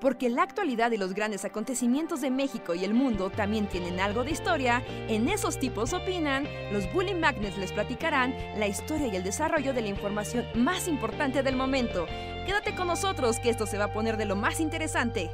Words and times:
Porque 0.00 0.30
la 0.30 0.42
actualidad 0.42 0.92
y 0.92 0.96
los 0.96 1.12
grandes 1.12 1.44
acontecimientos 1.44 2.22
de 2.22 2.30
México 2.30 2.74
y 2.74 2.84
el 2.84 2.94
mundo 2.94 3.28
también 3.28 3.68
tienen 3.68 4.00
algo 4.00 4.24
de 4.24 4.30
historia, 4.30 4.82
en 5.08 5.28
esos 5.28 5.58
tipos 5.58 5.92
opinan, 5.92 6.48
los 6.72 6.90
Bully 6.94 7.14
Magnets 7.14 7.58
les 7.58 7.72
platicarán 7.72 8.34
la 8.58 8.66
historia 8.66 9.08
y 9.08 9.16
el 9.16 9.24
desarrollo 9.24 9.74
de 9.74 9.82
la 9.82 9.88
información 9.88 10.46
más 10.54 10.88
importante 10.88 11.42
del 11.42 11.54
momento. 11.54 12.06
Quédate 12.46 12.74
con 12.74 12.86
nosotros 12.86 13.38
que 13.40 13.50
esto 13.50 13.66
se 13.66 13.76
va 13.76 13.84
a 13.84 13.92
poner 13.92 14.16
de 14.16 14.24
lo 14.24 14.36
más 14.36 14.58
interesante. 14.58 15.30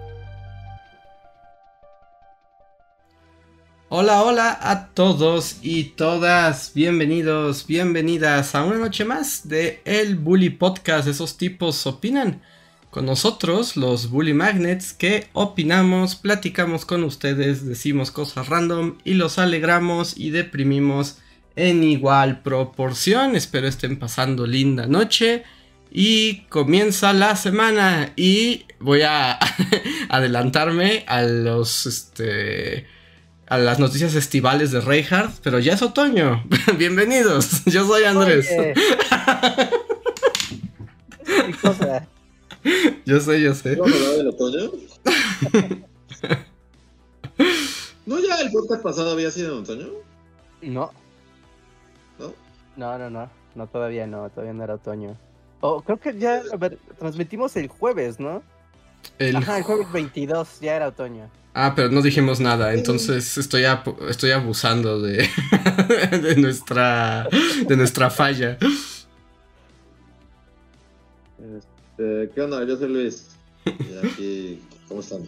Hola, 3.89 4.25
hola 4.25 4.59
a 4.61 4.89
todos 4.89 5.59
y 5.63 5.85
todas. 5.85 6.73
Bienvenidos, 6.75 7.69
bienvenidas 7.69 8.57
a 8.57 8.65
una 8.65 8.79
noche 8.79 9.05
más 9.05 9.49
de 9.49 9.81
El 9.85 10.17
Bully 10.17 10.51
Podcast. 10.51 11.07
Esos 11.07 11.37
tipos 11.37 11.87
opinan 11.87 12.43
con 12.97 13.05
nosotros, 13.05 13.77
los 13.77 14.09
Bully 14.09 14.33
Magnets, 14.33 14.95
que 14.95 15.27
opinamos, 15.35 16.17
platicamos 16.17 16.87
con 16.87 17.05
ustedes, 17.05 17.67
decimos 17.67 18.11
cosas 18.11 18.49
random 18.49 18.97
y 19.05 19.13
los 19.13 19.39
alegramos 19.39 20.17
y 20.17 20.31
deprimimos 20.31 21.19
en 21.57 21.85
igual 21.85 22.41
proporción. 22.41 23.37
Espero 23.37 23.69
estén 23.69 23.99
pasando 23.99 24.47
linda 24.47 24.87
noche. 24.87 25.43
Y 25.91 26.47
comienza 26.49 27.13
la 27.13 27.37
semana 27.37 28.15
y 28.17 28.65
voy 28.81 29.03
a 29.03 29.39
adelantarme 30.09 31.05
a 31.07 31.21
los 31.21 31.85
este 31.85 32.87
a 33.47 33.59
las 33.59 33.79
noticias 33.79 34.15
estivales 34.15 34.71
de 34.71 34.81
Reinhardt, 34.81 35.41
pero 35.43 35.59
ya 35.59 35.75
es 35.75 35.83
otoño. 35.83 36.47
Bienvenidos, 36.79 37.63
yo 37.67 37.87
soy 37.87 38.05
Andrés. 38.05 38.49
cosa? 41.61 42.09
Yo 43.07 43.21
sé, 43.21 43.41
yo 43.41 43.55
sé. 43.55 43.77
¿No 43.77 43.85
hablaba 43.85 44.13
del 44.15 44.29
otoño? 44.29 44.71
¿No 48.07 48.19
ya 48.19 48.41
el 48.41 48.51
podcast 48.51 48.83
pasado 48.83 49.11
había 49.11 49.31
sido 49.31 49.55
en 49.55 49.63
otoño? 49.63 49.87
No. 50.63 50.91
¿No? 52.19 52.35
No, 52.77 52.99
no, 52.99 53.11
no. 53.11 53.31
No, 53.55 53.67
todavía 53.67 54.07
no. 54.07 54.29
Todavía 54.31 54.53
no 54.53 54.65
era 54.65 54.75
otoño. 54.75 55.17
Oh, 55.61 55.83
creo 55.83 55.99
que 55.99 56.19
ya, 56.19 56.43
a 56.53 56.57
ver, 56.57 56.79
transmitimos 56.99 57.57
el 57.57 57.69
jueves, 57.69 58.21
¿no? 58.21 58.43
El... 59.19 59.37
Ajá, 59.37 59.59
el 59.59 59.65
jueves 59.65 59.91
22 59.93 60.61
ya 60.61 60.77
era 60.77 60.89
otoño. 60.89 61.31
Ah, 61.55 61.73
pero 61.75 61.89
no 61.89 62.03
dijimos 62.03 62.39
nada, 62.39 62.75
entonces 62.75 63.39
estoy, 63.39 63.65
estoy 64.11 64.33
abusando 64.33 65.01
de, 65.01 65.27
de, 66.11 66.37
nuestra, 66.37 67.27
de 67.67 67.77
nuestra 67.77 68.11
falla. 68.11 68.59
Este, 71.99 72.31
¿Qué 72.35 72.43
onda? 72.43 72.63
Yo 72.65 72.77
soy 72.77 72.89
Luis. 72.91 73.27
Y 73.65 74.07
aquí, 74.07 74.63
¿cómo 74.87 75.01
están? 75.01 75.27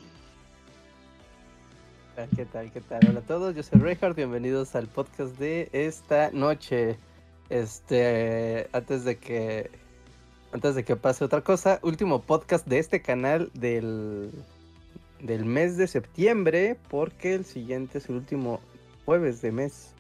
¿Qué 2.37 2.45
tal? 2.45 2.71
¿Qué 2.71 2.83
tal? 2.83 3.01
Hola 3.09 3.21
a 3.21 3.23
todos, 3.23 3.57
yo 3.57 3.63
soy 3.63 3.81
Reinhardt, 3.81 4.15
bienvenidos 4.15 4.75
al 4.75 4.87
podcast 4.87 5.39
de 5.39 5.71
esta 5.73 6.31
noche. 6.31 6.99
Este, 7.49 8.69
antes 8.73 9.05
de 9.05 9.17
que 9.17 9.71
antes 10.53 10.75
de 10.75 10.85
que 10.85 10.95
pase 10.97 11.25
otra 11.25 11.41
cosa, 11.41 11.81
último 11.83 12.21
podcast 12.21 12.67
de 12.67 12.81
este 12.81 13.01
canal 13.01 13.51
del 13.55 14.31
del 15.21 15.47
mes 15.47 15.79
de 15.79 15.87
septiembre, 15.87 16.77
porque 16.91 17.35
el 17.35 17.47
siguiente 17.47 17.97
es 17.97 18.11
el 18.11 18.17
último 18.17 18.61
jueves 19.07 19.41
de 19.41 19.53
mes. 19.53 19.95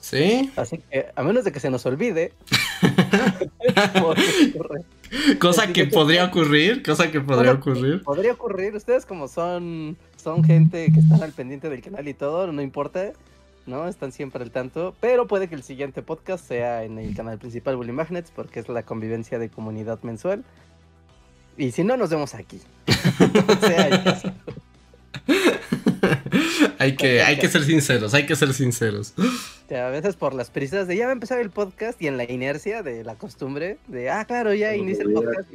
¿Sí? 0.00 0.52
Así 0.56 0.78
que, 0.90 1.06
a 1.14 1.22
menos 1.22 1.44
de 1.44 1.52
que 1.52 1.60
se 1.60 1.70
nos 1.70 1.86
olvide. 1.86 2.34
cosa 5.38 5.72
que 5.72 5.86
podría 5.86 6.24
ocurrir, 6.28 6.82
cosa 6.82 7.10
que 7.10 7.20
podría 7.20 7.52
ocurrir. 7.52 8.02
Podría 8.02 8.32
ocurrir. 8.32 8.74
Ustedes 8.74 9.06
como 9.06 9.28
son, 9.28 9.96
son 10.16 10.44
gente 10.44 10.92
que 10.92 11.00
están 11.00 11.22
al 11.22 11.32
pendiente 11.32 11.68
del 11.68 11.80
canal 11.82 12.06
y 12.08 12.14
todo, 12.14 12.50
no 12.52 12.62
importa, 12.62 13.12
¿no? 13.66 13.88
Están 13.88 14.12
siempre 14.12 14.42
al 14.42 14.50
tanto. 14.50 14.94
Pero 15.00 15.26
puede 15.26 15.48
que 15.48 15.54
el 15.54 15.62
siguiente 15.62 16.02
podcast 16.02 16.46
sea 16.46 16.84
en 16.84 16.98
el 16.98 17.14
canal 17.14 17.38
principal 17.38 17.76
Bully 17.76 17.92
Magnets, 17.92 18.30
porque 18.30 18.60
es 18.60 18.68
la 18.68 18.82
convivencia 18.82 19.38
de 19.38 19.48
comunidad 19.48 20.02
mensual. 20.02 20.44
Y 21.56 21.72
si 21.72 21.84
no, 21.84 21.96
nos 21.96 22.10
vemos 22.10 22.34
aquí. 22.34 22.60
hay, 26.78 26.96
que, 26.96 27.22
hay 27.22 27.38
que 27.38 27.48
ser 27.48 27.64
sinceros, 27.64 28.14
hay 28.14 28.26
que 28.26 28.36
ser 28.36 28.52
sinceros. 28.52 29.14
A 29.70 29.88
veces 29.90 30.16
por 30.16 30.34
las 30.34 30.50
prisas 30.50 30.88
de 30.88 30.96
ya 30.96 31.04
va 31.04 31.10
a 31.10 31.12
empezar 31.12 31.40
el 31.40 31.50
podcast 31.50 32.00
y 32.00 32.06
en 32.06 32.16
la 32.16 32.24
inercia 32.24 32.82
de 32.82 33.04
la 33.04 33.16
costumbre 33.16 33.78
de, 33.86 34.10
ah, 34.10 34.24
claro, 34.24 34.54
ya 34.54 34.74
inicia 34.74 35.04
el 35.04 35.12
podcast. 35.12 35.48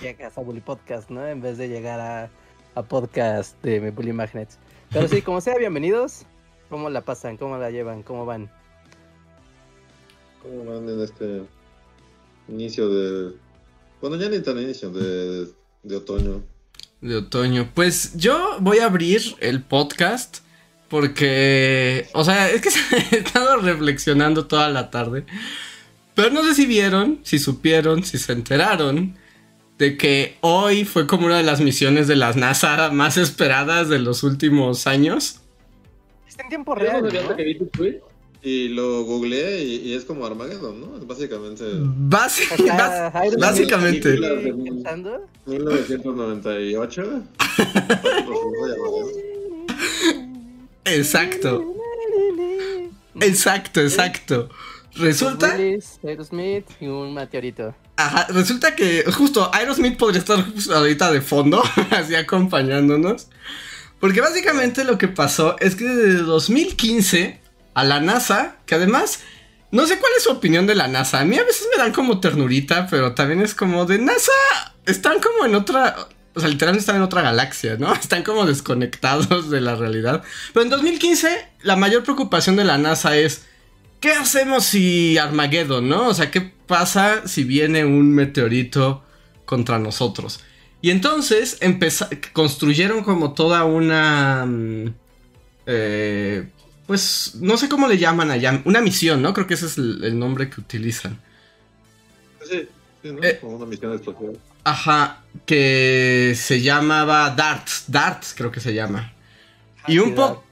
Llegas 0.00 0.38
a 0.38 0.40
Bully 0.40 0.60
Podcast, 0.60 1.10
¿no? 1.10 1.26
En 1.26 1.40
vez 1.40 1.58
de 1.58 1.68
llegar 1.68 2.00
a, 2.00 2.30
a 2.74 2.82
podcast 2.82 3.60
de 3.62 3.90
Bully 3.90 4.12
Magnets. 4.12 4.58
Pero 4.90 5.08
sí, 5.08 5.22
como 5.22 5.40
sea, 5.40 5.56
bienvenidos. 5.56 6.24
¿Cómo 6.68 6.90
la 6.90 7.00
pasan? 7.00 7.36
¿Cómo 7.36 7.58
la 7.58 7.70
llevan? 7.70 8.02
¿Cómo 8.02 8.24
van? 8.24 8.50
¿Cómo 10.42 10.64
van 10.64 10.88
en 10.88 11.00
este 11.00 11.42
inicio 12.48 12.88
de 12.88 13.34
bueno, 14.02 14.16
ya 14.16 14.28
ni 14.28 14.40
tan 14.40 14.58
inicio 14.58 14.90
de, 14.90 15.48
de 15.84 15.96
otoño. 15.96 16.42
De 17.02 17.16
otoño. 17.16 17.68
Pues 17.74 18.16
yo 18.16 18.56
voy 18.60 18.78
a 18.78 18.86
abrir 18.86 19.20
el 19.40 19.62
podcast 19.62 20.38
porque, 20.88 22.08
o 22.14 22.24
sea, 22.24 22.48
es 22.48 22.62
que 22.62 22.68
he 23.16 23.18
estado 23.18 23.58
reflexionando 23.58 24.46
toda 24.46 24.70
la 24.70 24.90
tarde. 24.90 25.26
Pero 26.14 26.30
no 26.30 26.42
sé 26.44 26.54
si 26.54 26.66
vieron, 26.66 27.20
si 27.22 27.38
supieron, 27.38 28.04
si 28.04 28.18
se 28.18 28.32
enteraron 28.32 29.16
de 29.78 29.96
que 29.96 30.36
hoy 30.42 30.84
fue 30.84 31.06
como 31.06 31.26
una 31.26 31.38
de 31.38 31.42
las 31.42 31.60
misiones 31.60 32.06
de 32.06 32.16
las 32.16 32.36
NASA 32.36 32.90
más 32.90 33.16
esperadas 33.16 33.88
de 33.88 33.98
los 33.98 34.22
últimos 34.22 34.86
años. 34.86 35.40
Está 36.28 36.44
en 36.44 36.48
tiempo 36.50 36.74
real. 36.74 37.02
¿no? 37.02 38.11
Y 38.44 38.68
lo 38.68 39.04
googleé 39.04 39.62
y, 39.62 39.94
es 39.94 40.04
como 40.04 40.26
Armageddon, 40.26 40.80
¿no? 40.80 40.88
Básicamente. 41.06 41.64
básicamente. 43.38 44.18
1998. 45.46 47.22
exacto. 50.84 51.64
Exacto, 53.20 53.80
exacto. 53.80 54.48
Resulta. 54.94 55.54
Aerosmith 56.02 56.64
y 56.80 56.86
un 56.86 57.14
meteorito. 57.14 57.74
Ajá, 57.96 58.26
resulta 58.30 58.74
que 58.74 59.04
justo 59.12 59.50
Aerosmith 59.54 59.96
podría 59.96 60.20
estar 60.20 60.44
ahorita 60.74 61.12
de 61.12 61.20
fondo, 61.20 61.62
así 61.90 62.14
acompañándonos. 62.14 63.28
Porque 64.00 64.20
básicamente 64.20 64.84
lo 64.84 64.98
que 64.98 65.08
pasó 65.08 65.56
es 65.60 65.76
que 65.76 65.84
desde 65.84 66.22
2015 66.22 67.41
a 67.74 67.84
la 67.84 68.00
NASA, 68.00 68.56
que 68.66 68.74
además, 68.74 69.20
no 69.70 69.86
sé 69.86 69.98
cuál 69.98 70.12
es 70.16 70.24
su 70.24 70.30
opinión 70.30 70.66
de 70.66 70.74
la 70.74 70.88
NASA. 70.88 71.20
A 71.20 71.24
mí 71.24 71.36
a 71.38 71.44
veces 71.44 71.68
me 71.70 71.82
dan 71.82 71.92
como 71.92 72.20
ternurita, 72.20 72.86
pero 72.90 73.14
también 73.14 73.40
es 73.40 73.54
como 73.54 73.86
de 73.86 73.98
NASA, 73.98 74.32
están 74.86 75.20
como 75.20 75.44
en 75.44 75.54
otra... 75.54 76.08
O 76.34 76.40
sea, 76.40 76.48
literalmente 76.48 76.80
están 76.80 76.96
en 76.96 77.02
otra 77.02 77.20
galaxia, 77.20 77.76
¿no? 77.76 77.92
Están 78.00 78.22
como 78.22 78.46
desconectados 78.46 79.50
de 79.50 79.60
la 79.60 79.74
realidad. 79.74 80.22
Pero 80.54 80.64
en 80.64 80.70
2015, 80.70 81.28
la 81.60 81.76
mayor 81.76 82.04
preocupación 82.04 82.56
de 82.56 82.64
la 82.64 82.78
NASA 82.78 83.18
es, 83.18 83.44
¿qué 84.00 84.12
hacemos 84.12 84.64
si 84.64 85.18
Armageddon, 85.18 85.86
no? 85.86 86.08
O 86.08 86.14
sea, 86.14 86.30
¿qué 86.30 86.40
pasa 86.66 87.28
si 87.28 87.44
viene 87.44 87.84
un 87.84 88.14
meteorito 88.14 89.04
contra 89.44 89.78
nosotros? 89.78 90.40
Y 90.80 90.90
entonces 90.90 91.58
construyeron 92.32 93.04
como 93.04 93.34
toda 93.34 93.64
una... 93.64 94.46
Mm, 94.46 94.94
eh, 95.66 96.48
pues 96.86 97.36
no 97.36 97.56
sé 97.56 97.68
cómo 97.68 97.88
le 97.88 97.98
llaman 97.98 98.30
allá, 98.30 98.60
una 98.64 98.80
misión, 98.80 99.22
¿no? 99.22 99.32
Creo 99.34 99.46
que 99.46 99.54
ese 99.54 99.66
es 99.66 99.78
el, 99.78 100.18
nombre 100.18 100.50
que 100.50 100.60
utilizan. 100.60 101.18
Sí, 102.48 102.68
sí 103.02 103.12
¿no? 103.12 103.22
Eh, 103.22 103.38
Como 103.40 103.56
una 103.56 103.66
misión 103.66 103.92
explosiva. 103.92 104.32
Ajá, 104.64 105.22
que 105.46 106.34
se 106.36 106.60
llamaba 106.60 107.30
DART, 107.30 107.68
DART 107.88 108.24
creo 108.36 108.52
que 108.52 108.60
se 108.60 108.74
llama. 108.74 109.12
y 109.88 109.98
un 109.98 110.14
poco, 110.14 110.44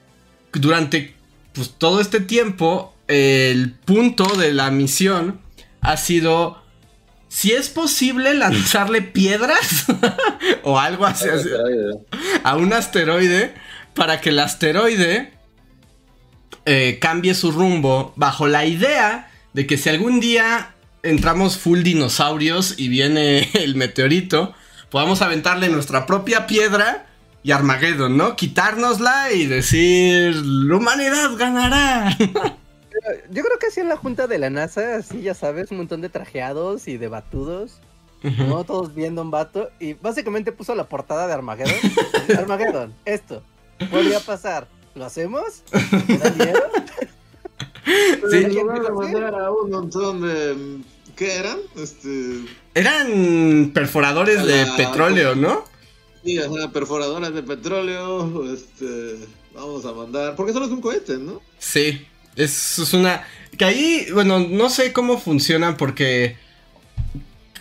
durante 0.52 1.14
pues, 1.52 1.74
todo 1.78 2.00
este 2.00 2.20
tiempo, 2.20 2.94
el 3.06 3.72
punto 3.72 4.24
de 4.36 4.52
la 4.52 4.70
misión 4.70 5.40
ha 5.80 5.96
sido 5.96 6.62
si 7.28 7.52
es 7.52 7.68
posible 7.68 8.34
lanzarle 8.34 9.02
piedras 9.02 9.86
o 10.64 10.78
algo 10.78 11.06
así, 11.06 11.28
a 12.42 12.56
un 12.56 12.72
asteroide 12.72 13.54
para 13.94 14.20
que 14.20 14.30
el 14.30 14.40
asteroide 14.40 15.32
eh, 16.64 16.98
cambie 17.00 17.34
su 17.34 17.52
rumbo 17.52 18.12
bajo 18.16 18.46
la 18.46 18.66
idea 18.66 19.30
de 19.52 19.66
que 19.66 19.76
si 19.76 19.88
algún 19.88 20.20
día 20.20 20.74
entramos 21.02 21.58
full 21.58 21.82
dinosaurios 21.82 22.74
y 22.78 22.88
viene 22.88 23.48
el 23.54 23.76
meteorito, 23.76 24.54
podamos 24.90 25.22
aventarle 25.22 25.68
nuestra 25.68 26.06
propia 26.06 26.46
piedra 26.46 27.06
y 27.42 27.52
Armageddon, 27.52 28.16
¿no? 28.16 28.36
Quitárnosla 28.36 29.32
y 29.32 29.46
decir, 29.46 30.36
la 30.36 30.76
humanidad 30.76 31.30
ganará. 31.36 32.16
Yo 33.30 33.42
creo 33.42 33.58
que 33.58 33.68
así 33.68 33.80
en 33.80 33.88
la 33.88 33.96
junta 33.96 34.26
de 34.26 34.38
la 34.38 34.50
NASA, 34.50 34.96
así 34.96 35.22
ya 35.22 35.32
sabes, 35.32 35.70
un 35.70 35.78
montón 35.78 36.02
de 36.02 36.10
trajeados 36.10 36.86
y 36.86 36.98
de 36.98 37.08
batudos. 37.08 37.80
¿no? 38.22 38.64
Todos 38.64 38.94
viendo 38.94 39.22
un 39.22 39.30
vato 39.30 39.70
y 39.78 39.94
básicamente 39.94 40.52
puso 40.52 40.74
la 40.74 40.84
portada 40.84 41.26
de 41.26 41.32
Armageddon. 41.32 41.74
Armageddon, 42.38 42.94
esto, 43.06 43.42
podría 43.90 44.20
pasar. 44.20 44.68
¿Lo 44.94 45.04
hacemos? 45.04 45.62
¿Me 46.08 46.18
da 46.18 46.30
miedo? 46.30 46.62
Sí. 48.30 48.40
Lugar 48.46 48.82
de 48.82 48.90
mandar 48.90 49.34
a 49.34 49.50
un 49.50 49.70
montón 49.70 50.20
de. 50.22 50.78
¿Qué 51.16 51.34
eran? 51.36 51.58
Este. 51.76 52.44
Eran 52.74 53.70
perforadores 53.74 54.44
de 54.44 54.60
Ah, 54.62 54.74
petróleo, 54.76 55.34
¿no? 55.34 55.64
Sí, 56.24 56.38
ajá, 56.38 56.70
perforadoras 56.72 57.34
de 57.34 57.42
petróleo. 57.42 58.52
Este. 58.52 59.18
Vamos 59.54 59.84
a 59.84 59.92
mandar. 59.92 60.36
Porque 60.36 60.52
solo 60.52 60.66
es 60.66 60.72
un 60.72 60.80
cohete, 60.80 61.18
¿no? 61.18 61.40
Sí, 61.58 62.06
es, 62.36 62.78
es 62.78 62.92
una... 62.94 63.26
Que 63.58 63.64
ahí, 63.64 64.06
bueno, 64.12 64.38
no 64.38 64.70
sé 64.70 64.92
cómo 64.92 65.18
funcionan 65.18 65.76
porque 65.76 66.36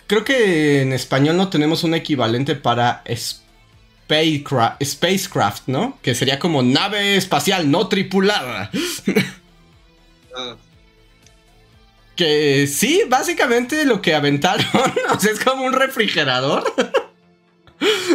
creo 0.06 0.24
que 0.24 0.82
en 0.82 0.92
español 0.92 1.36
no 1.36 1.50
tenemos 1.50 1.82
un 1.82 1.94
equivalente 1.94 2.54
para 2.54 3.02
spacecraft, 4.10 4.82
spacecraft, 4.82 5.68
¿no? 5.68 5.98
Que 6.02 6.14
sería 6.14 6.38
como 6.38 6.62
nave 6.62 7.16
espacial 7.16 7.70
no 7.70 7.88
tripulada. 7.88 8.70
Ah, 10.36 10.56
Que 12.16 12.66
sí, 12.66 13.02
básicamente 13.08 13.86
lo 13.86 14.02
que 14.02 14.14
aventaron, 14.14 14.66
o 15.14 15.18
sea, 15.18 15.32
es 15.32 15.40
como 15.40 15.64
un 15.64 15.72
refrigerador. 15.72 16.64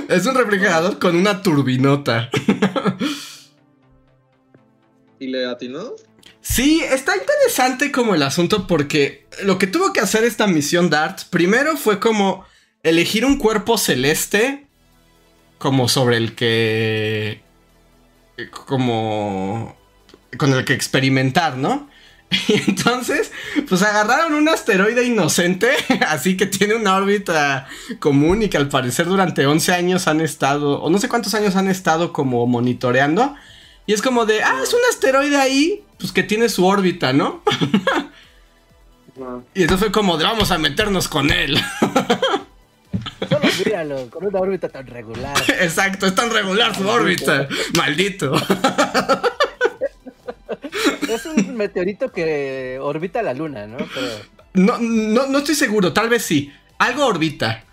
Es 0.08 0.28
un 0.28 0.36
refrigerador 0.36 1.00
con 1.00 1.16
una 1.16 1.42
turbinota. 1.42 2.30
¿Y 5.20 5.26
le 5.26 5.48
atinó? 5.48 5.94
Sí, 6.40 6.84
está 6.88 7.18
interesante 7.18 7.92
como 7.92 8.14
el 8.14 8.22
asunto 8.22 8.68
porque 8.68 9.26
lo 9.42 9.58
que 9.58 9.66
tuvo 9.66 9.92
que 9.92 10.02
hacer 10.02 10.24
esta 10.24 10.46
misión 10.46 10.92
DART 10.92 11.24
primero 11.32 11.78
fue 11.78 12.00
como 12.00 12.46
elegir 12.84 13.26
un 13.26 13.40
cuerpo 13.40 13.80
celeste 13.80 14.65
como 15.66 15.90
sobre 15.90 16.18
el 16.18 16.36
que 16.36 17.42
como 18.52 19.76
con 20.38 20.54
el 20.54 20.64
que 20.64 20.74
experimentar, 20.74 21.58
¿no? 21.58 21.90
Y 22.48 22.62
entonces, 22.70 23.32
pues 23.68 23.82
agarraron 23.82 24.36
un 24.36 24.48
asteroide 24.48 25.04
inocente, 25.04 25.72
así 26.08 26.38
que 26.38 26.46
tiene 26.46 26.76
una 26.76 26.96
órbita 26.96 27.68
común 27.98 28.44
y 28.44 28.50
que 28.50 28.58
al 28.58 28.70
parecer 28.70 29.08
durante 29.08 29.48
11 29.48 29.74
años 29.74 30.08
han 30.08 30.22
estado, 30.22 30.84
o 30.84 30.92
no 30.92 31.00
sé 31.00 31.10
cuántos 31.10 31.34
años 31.34 31.56
han 31.56 31.68
estado 31.68 32.14
como 32.14 32.46
monitoreando. 32.46 33.34
Y 33.88 33.94
es 33.94 34.04
como 34.04 34.28
de, 34.28 34.44
ah, 34.44 34.60
es 34.62 34.72
un 34.72 34.82
asteroide 34.92 35.38
ahí, 35.38 35.84
pues 35.98 36.12
que 36.12 36.22
tiene 36.22 36.48
su 36.48 36.64
órbita, 36.64 37.12
¿no? 37.12 37.42
Y 39.54 39.62
entonces 39.62 39.86
fue 39.88 39.92
como 39.94 40.18
de, 40.18 40.26
vamos 40.26 40.52
a 40.52 40.58
meternos 40.58 41.08
con 41.08 41.32
él. 41.32 41.58
Míralo, 43.63 44.10
con 44.10 44.25
una 44.25 44.40
órbita 44.40 44.69
tan 44.69 44.88
regular. 44.88 45.38
Exacto, 45.60 46.06
es 46.06 46.16
tan 46.16 46.30
regular 46.31 46.75
su 46.75 46.88
órbita. 46.88 47.48
Maldito. 47.78 48.34
Es 51.10 51.25
un 51.25 51.56
meteorito 51.56 52.12
que 52.12 52.78
orbita 52.81 53.22
la 53.22 53.34
luna, 53.34 53.68
¿no? 53.68 53.78
Pero 53.78 54.07
No, 54.54 54.78
no, 54.80 55.28
no 55.28 55.38
estoy 55.38 55.56
seguro, 55.56 55.94
tal 55.94 56.10
vez 56.10 56.24
sí. 56.24 56.52
Algo 56.78 57.06
orbita. 57.06 57.63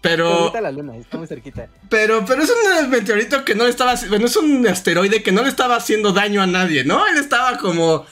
Pero, 0.00 0.44
orbita 0.46 0.60
la 0.60 0.72
luna, 0.72 0.96
está 0.96 1.18
muy 1.18 1.26
cerquita. 1.26 1.68
pero, 1.88 2.24
pero 2.24 2.42
es 2.42 2.50
un 2.50 2.90
meteorito 2.90 3.44
que 3.44 3.54
no 3.54 3.64
le 3.64 3.70
estaba, 3.70 3.94
bueno, 4.08 4.26
es 4.26 4.36
un 4.36 4.66
asteroide 4.66 5.22
que 5.22 5.32
no 5.32 5.42
le 5.42 5.48
estaba 5.48 5.76
haciendo 5.76 6.12
daño 6.12 6.40
a 6.42 6.46
nadie, 6.46 6.84
¿no? 6.84 7.06
Él 7.06 7.18
estaba 7.18 7.58
como, 7.58 8.06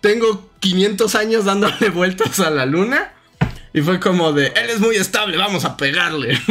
tengo 0.00 0.50
500 0.60 1.14
años 1.14 1.44
dándole 1.44 1.88
vueltas 1.92 2.40
a 2.40 2.50
la 2.50 2.66
luna. 2.66 3.12
Y 3.72 3.82
fue 3.82 4.00
como 4.00 4.32
de, 4.32 4.48
él 4.48 4.70
es 4.70 4.80
muy 4.80 4.96
estable, 4.96 5.36
vamos 5.36 5.64
a 5.64 5.76
pegarle. 5.76 6.38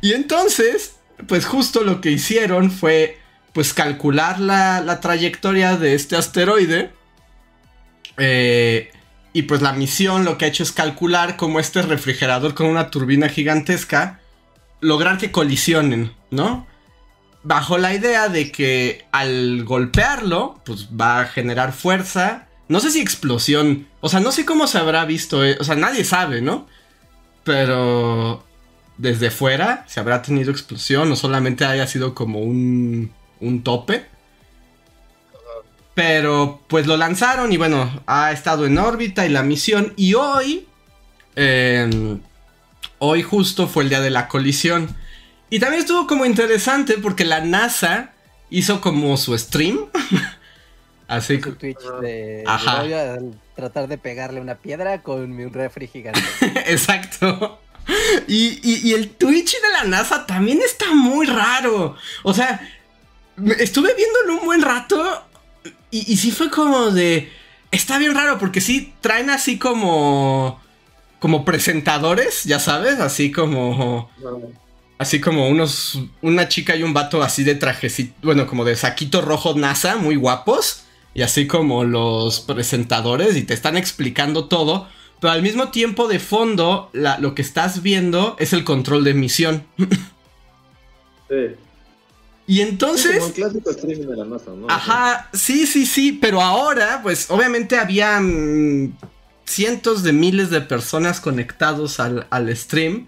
y 0.00 0.12
entonces, 0.12 0.96
pues 1.28 1.44
justo 1.44 1.84
lo 1.84 2.00
que 2.00 2.10
hicieron 2.10 2.70
fue, 2.70 3.18
pues 3.52 3.74
calcular 3.74 4.40
la, 4.40 4.80
la 4.80 5.00
trayectoria 5.00 5.76
de 5.76 5.94
este 5.94 6.16
asteroide. 6.16 6.92
Eh, 8.16 8.90
y 9.32 9.42
pues 9.42 9.60
la 9.60 9.74
misión 9.74 10.24
lo 10.24 10.38
que 10.38 10.46
ha 10.46 10.48
hecho 10.48 10.62
es 10.62 10.72
calcular 10.72 11.36
cómo 11.36 11.60
este 11.60 11.82
refrigerador 11.82 12.54
con 12.54 12.66
una 12.66 12.90
turbina 12.90 13.28
gigantesca 13.28 14.20
lograr 14.80 15.18
que 15.18 15.30
colisionen, 15.30 16.12
¿no? 16.30 16.66
Bajo 17.42 17.78
la 17.78 17.94
idea 17.94 18.28
de 18.28 18.50
que 18.50 19.06
al 19.12 19.64
golpearlo, 19.64 20.60
pues 20.64 20.88
va 20.88 21.20
a 21.20 21.26
generar 21.26 21.72
fuerza. 21.72 22.48
No 22.68 22.80
sé 22.80 22.90
si 22.90 23.00
explosión. 23.00 23.86
O 24.00 24.08
sea, 24.08 24.20
no 24.20 24.32
sé 24.32 24.44
cómo 24.44 24.66
se 24.66 24.78
habrá 24.78 25.04
visto. 25.04 25.44
eh, 25.44 25.56
O 25.60 25.64
sea, 25.64 25.76
nadie 25.76 26.04
sabe, 26.04 26.40
¿no? 26.40 26.66
Pero 27.44 28.44
desde 28.98 29.30
fuera 29.30 29.84
se 29.88 30.00
habrá 30.00 30.22
tenido 30.22 30.50
explosión 30.50 31.12
o 31.12 31.16
solamente 31.16 31.64
haya 31.64 31.86
sido 31.86 32.14
como 32.14 32.40
un, 32.40 33.12
un 33.40 33.62
tope. 33.62 34.06
Pero 35.94 36.60
pues 36.68 36.86
lo 36.86 36.96
lanzaron 36.96 37.52
y 37.52 37.56
bueno, 37.56 38.02
ha 38.06 38.30
estado 38.32 38.66
en 38.66 38.76
órbita 38.78 39.24
y 39.24 39.30
la 39.30 39.42
misión. 39.42 39.94
Y 39.96 40.14
hoy, 40.14 40.66
eh, 41.36 42.18
hoy 42.98 43.22
justo 43.22 43.66
fue 43.66 43.84
el 43.84 43.88
día 43.88 44.00
de 44.00 44.10
la 44.10 44.28
colisión. 44.28 44.94
Y 45.48 45.58
también 45.58 45.80
estuvo 45.80 46.06
como 46.06 46.26
interesante 46.26 46.94
porque 46.98 47.24
la 47.24 47.40
NASA 47.40 48.12
hizo 48.50 48.80
como 48.80 49.16
su 49.16 49.36
stream. 49.38 49.78
Así 51.08 51.36
Su 51.36 51.42
que... 51.42 51.52
Twitch 51.52 51.82
de, 52.00 52.42
Ajá. 52.46 52.82
voy 52.82 52.92
a 52.92 53.18
tratar 53.54 53.86
de 53.88 53.96
pegarle 53.98 54.40
una 54.40 54.56
piedra 54.56 55.02
con 55.02 55.34
mi 55.34 55.46
refri 55.46 55.86
gigante. 55.86 56.20
Exacto. 56.66 57.60
Y, 58.26 58.58
y- 58.62 58.88
y 58.88 58.92
el 58.94 59.10
Twitch 59.10 59.52
de 59.60 59.70
la 59.72 59.84
NASA 59.84 60.26
también 60.26 60.60
está 60.62 60.92
muy 60.92 61.26
raro. 61.26 61.96
O 62.24 62.34
sea, 62.34 62.60
estuve 63.58 63.94
viéndolo 63.94 64.40
un 64.40 64.46
buen 64.46 64.62
rato 64.62 65.24
y, 65.90 66.12
y 66.12 66.16
sí 66.16 66.30
fue 66.32 66.50
como 66.50 66.90
de... 66.90 67.30
Está 67.70 67.98
bien 67.98 68.14
raro 68.14 68.38
porque 68.38 68.60
sí 68.60 68.92
traen 69.00 69.30
así 69.30 69.58
como... 69.58 70.60
Como 71.20 71.44
presentadores, 71.44 72.44
ya 72.44 72.58
sabes, 72.58 72.98
así 73.00 73.30
como... 73.32 74.10
Así 74.98 75.20
como 75.20 75.48
unos... 75.48 76.00
Una 76.22 76.48
chica 76.48 76.74
y 76.74 76.82
un 76.82 76.92
vato 76.92 77.22
así 77.22 77.44
de 77.44 77.54
trajecito... 77.54 78.14
Bueno, 78.22 78.46
como 78.48 78.64
de 78.64 78.74
saquito 78.74 79.20
rojo 79.22 79.54
NASA, 79.54 79.96
muy 79.96 80.16
guapos. 80.16 80.82
Y 81.16 81.22
así 81.22 81.46
como 81.46 81.82
los 81.84 82.40
presentadores 82.40 83.36
y 83.38 83.42
te 83.42 83.54
están 83.54 83.78
explicando 83.78 84.48
todo. 84.48 84.86
Pero 85.18 85.32
al 85.32 85.40
mismo 85.40 85.70
tiempo 85.70 86.08
de 86.08 86.18
fondo, 86.18 86.90
la- 86.92 87.16
lo 87.18 87.34
que 87.34 87.40
estás 87.40 87.80
viendo 87.80 88.36
es 88.38 88.52
el 88.52 88.64
control 88.64 89.02
de 89.02 89.14
misión. 89.14 89.64
Sí. 91.28 91.54
Y 92.46 92.60
Es 92.60 92.68
entonces... 92.68 93.14
como 93.14 93.26
un 93.28 93.32
clásico 93.32 93.70
streaming 93.70 94.06
de 94.08 94.16
la 94.16 94.24
NASA, 94.26 94.50
¿no? 94.50 94.66
Ajá, 94.68 95.30
sí, 95.32 95.66
sí, 95.66 95.86
sí, 95.86 96.12
pero 96.12 96.42
ahora, 96.42 97.00
pues 97.02 97.30
obviamente 97.30 97.78
había 97.78 98.20
mm, 98.20 98.92
cientos 99.46 100.02
de 100.02 100.12
miles 100.12 100.50
de 100.50 100.60
personas 100.60 101.20
conectados 101.20 101.98
al, 101.98 102.26
al 102.28 102.54
stream. 102.54 103.06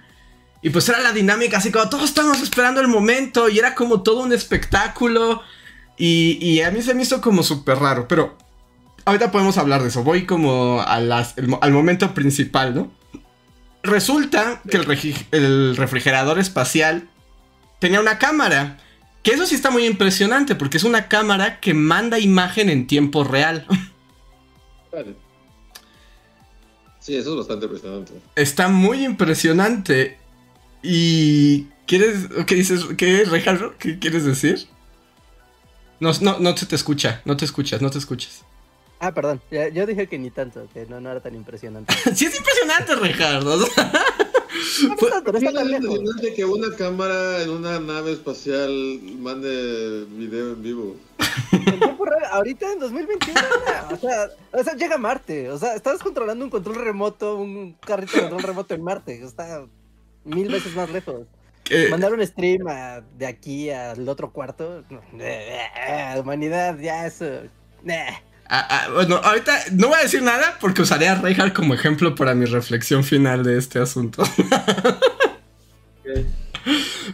Y 0.63 0.71
pues 0.71 0.89
era 0.89 0.99
la 1.01 1.13
dinámica, 1.13 1.59
así 1.59 1.71
como 1.71 1.91
todos 1.91 2.05
estábamos 2.05 2.41
esperando 2.43 2.81
el 2.81 2.89
momento 2.89 3.51
y 3.51 3.59
era 3.59 3.75
como 3.75 4.03
todo 4.03 4.21
un 4.23 4.33
espectáculo. 4.33 5.43
Y, 5.99 6.39
y 6.41 6.63
a 6.63 6.71
mí 6.71 6.81
se 6.83 6.95
me 6.95 7.03
hizo 7.03 7.21
como 7.21 7.43
súper 7.43 7.79
raro, 7.79 8.07
pero 8.07 8.37
ahorita 9.05 9.33
podemos 9.33 9.59
hablar 9.59 9.83
de 9.83 9.89
eso. 9.89 10.05
Voy 10.05 10.27
como 10.27 10.81
a 10.81 11.01
las- 11.01 11.37
el 11.37 11.49
mo- 11.49 11.59
al 11.61 11.73
momento 11.73 12.15
principal, 12.15 12.75
¿no? 12.75 12.93
Resulta 13.83 14.61
que 14.69 14.77
el, 15.33 15.77
refrigerador 15.77 16.39
espacial 16.39 17.09
tenía 17.81 18.01
una 18.01 18.19
cámara. 18.19 18.79
Que 19.23 19.33
eso 19.33 19.47
sí 19.47 19.55
está 19.57 19.71
muy 19.71 19.85
impresionante 19.87 20.55
porque 20.55 20.77
es 20.77 20.85
una 20.85 21.09
cámara 21.09 21.59
que 21.61 21.75
manda 21.75 22.19
imagen 22.19 22.71
en 22.71 22.87
tiempo 22.87 23.25
real. 23.25 23.67
Vale. 24.93 25.17
Sí, 27.01 27.17
eso 27.17 27.31
es 27.33 27.37
bastante 27.39 27.67
impresionante. 27.67 28.13
Está 28.37 28.69
muy 28.69 29.05
impresionante. 29.05 30.19
Y... 30.83 31.67
¿Quieres... 31.87 32.29
¿Qué 32.47 32.55
dices? 32.55 32.85
¿Qué, 32.97 33.25
Rejardo? 33.25 33.75
¿Qué 33.79 33.99
quieres 33.99 34.25
decir? 34.25 34.67
No, 36.01 36.13
no, 36.21 36.39
no 36.39 36.57
se 36.57 36.67
te 36.67 36.77
escucha, 36.77 37.23
no 37.25 37.37
te 37.37 37.45
escuchas, 37.45 37.83
no 37.83 37.91
te 37.91 37.99
escuchas. 37.99 38.43
Ah, 39.01 39.13
perdón, 39.13 39.41
ya- 39.51 39.69
yo 39.69 39.87
dije 39.87 40.09
que 40.09 40.19
ni 40.19 40.31
tanto, 40.31 40.67
que 40.75 40.87
no, 40.87 41.01
no 41.01 41.11
era 41.11 41.21
tan 41.21 41.35
impresionante. 41.35 41.95
sí 42.15 42.27
es 42.27 42.37
impresionante, 42.37 42.95
Rejardo. 42.97 43.55
o 43.55 43.67
sea, 43.67 43.93
No, 44.83 44.95
no, 44.97 45.23
tan 45.23 45.71
impresionante 45.71 46.35
que 46.35 46.45
una 46.45 46.75
cámara 46.77 47.43
en 47.43 47.51
una 47.51 47.79
nave 47.79 48.13
espacial 48.13 48.71
mande 49.19 50.05
video 50.11 50.53
en 50.53 50.63
vivo. 50.63 50.97
En 51.53 51.79
tiempo 51.79 52.05
real, 52.05 52.25
ahorita 52.33 52.73
en 52.73 52.79
2021, 52.81 53.41
o 53.93 53.97
sea, 53.97 54.31
o 54.53 54.65
sea, 54.65 54.75
llega 54.75 54.97
a 54.97 54.99
Marte, 54.99 55.51
o 55.51 55.59
sea, 55.59 55.75
estás 55.75 56.03
controlando 56.03 56.45
un 56.45 56.51
control 56.51 56.77
remoto, 56.77 57.37
un 57.37 57.75
carrito 57.85 58.13
de 58.17 58.23
control 58.23 58.43
remoto 58.43 58.75
en 58.75 58.83
Marte, 58.83 59.23
está 59.25 59.65
mil 60.25 60.49
veces 60.49 60.75
más 60.75 60.91
lejos. 60.91 61.27
Mandar 61.91 62.13
un 62.13 62.27
stream 62.27 62.67
a- 62.69 63.01
de 63.17 63.27
aquí 63.27 63.71
al 63.71 64.09
otro 64.09 64.33
cuarto, 64.33 64.85
no, 64.91 65.01
humanidad, 66.21 66.79
ya 66.79 67.07
eso, 67.07 67.25
nah. 67.83 68.11
Ah, 68.51 68.67
ah, 68.71 68.89
bueno, 68.95 69.17
ahorita 69.17 69.59
no 69.73 69.89
voy 69.89 69.99
a 69.99 70.03
decir 70.03 70.23
nada 70.23 70.57
porque 70.59 70.81
usaré 70.81 71.07
a 71.09 71.17
Reinhardt 71.17 71.55
como 71.55 71.75
ejemplo 71.75 72.15
para 72.15 72.35
mi 72.35 72.47
reflexión 72.47 73.05
final 73.05 73.45
de 73.45 73.59
este 73.59 73.79
asunto. 73.79 74.25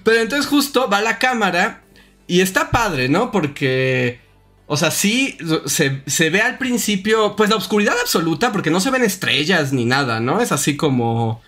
Pero 0.05 0.21
entonces 0.21 0.47
justo 0.47 0.89
va 0.89 1.01
la 1.01 1.19
cámara 1.19 1.83
y 2.27 2.41
está 2.41 2.71
padre, 2.71 3.09
¿no? 3.09 3.33
Porque, 3.33 4.21
o 4.67 4.77
sea, 4.77 4.91
sí 4.91 5.37
se, 5.67 6.03
se, 6.07 6.31
ve 6.31 6.41
al 6.41 6.59
principio, 6.59 7.35
pues 7.37 7.51
la 7.51 7.57
oscuridad 7.57 7.95
absoluta, 8.01 8.53
porque 8.53 8.71
no 8.71 8.81
se 8.81 8.91
ven 8.91 9.03
estrellas 9.03 9.73
ni 9.73 9.85
nada, 9.85 10.21
¿no? 10.21 10.41
Es 10.41 10.53
así 10.53 10.77
como 10.77 11.43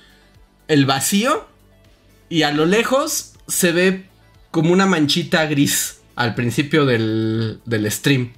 el 0.68 0.84
vacío 0.84 1.46
y 2.28 2.42
a 2.42 2.50
lo 2.50 2.66
lejos 2.66 3.34
se 3.46 3.72
ve 3.72 4.06
como 4.50 4.72
una 4.72 4.86
manchita 4.86 5.46
gris 5.46 6.00
al 6.14 6.34
principio 6.34 6.86
del, 6.86 7.60
del 7.64 7.90
stream. 7.90 8.32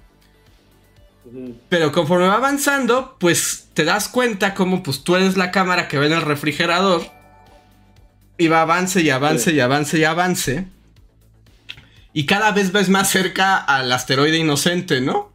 Pero 1.68 1.92
conforme 1.92 2.26
va 2.26 2.34
avanzando, 2.34 3.16
pues 3.20 3.68
te 3.74 3.84
das 3.84 4.08
cuenta 4.08 4.54
como 4.54 4.82
pues 4.82 5.04
tú 5.04 5.16
eres 5.16 5.36
la 5.36 5.50
cámara 5.50 5.88
que 5.88 5.98
ve 5.98 6.06
en 6.06 6.14
el 6.14 6.22
refrigerador. 6.22 7.02
Y 8.38 8.48
va 8.48 8.62
avance 8.62 9.00
y 9.02 9.10
avance 9.10 9.52
y 9.52 9.60
avance 9.60 9.98
y 9.98 10.04
avance. 10.04 10.66
Y 12.12 12.26
cada 12.26 12.52
vez 12.52 12.72
ves 12.72 12.88
más 12.88 13.10
cerca 13.10 13.56
al 13.56 13.92
asteroide 13.92 14.38
inocente, 14.38 15.00
¿no? 15.00 15.32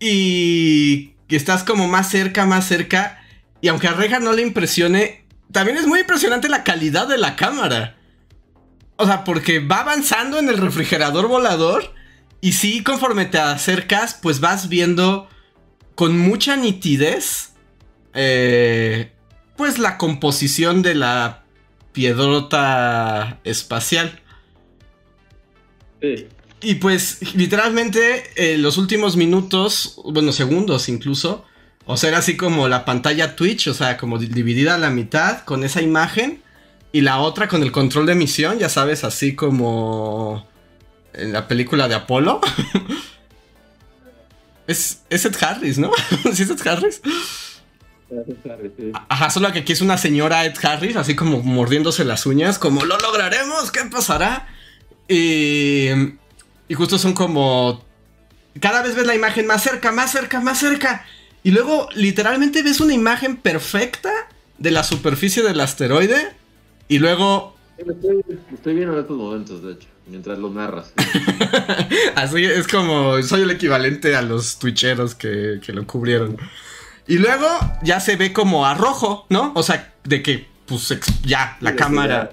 Y 0.00 1.12
estás 1.28 1.64
como 1.64 1.88
más 1.88 2.10
cerca, 2.10 2.46
más 2.46 2.66
cerca. 2.66 3.22
Y 3.60 3.68
aunque 3.68 3.88
a 3.88 3.92
Reja 3.92 4.18
no 4.18 4.32
le 4.32 4.42
impresione, 4.42 5.21
también 5.52 5.76
es 5.76 5.86
muy 5.86 6.00
impresionante 6.00 6.48
la 6.48 6.64
calidad 6.64 7.06
de 7.06 7.18
la 7.18 7.36
cámara. 7.36 7.96
O 8.96 9.06
sea, 9.06 9.24
porque 9.24 9.58
va 9.58 9.80
avanzando 9.80 10.38
en 10.38 10.48
el 10.48 10.58
refrigerador 10.58 11.28
volador 11.28 11.94
y 12.40 12.52
sí, 12.52 12.82
conforme 12.82 13.26
te 13.26 13.38
acercas, 13.38 14.18
pues 14.20 14.40
vas 14.40 14.68
viendo 14.68 15.28
con 15.94 16.18
mucha 16.18 16.56
nitidez, 16.56 17.52
eh, 18.14 19.12
pues 19.56 19.78
la 19.78 19.98
composición 19.98 20.82
de 20.82 20.94
la 20.94 21.44
piedrota 21.92 23.38
espacial. 23.44 24.20
Sí. 26.00 26.26
Y 26.62 26.76
pues 26.76 27.34
literalmente 27.34 28.24
eh, 28.36 28.56
los 28.56 28.78
últimos 28.78 29.16
minutos, 29.16 30.00
bueno, 30.04 30.32
segundos 30.32 30.88
incluso, 30.88 31.44
o 31.86 31.96
sea, 31.96 32.10
era 32.10 32.18
así 32.18 32.36
como 32.36 32.68
la 32.68 32.84
pantalla 32.84 33.34
Twitch, 33.34 33.68
o 33.68 33.74
sea, 33.74 33.96
como 33.96 34.18
dividida 34.18 34.74
a 34.74 34.78
la 34.78 34.90
mitad 34.90 35.40
con 35.44 35.64
esa 35.64 35.82
imagen 35.82 36.42
y 36.92 37.00
la 37.00 37.18
otra 37.18 37.48
con 37.48 37.62
el 37.62 37.72
control 37.72 38.06
de 38.06 38.12
emisión, 38.12 38.58
ya 38.58 38.68
sabes, 38.68 39.02
así 39.04 39.34
como 39.34 40.46
en 41.14 41.32
la 41.32 41.48
película 41.48 41.88
de 41.88 41.94
Apolo. 41.94 42.40
es, 44.66 45.02
es 45.10 45.24
Ed 45.24 45.36
Harris, 45.40 45.78
¿no? 45.78 45.90
¿Sí 46.32 46.42
es 46.42 46.50
Ed 46.50 46.66
Harris? 46.66 47.00
Ajá, 49.08 49.30
solo 49.30 49.50
que 49.52 49.60
aquí 49.60 49.72
es 49.72 49.80
una 49.80 49.96
señora 49.96 50.44
Ed 50.44 50.54
Harris, 50.62 50.96
así 50.96 51.16
como 51.16 51.42
mordiéndose 51.42 52.04
las 52.04 52.26
uñas, 52.26 52.58
como 52.58 52.84
lo 52.84 52.98
lograremos, 52.98 53.70
¿qué 53.70 53.80
pasará? 53.90 54.46
Y, 55.08 55.88
y 56.68 56.74
justo 56.74 56.98
son 56.98 57.14
como... 57.14 57.84
Cada 58.60 58.82
vez 58.82 58.94
ves 58.94 59.06
la 59.06 59.14
imagen 59.14 59.46
más 59.46 59.62
cerca, 59.62 59.92
más 59.92 60.12
cerca, 60.12 60.40
más 60.40 60.58
cerca. 60.58 61.06
Y 61.42 61.50
luego 61.50 61.88
literalmente 61.94 62.62
ves 62.62 62.80
una 62.80 62.94
imagen 62.94 63.36
perfecta 63.36 64.10
de 64.58 64.70
la 64.70 64.84
superficie 64.84 65.42
del 65.42 65.60
asteroide. 65.60 66.34
Y 66.88 66.98
luego... 66.98 67.56
Estoy, 67.78 68.22
estoy 68.52 68.74
viendo 68.74 68.94
en 68.94 69.00
estos 69.00 69.16
momentos, 69.16 69.62
de 69.62 69.72
hecho 69.72 69.88
mientras 70.06 70.38
lo 70.38 70.50
narras. 70.50 70.92
Así 72.14 72.44
es 72.44 72.66
como 72.68 73.22
soy 73.22 73.42
el 73.42 73.50
equivalente 73.50 74.16
a 74.16 74.22
los 74.22 74.58
twitcheros 74.58 75.14
que, 75.14 75.60
lo 75.68 75.86
cubrieron. 75.86 76.36
Y 77.06 77.18
luego 77.18 77.46
ya 77.82 78.00
se 78.00 78.16
ve 78.16 78.32
como 78.32 78.66
a 78.66 78.74
rojo, 78.74 79.26
¿no? 79.28 79.52
O 79.54 79.62
sea, 79.62 79.94
de 80.04 80.22
que 80.22 80.46
pues 80.66 80.94
ya 81.24 81.56
la 81.60 81.74
cámara... 81.74 82.32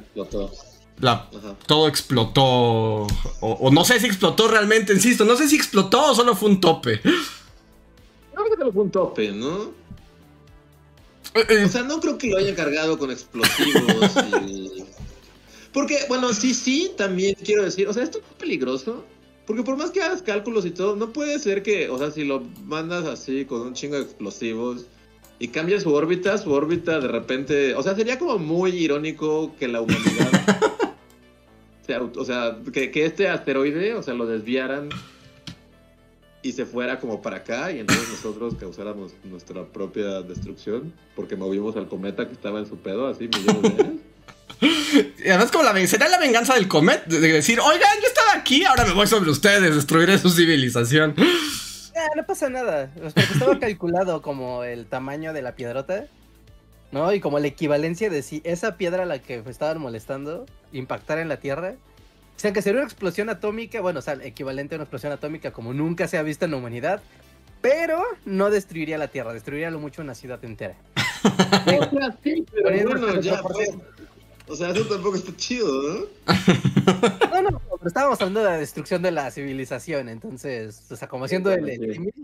todo 1.66 1.88
explotó. 1.88 2.44
O, 2.44 3.08
o, 3.42 3.72
no 3.72 3.84
sé 3.84 4.00
si 4.00 4.06
explotó 4.06 4.48
realmente, 4.48 4.94
insisto. 4.94 5.26
No 5.26 5.36
sé 5.36 5.48
si 5.48 5.56
explotó 5.56 6.12
o 6.12 6.16
solo 6.16 6.36
fue 6.36 6.50
un 6.50 6.62
tope. 6.62 7.02
Que 8.46 8.58
solo 8.58 8.72
fue 8.72 8.84
un 8.84 8.92
tope, 8.92 9.32
¿no? 9.32 9.74
Eh, 11.36 11.46
eh. 11.50 11.66
O 11.66 11.70
sea, 11.70 11.84
no 11.84 12.00
creo 12.00 12.18
que 12.18 12.28
lo 12.28 12.38
haya 12.38 12.56
cargado 12.56 12.98
con 12.98 13.12
explosivos 13.12 14.16
y 14.48 14.70
porque, 15.74 16.00
bueno, 16.08 16.34
sí, 16.34 16.54
sí, 16.54 16.92
también 16.98 17.36
quiero 17.44 17.64
decir, 17.64 17.88
o 17.88 17.94
sea, 17.94 18.04
esto 18.04 18.18
es 18.20 18.24
peligroso. 18.38 19.04
Porque 19.46 19.64
por 19.64 19.78
más 19.78 19.92
que 19.92 20.02
hagas 20.02 20.22
cálculos 20.22 20.66
y 20.66 20.72
todo, 20.72 20.96
no 20.96 21.12
puede 21.12 21.40
ser 21.40 21.64
que, 21.64 21.90
o 21.90 21.98
sea, 21.98 22.12
si 22.12 22.24
lo 22.24 22.42
mandas 22.66 23.06
así 23.06 23.46
con 23.46 23.62
un 23.62 23.74
chingo 23.74 23.96
de 23.96 24.04
explosivos 24.04 24.86
y 25.40 25.48
cambia 25.48 25.80
su 25.80 25.92
órbita, 25.92 26.38
su 26.38 26.52
órbita 26.52 27.00
de 27.00 27.08
repente, 27.08 27.74
o 27.74 27.82
sea, 27.82 27.96
sería 27.96 28.20
como 28.20 28.38
muy 28.38 28.72
irónico 28.72 29.56
que 29.58 29.68
la 29.68 29.82
humanidad, 29.82 30.92
o 32.16 32.26
sea, 32.26 32.60
que, 32.72 32.92
que 32.92 33.06
este 33.06 33.28
asteroide, 33.28 33.96
o 33.96 34.04
sea, 34.04 34.14
lo 34.14 34.28
desviaran 34.28 34.90
y 36.42 36.54
se 36.54 36.66
fuera 36.66 37.00
como 37.00 37.22
para 37.22 37.38
acá 37.38 37.72
y 37.72 37.80
entonces 37.80 38.10
nosotros 38.10 38.56
causáramos 38.60 39.14
nuestra 39.24 39.66
propia 39.66 40.22
destrucción 40.22 40.94
porque 41.16 41.36
movimos 41.36 41.76
al 41.76 41.88
cometa 41.88 42.28
que 42.28 42.34
estaba 42.34 42.60
en 42.60 42.66
su 42.66 42.78
pedo 42.78 43.08
así 43.08 43.28
millones 43.28 43.78
de 43.78 43.84
años. 43.84 44.02
Y 45.24 45.30
además 45.30 45.52
como 45.52 45.64
la 45.64 45.88
será 45.88 46.10
la 46.10 46.18
venganza 46.18 46.56
del 46.56 46.68
Comet 46.68 47.06
de 47.06 47.20
decir, 47.20 47.60
oigan, 47.60 47.98
yo 48.02 48.08
estaba 48.08 48.34
aquí, 48.34 48.66
ahora 48.66 48.84
me 48.86 48.94
voy 48.94 49.08
sobre 49.08 49.30
ustedes, 49.30 49.76
destruiré 49.76 50.18
su 50.18 50.30
civilización. 50.30 51.16
no 52.16 52.26
pasa 52.26 52.50
nada, 52.50 52.92
porque 53.00 53.22
estaba 53.22 53.60
calculado 53.60 54.22
como 54.22 54.64
el 54.64 54.86
tamaño 54.86 55.34
de 55.34 55.42
la 55.42 55.56
piedrota, 55.56 56.06
¿no? 56.92 57.14
Y 57.14 57.20
como 57.20 57.40
la 57.40 57.48
equivalencia 57.48 58.10
de 58.10 58.22
si 58.22 58.42
esa 58.44 58.78
piedra 58.78 59.04
a 59.04 59.06
la 59.06 59.20
que 59.20 59.44
estaban 59.48 59.80
molestando 59.80 60.46
impactara 60.72 61.22
en 61.22 61.30
la 61.30 61.38
Tierra, 61.38 61.76
o 62.40 62.42
sea, 62.42 62.54
que 62.54 62.62
sería 62.62 62.80
una 62.80 62.88
explosión 62.88 63.28
atómica, 63.28 63.82
bueno, 63.82 64.00
o 64.00 64.02
sea, 64.02 64.14
equivalente 64.24 64.74
a 64.74 64.78
una 64.78 64.84
explosión 64.84 65.12
atómica 65.12 65.52
como 65.52 65.74
nunca 65.74 66.08
se 66.08 66.18
ha 66.18 66.24
visto 66.24 66.46
en 66.46 66.52
la 66.52 66.58
humanidad, 66.58 67.02
pero 67.60 68.02
no 68.24 68.50
destruiría 68.50 68.98
la 68.98 69.10
Tierra, 69.10 69.34
destruiría 69.34 69.70
lo 69.70 69.78
mucho 69.78 70.02
una 70.02 70.16
ciudad 70.16 70.42
entera. 70.46 70.78
sí, 72.24 72.46
pero 72.50 72.88
bueno, 72.88 73.20
ya, 73.20 73.42
o 74.48 74.56
sea, 74.56 74.70
eso 74.70 74.86
tampoco 74.86 75.18
está 75.18 75.36
chido, 75.36 75.68
¿no? 75.68 76.00
no, 77.42 77.52
no, 77.52 77.60
pero 77.60 77.88
estábamos 77.88 78.22
hablando 78.22 78.40
de 78.40 78.46
la 78.46 78.58
destrucción 78.58 79.02
de 79.02 79.12
la 79.12 79.32
civilización, 79.32 80.08
entonces, 80.08 80.90
o 80.90 80.96
sea, 80.96 81.10
como 81.10 81.26
haciendo 81.26 81.52
el, 81.52 81.68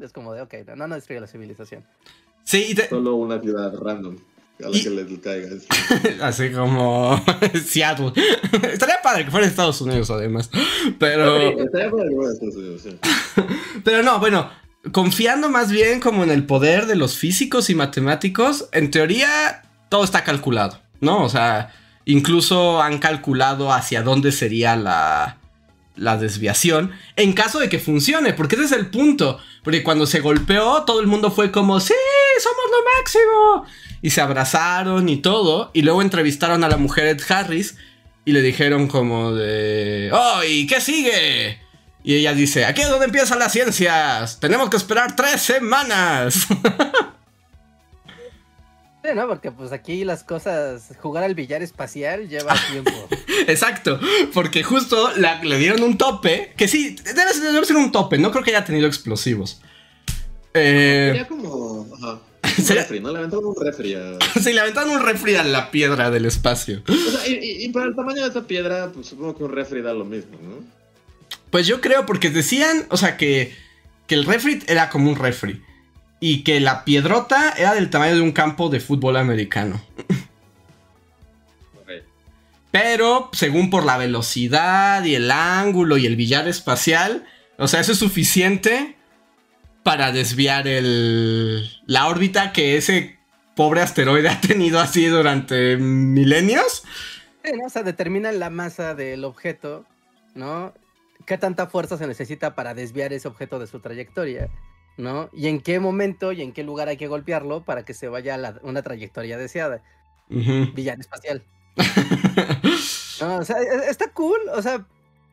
es 0.02 0.14
como 0.14 0.32
de, 0.32 0.44
ok, 0.44 0.54
no, 0.78 0.88
no 0.88 0.96
destruye 0.96 1.20
la 1.20 1.28
civilización. 1.28 1.84
Sí, 2.46 2.68
y 2.72 2.76
Solo 2.88 3.16
una 3.16 3.42
ciudad 3.42 3.78
random. 3.78 4.16
A 4.64 4.70
la 4.70 4.82
que 4.82 4.90
le 4.90 5.20
caiga. 5.20 5.50
Así 6.22 6.52
como 6.52 7.24
Seattle. 7.66 8.14
Estaría 8.72 9.02
padre 9.04 9.26
que 9.26 9.32
fuera 9.32 9.46
Estados 9.46 9.82
Unidos, 9.82 10.10
además. 10.10 10.50
Pero. 10.98 11.60
Estaría 11.60 11.92
padre 11.92 12.10
que 12.10 12.16
fuera 12.16 12.34
Estados 12.34 12.56
Unidos, 12.56 12.82
sí. 12.82 12.98
Pero 13.84 14.02
no, 14.02 14.20
bueno, 14.20 14.50
confiando 14.92 15.50
más 15.50 15.72
bien 15.72 16.00
como 16.00 16.24
en 16.24 16.32
el 16.32 16.46
poder 16.46 16.86
de 16.86 16.96
los 16.96 17.18
físicos 17.18 17.70
y 17.70 17.76
matemáticos, 17.76 18.70
en 18.72 18.92
teoría 18.92 19.64
todo 19.90 20.04
está 20.04 20.24
calculado, 20.24 20.80
¿no? 21.02 21.24
O 21.24 21.30
sea, 21.30 21.74
Incluso 22.06 22.82
han 22.82 23.00
calculado 23.00 23.74
hacia 23.74 24.04
dónde 24.04 24.32
sería 24.32 24.76
la, 24.76 25.38
la 25.96 26.18
desviación 26.18 26.92
en 27.16 27.34
caso 27.34 27.60
de 27.60 27.70
que 27.70 27.80
funcione, 27.80 28.34
porque 28.34 28.56
ese 28.56 28.66
es 28.66 28.72
el 28.72 28.88
punto. 28.88 29.40
Porque 29.64 29.84
cuando 29.84 30.06
se 30.06 30.20
golpeó, 30.20 30.84
todo 30.84 31.02
el 31.02 31.08
mundo 31.08 31.32
fue 31.32 31.52
como, 31.52 31.80
sí, 31.80 31.94
somos 32.42 32.66
lo 32.72 32.98
máximo. 32.98 33.66
Y 34.02 34.12
se 34.12 34.22
abrazaron 34.22 35.10
y 35.10 35.18
todo. 35.18 35.72
Y 35.74 35.82
luego 35.82 36.02
entrevistaron 36.02 36.64
a 36.64 36.70
la 36.70 36.78
mujer 36.78 37.08
Ed 37.08 37.22
Harris 37.28 37.76
y 38.26 38.32
le 38.32 38.42
dijeron 38.42 38.88
como 38.88 39.34
de, 39.34 40.12
oh, 40.14 40.44
¿y 40.48 40.68
qué 40.68 40.82
sigue? 40.82 41.60
Y 42.04 42.16
ella 42.16 42.34
dice, 42.34 42.66
aquí 42.66 42.82
es 42.82 42.90
donde 42.90 43.06
empiezan 43.06 43.40
las 43.40 43.52
ciencias. 43.52 44.40
Tenemos 44.40 44.70
que 44.70 44.78
esperar 44.78 45.16
tres 45.16 45.42
semanas. 45.42 46.48
¿no? 49.14 49.28
Porque 49.28 49.52
pues 49.52 49.72
aquí 49.72 50.04
las 50.04 50.24
cosas, 50.24 50.94
jugar 51.02 51.24
al 51.24 51.36
billar 51.36 51.62
espacial 51.62 52.28
lleva 52.30 52.56
tiempo. 52.72 52.92
Exacto, 53.48 54.00
porque 54.34 54.64
justo 54.64 55.12
le 55.16 55.58
dieron 55.58 55.84
un 55.84 55.98
tope, 55.98 56.54
que 56.58 56.68
sí, 56.68 56.96
debe, 56.96 57.66
ser 57.66 57.76
un 57.76 57.92
tope, 57.92 58.18
no 58.18 58.32
creo 58.32 58.44
que 58.44 58.52
haya 58.52 58.66
tenido 58.66 58.88
explosivos. 58.88 59.62
Eh, 60.54 61.10
Sería 61.12 61.28
como... 61.28 61.88
Ajá. 61.98 62.20
Un 62.58 62.68
refri, 62.76 63.00
¿no? 63.00 63.12
Le 63.12 63.18
aventaron 63.18 63.46
un 63.46 63.56
refri 63.60 63.96
a... 63.96 64.18
sí, 64.42 64.54
le 64.54 64.62
aventaron 64.62 64.92
un 64.92 65.02
refri 65.02 65.36
a 65.36 65.44
la 65.44 65.72
piedra 65.72 66.12
del 66.12 66.26
espacio. 66.26 66.82
O 66.88 67.12
sea, 67.12 67.28
y, 67.28 67.68
para 67.70 67.88
el 67.88 67.96
tamaño 67.96 68.24
de 68.24 68.30
esa 68.30 68.48
piedra, 68.48 68.92
pues 68.94 69.08
supongo 69.08 69.36
que 69.36 69.44
un 69.44 69.52
refri 69.52 69.82
da 69.82 69.94
lo 69.94 70.06
mismo, 70.06 70.38
¿no? 70.42 70.64
Pues 71.50 71.68
yo 71.68 71.82
creo, 71.82 72.06
porque 72.06 72.30
decían, 72.30 72.86
o 72.90 72.98
sea, 72.98 73.18
que, 73.18 73.54
que 74.08 74.16
el 74.16 74.26
refri 74.26 74.62
era 74.68 74.90
como 74.90 75.10
un 75.10 75.16
refri 75.16 75.62
y 76.28 76.42
que 76.42 76.60
la 76.60 76.86
piedrota 76.86 77.54
era 77.56 77.76
del 77.76 77.92
tamaño 77.92 78.16
de 78.16 78.22
un 78.22 78.32
campo 78.32 78.70
de 78.70 78.80
fútbol 78.80 79.16
americano. 79.16 79.80
Pero, 82.72 83.30
según 83.32 83.70
por 83.70 83.86
la 83.86 83.98
velocidad 83.98 85.04
y 85.04 85.14
el 85.14 85.30
ángulo 85.30 85.98
y 85.98 86.08
el 86.08 86.16
billar 86.16 86.48
espacial, 86.48 87.28
o 87.60 87.68
sea, 87.68 87.80
eso 87.80 87.92
es 87.92 88.00
suficiente 88.00 88.96
para 89.84 90.12
desviar 90.12 90.68
el, 90.68 91.70
la 91.86 92.08
órbita 92.08 92.54
que 92.54 92.76
ese 92.76 93.20
pobre 93.56 93.82
asteroide 93.82 94.30
ha 94.30 94.42
tenido 94.42 94.80
así 94.80 95.06
durante 95.06 95.78
milenios. 95.78 96.86
¿no? 97.44 97.68
O 97.68 97.70
sea, 97.70 97.84
determinan 97.84 98.40
la 98.40 98.50
masa 98.50 98.96
del 98.96 99.26
objeto, 99.26 99.86
¿no? 100.34 100.74
¿Qué 101.28 101.38
tanta 101.38 101.68
fuerza 101.68 102.00
se 102.00 102.08
necesita 102.08 102.56
para 102.56 102.74
desviar 102.74 103.14
ese 103.14 103.28
objeto 103.28 103.60
de 103.60 103.68
su 103.68 103.80
trayectoria? 103.80 104.50
¿No? 104.98 105.30
Y 105.34 105.48
en 105.48 105.60
qué 105.60 105.80
momento 105.80 106.32
y 106.32 106.42
en 106.42 106.54
qué 106.54 106.64
lugar 106.64 106.88
hay 106.88 106.98
que 106.98 107.08
golpearlo 107.08 107.64
para 107.64 107.84
que 107.84 107.94
se 107.94 108.08
vaya 108.08 108.36
a 108.36 108.60
una 108.64 108.82
trayectoria 108.82 109.38
deseada. 109.38 109.82
Villano 110.30 111.02
espacial. 111.02 111.44
no, 113.22 113.38
o 113.38 113.44
sea, 113.44 113.58
e-, 113.62 113.90
está 113.90 114.10
cool, 114.12 114.40
o 114.54 114.62
sea, 114.62 114.86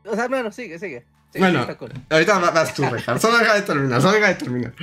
o 0.04 0.14
sea, 0.14 0.28
bueno, 0.28 0.50
sigue, 0.50 0.78
sigue. 0.78 1.04
bueno, 1.38 1.66
ahorita 2.10 2.38
vas 2.38 2.74
tú, 2.74 2.84
Richard. 2.84 3.20
Solo 3.20 3.38
deja 3.38 3.54
de 3.54 3.62
terminar, 3.62 4.02
solo 4.02 4.14
deja 4.14 4.28
de 4.28 4.34
terminar. 4.34 4.74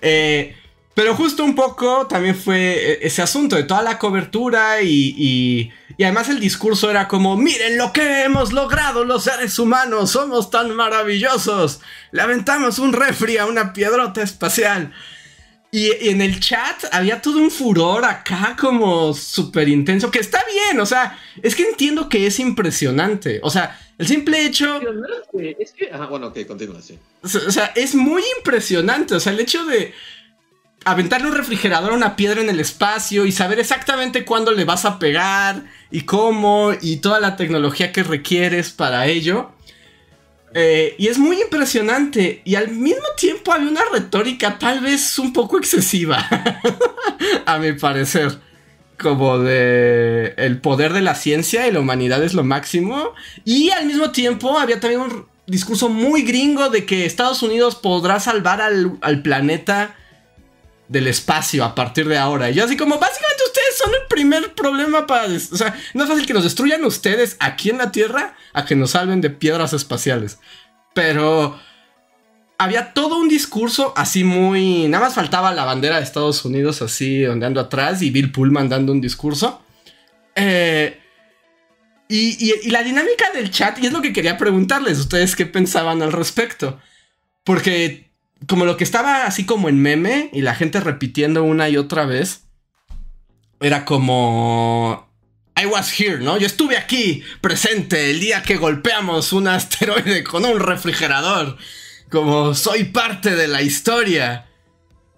Eh, 0.00 0.56
pero 0.94 1.14
justo 1.14 1.44
un 1.44 1.54
poco 1.54 2.06
también 2.06 2.34
fue 2.34 2.58
e-, 2.58 3.06
ese 3.06 3.22
asunto 3.22 3.56
de 3.56 3.64
toda 3.64 3.82
la 3.82 3.98
cobertura 3.98 4.82
y, 4.82 5.14
y, 5.16 5.72
además 6.04 6.28
el 6.28 6.38
discurso 6.38 6.90
era 6.90 7.08
como, 7.08 7.36
miren 7.36 7.76
lo 7.76 7.92
que 7.92 8.22
hemos 8.22 8.52
logrado 8.52 9.04
los 9.04 9.24
seres 9.24 9.58
humanos, 9.58 10.12
somos 10.12 10.48
tan 10.48 10.74
maravillosos, 10.76 11.80
le 12.12 12.22
aventamos 12.22 12.78
un 12.78 12.92
refri 12.92 13.36
a 13.36 13.46
una 13.46 13.72
piedrota 13.72 14.22
espacial. 14.22 14.92
Y, 15.70 15.90
en 16.08 16.22
el 16.22 16.40
chat 16.40 16.84
había 16.92 17.20
todo 17.20 17.38
un 17.38 17.50
furor 17.50 18.04
acá 18.04 18.56
como 18.58 19.12
súper 19.12 19.68
intenso, 19.68 20.10
que 20.10 20.20
está 20.20 20.42
bien, 20.50 20.80
o 20.80 20.86
sea, 20.86 21.18
es 21.42 21.54
que 21.54 21.68
entiendo 21.68 22.08
que 22.08 22.26
es 22.26 22.38
impresionante, 22.38 23.40
o 23.42 23.50
sea, 23.50 23.78
el 23.98 24.06
simple 24.06 24.46
hecho... 24.46 24.80
Es 25.58 25.72
que... 25.72 25.90
bueno, 26.08 26.28
ok, 26.28 26.46
continúa, 26.46 26.80
sí. 26.80 26.98
O 27.22 27.50
sea, 27.50 27.72
es 27.74 27.94
muy 27.96 28.22
impresionante, 28.38 29.16
o 29.16 29.20
sea, 29.20 29.32
el 29.32 29.40
hecho 29.40 29.66
de 29.66 29.92
aventarle 30.90 31.28
un 31.28 31.36
refrigerador 31.36 31.92
a 31.92 31.96
una 31.96 32.16
piedra 32.16 32.40
en 32.40 32.48
el 32.48 32.60
espacio 32.60 33.26
y 33.26 33.32
saber 33.32 33.58
exactamente 33.58 34.24
cuándo 34.24 34.52
le 34.52 34.64
vas 34.64 34.84
a 34.84 34.98
pegar 34.98 35.64
y 35.90 36.02
cómo 36.02 36.72
y 36.80 36.96
toda 36.96 37.20
la 37.20 37.36
tecnología 37.36 37.92
que 37.92 38.02
requieres 38.02 38.70
para 38.70 39.06
ello. 39.06 39.50
Eh, 40.54 40.94
y 40.98 41.08
es 41.08 41.18
muy 41.18 41.40
impresionante 41.42 42.40
y 42.44 42.54
al 42.54 42.68
mismo 42.68 43.04
tiempo 43.16 43.52
hay 43.52 43.64
una 43.66 43.82
retórica 43.92 44.58
tal 44.58 44.80
vez 44.80 45.18
un 45.18 45.32
poco 45.32 45.58
excesiva, 45.58 46.26
a 47.46 47.58
mi 47.58 47.72
parecer. 47.72 48.38
Como 48.98 49.38
de 49.38 50.34
el 50.38 50.60
poder 50.60 50.92
de 50.92 51.02
la 51.02 51.14
ciencia 51.14 51.68
y 51.68 51.70
la 51.70 51.78
humanidad 51.78 52.24
es 52.24 52.34
lo 52.34 52.42
máximo. 52.42 53.14
Y 53.44 53.70
al 53.70 53.86
mismo 53.86 54.10
tiempo 54.10 54.58
había 54.58 54.80
también 54.80 55.02
un 55.02 55.26
discurso 55.46 55.88
muy 55.88 56.22
gringo 56.22 56.68
de 56.68 56.84
que 56.84 57.06
Estados 57.06 57.42
Unidos 57.42 57.76
podrá 57.76 58.18
salvar 58.18 58.60
al, 58.60 58.98
al 59.00 59.22
planeta 59.22 59.94
del 60.88 61.06
espacio 61.06 61.64
a 61.64 61.74
partir 61.74 62.08
de 62.08 62.18
ahora. 62.18 62.50
Y 62.50 62.54
yo 62.54 62.64
así 62.64 62.76
como, 62.76 62.98
básicamente 62.98 63.42
ustedes 63.46 63.76
son 63.76 63.94
el 63.94 64.06
primer 64.08 64.54
problema 64.54 65.06
para... 65.06 65.26
O 65.26 65.38
sea, 65.38 65.78
no 65.94 66.02
es 66.02 66.08
fácil 66.08 66.26
que 66.26 66.34
nos 66.34 66.44
destruyan 66.44 66.84
ustedes 66.84 67.36
aquí 67.40 67.70
en 67.70 67.78
la 67.78 67.92
Tierra 67.92 68.36
a 68.54 68.64
que 68.64 68.74
nos 68.74 68.92
salven 68.92 69.20
de 69.20 69.30
piedras 69.30 69.74
espaciales. 69.74 70.38
Pero 70.94 71.60
había 72.56 72.94
todo 72.94 73.18
un 73.18 73.28
discurso 73.28 73.92
así 73.96 74.24
muy... 74.24 74.88
Nada 74.88 75.04
más 75.04 75.14
faltaba 75.14 75.52
la 75.52 75.64
bandera 75.64 75.96
de 75.96 76.02
Estados 76.02 76.44
Unidos 76.44 76.80
así 76.80 77.26
ondeando 77.26 77.60
atrás 77.60 78.00
y 78.00 78.10
Bill 78.10 78.32
Pullman 78.32 78.70
dando 78.70 78.92
un 78.92 79.00
discurso. 79.00 79.62
Eh, 80.34 80.98
y, 82.08 82.52
y 82.66 82.70
la 82.70 82.82
dinámica 82.82 83.30
del 83.32 83.50
chat, 83.50 83.78
y 83.78 83.86
es 83.86 83.92
lo 83.92 84.00
que 84.00 84.14
quería 84.14 84.38
preguntarles, 84.38 84.98
ustedes 84.98 85.36
qué 85.36 85.44
pensaban 85.44 86.00
al 86.00 86.12
respecto. 86.12 86.80
Porque 87.44 88.07
como 88.46 88.64
lo 88.64 88.76
que 88.76 88.84
estaba 88.84 89.24
así 89.24 89.44
como 89.44 89.68
en 89.68 89.80
meme 89.80 90.30
y 90.32 90.42
la 90.42 90.54
gente 90.54 90.80
repitiendo 90.80 91.42
una 91.42 91.68
y 91.68 91.76
otra 91.76 92.06
vez, 92.06 92.44
era 93.60 93.84
como... 93.84 95.06
I 95.60 95.66
was 95.66 95.98
here, 95.98 96.18
¿no? 96.18 96.38
Yo 96.38 96.46
estuve 96.46 96.76
aquí, 96.76 97.24
presente, 97.40 98.10
el 98.10 98.20
día 98.20 98.42
que 98.42 98.56
golpeamos 98.56 99.32
un 99.32 99.48
asteroide 99.48 100.22
con 100.22 100.44
un 100.44 100.60
refrigerador. 100.60 101.56
Como 102.10 102.54
soy 102.54 102.84
parte 102.84 103.34
de 103.34 103.48
la 103.48 103.60
historia. 103.60 104.46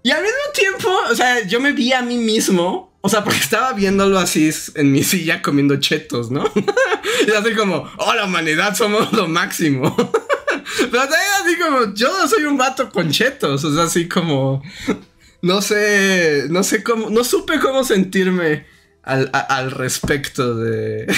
Y 0.01 0.09
al 0.09 0.23
mismo 0.23 0.37
tiempo, 0.55 0.89
o 1.11 1.15
sea, 1.15 1.45
yo 1.45 1.59
me 1.59 1.73
vi 1.73 1.93
a 1.93 2.01
mí 2.01 2.17
mismo. 2.17 2.91
O 3.01 3.09
sea, 3.09 3.23
porque 3.23 3.39
estaba 3.39 3.73
viéndolo 3.73 4.17
así 4.17 4.49
en 4.75 4.91
mi 4.91 5.03
silla 5.03 5.43
comiendo 5.43 5.79
chetos, 5.79 6.31
¿no? 6.31 6.43
y 7.27 7.31
así 7.31 7.53
como, 7.53 7.89
oh, 7.97 8.13
la 8.15 8.25
humanidad 8.25 8.75
somos 8.75 9.13
lo 9.13 9.27
máximo. 9.27 9.95
Pero 10.77 11.03
también 11.03 11.21
así 11.43 11.57
como, 11.57 11.93
yo 11.93 12.27
soy 12.27 12.43
un 12.43 12.57
vato 12.57 12.89
con 12.89 13.09
chetos, 13.09 13.63
o 13.63 13.73
sea, 13.73 13.83
así 13.83 14.07
como, 14.07 14.63
no 15.41 15.61
sé, 15.61 16.45
no 16.49 16.63
sé 16.63 16.83
cómo, 16.83 17.09
no 17.09 17.23
supe 17.23 17.59
cómo 17.59 17.83
sentirme 17.83 18.65
al, 19.03 19.71
respecto 19.71 20.55
de, 20.55 21.11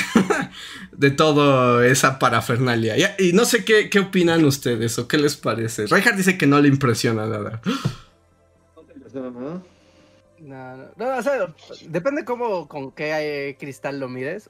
de 0.92 1.12
toda 1.12 1.86
esa 1.86 2.20
parafernalia. 2.20 2.96
Y, 3.20 3.34
no 3.34 3.46
sé 3.46 3.66
qué, 3.66 3.90
qué, 3.90 4.00
opinan 4.00 4.46
ustedes 4.46 4.98
o 5.00 5.08
qué 5.08 5.18
les 5.18 5.36
parece. 5.36 5.88
Reinhardt 5.88 6.18
dice 6.18 6.38
que 6.38 6.48
no 6.48 6.62
le 6.62 6.70
impresiona 6.70 7.26
nada. 7.26 7.62
¿No 9.14 9.22
nada? 9.22 9.64
No, 10.40 11.06
no, 11.06 11.18
o 11.18 11.22
sea, 11.22 11.54
depende 11.88 12.26
cómo, 12.26 12.68
con 12.68 12.92
qué 12.92 13.56
cristal 13.60 14.00
lo 14.00 14.10
mires. 14.10 14.50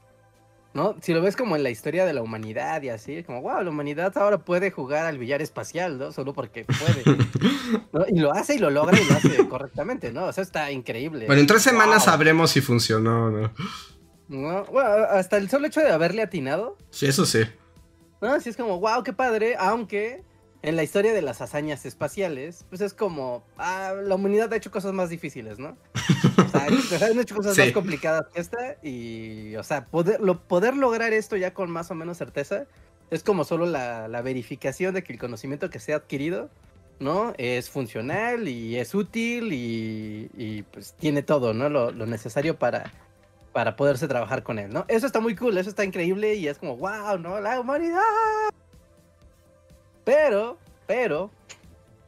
¿No? 0.74 0.96
Si 1.02 1.14
lo 1.14 1.22
ves 1.22 1.36
como 1.36 1.56
en 1.56 1.64
la 1.64 1.70
historia 1.70 2.06
de 2.06 2.14
la 2.14 2.22
humanidad 2.22 2.82
y 2.82 2.90
así, 2.90 3.24
como, 3.24 3.42
wow, 3.42 3.62
la 3.62 3.70
humanidad 3.70 4.12
ahora 4.18 4.40
puede 4.40 4.72
jugar 4.72 5.06
al 5.06 5.18
billar 5.18 5.42
espacial, 5.42 5.98
¿no? 5.98 6.12
Solo 6.12 6.34
porque 6.34 6.66
puede. 6.66 7.18
Y 8.10 8.20
lo 8.20 8.34
hace 8.34 8.56
y 8.56 8.60
lo 8.60 8.70
logra 8.70 9.00
y 9.00 9.06
lo 9.06 9.16
hace 9.16 9.48
correctamente, 9.50 10.12
¿no? 10.12 10.26
O 10.26 10.34
sea, 10.34 10.44
está 10.44 10.72
increíble. 10.72 11.28
Bueno, 11.28 11.42
en 11.42 11.48
tres 11.48 11.62
semanas 11.62 12.06
sabremos 12.06 12.52
si 12.52 12.62
funcionó 12.62 13.26
o 13.26 13.30
no. 13.32 13.54
no. 14.30 14.66
Bueno, 14.66 14.90
hasta 15.10 15.38
el 15.38 15.50
solo 15.50 15.68
hecho 15.68 15.82
de 15.82 15.92
haberle 15.92 16.24
atinado. 16.24 16.78
Sí, 16.90 17.06
eso 17.06 17.26
sí. 17.26 17.44
No, 18.22 18.40
sí 18.40 18.50
es 18.50 18.58
como, 18.58 18.80
wow, 18.80 19.04
qué 19.04 19.14
padre, 19.14 19.56
aunque 19.60 20.24
en 20.64 20.78
la 20.78 20.84
historia 20.84 21.14
de 21.14 21.22
las 21.22 21.42
hazañas 21.42 21.86
espaciales, 21.86 22.66
pues 22.70 22.80
es 22.80 22.94
como, 22.94 23.44
ah, 23.58 23.94
la 24.02 24.16
humanidad 24.16 24.52
ha 24.54 24.56
hecho 24.56 24.72
cosas 24.72 24.94
más 24.94 25.10
difíciles, 25.10 25.60
¿no? 25.60 25.78
O 26.38 26.50
sea, 26.50 26.68
han 27.08 27.20
hecho 27.20 27.36
cosas 27.36 27.58
más 27.58 27.72
complicadas 27.74 28.28
que 28.34 28.40
esta 28.40 28.78
y, 28.82 29.58
o 29.58 29.64
sea, 29.64 29.86
poder, 29.86 30.22
lo, 30.22 30.40
poder 30.40 30.78
lograr 30.78 31.12
esto 31.12 31.36
ya 31.36 31.54
con 31.54 31.70
más 31.70 31.92
o 31.92 31.96
menos 31.96 32.18
certeza 32.18 32.66
es 33.12 33.24
como 33.24 33.44
solo 33.44 33.66
la, 33.66 34.22
verificación 34.24 34.94
de 34.94 35.04
que 35.04 35.12
el 35.12 35.20
conocimiento 35.20 35.70
que 35.70 35.80
se 35.80 35.92
ha 35.92 35.98
adquirido, 35.98 36.50
¿no? 36.98 37.34
Es 37.38 37.70
funcional 37.70 38.48
y 38.48 38.78
es 38.78 38.96
útil 38.96 39.50
y, 39.52 40.64
pues 40.72 40.94
tiene 40.98 41.24
todo, 41.24 41.54
¿no? 41.54 41.68
Lo, 41.68 41.92
lo 41.92 42.06
necesario 42.06 42.58
para, 42.58 42.94
para 43.52 43.76
poderse 43.76 44.08
trabajar 44.08 44.44
con 44.44 44.60
él, 44.60 44.72
¿no? 44.72 44.86
Eso 44.88 45.08
está 45.08 45.20
muy 45.20 45.36
cool, 45.36 45.58
eso 45.58 45.70
está 45.70 45.84
increíble 45.84 46.36
y 46.36 46.48
es 46.48 46.58
como, 46.58 46.78
wow, 46.78 47.20
¿no? 47.20 47.42
La 47.42 47.60
humanidad 47.60 48.00
pero, 50.04 50.58
pero, 50.88 51.32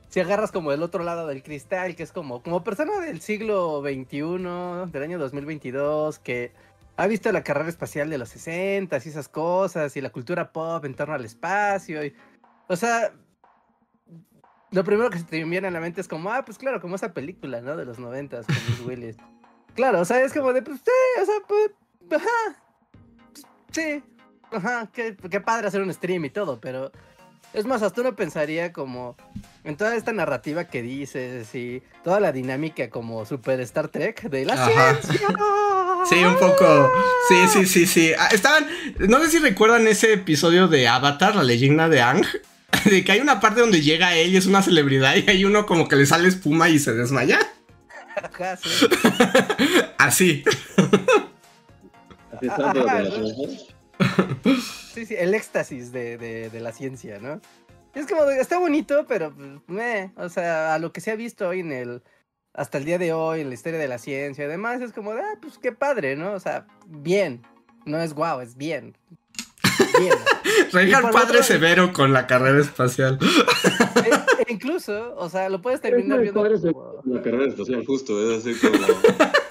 si 0.10 0.20
agarras 0.20 0.52
como 0.52 0.72
el 0.72 0.82
otro 0.82 1.04
lado 1.04 1.28
del 1.28 1.44
cristal, 1.44 1.96
que 1.96 2.04
es 2.04 2.12
como, 2.12 2.42
como 2.42 2.64
persona 2.64 3.00
del 3.00 3.22
siglo 3.22 3.82
XXI, 3.82 4.92
del 4.92 5.04
año 5.04 5.20
2022, 5.20 6.20
que 6.20 6.52
ha 6.98 7.08
visto 7.08 7.32
la 7.32 7.44
carrera 7.44 7.68
espacial 7.68 8.10
de 8.10 8.18
los 8.18 8.30
60 8.30 8.96
y 8.96 9.10
esas 9.10 9.28
cosas, 9.28 9.96
y 9.98 10.02
la 10.02 10.12
cultura 10.12 10.52
pop 10.52 10.86
en 10.86 10.96
torno 10.96 11.14
al 11.14 11.26
espacio, 11.26 12.06
y, 12.06 12.14
o 12.68 12.76
sea, 12.76 13.12
lo 14.72 14.84
primero 14.84 15.10
que 15.10 15.20
se 15.20 15.26
te 15.26 15.44
viene 15.44 15.68
a 15.68 15.72
la 15.72 15.80
mente 15.80 16.02
es 16.02 16.08
como, 16.08 16.32
ah, 16.32 16.44
pues 16.46 16.58
claro, 16.58 16.82
como 16.82 16.96
esa 16.96 17.14
película, 17.14 17.62
¿no? 17.62 17.76
De 17.76 17.86
los 17.86 18.00
90 18.00 18.44
con 18.44 18.56
Bruce 18.68 18.84
Willis. 18.84 19.18
Claro, 19.76 20.00
o 20.02 20.06
sea, 20.06 20.22
es 20.24 20.34
como 20.34 20.54
de, 20.54 20.62
pues, 20.62 20.80
sí, 20.80 21.22
o 21.22 21.26
sea, 21.26 21.36
pues, 21.48 21.72
ajá, 22.12 22.64
pues, 23.34 23.46
sí, 23.72 24.04
ajá, 24.52 24.90
qué, 24.94 25.18
qué 25.30 25.42
padre 25.42 25.68
hacer 25.68 25.82
un 25.82 25.94
stream 25.94 26.26
y 26.26 26.30
todo, 26.30 26.60
pero 26.60 26.92
es 27.56 27.66
más, 27.66 27.82
hasta 27.82 28.02
uno 28.02 28.16
pensaría 28.16 28.74
como 28.74 29.16
en 29.64 29.78
toda 29.78 29.96
esta 29.96 30.14
narrativa 30.14 30.66
que 30.66 30.82
dices 30.82 31.54
y 31.56 31.82
toda 32.04 32.20
la 32.20 32.32
dinámica 32.32 32.90
como 32.90 33.26
Super 33.26 33.60
Star 33.62 33.88
Trek 33.88 34.30
de 34.30 34.46
la 34.46 34.56
ciencia. 34.66 35.28
Sí, 36.10 36.24
un 36.24 36.38
poco. 36.38 36.92
Sí, 37.28 37.48
sí, 37.48 37.66
sí, 37.66 37.86
sí. 37.88 38.12
Ah, 38.18 38.30
estaban. 38.32 38.68
No 39.00 39.20
sé 39.22 39.32
si 39.32 39.40
recuerdan 39.40 39.88
ese 39.88 40.14
episodio 40.14 40.68
de 40.68 40.88
Avatar, 40.88 41.36
la 41.36 41.44
leyenda 41.44 41.90
de 41.90 42.02
Ang. 42.02 42.26
De 42.86 43.04
que 43.04 43.14
hay 43.14 43.20
una 43.20 43.40
parte 43.40 43.62
donde 43.62 43.82
llega 43.82 44.16
él 44.16 44.34
y 44.34 44.38
es 44.38 44.46
una 44.46 44.62
celebridad 44.62 45.16
y 45.16 45.28
hay 45.30 45.46
uno 45.46 45.66
como 45.66 45.88
que 45.88 45.96
le 45.96 46.06
sale 46.06 46.28
espuma 46.28 46.70
y 46.70 46.78
se 46.78 46.94
desmaya. 46.94 47.40
Así. 49.98 50.44
Así. 52.32 53.66
Sí, 54.94 55.06
sí, 55.06 55.16
el 55.18 55.34
éxtasis 55.34 55.92
de, 55.92 56.50
la 56.54 56.72
ciencia, 56.72 57.20
¿no? 57.20 57.42
Es 57.94 58.08
como, 58.08 58.24
está 58.30 58.58
bonito, 58.58 59.06
pero, 59.08 59.34
pues, 59.68 60.12
o 60.18 60.30
sea, 60.30 60.74
a 60.76 60.80
lo 60.80 60.92
que 60.92 61.02
se 61.02 61.12
ha 61.12 61.16
visto 61.16 61.48
hoy 61.48 61.62
en 61.62 61.72
el, 61.72 62.04
hasta 62.54 62.78
el 62.78 62.86
día 62.86 62.98
de 62.98 63.14
hoy, 63.14 63.42
en 63.42 63.50
la 63.50 63.56
historia 63.56 63.80
de 63.80 63.88
la 63.88 63.98
ciencia 63.98 64.46
y 64.46 64.48
demás, 64.48 64.82
es 64.82 64.94
como, 64.94 65.12
ah, 65.12 65.38
pues 65.42 65.58
qué 65.58 65.72
padre, 65.72 66.16
¿no? 66.16 66.34
O 66.34 66.40
sea, 66.40 66.68
bien, 66.88 67.42
no 67.86 68.00
es 68.00 68.14
guau, 68.14 68.42
es 68.42 68.56
bien. 68.56 68.98
Bien. 70.00 70.14
padre 71.12 71.44
severo 71.44 71.94
con 71.94 72.14
la 72.14 72.28
carrera 72.28 72.60
espacial. 72.60 73.20
e 74.48 74.54
incluso, 74.54 75.16
o 75.16 75.30
sea, 75.30 75.50
lo 75.50 75.62
puedes 75.62 75.82
terminar 75.82 76.22
viendo. 76.22 76.42
Como... 76.42 77.02
La 77.06 77.22
carrera 77.22 77.48
espacial, 77.48 77.86
justo, 77.86 78.32
es 78.32 78.46
así 78.46 78.56
como. 78.60 78.78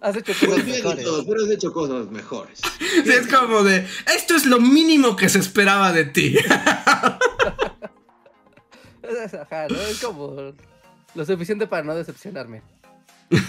Has 0.00 0.16
hecho 0.16 0.32
cosas 0.32 0.48
Pues 0.48 0.64
mejores. 0.66 1.06
pero 1.28 1.44
has 1.44 1.50
hecho 1.50 1.72
cosas 1.72 2.10
mejores. 2.10 2.60
Sí, 3.04 3.10
es 3.12 3.26
como 3.28 3.62
de, 3.62 3.86
esto 4.14 4.34
es 4.34 4.46
lo 4.46 4.58
mínimo 4.60 5.14
que 5.16 5.28
se 5.28 5.38
esperaba 5.38 5.92
de 5.92 6.04
ti. 6.06 6.36
Ajá, 9.40 9.66
¿no? 9.68 9.76
Es 9.80 10.00
como 10.00 10.52
lo 11.14 11.24
suficiente 11.24 11.66
para 11.66 11.82
no 11.82 11.94
decepcionarme. 11.94 12.62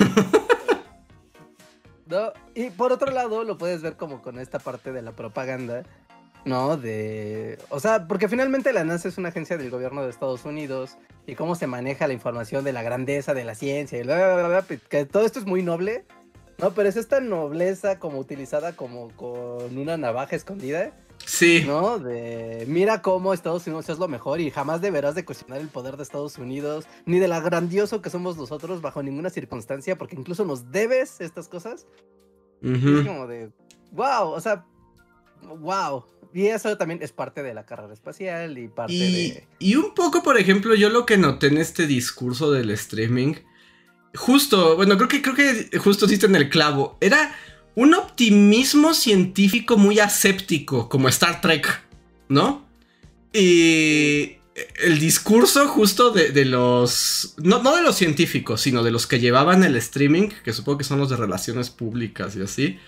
¿No? 2.07 2.33
Y 2.55 2.69
por 2.71 2.91
otro 2.91 3.11
lado, 3.11 3.43
lo 3.43 3.57
puedes 3.57 3.81
ver 3.81 3.95
como 3.95 4.21
con 4.21 4.37
esta 4.39 4.59
parte 4.59 4.91
de 4.91 5.01
la 5.01 5.13
propaganda, 5.13 5.83
¿no? 6.45 6.75
De. 6.77 7.57
O 7.69 7.79
sea, 7.79 8.07
porque 8.07 8.27
finalmente 8.27 8.73
la 8.73 8.83
NASA 8.83 9.07
es 9.07 9.17
una 9.17 9.29
agencia 9.29 9.57
del 9.57 9.69
gobierno 9.69 10.03
de 10.03 10.09
Estados 10.09 10.43
Unidos 10.45 10.97
y 11.25 11.35
cómo 11.35 11.55
se 11.55 11.67
maneja 11.67 12.07
la 12.07 12.13
información 12.13 12.63
de 12.65 12.73
la 12.73 12.83
grandeza 12.83 13.33
de 13.33 13.45
la 13.45 13.55
ciencia 13.55 13.97
y 13.99 14.03
bla, 14.03 14.15
bla, 14.15 14.35
bla, 14.47 14.61
bla, 14.61 14.77
que 14.89 15.05
todo 15.05 15.25
esto 15.25 15.39
es 15.39 15.45
muy 15.45 15.63
noble, 15.63 16.05
¿no? 16.61 16.73
Pero 16.73 16.87
es 16.87 16.95
esta 16.95 17.19
nobleza 17.19 17.99
como 17.99 18.19
utilizada 18.19 18.75
como 18.75 19.09
con 19.15 19.77
una 19.77 19.97
navaja 19.97 20.35
escondida. 20.35 20.93
Sí. 21.25 21.63
¿no? 21.65 21.99
De 21.99 22.65
mira 22.67 23.01
cómo 23.01 23.33
Estados 23.33 23.67
Unidos 23.67 23.89
es 23.89 23.99
lo 23.99 24.07
mejor 24.07 24.41
y 24.41 24.49
jamás 24.49 24.81
deberás 24.81 25.15
de 25.15 25.23
cuestionar 25.25 25.61
el 25.61 25.67
poder 25.67 25.97
de 25.97 26.03
Estados 26.03 26.37
Unidos, 26.37 26.85
ni 27.05 27.19
de 27.19 27.27
la 27.27 27.39
grandioso 27.39 28.01
que 28.01 28.09
somos 28.09 28.37
nosotros 28.37 28.81
bajo 28.81 29.03
ninguna 29.03 29.29
circunstancia, 29.29 29.97
porque 29.97 30.15
incluso 30.15 30.45
nos 30.45 30.71
debes 30.71 31.21
estas 31.21 31.47
cosas. 31.47 31.85
Ujú. 32.63 32.99
Es 32.99 33.07
como 33.07 33.27
de, 33.27 33.51
wow, 33.91 34.29
o 34.29 34.39
sea, 34.39 34.65
wow. 35.59 36.05
Y 36.33 36.47
eso 36.47 36.77
también 36.77 37.01
es 37.03 37.11
parte 37.11 37.43
de 37.43 37.53
la 37.53 37.65
carrera 37.65 37.93
espacial 37.93 38.57
y 38.57 38.69
parte 38.69 38.93
Y, 38.93 39.31
de... 39.31 39.47
y 39.59 39.75
un 39.75 39.93
poco, 39.93 40.23
por 40.23 40.37
ejemplo, 40.37 40.75
yo 40.75 40.89
lo 40.89 41.05
que 41.05 41.17
noté 41.17 41.47
en 41.47 41.57
este 41.57 41.87
discurso 41.87 42.51
del 42.51 42.69
streaming, 42.71 43.35
justo, 44.15 44.75
bueno, 44.75 44.97
creo 44.97 45.07
que 45.07 45.21
creo 45.21 45.35
que 45.35 45.77
justo 45.77 46.07
diste 46.07 46.25
en 46.25 46.35
el 46.35 46.49
clavo, 46.49 46.97
era 47.01 47.35
un 47.75 47.93
optimismo 47.93 48.93
científico 48.93 49.77
muy 49.77 49.99
aséptico, 49.99 50.89
como 50.89 51.07
Star 51.09 51.41
Trek, 51.41 51.81
¿no? 52.27 52.65
Y 53.33 54.37
el 54.83 54.99
discurso 54.99 55.67
justo 55.67 56.11
de, 56.11 56.31
de 56.31 56.45
los, 56.45 57.35
no, 57.37 57.63
no 57.63 57.75
de 57.75 57.81
los 57.81 57.95
científicos, 57.95 58.61
sino 58.61 58.83
de 58.83 58.91
los 58.91 59.07
que 59.07 59.19
llevaban 59.19 59.63
el 59.63 59.75
streaming, 59.77 60.29
que 60.43 60.53
supongo 60.53 60.79
que 60.79 60.83
son 60.83 60.99
los 60.99 61.09
de 61.09 61.15
relaciones 61.15 61.69
públicas 61.69 62.35
y 62.35 62.41
así. 62.41 62.79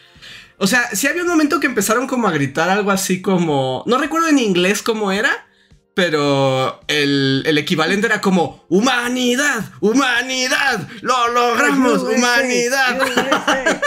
O 0.58 0.68
sea, 0.68 0.90
sí 0.94 1.08
había 1.08 1.24
un 1.24 1.30
momento 1.30 1.60
que 1.60 1.68
empezaron 1.68 2.08
como 2.08 2.28
a 2.28 2.32
gritar 2.32 2.70
algo 2.70 2.92
así 2.92 3.22
como, 3.22 3.84
no 3.88 3.98
recuerdo 3.98 4.28
en 4.28 4.40
inglés 4.40 4.82
cómo 4.84 5.12
era, 5.12 5.48
pero 5.94 6.80
el, 6.88 7.44
el 7.46 7.58
equivalente 7.58 8.08
era 8.08 8.20
como 8.22 8.66
humanidad, 8.70 9.66
humanidad, 9.80 10.88
lo 11.02 11.28
logramos, 11.30 12.02
humanidad. 12.04 12.98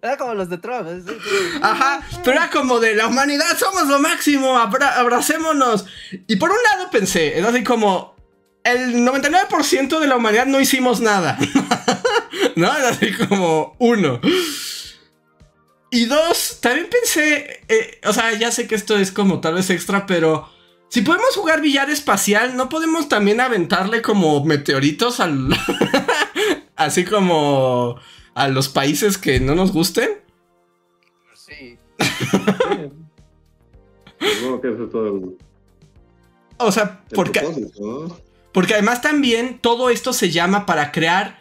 Era 0.00 0.16
como 0.16 0.32
los 0.34 0.48
de 0.48 0.58
Trump. 0.58 0.86
es- 0.88 1.08
es- 1.12 1.22
Ajá, 1.60 2.00
pero 2.22 2.36
era 2.36 2.50
como 2.50 2.78
de 2.78 2.94
la 2.94 3.08
humanidad 3.08 3.58
somos 3.58 3.88
lo 3.88 3.98
máximo, 3.98 4.56
abra- 4.56 4.96
abracémonos. 4.96 5.86
Y 6.28 6.36
por 6.36 6.50
un 6.52 6.56
lado 6.70 6.88
pensé, 6.92 7.36
era 7.36 7.48
así 7.48 7.64
como 7.64 8.14
el 8.62 9.04
99% 9.04 9.98
de 9.98 10.06
la 10.06 10.14
humanidad 10.16 10.46
no 10.46 10.60
hicimos 10.60 11.00
nada. 11.00 11.36
¿No? 12.54 12.72
Era 12.76 12.90
así 12.90 13.12
como 13.12 13.74
uno. 13.80 14.20
Y 15.90 16.04
dos, 16.04 16.58
también 16.60 16.86
pensé, 16.88 17.64
eh, 17.68 18.00
o 18.04 18.12
sea, 18.12 18.32
ya 18.34 18.52
sé 18.52 18.68
que 18.68 18.76
esto 18.76 18.96
es 18.96 19.10
como 19.10 19.40
tal 19.40 19.54
vez 19.54 19.68
extra, 19.70 20.06
pero 20.06 20.48
si 20.88 21.02
podemos 21.02 21.34
jugar 21.36 21.60
billar 21.60 21.90
espacial, 21.90 22.56
¿no 22.56 22.68
podemos 22.68 23.08
también 23.08 23.40
aventarle 23.40 24.00
como 24.00 24.44
meteoritos 24.44 25.20
al... 25.20 25.48
así 26.76 27.04
como 27.04 27.96
a 28.34 28.48
los 28.48 28.68
países 28.68 29.18
que 29.18 29.38
no 29.40 29.54
nos 29.54 29.72
gusten? 29.72 30.08
Sí. 31.34 31.78
Que 34.18 34.72
eso 34.72 34.84
es 34.84 34.90
todo 34.90 35.06
el, 35.06 35.36
O 36.56 36.72
sea, 36.72 37.02
el 37.10 37.14
porque, 37.14 37.42
porque 38.52 38.74
además 38.74 39.02
también 39.02 39.58
todo 39.60 39.90
esto 39.90 40.12
se 40.12 40.30
llama 40.30 40.64
para 40.64 40.90
crear... 40.90 41.38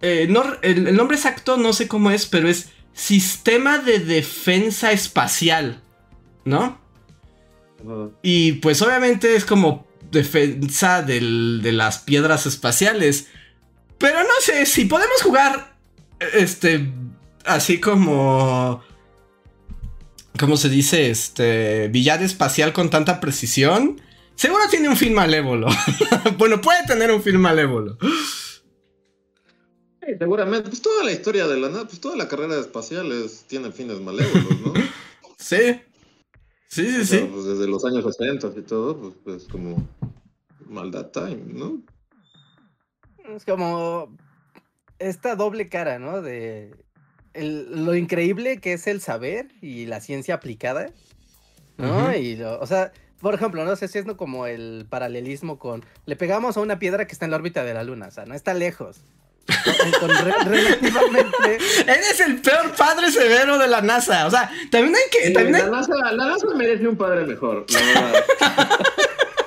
eh, 0.00 0.26
no, 0.28 0.44
el, 0.62 0.88
el 0.88 0.96
nombre 0.96 1.16
exacto 1.16 1.56
no 1.56 1.72
sé 1.72 1.86
cómo 1.86 2.10
es, 2.10 2.26
pero 2.26 2.48
es 2.48 2.70
Sistema 2.92 3.78
de 3.78 4.00
Defensa 4.00 4.92
Espacial, 4.92 5.82
¿no? 6.44 6.81
Y 8.22 8.52
pues 8.54 8.80
obviamente 8.82 9.34
es 9.36 9.44
como 9.44 9.86
defensa 10.10 11.02
del- 11.02 11.60
de 11.62 11.72
las 11.72 11.98
piedras 11.98 12.46
espaciales. 12.46 13.26
Pero 13.98 14.20
no 14.22 14.34
sé, 14.40 14.66
si 14.66 14.84
podemos 14.84 15.22
jugar, 15.22 15.76
este, 16.34 16.92
así 17.44 17.80
como... 17.80 18.82
¿Cómo 20.38 20.56
se 20.56 20.68
dice? 20.68 21.10
Este, 21.10 21.88
billar 21.88 22.22
espacial 22.22 22.72
con 22.72 22.90
tanta 22.90 23.20
precisión. 23.20 24.00
Seguro 24.34 24.64
tiene 24.70 24.88
un 24.88 24.96
fin 24.96 25.12
malévolo. 25.14 25.68
bueno, 26.38 26.60
puede 26.60 26.84
tener 26.86 27.10
un 27.12 27.22
fin 27.22 27.38
malévolo. 27.38 27.98
Sí, 30.00 30.08
seguramente. 30.18 30.68
Pues 30.68 30.82
toda 30.82 31.04
la 31.04 31.12
historia 31.12 31.46
de 31.46 31.58
la 31.60 31.68
nada, 31.68 31.84
pues 31.86 32.00
toda 32.00 32.16
la 32.16 32.28
carrera 32.28 32.58
espacial 32.58 33.12
es- 33.12 33.44
tiene 33.46 33.70
fines 33.72 34.00
malévolos, 34.00 34.60
¿no? 34.64 34.72
Sí. 35.38 35.80
Sí, 36.72 36.86
sí, 36.86 37.00
O 37.00 37.04
sea, 37.04 37.18
sí. 37.18 37.28
pues 37.30 37.44
desde 37.44 37.66
los 37.66 37.84
años 37.84 38.02
60 38.02 38.50
y 38.58 38.62
todo, 38.62 38.96
pues, 38.98 39.14
pues 39.22 39.44
como 39.46 39.86
maldad 40.70 41.10
time, 41.10 41.42
¿no? 41.52 41.82
Es 43.28 43.44
como 43.44 44.16
esta 44.98 45.36
doble 45.36 45.68
cara, 45.68 45.98
¿no? 45.98 46.22
De 46.22 46.74
el- 47.34 47.84
lo 47.84 47.94
increíble 47.94 48.58
que 48.58 48.72
es 48.72 48.86
el 48.86 49.02
saber 49.02 49.48
y 49.60 49.84
la 49.84 50.00
ciencia 50.00 50.34
aplicada, 50.36 50.86
¿no? 51.76 52.14
Y 52.16 52.36
lo- 52.36 52.58
o 52.58 52.66
sea, 52.66 52.90
por 53.20 53.34
ejemplo, 53.34 53.66
no 53.66 53.76
sé 53.76 53.86
si 53.88 53.98
es 53.98 54.06
no 54.06 54.16
como 54.16 54.46
el 54.46 54.86
paralelismo 54.88 55.58
con 55.58 55.84
le 56.06 56.16
pegamos 56.16 56.56
a 56.56 56.60
una 56.60 56.78
piedra 56.78 57.06
que 57.06 57.12
está 57.12 57.26
en 57.26 57.32
la 57.32 57.36
órbita 57.36 57.64
de 57.64 57.74
la 57.74 57.84
luna, 57.84 58.08
o 58.08 58.10
sea, 58.10 58.24
no 58.24 58.34
está 58.34 58.54
lejos. 58.54 59.02
Relativamente 60.46 61.58
Eres 61.86 62.20
el 62.20 62.40
peor 62.40 62.72
padre 62.76 63.10
severo 63.10 63.58
de 63.58 63.68
la 63.68 63.80
NASA. 63.82 64.26
O 64.26 64.30
sea, 64.30 64.50
también 64.70 64.94
hay 64.94 65.10
que. 65.10 65.26
Sí, 65.28 65.32
también 65.32 65.56
hay- 65.56 65.62
la, 65.62 65.70
NASA, 65.70 65.94
la 66.12 66.26
NASA 66.26 66.46
merece 66.56 66.86
un 66.86 66.96
padre 66.96 67.24
mejor, 67.24 67.66
la 67.70 67.80
verdad. 67.80 68.24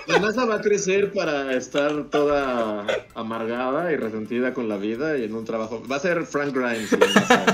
La 0.07 0.19
NASA 0.19 0.45
va 0.45 0.55
a 0.55 0.61
crecer 0.61 1.11
para 1.11 1.53
estar 1.53 2.05
toda 2.11 2.85
amargada 3.15 3.91
y 3.91 3.95
resentida 3.95 4.53
con 4.53 4.69
la 4.69 4.77
vida 4.77 5.17
y 5.17 5.23
en 5.23 5.33
un 5.33 5.45
trabajo. 5.45 5.83
Va 5.91 5.95
a 5.95 5.99
ser 5.99 6.25
Frank 6.25 6.53
Grimes, 6.55 6.91
la 6.91 7.07
NASA, 7.07 7.45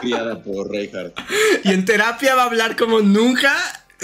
criada 0.00 0.42
por 0.42 0.70
Reinhardt. 0.70 1.16
Y 1.62 1.72
en 1.72 1.84
terapia 1.84 2.34
va 2.34 2.42
a 2.42 2.46
hablar 2.46 2.76
como 2.76 3.00
nunca, 3.00 3.54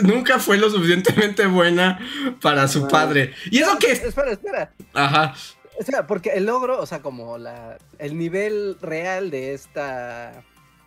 nunca 0.03 0.39
fue 0.39 0.57
lo 0.57 0.71
suficientemente 0.71 1.47
buena 1.47 1.99
para 2.41 2.69
su 2.69 2.87
padre. 2.87 3.35
Y 3.51 3.59
eso 3.59 3.77
que 3.79 3.91
es... 3.93 4.05
espera, 4.05 4.33
espera. 4.33 4.71
Ajá. 4.95 5.35
O 5.81 5.83
sea, 5.83 6.07
porque 6.07 6.29
el 6.35 6.45
logro, 6.45 6.79
o 6.79 6.85
sea, 6.85 7.01
como 7.01 7.39
la, 7.39 7.79
el 7.99 8.19
nivel 8.19 8.77
real 8.83 9.31
de 9.31 9.55
esta, 9.55 10.45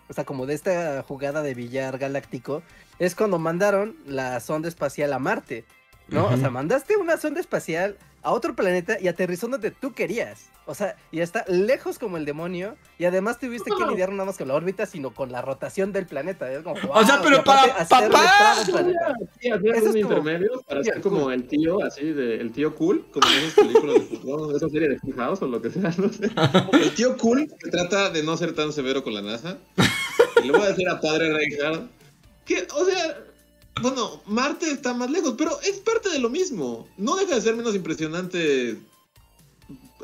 o 0.08 0.14
sea, 0.14 0.24
como 0.24 0.46
de 0.46 0.54
esta 0.54 1.02
jugada 1.02 1.42
de 1.42 1.56
billar 1.56 1.98
galáctico, 1.98 2.62
es 3.00 3.16
cuando 3.16 3.40
mandaron 3.40 3.98
la 4.06 4.40
sonda 4.40 4.68
espacial 4.68 5.12
a 5.14 5.18
Marte, 5.18 5.66
¿no? 6.08 6.28
O 6.28 6.38
sea, 6.38 6.50
mandaste 6.50 6.98
una 6.98 7.18
sonda 7.18 7.40
espacial 7.40 7.98
a 8.22 8.32
otro 8.32 8.56
planeta 8.56 8.98
y 9.02 9.08
aterrizó 9.08 9.48
donde 9.48 9.72
tú 9.72 9.94
querías. 9.94 10.50
O 10.66 10.74
sea, 10.74 10.96
y 11.12 11.20
está 11.20 11.44
lejos 11.50 12.00
como 12.00 12.16
el 12.16 12.24
demonio. 12.24 12.78
Y 12.98 13.04
además 13.04 13.38
tuviste 13.38 13.70
que 13.78 13.86
lidiar 13.86 14.10
no 14.10 14.16
nada 14.16 14.28
más 14.28 14.38
con 14.38 14.48
la 14.48 14.54
órbita, 14.54 14.86
sino 14.86 15.14
con 15.14 15.30
la 15.30 15.42
rotación 15.42 15.92
del 15.92 16.06
planeta. 16.06 16.50
Es 16.50 16.64
como, 16.64 16.76
O 16.90 17.04
sea, 17.04 17.22
pero 17.22 17.44
para 17.44 17.86
papá. 17.86 18.56
planeta. 18.66 19.14
Sí, 19.42 19.50
hacer 19.50 19.76
Eso 19.76 19.90
un 19.90 19.98
intermedio 19.98 20.62
para 20.68 20.84
ser 20.84 21.02
como 21.02 21.24
cool. 21.24 21.34
el 21.34 21.48
tío, 21.50 21.84
así, 21.84 22.14
de, 22.14 22.40
el 22.40 22.54
tío 22.54 22.74
cool, 22.76 23.06
como 23.12 23.28
en 23.28 23.40
esas 23.40 23.54
películas 23.56 23.96
de 23.96 24.02
fútbol, 24.18 24.56
esa 24.56 24.70
serie 24.70 24.88
de 24.90 25.14
House 25.18 25.42
o 25.42 25.48
lo 25.48 25.62
que 25.62 25.70
sea, 25.70 25.94
no 25.98 26.08
sé. 26.14 26.32
El 26.72 26.96
tío 26.96 27.18
cool 27.18 27.52
que 27.62 27.70
trata 27.70 28.10
de 28.10 28.24
no 28.24 28.38
ser 28.38 28.56
tan 28.56 28.72
severo 28.72 29.04
con 29.04 29.14
la 29.14 29.22
NASA. 29.22 29.58
Y 30.42 30.48
le 30.48 30.54
voy 30.54 30.62
a 30.62 30.70
decir 30.70 30.88
a 30.88 31.02
padre 31.02 31.34
Reinhardt 31.34 31.90
que, 32.46 32.66
o 32.74 32.86
sea, 32.86 33.18
bueno, 33.82 34.22
Marte 34.28 34.70
está 34.72 34.94
más 34.94 35.10
lejos, 35.10 35.36
pero 35.38 35.60
es 35.62 35.78
parte 35.78 36.10
de 36.10 36.20
lo 36.20 36.30
mismo. 36.30 36.88
No 36.98 37.16
deja 37.16 37.36
de 37.36 37.42
ser 37.42 37.56
menos 37.56 37.76
impresionante 37.76 38.78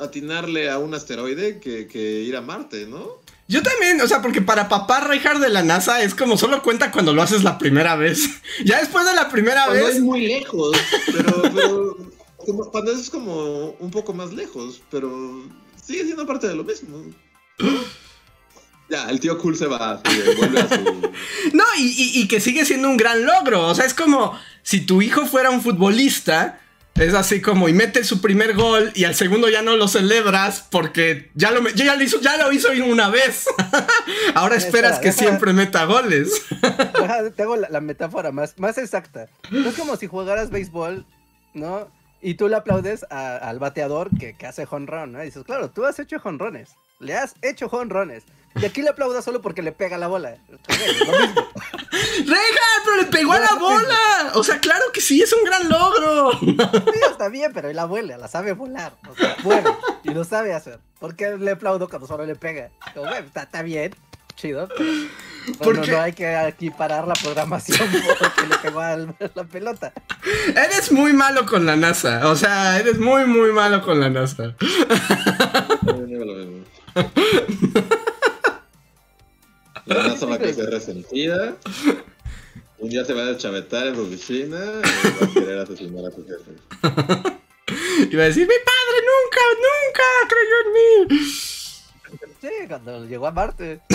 atinarle 0.01 0.69
a 0.69 0.77
un 0.79 0.93
asteroide 0.93 1.60
que, 1.60 1.88
que 1.88 2.21
ir 2.21 2.36
a 2.36 2.41
Marte, 2.41 2.86
¿no? 2.88 3.19
Yo 3.47 3.63
también, 3.63 3.99
o 4.01 4.08
sea, 4.08 4.21
porque 4.21 4.41
para 4.41 4.69
papá 4.69 4.99
Reinhardt 5.01 5.41
de 5.41 5.49
la 5.49 5.63
NASA 5.63 6.03
es 6.03 6.13
como 6.13 6.38
solo 6.38 6.62
cuenta 6.62 6.91
cuando 6.91 7.13
lo 7.13 7.21
haces 7.23 7.43
la 7.43 7.58
primera 7.58 7.95
vez. 7.95 8.29
Ya 8.65 8.79
después 8.79 9.05
de 9.05 9.13
la 9.15 9.29
primera 9.29 9.65
Cuando 9.65 9.86
vez. 9.86 9.95
es 9.95 10.01
muy 10.01 10.27
lejos, 10.27 10.77
pero, 11.12 11.41
pero 11.53 11.97
como- 12.38 12.69
cuando 12.71 12.91
es 12.91 13.10
como 13.10 13.71
un 13.79 13.89
poco 13.91 14.13
más 14.13 14.34
lejos, 14.34 14.82
pero 14.91 15.43
sigue 15.84 16.03
siendo 16.03 16.25
parte 16.27 16.47
de 16.47 16.55
lo 16.55 16.63
mismo. 16.63 17.03
Ya, 18.89 19.10
el 19.10 19.19
tío 19.19 19.38
cool 19.38 19.56
se 19.56 19.67
va, 19.67 20.02
vuelve 20.38 20.62
a 20.62 20.67
su... 20.67 21.12
No, 21.54 21.63
y, 21.78 21.82
y- 21.88 22.21
y 22.21 22.28
que 22.28 22.39
sigue 22.39 22.65
siendo 22.65 22.89
un 22.89 22.97
gran 22.97 23.23
logro. 23.25 23.67
O 23.67 23.75
sea, 23.75 23.86
es 23.86 23.93
como 23.93 24.38
si 24.63 24.82
tu 24.82 25.02
hijo 25.02 25.25
fuera 25.28 25.49
un 25.52 25.62
futbolista 25.62 26.60
Es 26.95 27.13
así 27.13 27.39
como, 27.39 27.69
y 27.69 27.73
mete 27.73 28.04
su 28.04 28.19
primer 28.19 28.56
gol 28.56 28.91
y 28.95 29.06
al 29.06 29.15
segundo 29.15 29.47
ya 29.47 29.62
no 29.62 29.78
lo 29.78 29.88
celebras 29.88 30.65
porque 30.69 31.30
ya 31.34 31.52
lo, 31.52 31.65
ya 31.69 31.95
lo 31.95 32.04
hizo, 32.04 32.19
ya 32.19 32.36
lo 32.38 32.52
hizo 32.52 32.69
una 32.86 33.10
vez. 33.10 33.45
Ahora 34.36 34.56
esperas 34.56 34.99
que 34.99 35.12
siempre 35.13 35.54
meta 35.54 35.86
goles. 35.86 36.41
Tengo 37.38 37.56
la, 37.56 37.69
la, 37.69 37.80
metáfora 37.80 38.32
más, 38.32 38.58
más 38.60 38.78
exacta. 38.78 39.28
es 39.52 39.75
como 39.75 39.95
si 39.95 40.08
jugaras 40.08 40.49
béisbol, 40.49 41.06
¿no? 41.54 41.88
Y 42.21 42.34
tú 42.34 42.49
le 42.49 42.56
aplaudes 42.58 43.06
al 43.10 43.60
bateador 43.60 44.10
que, 44.19 44.36
que 44.36 44.45
hace 44.47 44.65
jonrón, 44.65 45.13
¿no? 45.13 45.21
Y 45.21 45.28
dices, 45.28 45.43
claro, 45.45 45.69
tú 45.69 45.86
has 45.86 45.99
hecho 45.99 46.19
jonrones. 46.19 46.71
Le 46.99 47.15
has 47.15 47.33
hecho 47.41 47.69
jonrones. 47.69 48.23
Y 48.55 48.65
aquí 48.65 48.81
le 48.81 48.89
aplauda 48.89 49.21
solo 49.21 49.41
porque 49.41 49.62
le 49.62 49.71
pega 49.71 49.97
la 49.97 50.07
bola. 50.07 50.35
¡Rega! 50.67 51.47
¡Pero 52.83 52.97
le 52.97 53.05
pegó 53.05 53.31
a 53.31 53.39
la 53.39 53.55
bola! 53.55 54.31
O 54.33 54.43
sea, 54.43 54.59
claro 54.59 54.83
que 54.93 54.99
sí, 54.99 55.21
es 55.21 55.31
un 55.31 55.45
gran 55.45 55.69
logro. 55.69 56.31
Sí, 56.39 56.57
está 57.09 57.29
bien, 57.29 57.53
pero 57.53 57.69
él 57.69 57.79
abuela, 57.79 58.17
la 58.17 58.27
sabe 58.27 58.51
volar. 58.53 58.93
O 59.09 59.15
sea, 59.15 59.35
bueno, 59.43 59.77
y 60.03 60.13
lo 60.13 60.25
sabe 60.25 60.53
hacer. 60.53 60.79
¿Por 60.99 61.15
qué 61.15 61.38
le 61.38 61.51
aplaudo 61.51 61.88
cuando 61.88 62.07
solo 62.07 62.25
le 62.25 62.35
pega? 62.35 62.69
está, 63.19 63.43
está 63.43 63.62
bien, 63.62 63.95
chido. 64.35 64.67
porque 65.59 65.91
no 65.91 66.01
hay 66.01 66.13
que 66.13 66.35
aquí 66.35 66.69
parar 66.69 67.07
la 67.07 67.13
programación 67.13 67.77
porque 68.19 68.47
le 68.47 68.57
pegó 68.57 68.81
a 68.81 68.97
la 68.97 69.43
pelota. 69.49 69.93
Eres 70.47 70.91
muy 70.91 71.13
malo 71.13 71.45
con 71.45 71.65
la 71.65 71.77
NASA. 71.77 72.27
O 72.27 72.35
sea, 72.35 72.77
eres 72.77 72.99
muy, 72.99 73.25
muy 73.25 73.53
malo 73.53 73.81
con 73.83 74.01
la 74.01 74.09
NASA. 74.09 74.55
La 79.86 80.04
NASA 80.04 80.25
va 80.25 80.36
a 80.36 80.39
crecer 80.39 80.69
resentida. 80.69 81.56
Un 82.78 82.89
día 82.89 83.04
se 83.04 83.13
va 83.13 83.21
a 83.23 83.25
deschavetar 83.25 83.88
en 83.88 83.95
su 83.95 84.02
oficina 84.02 84.58
y 84.58 85.21
va 85.21 85.25
a 85.25 85.34
querer 85.34 85.60
asesinar 85.60 86.06
a 86.06 86.12
su 86.12 86.25
jefe. 86.25 86.52
Y 88.12 88.15
va 88.15 88.23
a 88.23 88.28
decir, 88.28 88.47
mi 88.47 88.56
padre 88.65 88.97
nunca, 89.12 89.41
nunca 89.67 90.04
creyó 90.28 90.56
en 90.65 90.71
mí. 90.73 91.19
Sí, 92.41 92.67
cuando 92.67 93.06
llegó 93.06 93.28
a 93.28 93.32
Marte. 93.32 93.82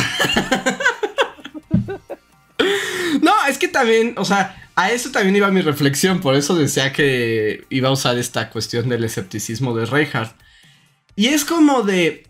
No, 3.21 3.33
es 3.49 3.59
que 3.59 3.69
también, 3.69 4.15
o 4.17 4.25
sea, 4.25 4.71
a 4.75 4.91
eso 4.91 5.11
también 5.11 5.37
iba 5.37 5.51
mi 5.51 5.61
reflexión, 5.61 6.21
por 6.21 6.35
eso 6.35 6.55
decía 6.55 6.93
que 6.93 7.65
iba 7.71 7.89
a 7.89 7.93
usar 7.93 8.19
esta 8.19 8.51
cuestión 8.51 8.89
del 8.89 9.05
escepticismo 9.05 9.75
de 9.77 9.87
Reinhardt. 9.87 10.37
Y 11.17 11.29
es 11.29 11.45
como 11.45 11.83
de, 11.83 12.27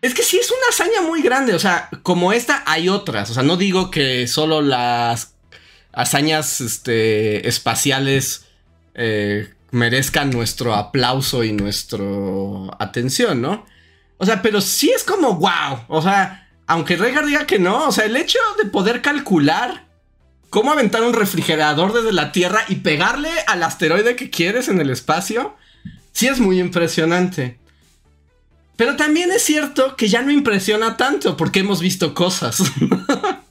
es 0.00 0.14
que 0.14 0.22
sí 0.22 0.38
es 0.38 0.50
una 0.50 0.68
hazaña 0.70 1.02
muy 1.02 1.22
grande, 1.22 1.54
o 1.54 1.58
sea, 1.58 1.88
como 2.02 2.32
esta 2.32 2.62
hay 2.66 2.88
otras, 2.88 3.30
o 3.30 3.34
sea, 3.34 3.42
no 3.42 3.56
digo 3.56 3.90
que 3.90 4.28
solo 4.28 4.62
las 4.62 5.34
hazañas 5.92 6.60
este, 6.60 7.48
espaciales 7.48 8.46
eh, 8.94 9.52
merezcan 9.70 10.30
nuestro 10.30 10.74
aplauso 10.74 11.42
y 11.44 11.52
nuestra 11.52 12.04
atención, 12.78 13.42
¿no? 13.42 13.66
O 14.18 14.26
sea, 14.26 14.42
pero 14.42 14.60
sí 14.60 14.90
es 14.90 15.04
como 15.04 15.34
wow, 15.34 15.80
o 15.88 16.02
sea, 16.02 16.48
aunque 16.66 16.96
Reinhardt 16.96 17.26
diga 17.26 17.46
que 17.46 17.58
no, 17.58 17.88
o 17.88 17.92
sea, 17.92 18.04
el 18.04 18.16
hecho 18.16 18.38
de 18.62 18.68
poder 18.68 19.02
calcular 19.02 19.86
cómo 20.50 20.72
aventar 20.72 21.02
un 21.02 21.12
refrigerador 21.12 21.92
desde 21.92 22.12
la 22.12 22.32
Tierra 22.32 22.64
y 22.68 22.76
pegarle 22.76 23.30
al 23.46 23.62
asteroide 23.62 24.16
que 24.16 24.30
quieres 24.30 24.68
en 24.68 24.80
el 24.80 24.90
espacio, 24.90 25.56
sí 26.12 26.28
es 26.28 26.40
muy 26.40 26.60
impresionante. 26.60 27.57
Pero 28.78 28.96
también 28.96 29.30
es 29.32 29.42
cierto 29.42 29.96
que 29.96 30.08
ya 30.08 30.22
no 30.22 30.30
impresiona 30.30 30.96
tanto 30.96 31.36
porque 31.36 31.58
hemos 31.58 31.80
visto 31.80 32.14
cosas. 32.14 32.62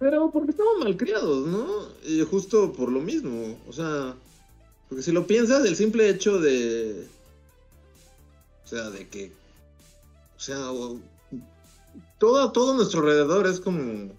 Pero 0.00 0.28
porque 0.32 0.50
estamos 0.50 0.78
malcriados, 0.80 1.46
¿no? 1.46 1.64
Y 2.04 2.20
justo 2.22 2.72
por 2.72 2.90
lo 2.90 3.00
mismo. 3.00 3.56
O 3.68 3.72
sea, 3.72 4.16
porque 4.88 5.04
si 5.04 5.12
lo 5.12 5.28
piensas, 5.28 5.64
el 5.64 5.76
simple 5.76 6.08
hecho 6.08 6.40
de. 6.40 7.06
O 8.64 8.68
sea, 8.68 8.90
de 8.90 9.06
que. 9.06 9.30
O 10.36 10.40
sea, 10.40 10.56
todo, 12.18 12.50
todo 12.50 12.74
nuestro 12.74 13.02
alrededor 13.02 13.46
es 13.46 13.60
como. 13.60 14.10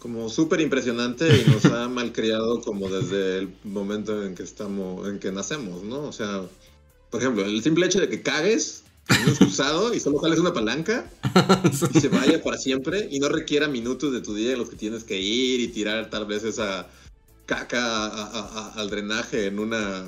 Como 0.00 0.28
súper 0.28 0.60
impresionante 0.60 1.28
y 1.28 1.48
nos 1.48 1.64
ha 1.66 1.88
malcriado 1.88 2.62
como 2.62 2.88
desde 2.88 3.38
el 3.38 3.54
momento 3.62 4.24
en 4.24 4.34
que 4.34 4.42
estamos. 4.42 5.06
En 5.06 5.20
que 5.20 5.30
nacemos, 5.30 5.84
¿no? 5.84 6.02
O 6.02 6.12
sea 6.12 6.42
por 7.10 7.20
ejemplo, 7.20 7.44
el 7.44 7.62
simple 7.62 7.86
hecho 7.86 8.00
de 8.00 8.08
que 8.08 8.22
cagues 8.22 8.82
no 9.08 9.30
excusado 9.30 9.94
y 9.94 10.00
solo 10.00 10.18
jales 10.18 10.40
una 10.40 10.52
palanca 10.52 11.08
y 11.94 12.00
se 12.00 12.08
vaya 12.08 12.42
para 12.42 12.58
siempre 12.58 13.08
y 13.10 13.20
no 13.20 13.28
requiera 13.28 13.68
minutos 13.68 14.12
de 14.12 14.20
tu 14.20 14.34
día 14.34 14.52
en 14.52 14.58
los 14.58 14.68
que 14.68 14.76
tienes 14.76 15.04
que 15.04 15.20
ir 15.20 15.60
y 15.60 15.68
tirar 15.68 16.10
tal 16.10 16.26
vez 16.26 16.42
esa 16.42 16.88
caca 17.46 18.72
al 18.72 18.90
drenaje 18.90 19.46
en 19.46 19.60
una 19.60 20.04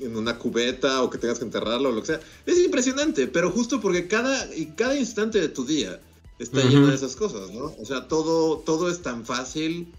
en 0.00 0.16
una 0.16 0.38
cubeta 0.38 1.02
o 1.02 1.10
que 1.10 1.18
tengas 1.18 1.38
que 1.38 1.44
enterrarlo 1.44 1.90
o 1.90 1.92
lo 1.92 2.00
que 2.00 2.08
sea. 2.08 2.20
Es 2.46 2.58
impresionante, 2.58 3.26
pero 3.26 3.50
justo 3.50 3.80
porque 3.80 4.08
cada, 4.08 4.54
y 4.54 4.66
cada 4.66 4.96
instante 4.96 5.40
de 5.40 5.48
tu 5.48 5.66
día 5.66 6.00
está 6.38 6.62
lleno 6.62 6.86
de 6.86 6.94
esas 6.94 7.16
cosas, 7.16 7.50
¿no? 7.50 7.74
O 7.78 7.84
sea, 7.84 8.08
todo, 8.08 8.58
todo 8.58 8.90
es 8.90 9.02
tan 9.02 9.26
fácil 9.26 9.92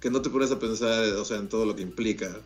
que 0.00 0.10
no 0.10 0.20
te 0.20 0.28
pones 0.28 0.50
a 0.50 0.58
pensar, 0.58 1.04
o 1.14 1.24
sea, 1.24 1.38
en 1.38 1.48
todo 1.48 1.64
lo 1.64 1.74
que 1.74 1.82
implica. 1.82 2.40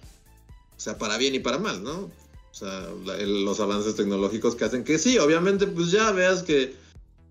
O 0.77 0.81
sea, 0.81 0.97
para 0.97 1.17
bien 1.17 1.35
y 1.35 1.41
para 1.41 1.59
mal, 1.59 1.83
¿no? 1.83 2.11
O 2.57 2.59
sea, 2.59 2.89
los 3.27 3.61
avances 3.61 3.97
tecnológicos 3.97 4.55
que 4.55 4.65
hacen 4.65 4.83
que 4.83 4.99
sí, 4.99 5.19
obviamente, 5.19 5.67
pues 5.67 5.91
ya 5.91 6.11
veas 6.13 6.43
que, 6.43 6.75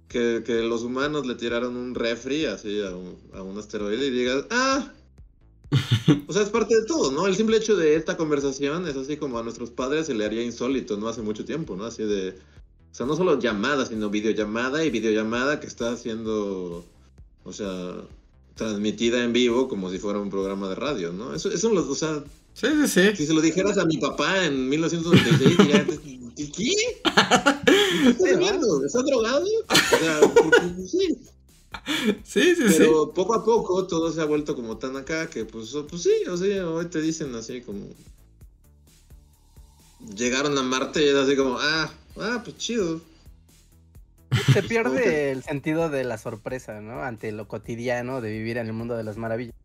que, 0.08 0.62
los 0.62 0.84
humanos 0.84 1.26
le 1.26 1.34
tiraron 1.34 1.76
un 1.76 1.96
refri 1.96 2.46
así 2.46 2.80
a 2.84 2.92
un, 3.42 3.58
asteroide 3.58 4.06
y 4.06 4.12
digas, 4.12 4.46
ah, 4.52 4.94
o 6.28 6.32
sea, 6.32 6.44
es 6.44 6.50
parte 6.50 6.76
de 6.80 6.86
todo, 6.86 7.12
¿no? 7.12 7.26
El 7.26 7.36
simple 7.36 7.58
hecho 7.58 7.76
de 7.76 7.96
esta 7.96 8.18
conversación 8.18 8.88
es 8.88 8.96
así 8.98 9.18
como 9.18 9.40
a 9.40 9.44
nuestros 9.44 9.72
padres 9.72 10.06
se 10.06 10.14
le 10.14 10.26
haría 10.26 10.44
insólito, 10.44 10.96
¿no? 10.96 11.08
Hace 11.08 11.24
mucho 11.24 11.44
tiempo, 11.44 11.76
¿no? 11.76 11.86
Así 11.86 12.04
de, 12.04 12.38
o 12.92 12.94
sea, 12.94 13.08
no 13.08 13.16
solo 13.16 13.40
llamada, 13.40 13.88
sino 13.88 14.12
videollamada 14.12 14.86
y 14.86 14.92
videollamada 14.92 15.60
que 15.60 15.66
está 15.66 15.92
haciendo, 15.92 16.86
o 17.44 17.52
sea, 17.52 17.96
transmitida 18.54 19.24
en 19.24 19.34
vivo 19.34 19.68
como 19.70 19.90
si 19.90 19.98
fuera 19.98 20.20
un 20.20 20.30
programa 20.30 20.70
de 20.70 20.76
radio, 20.76 21.12
¿no? 21.12 21.34
Eso, 21.34 21.50
eso 21.50 21.72
o 21.74 21.96
sea, 21.96 22.24
Sí, 22.56 22.68
sí, 22.68 22.88
sí. 22.88 23.16
Si 23.18 23.28
se 23.28 23.34
lo 23.34 23.42
dijeras 23.42 23.78
a 23.78 23.86
mi 23.86 23.98
papá 23.98 24.46
en 24.46 24.70
1996, 24.70 25.58
diría, 25.58 25.86
¿qué? 25.86 26.46
¿Qué 26.56 28.10
estás 28.10 28.40
viendo? 28.40 28.86
¿Estás 28.86 29.06
drogado? 29.06 29.44
O 29.44 29.76
sea, 29.76 30.22
sí. 30.88 31.20
Sí, 32.24 32.56
sí, 32.56 32.64
Pero 32.78 33.12
poco 33.14 33.34
a 33.36 33.44
poco 33.44 33.86
todo 33.86 34.10
se 34.10 34.22
ha 34.22 34.26
vuelto 34.26 34.56
como 34.56 34.78
tan 34.78 34.96
acá 34.96 35.30
que, 35.30 35.44
pues, 35.44 35.76
pues 35.90 36.04
sí, 36.04 36.14
o 36.30 36.38
sea, 36.38 36.70
hoy 36.70 36.86
te 36.86 37.02
dicen 37.02 37.36
así 37.36 37.60
como. 37.60 37.88
Llegaron 40.16 40.58
a 40.58 40.64
Marte 40.64 41.04
y 41.04 41.10
es 41.10 41.16
así 41.16 41.36
como, 41.36 41.58
ah, 41.60 41.92
ah, 42.16 42.42
pues 42.42 42.58
chido. 42.58 43.02
Se 44.54 44.64
pierde 44.64 45.32
el 45.32 45.44
sentido 45.44 45.90
de 45.90 46.06
la 46.06 46.18
sorpresa, 46.18 46.80
¿no? 46.80 47.04
Ante 47.04 47.34
lo 47.34 47.50
cotidiano 47.50 48.22
de 48.22 48.32
vivir 48.32 48.58
en 48.58 48.68
el 48.68 48.74
mundo 48.74 48.96
de 48.96 49.04
las 49.04 49.18
maravillas. 49.18 49.56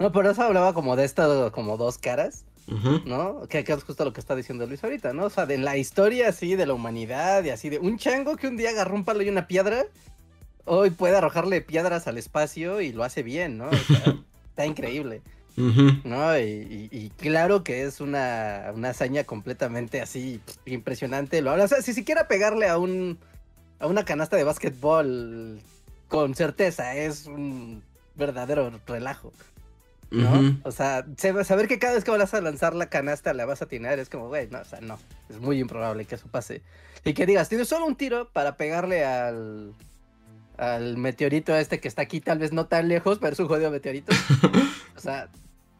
No, 0.00 0.10
por 0.12 0.26
eso 0.26 0.42
hablaba 0.42 0.72
como 0.72 0.96
de 0.96 1.04
estas 1.04 1.50
como 1.52 1.76
dos 1.76 1.98
caras, 1.98 2.46
¿no? 3.04 3.46
Que, 3.48 3.58
es 3.58 3.84
justo 3.84 4.02
lo 4.04 4.14
que 4.14 4.20
está 4.20 4.34
diciendo 4.34 4.66
Luis 4.66 4.82
ahorita, 4.82 5.12
¿no? 5.12 5.26
O 5.26 5.30
sea, 5.30 5.44
de 5.44 5.58
la 5.58 5.76
historia 5.76 6.30
así 6.30 6.56
de 6.56 6.64
la 6.64 6.72
humanidad 6.72 7.44
y 7.44 7.50
así 7.50 7.68
de 7.68 7.78
un 7.78 7.98
chango 7.98 8.36
que 8.36 8.48
un 8.48 8.56
día 8.56 8.70
agarró 8.70 8.94
un 8.94 9.04
palo 9.04 9.22
y 9.22 9.28
una 9.28 9.46
piedra, 9.46 9.84
hoy 10.64 10.88
puede 10.88 11.18
arrojarle 11.18 11.60
piedras 11.60 12.06
al 12.08 12.16
espacio 12.16 12.80
y 12.80 12.92
lo 12.92 13.04
hace 13.04 13.22
bien, 13.22 13.58
¿no? 13.58 13.68
O 13.68 13.76
sea, 13.76 14.16
está 14.48 14.64
increíble. 14.64 15.20
¿No? 15.56 16.38
Y, 16.38 17.12
claro 17.18 17.62
que 17.62 17.82
es 17.82 18.00
una, 18.00 18.72
una 18.74 18.90
hazaña 18.90 19.24
completamente 19.24 20.00
así 20.00 20.40
impresionante. 20.64 21.42
Lo, 21.42 21.52
o 21.52 21.68
sea, 21.68 21.82
si 21.82 21.92
siquiera 21.92 22.26
pegarle 22.26 22.66
a 22.66 22.78
un 22.78 23.18
a 23.78 23.86
una 23.86 24.04
canasta 24.04 24.36
de 24.36 24.44
básquetbol 24.44 25.60
con 26.08 26.34
certeza 26.34 26.94
es 26.94 27.26
un 27.26 27.82
verdadero 28.14 28.70
relajo. 28.86 29.32
¿No? 30.10 30.58
O 30.64 30.72
sea, 30.72 31.06
saber 31.16 31.68
que 31.68 31.78
cada 31.78 31.94
vez 31.94 32.04
que 32.04 32.10
vas 32.10 32.34
a 32.34 32.40
lanzar 32.40 32.74
la 32.74 32.88
canasta 32.88 33.32
la 33.32 33.46
vas 33.46 33.62
a 33.62 33.66
atinar 33.66 33.98
es 33.98 34.08
como, 34.08 34.28
güey, 34.28 34.48
no, 34.48 34.60
o 34.60 34.64
sea, 34.64 34.80
no, 34.80 34.98
es 35.28 35.38
muy 35.40 35.58
improbable 35.60 36.04
que 36.04 36.16
eso 36.16 36.26
pase. 36.28 36.62
Y 37.04 37.14
que 37.14 37.26
digas, 37.26 37.48
tienes 37.48 37.68
solo 37.68 37.86
un 37.86 37.96
tiro 37.96 38.28
para 38.30 38.56
pegarle 38.56 39.04
al, 39.04 39.74
al 40.58 40.96
meteorito 40.96 41.56
este 41.56 41.80
que 41.80 41.88
está 41.88 42.02
aquí, 42.02 42.20
tal 42.20 42.38
vez 42.38 42.52
no 42.52 42.66
tan 42.66 42.88
lejos, 42.88 43.18
pero 43.18 43.32
es 43.32 43.38
un 43.38 43.48
jodido 43.48 43.70
meteorito. 43.70 44.12
o 44.96 45.00
sea, 45.00 45.28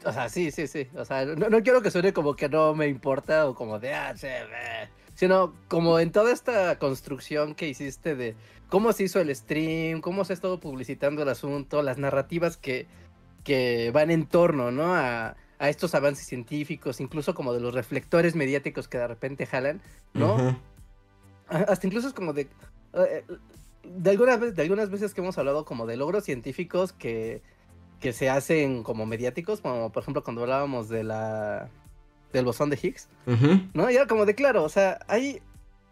o 0.05 0.13
sea, 0.13 0.29
sí, 0.29 0.51
sí, 0.51 0.67
sí. 0.67 0.89
O 0.97 1.05
sea, 1.05 1.25
no, 1.27 1.63
quiero 1.63 1.83
que 1.83 1.91
suene 1.91 2.13
como 2.13 2.35
que 2.35 2.49
no 2.49 2.75
me 2.75 2.89
importa 2.89 3.47
o 3.47 3.55
como 3.55 3.79
de, 3.79 3.95
ah, 3.95 4.17
sí, 4.17 4.29
sino 5.15 5.55
como 5.69 5.99
en 5.99 6.13
toda 6.13 6.33
esta 6.33 6.79
construcción 6.79 7.55
que 7.55 7.69
hiciste 7.69 8.17
de 8.17 8.37
cómo 8.69 8.93
se 8.95 9.05
hizo 9.05 9.21
el 9.21 9.35
stream, 9.35 10.01
cómo 10.01 10.25
se 10.25 10.33
ha 10.33 10.35
estado 10.35 10.61
publicitando 10.61 11.23
el 11.23 11.29
asunto, 11.29 11.83
las 11.83 11.99
narrativas 11.99 12.57
que 12.57 12.87
que 13.45 13.91
van 13.93 14.11
en 14.11 14.27
torno, 14.27 14.71
¿no? 14.71 14.95
A, 14.95 15.37
estos 15.61 15.95
avances 15.95 16.27
científicos, 16.27 17.01
incluso 17.01 17.35
como 17.35 17.53
de 17.53 17.61
los 17.61 17.75
reflectores 17.75 18.35
mediáticos 18.35 18.89
que 18.89 18.97
de 18.97 19.07
repente 19.07 19.45
jalan, 19.45 19.83
¿no? 20.15 20.59
Hasta 21.49 21.87
incluso 21.87 22.09
es 22.09 22.15
como 22.15 22.33
de... 22.33 22.49
Eh, 22.95 23.25
de 23.85 24.11
algunas, 24.11 24.41
veces, 24.41 24.57
de 24.57 24.63
algunas 24.63 24.89
veces 24.89 25.13
que 25.13 25.21
hemos 25.21 25.37
hablado 25.37 25.67
como 25.67 25.87
de 25.87 25.99
logros 25.99 26.25
científicos 26.25 26.95
que, 26.95 27.43
que 28.01 28.15
se 28.15 28.31
hacen 28.31 28.83
como 28.83 29.05
mediáticos, 29.05 29.61
como 29.61 29.93
por 29.93 30.03
ejemplo 30.03 30.25
cuando 30.25 30.43
hablábamos 30.43 30.89
de 30.89 31.05
la 31.05 31.69
del 32.33 32.45
bosón 32.45 32.71
de 32.71 32.79
Higgs, 32.81 33.09
¿no? 33.75 33.91
Y 33.91 33.97
era 33.97 34.07
como 34.07 34.25
de 34.25 34.35
claro, 34.35 34.63
o 34.65 34.69
sea, 34.69 35.01
hay 35.09 35.43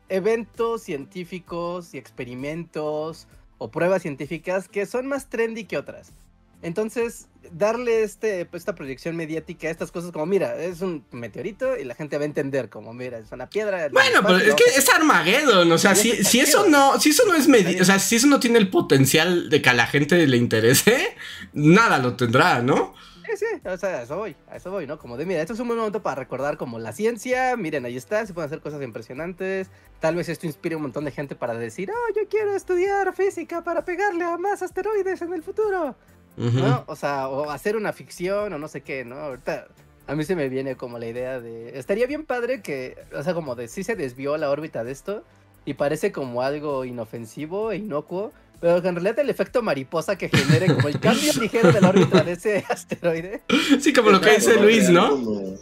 eventos 0.08 0.82
científicos 0.82 1.94
y 1.94 1.98
experimentos 1.98 3.26
o 3.58 3.70
pruebas 3.70 4.02
científicas 4.02 4.68
que 4.68 4.86
son 4.86 5.06
más 5.06 5.28
trendy 5.28 5.64
que 5.64 5.76
otras. 5.76 6.12
Entonces, 6.62 7.28
darle 7.52 8.02
este, 8.02 8.44
pues, 8.46 8.62
esta 8.62 8.74
proyección 8.74 9.16
mediática 9.16 9.68
a 9.68 9.70
estas 9.70 9.92
cosas 9.92 10.10
como, 10.10 10.26
mira, 10.26 10.56
es 10.56 10.80
un 10.80 11.04
meteorito 11.12 11.76
y 11.76 11.84
la 11.84 11.94
gente 11.94 12.16
va 12.18 12.24
a 12.24 12.26
entender 12.26 12.68
como, 12.68 12.92
mira, 12.92 13.18
es 13.18 13.30
una 13.32 13.48
piedra. 13.48 13.88
Bueno, 13.90 14.20
pero 14.22 14.38
es 14.38 14.54
que 14.54 14.64
es 14.64 14.88
Armageddon, 14.88 15.70
o 15.70 15.78
sea, 15.78 15.94
si, 15.94 16.24
si 16.24 16.40
eso 16.40 16.68
no, 16.68 16.98
si 17.00 17.10
eso 17.10 17.24
no 17.26 17.34
es 17.34 17.48
o 17.80 17.84
sea, 17.84 17.98
si 17.98 18.16
eso 18.16 18.26
no 18.26 18.40
tiene 18.40 18.58
el 18.58 18.70
potencial 18.70 19.48
de 19.50 19.62
que 19.62 19.70
a 19.70 19.74
la 19.74 19.86
gente 19.86 20.26
le 20.26 20.36
interese, 20.36 21.16
nada 21.52 21.98
lo 21.98 22.16
tendrá, 22.16 22.60
¿no? 22.60 22.94
Sí, 23.24 23.32
sí, 23.36 23.60
o 23.68 23.76
sea, 23.76 23.98
a 23.98 24.02
eso 24.02 24.16
voy, 24.16 24.34
a 24.50 24.56
eso 24.56 24.70
voy, 24.70 24.86
¿no? 24.86 24.98
Como 24.98 25.18
de, 25.18 25.26
mira, 25.26 25.42
esto 25.42 25.52
es 25.52 25.60
un 25.60 25.68
buen 25.68 25.78
momento 25.78 26.02
para 26.02 26.16
recordar 26.16 26.56
como 26.56 26.78
la 26.78 26.92
ciencia, 26.92 27.56
miren, 27.56 27.84
ahí 27.84 27.96
está, 27.96 28.24
se 28.24 28.32
pueden 28.32 28.48
hacer 28.48 28.60
cosas 28.60 28.82
impresionantes, 28.82 29.68
tal 30.00 30.16
vez 30.16 30.30
esto 30.30 30.46
inspire 30.46 30.76
un 30.76 30.82
montón 30.82 31.04
de 31.04 31.10
gente 31.10 31.36
para 31.36 31.54
decir, 31.54 31.90
oh, 31.90 32.14
yo 32.16 32.26
quiero 32.28 32.54
estudiar 32.54 33.14
física 33.14 33.62
para 33.62 33.84
pegarle 33.84 34.24
a 34.24 34.38
más 34.38 34.62
asteroides 34.62 35.20
en 35.20 35.34
el 35.34 35.42
futuro. 35.42 35.94
¿No? 36.38 36.84
O 36.86 36.96
sea, 36.96 37.28
o 37.28 37.50
hacer 37.50 37.76
una 37.76 37.92
ficción 37.92 38.52
o 38.52 38.58
no 38.58 38.68
sé 38.68 38.82
qué, 38.82 39.04
¿no? 39.04 39.16
Ahorita 39.16 39.66
a 40.06 40.14
mí 40.14 40.24
se 40.24 40.34
me 40.36 40.48
viene 40.48 40.76
como 40.76 40.98
la 40.98 41.06
idea 41.06 41.40
de... 41.40 41.78
Estaría 41.78 42.06
bien 42.06 42.24
padre 42.24 42.62
que, 42.62 42.96
o 43.14 43.22
sea, 43.22 43.34
como 43.34 43.54
de 43.54 43.68
sí 43.68 43.84
se 43.84 43.94
desvió 43.94 44.36
la 44.38 44.50
órbita 44.50 44.82
de 44.82 44.92
esto 44.92 45.22
y 45.66 45.74
parece 45.74 46.12
como 46.12 46.42
algo 46.42 46.86
inofensivo 46.86 47.72
e 47.72 47.76
inocuo, 47.76 48.32
pero 48.60 48.80
que 48.80 48.88
en 48.88 48.94
realidad 48.94 49.18
el 49.18 49.28
efecto 49.28 49.62
mariposa 49.62 50.16
que 50.16 50.30
genere 50.30 50.74
como 50.74 50.88
el 50.88 50.98
cambio 50.98 51.32
ligero 51.40 51.72
de 51.72 51.80
la 51.80 51.90
órbita 51.90 52.22
de 52.22 52.32
ese 52.32 52.64
asteroide. 52.68 53.42
Sí, 53.80 53.92
como 53.92 54.10
lo 54.10 54.20
que 54.20 54.36
dice 54.36 54.58
Luis, 54.58 54.88
¿no? 54.88 55.58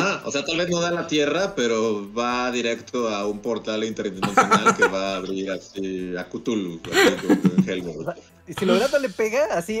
Ah, 0.00 0.22
o 0.24 0.30
sea, 0.30 0.44
tal 0.44 0.58
vez 0.58 0.68
no 0.68 0.80
da 0.80 0.90
la 0.90 1.06
Tierra, 1.06 1.54
pero 1.54 2.12
va 2.12 2.50
directo 2.50 3.08
a 3.08 3.26
un 3.26 3.40
portal 3.40 3.84
interdimensional 3.84 4.76
que 4.76 4.86
va 4.86 5.12
a 5.12 5.16
abrir 5.16 5.50
así 5.50 6.16
a 6.16 6.24
Cthulhu, 6.24 6.80
y 8.48 8.54
si 8.54 8.64
Lograto 8.64 8.98
le 8.98 9.10
pega 9.10 9.46
así, 9.52 9.80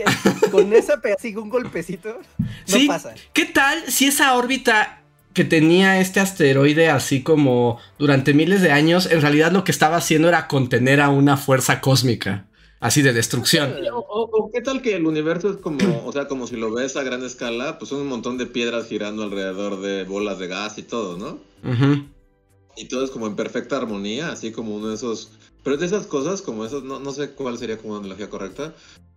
con 0.50 0.72
esa 0.72 1.00
así 1.16 1.34
un 1.36 1.48
golpecito, 1.48 2.20
no 2.38 2.46
¿Sí? 2.66 2.86
pasa. 2.86 3.14
¿Qué 3.32 3.46
tal 3.46 3.82
si 3.88 4.06
esa 4.06 4.34
órbita 4.34 5.02
que 5.32 5.44
tenía 5.44 6.00
este 6.00 6.20
asteroide 6.20 6.90
así 6.90 7.22
como 7.22 7.78
durante 7.98 8.34
miles 8.34 8.60
de 8.60 8.72
años, 8.72 9.10
en 9.10 9.22
realidad 9.22 9.52
lo 9.52 9.64
que 9.64 9.72
estaba 9.72 9.96
haciendo 9.96 10.28
era 10.28 10.48
contener 10.48 11.00
a 11.00 11.08
una 11.08 11.36
fuerza 11.36 11.80
cósmica? 11.80 12.46
Así 12.80 13.02
de 13.02 13.12
destrucción. 13.12 13.74
O, 13.92 14.50
qué 14.52 14.60
tal 14.60 14.82
que 14.82 14.94
el 14.94 15.06
universo 15.06 15.50
es 15.50 15.56
como, 15.56 16.04
o 16.04 16.12
sea, 16.12 16.28
como 16.28 16.46
si 16.46 16.54
lo 16.54 16.72
ves 16.72 16.96
a 16.96 17.02
gran 17.02 17.24
escala, 17.24 17.76
pues 17.78 17.88
son 17.88 18.02
un 18.02 18.06
montón 18.06 18.38
de 18.38 18.46
piedras 18.46 18.86
girando 18.86 19.24
alrededor 19.24 19.80
de 19.80 20.04
bolas 20.04 20.38
de 20.38 20.46
gas 20.46 20.78
y 20.78 20.82
todo, 20.82 21.16
¿no? 21.16 21.38
Y 22.76 22.84
todo 22.84 23.04
es 23.04 23.10
como 23.10 23.26
en 23.26 23.34
perfecta 23.34 23.76
armonía, 23.76 24.30
así 24.30 24.52
como 24.52 24.76
uno 24.76 24.90
de 24.90 24.94
esos 24.94 25.32
pero 25.68 25.74
es 25.74 25.90
de 25.90 25.98
esas 25.98 26.06
cosas, 26.06 26.40
como 26.40 26.64
esos, 26.64 26.82
no, 26.82 26.98
no 26.98 27.12
sé 27.12 27.32
cuál 27.32 27.58
sería 27.58 27.76
como 27.76 27.90
una 27.90 27.98
analogía 27.98 28.30
correcta, 28.30 28.72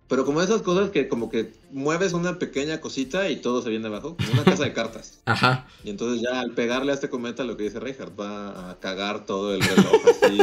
pero 0.10 0.26
como 0.26 0.42
esas 0.42 0.62
cosas 0.62 0.90
que 0.90 1.08
como 1.08 1.30
que 1.30 1.54
mueves 1.72 2.12
una 2.12 2.40
pequeña 2.40 2.82
cosita 2.82 3.30
y 3.30 3.38
todo 3.38 3.62
se 3.62 3.70
viene 3.70 3.88
abajo, 3.88 4.18
como 4.18 4.34
una 4.34 4.44
casa 4.44 4.66
de 4.66 4.74
cartas. 4.74 5.22
Ajá. 5.26 5.66
Y 5.86 5.92
entonces 5.92 6.22
ya 6.22 6.42
al 6.42 6.52
pegarle 6.52 6.92
a 6.92 6.96
este 6.96 7.10
cometa, 7.10 7.46
lo 7.46 7.56
que 7.56 7.64
dice 7.64 7.80
Reinhardt, 7.80 8.20
va 8.20 8.70
a 8.70 8.80
cagar 8.82 9.26
todo 9.26 9.56
el 9.56 9.62
reloj 9.62 9.94
así 10.10 10.40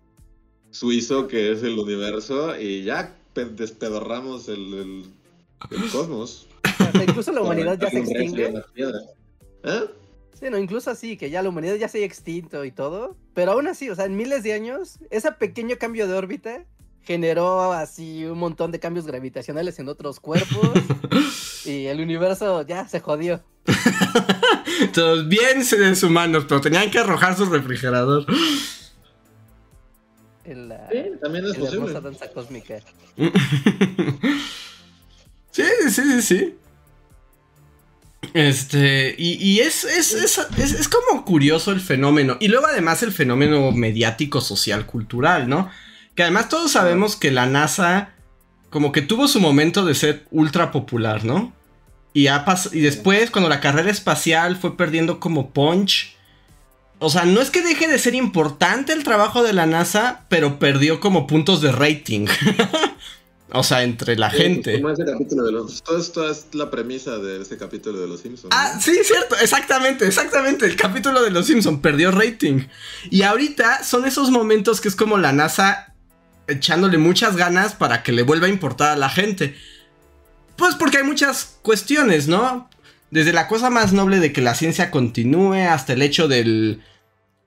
suizo 0.70 1.28
que 1.28 1.52
es 1.52 1.62
el 1.62 1.78
universo 1.78 2.58
y 2.58 2.84
ya 2.84 3.14
despedorramos 3.34 4.48
el, 4.48 5.04
el, 5.70 5.90
cosmos. 5.92 6.46
incluso 6.94 7.30
la 7.32 7.42
humanidad 7.42 7.78
ya 7.78 7.90
se 7.90 7.98
extingue. 7.98 8.54
¿Eh? 9.64 9.84
Sí, 10.38 10.50
no, 10.50 10.58
incluso 10.58 10.90
así, 10.90 11.16
que 11.16 11.30
ya 11.30 11.42
la 11.42 11.48
humanidad 11.48 11.76
ya 11.76 11.88
se 11.88 11.98
haya 11.98 12.06
extinto 12.06 12.64
y 12.64 12.70
todo. 12.70 13.16
Pero 13.32 13.52
aún 13.52 13.68
así, 13.68 13.88
o 13.88 13.94
sea, 13.94 14.04
en 14.04 14.16
miles 14.16 14.42
de 14.42 14.52
años, 14.52 14.98
ese 15.10 15.32
pequeño 15.32 15.76
cambio 15.78 16.06
de 16.06 16.14
órbita 16.14 16.64
generó 17.02 17.72
así 17.72 18.24
un 18.24 18.38
montón 18.38 18.70
de 18.70 18.80
cambios 18.80 19.06
gravitacionales 19.06 19.78
en 19.78 19.88
otros 19.88 20.20
cuerpos. 20.20 20.70
y 21.64 21.86
el 21.86 22.00
universo 22.00 22.66
ya 22.66 22.86
se 22.86 23.00
jodió. 23.00 23.42
Todos 24.92 25.26
bien 25.26 25.64
seres 25.64 26.02
humanos, 26.02 26.44
pero 26.46 26.60
tenían 26.60 26.90
que 26.90 26.98
arrojar 26.98 27.34
su 27.34 27.46
refrigerador. 27.46 28.26
En 30.44 30.68
la, 30.68 30.88
sí, 30.92 31.12
también 31.22 31.46
es 31.46 31.56
posible. 31.56 31.92
La 31.92 32.00
danza 32.00 32.30
cósmica. 32.30 32.78
sí, 35.50 35.64
sí, 35.88 35.90
sí, 35.90 36.22
sí. 36.22 36.54
Este, 38.34 39.14
y, 39.18 39.60
es, 39.60 39.84
es, 39.84 40.12
es, 40.12 40.88
como 40.88 41.24
curioso 41.24 41.72
el 41.72 41.80
fenómeno. 41.80 42.36
Y 42.40 42.48
luego 42.48 42.66
además 42.66 43.02
el 43.02 43.12
fenómeno 43.12 43.72
mediático, 43.72 44.40
social, 44.40 44.86
cultural, 44.86 45.48
¿no? 45.48 45.70
Que 46.14 46.22
además 46.22 46.48
todos 46.48 46.72
sabemos 46.72 47.16
que 47.16 47.30
la 47.30 47.46
NASA 47.46 48.12
como 48.70 48.92
que 48.92 49.02
tuvo 49.02 49.28
su 49.28 49.40
momento 49.40 49.84
de 49.84 49.94
ser 49.94 50.26
ultra 50.30 50.70
popular, 50.70 51.24
¿no? 51.24 51.52
Y, 52.12 52.28
y 52.28 52.80
después 52.80 53.30
cuando 53.30 53.48
la 53.48 53.60
carrera 53.60 53.90
espacial 53.90 54.56
fue 54.56 54.76
perdiendo 54.76 55.20
como 55.20 55.50
punch. 55.50 56.16
O 56.98 57.10
sea, 57.10 57.24
no 57.24 57.42
es 57.42 57.50
que 57.50 57.60
deje 57.60 57.88
de 57.88 57.98
ser 57.98 58.14
importante 58.14 58.92
el 58.92 59.04
trabajo 59.04 59.42
de 59.42 59.52
la 59.52 59.66
NASA, 59.66 60.24
pero 60.28 60.58
perdió 60.58 60.98
como 61.00 61.26
puntos 61.26 61.60
de 61.60 61.72
rating. 61.72 62.26
O 63.52 63.62
sea, 63.62 63.84
entre 63.84 64.16
la 64.16 64.28
gente. 64.28 64.80
Como 64.80 64.90
ese 64.92 65.04
capítulo 65.04 65.44
de 65.44 65.52
los. 65.52 65.82
Todo 65.82 65.98
esto 65.98 66.28
es 66.28 66.46
la 66.52 66.68
premisa 66.70 67.18
de 67.18 67.42
ese 67.42 67.56
capítulo 67.56 68.00
de 68.00 68.08
los 68.08 68.20
Simpsons. 68.20 68.52
Ah, 68.52 68.78
sí, 68.80 68.98
cierto, 69.04 69.36
exactamente, 69.40 70.06
exactamente. 70.06 70.66
El 70.66 70.74
capítulo 70.74 71.22
de 71.22 71.30
los 71.30 71.46
Simpsons 71.46 71.80
perdió 71.80 72.10
rating. 72.10 72.62
Y 73.10 73.22
ahorita 73.22 73.84
son 73.84 74.04
esos 74.04 74.30
momentos 74.30 74.80
que 74.80 74.88
es 74.88 74.96
como 74.96 75.16
la 75.16 75.32
NASA 75.32 75.94
echándole 76.48 76.98
muchas 76.98 77.36
ganas 77.36 77.74
para 77.74 78.02
que 78.02 78.12
le 78.12 78.22
vuelva 78.22 78.46
a 78.46 78.50
importar 78.50 78.90
a 78.90 78.96
la 78.96 79.10
gente. 79.10 79.54
Pues 80.56 80.74
porque 80.74 80.98
hay 80.98 81.04
muchas 81.04 81.58
cuestiones, 81.62 82.28
¿no? 82.28 82.68
Desde 83.10 83.32
la 83.32 83.46
cosa 83.46 83.70
más 83.70 83.92
noble 83.92 84.18
de 84.18 84.32
que 84.32 84.40
la 84.40 84.54
ciencia 84.56 84.90
continúe 84.90 85.68
hasta 85.68 85.92
el 85.92 86.02
hecho 86.02 86.26
del 86.26 86.82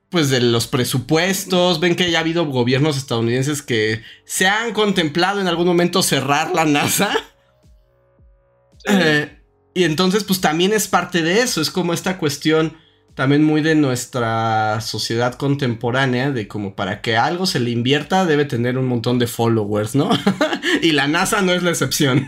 pues 0.10 0.30
de 0.30 0.42
los 0.42 0.68
presupuestos, 0.68 1.80
ven 1.80 1.96
que 1.96 2.10
ya 2.10 2.18
ha 2.18 2.22
habido 2.22 2.46
gobiernos 2.46 2.98
estadounidenses 2.98 3.62
que 3.62 4.02
se 4.26 4.48
han 4.48 4.74
contemplado 4.74 5.40
en 5.40 5.48
algún 5.48 5.68
momento 5.68 6.02
cerrar 6.02 6.54
la 6.54 6.66
NASA. 6.66 7.12
Eh, 8.86 9.38
y 9.74 9.84
entonces 9.84 10.24
pues 10.24 10.42
también 10.42 10.74
es 10.74 10.88
parte 10.88 11.22
de 11.22 11.42
eso, 11.42 11.62
es 11.62 11.70
como 11.70 11.94
esta 11.94 12.18
cuestión 12.18 12.78
también 13.14 13.44
muy 13.44 13.62
de 13.62 13.76
nuestra 13.76 14.80
sociedad 14.80 15.36
contemporánea, 15.36 16.32
de 16.32 16.48
como 16.48 16.76
para 16.76 17.02
que 17.02 17.18
algo 17.18 17.46
se 17.46 17.60
le 17.60 17.70
invierta 17.70 18.26
debe 18.26 18.46
tener 18.46 18.78
un 18.78 18.88
montón 18.88 19.20
de 19.20 19.28
followers, 19.28 19.94
¿no? 19.94 20.10
y 20.82 20.94
la 20.94 21.08
NASA 21.10 21.42
no 21.42 21.52
es 21.52 21.62
la 21.62 21.72
excepción. 21.72 22.26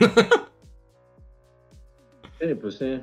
sí, 2.39 2.47
pues 2.59 2.75
sí. 2.75 2.99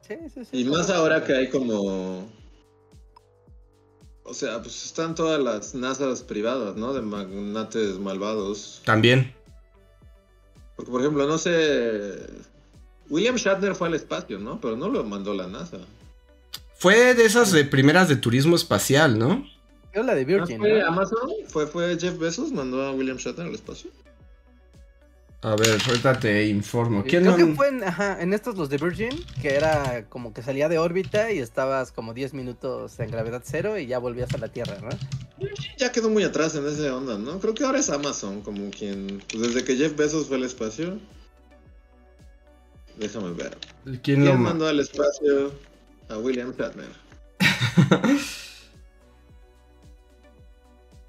Sí, 0.00 0.14
sí, 0.34 0.44
sí. 0.44 0.60
Y 0.60 0.64
más 0.64 0.90
ahora 0.90 1.24
que 1.24 1.34
hay 1.34 1.48
como 1.48 2.28
o 4.26 4.34
sea, 4.34 4.60
pues 4.60 4.84
están 4.84 5.14
todas 5.14 5.40
las 5.40 5.74
NASAs 5.74 6.22
privadas, 6.22 6.76
¿no? 6.76 6.92
De 6.92 7.02
magnates 7.02 7.98
malvados. 7.98 8.82
También. 8.84 9.34
Porque, 10.74 10.90
por 10.90 11.00
ejemplo, 11.00 11.26
no 11.26 11.38
sé. 11.38 12.14
William 13.08 13.36
Shatner 13.36 13.74
fue 13.74 13.88
al 13.88 13.94
espacio, 13.94 14.38
¿no? 14.38 14.60
Pero 14.60 14.76
no 14.76 14.88
lo 14.88 15.04
mandó 15.04 15.32
la 15.32 15.46
NASA. 15.46 15.78
Fue 16.74 17.14
de 17.14 17.24
esas 17.24 17.52
de 17.52 17.64
primeras 17.64 18.08
de 18.08 18.16
turismo 18.16 18.56
espacial, 18.56 19.18
¿no? 19.18 19.46
Fue 19.92 20.02
la 20.04 20.14
de 20.14 20.24
Virgin. 20.24 20.58
¿Fue 20.58 20.82
Amazon? 20.82 21.30
¿Fue, 21.48 21.66
¿Fue 21.66 21.96
Jeff 21.98 22.18
Bezos? 22.18 22.52
¿Mandó 22.52 22.82
a 22.82 22.92
William 22.92 23.16
Shatner 23.16 23.46
al 23.46 23.54
espacio? 23.54 23.90
A 25.42 25.54
ver, 25.54 25.78
ahorita 25.86 26.18
te 26.18 26.46
informo. 26.46 27.04
¿Quién 27.04 27.22
Creo 27.22 27.36
que 27.36 27.54
fue 27.54 27.68
en, 27.68 27.84
ajá, 27.84 28.20
en 28.20 28.32
estos 28.32 28.56
los 28.56 28.68
de 28.68 28.78
Virgin, 28.78 29.10
que 29.42 29.54
era 29.54 30.06
como 30.08 30.32
que 30.32 30.42
salía 30.42 30.68
de 30.68 30.78
órbita 30.78 31.30
y 31.30 31.38
estabas 31.38 31.92
como 31.92 32.14
10 32.14 32.34
minutos 32.34 32.98
en 33.00 33.10
gravedad 33.10 33.42
cero 33.44 33.78
y 33.78 33.86
ya 33.86 33.98
volvías 33.98 34.32
a 34.34 34.38
la 34.38 34.48
Tierra, 34.48 34.78
¿no? 34.80 34.88
Ya 35.76 35.92
quedó 35.92 36.08
muy 36.08 36.24
atrás 36.24 36.54
en 36.54 36.66
esa 36.66 36.96
onda, 36.96 37.18
¿no? 37.18 37.38
Creo 37.38 37.54
que 37.54 37.64
ahora 37.64 37.78
es 37.78 37.90
Amazon 37.90 38.40
como 38.40 38.70
quien... 38.70 39.22
Pues 39.30 39.54
desde 39.54 39.64
que 39.64 39.76
Jeff 39.76 39.94
Bezos 39.94 40.26
fue 40.26 40.36
al 40.36 40.44
espacio... 40.44 40.98
Déjame 42.96 43.30
ver. 43.32 43.58
¿Quién, 44.02 44.22
¿Quién 44.22 44.40
mandó 44.40 44.66
al 44.66 44.80
espacio 44.80 45.52
a 46.08 46.16
William 46.16 46.54
Shatner? 46.56 46.88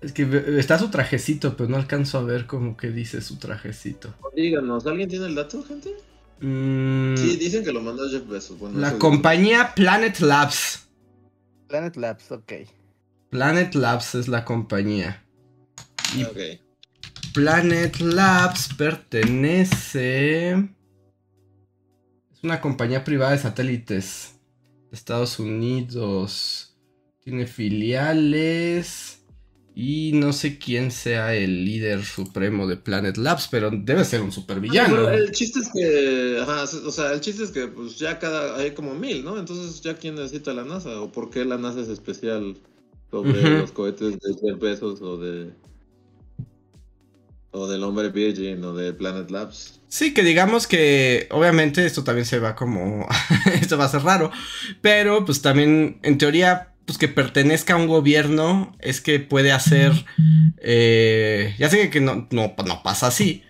Es 0.02 0.12
que 0.12 0.58
está 0.60 0.78
su 0.78 0.90
trajecito, 0.90 1.58
pero 1.58 1.70
no 1.70 1.78
alcanzo 1.78 2.20
a 2.20 2.24
ver 2.24 2.46
como 2.46 2.78
que 2.78 2.92
dice 2.92 3.22
su 3.22 3.38
trajecito. 3.38 4.14
Díganos, 4.36 4.86
¿alguien 4.86 5.10
tiene 5.10 5.26
el 5.26 5.36
dato, 5.36 5.64
gente? 5.64 5.96
Mm. 6.40 7.18
Sí, 7.18 7.38
dicen 7.38 7.64
que 7.64 7.72
lo 7.72 7.82
mandó 7.82 8.08
Jeff 8.10 8.28
Bezos. 8.28 8.60
la 8.76 9.00
compañía 9.00 9.74
Planet 9.74 10.20
Labs. 10.20 10.88
Planet 11.68 11.96
Labs, 11.96 12.32
ok. 12.32 12.54
Planet 13.30 13.74
Labs 13.74 14.16
es 14.16 14.28
la 14.28 14.46
compañía. 14.46 15.24
ok. 16.30 16.38
Planet 17.34 18.00
Labs 18.00 18.70
pertenece... 18.76 20.52
Es 20.52 22.44
una 22.44 22.62
compañía 22.62 23.04
privada 23.04 23.32
de 23.32 23.40
satélites 23.40 24.40
de 24.92 24.96
Estados 24.96 25.40
Unidos. 25.40 26.78
Tiene 27.24 27.48
filiales. 27.48 29.17
Y 29.80 30.12
no 30.14 30.34
sé 30.34 30.58
quién 30.58 30.90
sea 30.90 31.36
el 31.36 31.64
líder 31.64 32.04
supremo 32.04 32.66
de 32.66 32.78
Planet 32.78 33.16
Labs, 33.16 33.48
pero 33.48 33.70
debe 33.70 34.04
ser 34.06 34.24
un 34.24 34.32
supervillano. 34.32 35.08
el 35.08 35.32
chiste 35.32 35.60
es 35.60 35.70
que, 35.72 36.40
o 36.40 36.92
sea, 36.92 37.14
el 37.14 37.22
chiste 37.22 37.44
es 37.44 37.52
que 37.52 37.68
pues 37.68 37.96
ya 37.96 38.18
cada, 38.18 38.58
hay 38.58 38.72
como 38.72 38.96
mil, 38.96 39.24
¿no? 39.24 39.38
Entonces 39.38 39.80
ya 39.82 39.94
quién 39.94 40.16
necesita 40.16 40.52
la 40.52 40.64
NASA 40.64 41.00
o 41.00 41.12
por 41.12 41.30
qué 41.30 41.46
la 41.46 41.60
NASA 41.60 41.82
es 41.82 41.90
especial 41.90 42.58
sobre 43.12 43.60
los 43.60 43.72
cohetes 43.72 44.18
de 44.18 44.34
10 44.42 44.58
pesos 44.58 45.00
o 45.00 45.20
de 45.20 45.52
o 47.52 47.68
del 47.68 47.84
hombre 47.84 48.10
Virgin 48.10 48.64
o 48.64 48.74
de 48.74 48.94
Planet 48.94 49.30
Labs. 49.30 49.80
Sí, 49.90 50.12
que 50.12 50.24
digamos 50.24 50.66
que 50.66 51.28
obviamente 51.30 51.86
esto 51.86 52.04
también 52.04 52.26
se 52.26 52.40
va 52.40 52.56
como 52.56 53.08
esto 53.62 53.78
va 53.78 53.86
a 53.86 53.90
ser 53.90 54.02
raro, 54.02 54.32
pero 54.82 55.24
pues 55.24 55.44
también 55.44 56.00
en 56.02 56.18
teoría 56.18 56.74
pues 56.88 56.98
que 56.98 57.10
pertenezca 57.10 57.74
a 57.74 57.78
un 57.78 57.86
gobierno 57.86 58.74
es 58.80 59.02
que 59.02 59.20
puede 59.20 59.52
hacer, 59.52 59.92
eh, 60.58 61.54
ya 61.60 61.70
sé 61.70 61.90
que 61.90 62.00
no, 62.00 62.30
no, 62.32 62.56
no, 62.66 62.82
pasa 62.82 63.08
así, 63.08 63.44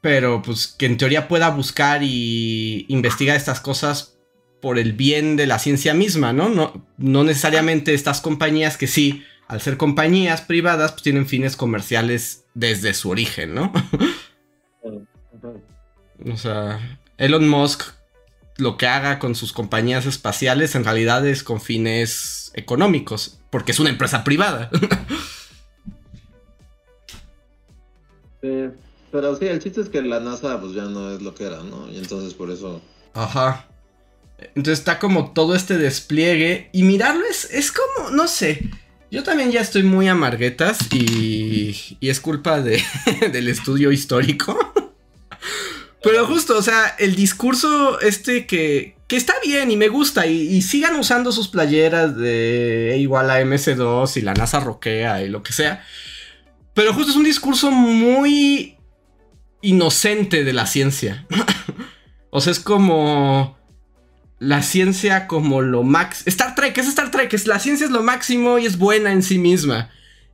pero 0.00 0.40
pues 0.40 0.66
que 0.66 0.86
en 0.86 0.96
teoría 0.96 1.28
pueda 1.28 1.50
buscar 1.50 2.02
y 2.02 2.86
investigar 2.88 3.36
estas 3.36 3.60
cosas 3.60 4.16
por 4.62 4.78
el 4.78 4.94
bien 4.94 5.36
de 5.36 5.46
la 5.46 5.58
ciencia 5.58 5.92
misma, 5.92 6.32
¿no? 6.32 6.48
No, 6.48 6.86
no 6.96 7.22
necesariamente 7.22 7.92
estas 7.92 8.22
compañías 8.22 8.78
que 8.78 8.86
sí, 8.86 9.22
al 9.46 9.60
ser 9.60 9.76
compañías 9.76 10.40
privadas, 10.40 10.92
pues 10.92 11.02
tienen 11.02 11.26
fines 11.26 11.54
comerciales 11.54 12.46
desde 12.54 12.94
su 12.94 13.10
origen, 13.10 13.54
¿no? 13.54 13.74
o 16.32 16.36
sea, 16.38 16.98
Elon 17.18 17.46
Musk 17.46 17.99
lo 18.60 18.76
que 18.76 18.86
haga 18.86 19.18
con 19.18 19.34
sus 19.34 19.52
compañías 19.52 20.06
espaciales 20.06 20.74
en 20.74 20.84
realidad 20.84 21.26
es 21.26 21.42
con 21.42 21.60
fines 21.60 22.52
económicos, 22.54 23.38
porque 23.50 23.72
es 23.72 23.80
una 23.80 23.90
empresa 23.90 24.24
privada. 24.24 24.70
pero 28.40 29.36
sí, 29.36 29.46
el 29.46 29.62
chiste 29.62 29.80
es 29.80 29.88
que 29.88 30.02
la 30.02 30.20
NASA 30.20 30.60
pues 30.60 30.72
ya 30.72 30.84
no 30.84 31.10
es 31.10 31.22
lo 31.22 31.34
que 31.34 31.44
era, 31.44 31.62
¿no? 31.62 31.90
Y 31.90 31.98
entonces 31.98 32.34
por 32.34 32.50
eso... 32.50 32.80
Ajá. 33.14 33.66
Entonces 34.38 34.78
está 34.78 34.98
como 34.98 35.32
todo 35.32 35.54
este 35.54 35.76
despliegue 35.76 36.70
y 36.72 36.82
mirarlo 36.82 37.24
es, 37.28 37.50
es 37.50 37.72
como, 37.72 38.10
no 38.10 38.26
sé, 38.26 38.70
yo 39.10 39.22
también 39.22 39.50
ya 39.50 39.60
estoy 39.60 39.82
muy 39.82 40.08
amarguetas 40.08 40.78
y, 40.92 41.96
y 41.98 42.08
es 42.08 42.20
culpa 42.20 42.62
de, 42.62 42.82
del 43.32 43.48
estudio 43.48 43.92
histórico. 43.92 44.56
Pero 46.02 46.26
justo, 46.26 46.56
o 46.56 46.62
sea, 46.62 46.94
el 46.98 47.14
discurso 47.14 48.00
este 48.00 48.46
que, 48.46 48.96
que 49.06 49.16
está 49.16 49.34
bien 49.44 49.70
y 49.70 49.76
me 49.76 49.88
gusta 49.88 50.26
y, 50.26 50.62
sigan 50.62 50.96
usando 50.96 51.30
sus 51.32 51.48
playeras 51.48 52.16
de 52.16 52.96
igual 52.98 53.30
a 53.30 53.40
MC2 53.40 54.16
y 54.16 54.20
la 54.22 54.34
NASA 54.34 54.60
roquea 54.60 55.22
y 55.22 55.28
lo 55.28 55.42
que 55.42 55.52
sea. 55.52 55.84
Pero 56.74 56.94
justo 56.94 57.10
es 57.10 57.16
un 57.16 57.24
discurso 57.24 57.70
muy 57.70 58.76
inocente 59.60 60.42
de 60.42 60.52
la 60.54 60.66
ciencia. 60.66 61.26
o 62.30 62.40
sea, 62.40 62.52
es 62.52 62.60
como 62.60 63.58
la 64.38 64.62
ciencia 64.62 65.26
como 65.26 65.60
lo 65.60 65.82
máximo. 65.82 66.24
Star 66.28 66.54
Trek, 66.54 66.78
es 66.78 66.88
Star 66.88 67.10
Trek, 67.10 67.34
es, 67.34 67.46
la 67.46 67.58
ciencia 67.58 67.84
es 67.84 67.92
lo 67.92 68.02
máximo 68.02 68.58
y 68.58 68.64
es 68.64 68.78
buena 68.78 69.12
en 69.12 69.22
sí 69.22 69.38
misma. 69.38 69.90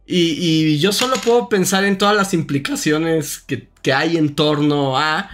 Y, 0.07 0.35
y 0.39 0.79
yo 0.79 0.93
solo 0.93 1.17
puedo 1.17 1.49
pensar 1.49 1.83
en 1.85 1.99
todas 1.99 2.15
las 2.15 2.35
implicaciones 2.35 3.39
que, 3.39 3.69
que 3.83 3.93
hay 3.93 4.17
en 4.17 4.37
torno 4.37 4.97
a... 4.97 5.29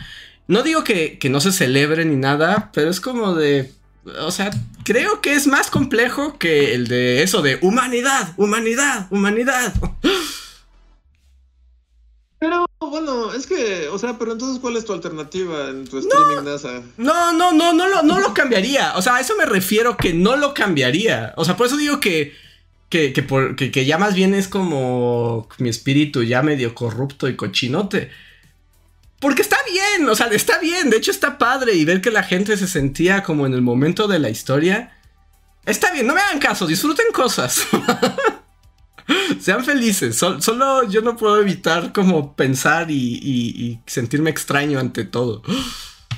No 0.49 0.63
digo 0.63 0.85
que, 0.85 1.19
no 1.31 1.41
se 1.41 1.53
celebre 1.53 2.05
ni 2.05 2.17
nada, 2.17 2.71
pero 2.73 2.91
es 2.91 3.01
como 3.01 3.35
de... 3.35 3.73
O 4.21 4.33
sea, 4.33 4.51
creo 4.85 5.21
que 5.21 5.35
es 5.35 5.47
más 5.47 5.71
complejo 5.71 6.37
que 6.37 6.75
el 6.75 6.89
de 6.89 7.23
eso 7.23 7.41
de 7.41 7.59
humanidad, 7.63 8.35
humanidad, 8.37 9.07
humanidad. 9.11 9.73
Pero 12.41 12.67
bueno, 12.81 13.33
es 13.33 13.47
que, 13.47 13.87
o 13.87 13.97
sea, 13.99 14.19
pero 14.19 14.33
entonces, 14.33 14.59
¿cuál 14.59 14.77
es 14.77 14.85
tu 14.85 14.93
alternativa 14.93 15.69
en 15.69 15.87
tu 15.87 15.99
streaming 15.99 16.45
NASA? 16.45 16.83
No, 16.97 17.33
no, 17.33 17.53
no, 17.53 17.73
no 17.73 17.87
lo, 17.87 18.03
no 18.03 18.19
lo 18.19 18.35
cambiaría. 18.35 18.97
O 18.97 19.03
sea, 19.03 19.15
a 19.15 19.21
eso 19.21 19.37
me 19.37 19.47
refiero 19.47 19.97
que 19.97 20.13
no 20.13 20.35
lo 20.35 20.53
cambiaría. 20.53 21.33
O 21.37 21.45
sea, 21.45 21.57
por 21.57 21.69
eso 21.69 21.77
digo 21.77 22.01
que, 22.01 22.35
que, 22.89 23.13
que, 23.13 23.71
que 23.71 23.85
ya 23.85 23.99
más 23.99 24.17
bien 24.17 24.35
es 24.35 24.49
como 24.49 25.49
mi 25.59 25.69
espíritu 25.69 26.25
ya 26.25 26.43
medio 26.43 26.75
corrupto 26.75 27.29
y 27.29 27.37
cochinote. 27.37 28.11
Porque 29.23 29.43
está 29.43 29.57
bien, 29.71 30.09
o 30.09 30.17
sea, 30.17 30.27
está 30.27 30.59
bien, 30.59 30.91
de 30.91 30.97
hecho 30.97 31.13
está 31.13 31.39
padre 31.39 31.75
y 31.75 31.85
ver 31.85 32.01
que 32.01 32.11
la 32.11 32.25
gente 32.25 32.57
se 32.57 32.67
sentía 32.67 33.23
como 33.23 33.47
en 33.47 33.55
el 33.55 33.63
momento 33.63 34.09
de 34.09 34.19
la 34.19 34.31
historia. 34.31 34.99
Está 35.65 35.93
bien, 35.93 36.09
no 36.09 36.15
me 36.15 36.21
hagan 36.21 36.41
caso, 36.41 36.67
disfruten 36.67 37.07
cosas. 37.15 37.63
Sean 39.41 39.65
felices, 39.65 40.17
solo 40.17 40.89
yo 40.89 41.03
no 41.03 41.17
puedo 41.17 41.41
evitar 41.41 41.93
como 41.93 42.35
pensar 42.35 42.91
y, 42.91 43.79
sentirme 43.87 44.29
extraño 44.29 44.81
ante 44.81 45.05
todo. 45.05 45.43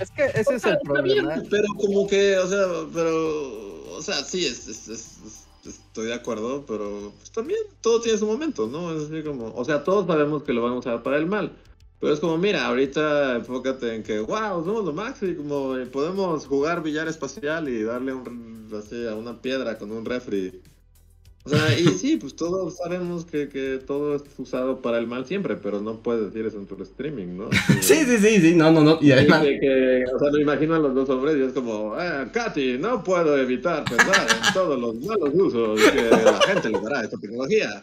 Es 0.00 0.10
que 0.10 0.24
ese 0.34 0.54
es 0.54 0.64
el 0.64 0.78
problema. 0.82 1.34
pero 1.50 1.68
como 1.74 2.06
que, 2.06 2.38
o 2.38 2.48
sea, 2.48 2.66
pero, 2.94 3.96
o 3.96 4.00
sea, 4.00 4.24
sí, 4.24 4.46
estoy 4.46 6.06
de 6.06 6.14
acuerdo, 6.14 6.64
pero 6.66 7.12
pues, 7.18 7.30
también 7.32 7.60
todo 7.82 8.00
tiene 8.00 8.16
su 8.16 8.24
momento, 8.24 8.66
¿no? 8.66 8.96
Es 8.96 9.10
así 9.10 9.22
como, 9.22 9.54
o 9.54 9.64
sea, 9.66 9.84
todos 9.84 10.06
sabemos 10.06 10.42
que 10.42 10.54
lo 10.54 10.62
vamos 10.62 10.86
a 10.86 10.88
usar 10.88 11.02
para 11.02 11.18
el 11.18 11.26
mal. 11.26 11.54
Pero 12.04 12.12
es 12.12 12.20
como, 12.20 12.36
mira, 12.36 12.66
ahorita 12.66 13.36
enfócate 13.36 13.94
en 13.94 14.02
que, 14.02 14.20
wow, 14.20 14.62
somos 14.62 14.84
lo 14.84 14.92
máximo 14.92 15.38
como 15.38 15.90
podemos 15.90 16.46
jugar 16.46 16.82
billar 16.82 17.08
espacial 17.08 17.66
y 17.66 17.82
darle 17.82 18.12
un, 18.12 18.70
así, 18.78 19.06
a 19.06 19.14
una 19.14 19.40
piedra 19.40 19.78
con 19.78 19.90
un 19.90 20.04
refri 20.04 20.60
o 21.46 21.50
sea, 21.50 21.78
y 21.78 21.86
sí, 21.98 22.16
pues 22.16 22.34
todos 22.34 22.78
sabemos 22.78 23.26
que, 23.26 23.50
que, 23.50 23.78
todo 23.86 24.16
es 24.16 24.22
usado 24.38 24.80
para 24.80 24.96
el 24.96 25.06
mal 25.06 25.26
siempre, 25.26 25.56
pero 25.56 25.82
no 25.82 26.02
puedes 26.02 26.32
decir 26.32 26.46
eso 26.46 26.56
en 26.56 26.66
tu 26.66 26.82
streaming, 26.82 27.36
¿no? 27.36 27.50
sí, 27.82 27.96
sí, 28.06 28.16
sí, 28.16 28.40
sí, 28.40 28.54
no, 28.54 28.72
no, 28.72 28.80
no. 28.80 28.98
Y 29.02 29.12
además... 29.12 29.42
Que, 29.42 30.04
o 30.14 30.18
sea, 30.18 30.30
me 30.32 30.40
imagino 30.40 30.74
a 30.74 30.78
los 30.78 30.94
dos 30.94 31.10
hombres 31.10 31.36
y 31.36 31.42
es 31.42 31.52
como, 31.52 32.00
eh, 32.00 32.28
Katy, 32.32 32.78
no 32.78 33.04
puedo 33.04 33.36
evitar 33.36 33.84
pensar 33.84 34.26
en 34.30 34.54
todos 34.54 34.80
los 34.80 34.94
malos 34.94 35.30
usos 35.34 35.80
que 35.82 36.02
la 36.02 36.40
gente 36.46 36.70
le 36.70 36.80
dará 36.80 37.00
a 37.00 37.04
esta 37.04 37.18
tecnología. 37.18 37.78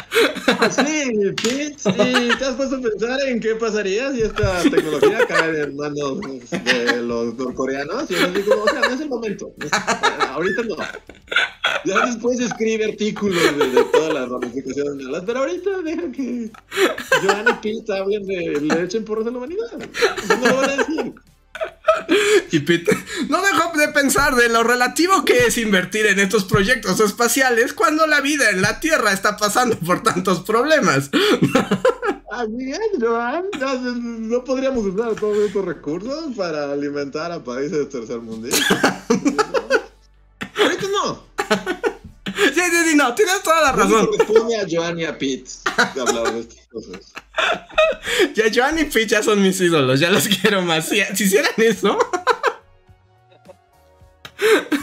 Sí, 0.71 1.11
Pete, 1.43 1.75
sí, 1.77 2.29
¿te 2.39 2.45
has 2.45 2.55
puesto 2.55 2.77
a 2.77 2.81
pensar 2.81 3.19
en 3.27 3.39
qué 3.39 3.53
pasaría 3.53 4.11
si 4.11 4.21
esta 4.21 4.61
tecnología 4.63 5.19
cae 5.27 5.61
en 5.61 5.75
manos 5.75 6.19
de 6.49 7.01
los 7.03 7.35
norcoreanos? 7.35 8.09
Y 8.09 8.15
yo 8.15 8.27
digo, 8.31 8.63
o 8.63 8.67
sea, 8.67 8.81
no 8.81 8.95
es 8.95 9.01
el 9.01 9.09
momento. 9.09 9.53
Ahorita 10.31 10.63
no. 10.63 10.77
Ya 11.85 12.05
después 12.05 12.39
escribe 12.39 12.85
artículos 12.85 13.50
de, 13.57 13.83
todas 13.85 14.13
las 14.13 14.29
ramificaciones 14.29 14.97
de 14.97 15.03
las. 15.03 15.23
Pero 15.23 15.39
ahorita 15.39 15.81
deja 15.81 16.11
que 16.11 16.51
Joan 17.23 17.45
y 17.49 17.53
Pete 17.61 17.97
hablen 17.97 18.25
de 18.25 18.61
le 18.61 18.83
echen 18.83 19.05
porros 19.05 19.27
a 19.27 19.31
la 19.31 19.37
humanidad. 19.37 19.71
No 20.27 20.47
lo 20.47 20.55
van 20.55 20.69
a 20.69 20.75
decir. 20.77 21.13
Y 22.51 22.59
Pete, 22.59 22.97
no 23.29 23.41
dejo 23.41 23.77
de 23.77 23.87
pensar 23.89 24.35
de 24.35 24.49
lo 24.49 24.63
relativo 24.63 25.23
que 25.25 25.45
es 25.45 25.57
invertir 25.57 26.05
en 26.07 26.19
estos 26.19 26.45
proyectos 26.45 26.99
espaciales 26.99 27.73
cuando 27.73 28.07
la 28.07 28.21
vida 28.21 28.49
en 28.49 28.61
la 28.61 28.79
Tierra 28.79 29.13
está 29.13 29.37
pasando 29.37 29.77
por 29.77 30.03
tantos 30.03 30.41
problemas. 30.41 31.09
Ah, 32.33 32.45
bien, 32.47 32.79
Joan, 32.99 33.43
no, 34.29 34.43
podríamos 34.45 34.85
usar 34.85 35.15
todos 35.15 35.37
estos 35.39 35.65
recursos 35.65 36.33
para 36.35 36.71
alimentar 36.71 37.29
a 37.31 37.43
países 37.43 37.89
tercermundistas. 37.89 38.79
Ahorita 40.57 40.87
no. 40.87 41.23
Sí, 42.53 42.61
sí, 42.61 42.89
sí, 42.89 42.95
no, 42.95 43.13
tienes 43.15 43.41
toda 43.43 43.61
la 43.61 43.71
razón. 43.71 44.09
Responde 44.17 44.57
a 44.57 44.65
Joan 44.69 44.99
y 44.99 45.05
a 45.05 45.17
Pete 45.17 45.49
hablar 45.77 46.33
de 46.33 46.39
estas 46.41 46.67
cosas. 46.67 47.13
Ya 48.35 48.45
Joan 48.53 48.77
y 48.79 48.83
Pete 48.85 49.07
ya 49.07 49.23
son 49.23 49.41
mis 49.41 49.59
ídolos, 49.59 49.99
ya 49.99 50.11
los 50.11 50.27
quiero 50.27 50.61
más. 50.61 50.87
Si, 50.87 51.01
hicieran 51.23 51.53
eso. 51.57 51.97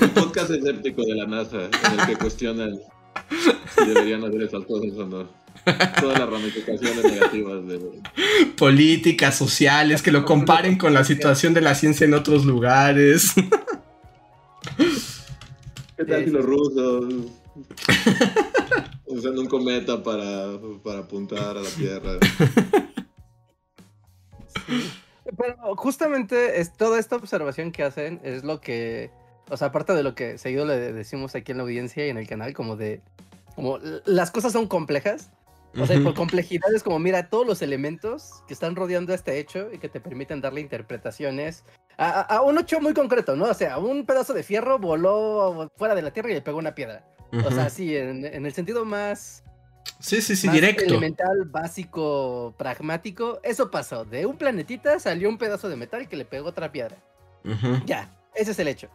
Un 0.00 0.08
podcast 0.10 0.50
escéptico 0.50 1.02
de 1.02 1.14
la 1.14 1.26
NASA 1.26 1.64
en 1.64 2.00
el 2.00 2.06
que 2.06 2.16
cuestionan 2.16 2.78
si 3.76 3.84
deberían 3.86 4.24
hacer 4.24 4.42
esas 4.42 4.64
cosas 4.64 4.90
o 4.96 5.04
no. 5.04 5.28
Todas 6.00 6.18
las 6.18 6.28
ramificaciones 6.28 7.04
negativas 7.04 7.66
de 7.66 7.80
políticas 8.56 9.36
sociales 9.36 10.02
que 10.02 10.12
lo 10.12 10.24
comparen 10.24 10.78
con 10.78 10.94
la 10.94 11.04
situación 11.04 11.54
de 11.54 11.60
la 11.60 11.74
ciencia 11.74 12.04
en 12.06 12.14
otros 12.14 12.44
lugares. 12.44 13.32
¿Qué 15.96 16.04
tal 16.04 16.24
si 16.24 16.30
los 16.30 16.44
rusos 16.44 17.37
usando 19.06 19.40
un 19.40 19.48
cometa 19.48 20.02
para, 20.02 20.58
para 20.82 21.00
apuntar 21.00 21.56
a 21.56 21.60
la 21.60 21.70
Tierra? 21.70 22.18
Pero 25.36 25.76
justamente 25.76 26.60
es, 26.60 26.72
toda 26.72 26.98
esta 26.98 27.16
observación 27.16 27.72
que 27.72 27.82
hacen 27.82 28.20
es 28.22 28.44
lo 28.44 28.60
que, 28.60 29.10
o 29.50 29.56
sea, 29.56 29.68
aparte 29.68 29.92
de 29.94 30.02
lo 30.02 30.14
que 30.14 30.38
seguido 30.38 30.64
le 30.64 30.92
decimos 30.92 31.34
aquí 31.34 31.52
en 31.52 31.58
la 31.58 31.64
audiencia 31.64 32.06
y 32.06 32.10
en 32.10 32.18
el 32.18 32.26
canal, 32.26 32.54
como 32.54 32.76
de, 32.76 33.02
como 33.54 33.78
las 34.04 34.30
cosas 34.30 34.52
son 34.52 34.66
complejas 34.66 35.30
O 35.76 35.86
sea, 35.86 36.00
por 36.02 36.14
complejidad 36.14 36.74
es 36.74 36.82
como, 36.82 36.98
mira, 36.98 37.28
todos 37.28 37.46
los 37.46 37.62
elementos 37.62 38.42
que 38.46 38.54
están 38.54 38.74
rodeando 38.74 39.12
este 39.12 39.38
hecho 39.38 39.68
y 39.72 39.78
que 39.78 39.88
te 39.88 40.00
permiten 40.00 40.40
darle 40.40 40.60
interpretaciones 40.60 41.64
a, 41.98 42.42
un 42.42 42.58
hecho 42.58 42.80
muy 42.80 42.94
concreto, 42.94 43.36
¿no? 43.36 43.46
O 43.46 43.54
sea, 43.54 43.78
un 43.78 44.06
pedazo 44.06 44.32
de 44.32 44.44
fierro 44.44 44.78
voló 44.78 45.70
fuera 45.76 45.94
de 45.94 46.02
la 46.02 46.12
Tierra 46.12 46.30
y 46.30 46.34
le 46.34 46.42
pegó 46.42 46.58
una 46.58 46.74
piedra. 46.74 47.04
O 47.32 47.50
sea, 47.50 47.68
sí, 47.70 47.96
en, 47.96 48.24
el 48.24 48.52
sentido 48.52 48.84
más... 48.84 49.44
Sí, 50.00 50.22
sí, 50.22 50.36
sí, 50.36 50.48
directo. 50.48 50.84
Elemental, 50.84 51.44
básico, 51.46 52.54
pragmático. 52.56 53.40
Eso 53.42 53.70
pasó. 53.70 54.04
De 54.04 54.26
un 54.26 54.36
planetita 54.36 54.98
salió 55.00 55.28
un 55.28 55.38
pedazo 55.38 55.68
de 55.68 55.76
metal 55.76 56.08
que 56.08 56.16
le 56.16 56.24
pegó 56.24 56.48
otra 56.48 56.70
piedra. 56.70 56.96
Ya, 57.86 58.10
ese 58.34 58.52
es 58.52 58.58
el 58.58 58.68
hecho. 58.68 58.88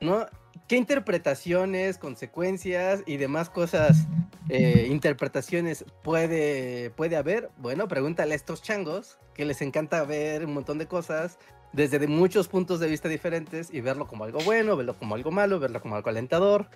¿No? 0.00 0.26
¿Qué 0.68 0.76
interpretaciones, 0.76 1.96
consecuencias 1.98 3.02
y 3.06 3.18
demás 3.18 3.50
cosas, 3.50 4.06
eh, 4.48 4.88
interpretaciones 4.90 5.84
puede, 6.02 6.90
puede 6.90 7.16
haber? 7.16 7.50
Bueno, 7.58 7.86
pregúntale 7.86 8.32
a 8.32 8.36
estos 8.36 8.62
changos 8.62 9.18
que 9.32 9.44
les 9.44 9.62
encanta 9.62 10.02
ver 10.04 10.44
un 10.44 10.54
montón 10.54 10.78
de 10.78 10.86
cosas 10.86 11.38
desde 11.72 12.04
muchos 12.08 12.48
puntos 12.48 12.80
de 12.80 12.88
vista 12.88 13.08
diferentes 13.08 13.68
y 13.72 13.80
verlo 13.80 14.06
como 14.06 14.24
algo 14.24 14.40
bueno, 14.40 14.76
verlo 14.76 14.98
como 14.98 15.14
algo 15.14 15.30
malo, 15.30 15.60
verlo 15.60 15.80
como 15.80 15.94
algo 15.94 16.08
alentador, 16.08 16.68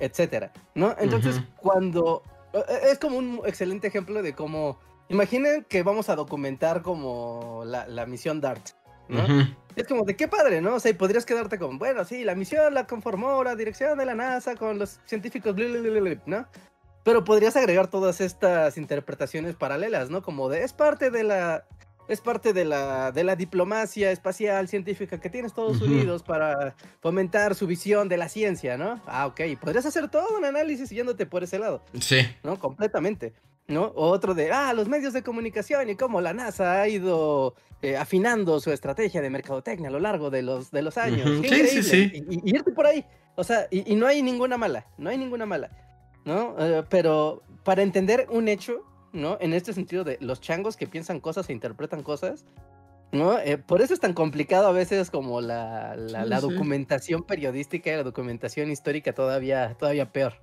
etcétera, 0.00 0.52
¿no? 0.74 0.94
Entonces, 0.98 1.40
cuando 1.56 2.22
e, 2.52 2.58
e, 2.58 2.90
es 2.92 2.98
como 2.98 3.18
un 3.18 3.40
excelente 3.46 3.88
ejemplo 3.88 4.22
de 4.22 4.34
cómo 4.34 4.78
imaginen 5.08 5.64
que 5.68 5.82
vamos 5.82 6.08
a 6.08 6.16
documentar 6.16 6.82
como 6.82 7.62
la, 7.64 8.06
misión 8.06 8.40
DART, 8.40 8.70
¿no? 9.08 9.24
Es 9.76 9.86
como 9.86 10.04
de 10.04 10.16
qué 10.16 10.28
padre, 10.28 10.60
¿no? 10.60 10.74
O 10.74 10.80
sea, 10.80 10.90
y 10.90 10.94
podrías 10.94 11.24
quedarte 11.24 11.58
con, 11.58 11.78
bueno, 11.78 12.04
sí, 12.04 12.24
la 12.24 12.34
misión 12.34 12.74
la 12.74 12.86
conformó 12.86 13.42
la 13.44 13.54
dirección 13.54 13.96
de 13.98 14.04
la 14.04 14.14
NASA 14.14 14.56
con 14.56 14.78
los 14.78 15.00
científicos, 15.06 15.54
¿no? 16.26 16.46
Pero 17.04 17.24
podrías 17.24 17.56
agregar 17.56 17.86
todas 17.86 18.20
estas 18.20 18.76
interpretaciones 18.76 19.54
paralelas, 19.54 20.10
¿no? 20.10 20.22
Como 20.22 20.48
de, 20.48 20.64
es 20.64 20.72
parte 20.72 21.10
de 21.10 21.22
la, 21.22 21.64
es 22.08 22.20
parte 22.20 22.52
de 22.52 22.64
la, 22.64 23.12
de 23.12 23.22
la 23.22 23.36
diplomacia 23.36 24.10
espacial 24.10 24.66
científica 24.68 25.20
que 25.20 25.30
tiene 25.30 25.46
Estados 25.46 25.80
Unidos 25.80 26.22
para 26.22 26.74
fomentar 27.00 27.54
su 27.54 27.66
visión 27.66 28.08
de 28.08 28.16
la 28.16 28.28
ciencia, 28.28 28.76
¿no? 28.76 29.00
Ah, 29.06 29.26
ok, 29.26 29.40
podrías 29.60 29.86
hacer 29.86 30.08
todo 30.08 30.36
un 30.36 30.44
análisis 30.44 30.90
yéndote 30.90 31.26
por 31.26 31.44
ese 31.44 31.58
lado. 31.58 31.82
Sí. 32.00 32.20
¿No? 32.42 32.58
Completamente. 32.58 33.34
¿no? 33.68 33.92
Otro 33.94 34.34
de, 34.34 34.50
ah, 34.50 34.72
los 34.72 34.88
medios 34.88 35.12
de 35.12 35.22
comunicación 35.22 35.90
y 35.90 35.94
cómo 35.94 36.20
la 36.20 36.32
NASA 36.32 36.80
ha 36.80 36.88
ido 36.88 37.54
eh, 37.82 37.96
afinando 37.96 38.58
su 38.60 38.72
estrategia 38.72 39.20
de 39.20 39.30
mercadotecnia 39.30 39.88
a 39.88 39.92
lo 39.92 40.00
largo 40.00 40.30
de 40.30 40.42
los, 40.42 40.70
de 40.70 40.82
los 40.82 40.96
años. 40.96 41.28
Sí, 41.46 41.66
sí, 41.66 41.82
sí. 41.82 42.24
Y, 42.30 42.50
irte 42.50 42.72
por 42.72 42.86
ahí. 42.86 43.04
O 43.36 43.44
sea, 43.44 43.68
y, 43.70 43.94
no 43.94 44.06
hay 44.06 44.22
ninguna 44.22 44.56
mala, 44.56 44.86
no 44.96 45.10
hay 45.10 45.18
ninguna 45.18 45.46
mala, 45.46 45.70
¿no? 46.24 46.56
Eh, 46.58 46.82
pero 46.88 47.42
para 47.62 47.82
entender 47.82 48.26
un 48.30 48.48
hecho, 48.48 48.82
¿no? 49.18 49.36
En 49.40 49.52
este 49.52 49.72
sentido 49.72 50.04
de 50.04 50.16
los 50.20 50.40
changos 50.40 50.76
que 50.76 50.86
piensan 50.86 51.20
cosas 51.20 51.48
e 51.48 51.52
interpretan 51.52 52.02
cosas, 52.02 52.44
¿no? 53.12 53.38
Eh, 53.38 53.58
por 53.58 53.82
eso 53.82 53.94
es 53.94 54.00
tan 54.00 54.14
complicado 54.14 54.66
a 54.68 54.72
veces 54.72 55.10
como 55.10 55.40
la, 55.40 55.96
la, 55.96 56.40
documentación 56.40 57.22
periodística 57.22 57.90
y 57.90 57.96
la 57.96 58.02
documentación 58.02 58.70
histórica 58.70 59.12
todavía, 59.12 59.74
todavía 59.78 60.10
peor. 60.10 60.34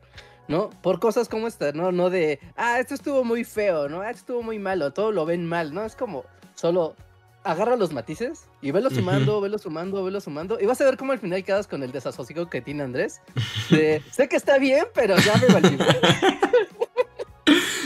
¿no? 0.47 0.69
Por 0.69 0.99
cosas 0.99 1.28
como 1.28 1.47
esta, 1.47 1.71
¿no? 1.71 1.91
No 1.91 2.11
de, 2.11 2.39
ah, 2.55 2.80
esto 2.80 2.93
estuvo 2.93 3.23
muy 3.23 3.43
feo, 3.43 3.89
¿no? 3.89 4.01
Ah, 4.01 4.11
esto 4.11 4.19
estuvo 4.19 4.43
muy 4.43 4.59
malo, 4.59 4.93
todo 4.93 5.11
lo 5.11 5.26
ven 5.26 5.43
mal, 5.43 5.73
¿no? 5.73 5.84
Es 5.84 5.95
como, 5.95 6.23
solo 6.53 6.95
agarra 7.43 7.76
los 7.76 7.93
matices 7.93 8.47
y 8.61 8.71
velo 8.71 8.89
sumando, 8.89 9.39
velo 9.39 9.57
sumando, 9.57 10.03
velo 10.03 10.19
sumando. 10.19 10.59
Y 10.59 10.65
vas 10.65 10.82
a 10.82 10.86
ver 10.86 10.97
cómo 10.97 11.13
al 11.13 11.19
final 11.19 11.43
quedas 11.43 11.67
con 11.67 11.84
el 11.84 11.91
desasosiego 11.91 12.49
que 12.49 12.61
tiene 12.61 12.84
Andrés. 12.84 13.21
sé 13.69 14.28
que 14.30 14.36
está 14.36 14.57
bien, 14.57 14.86
pero 14.93 15.15
ya 15.17 15.36
me 15.38 15.53
valió. 15.53 15.78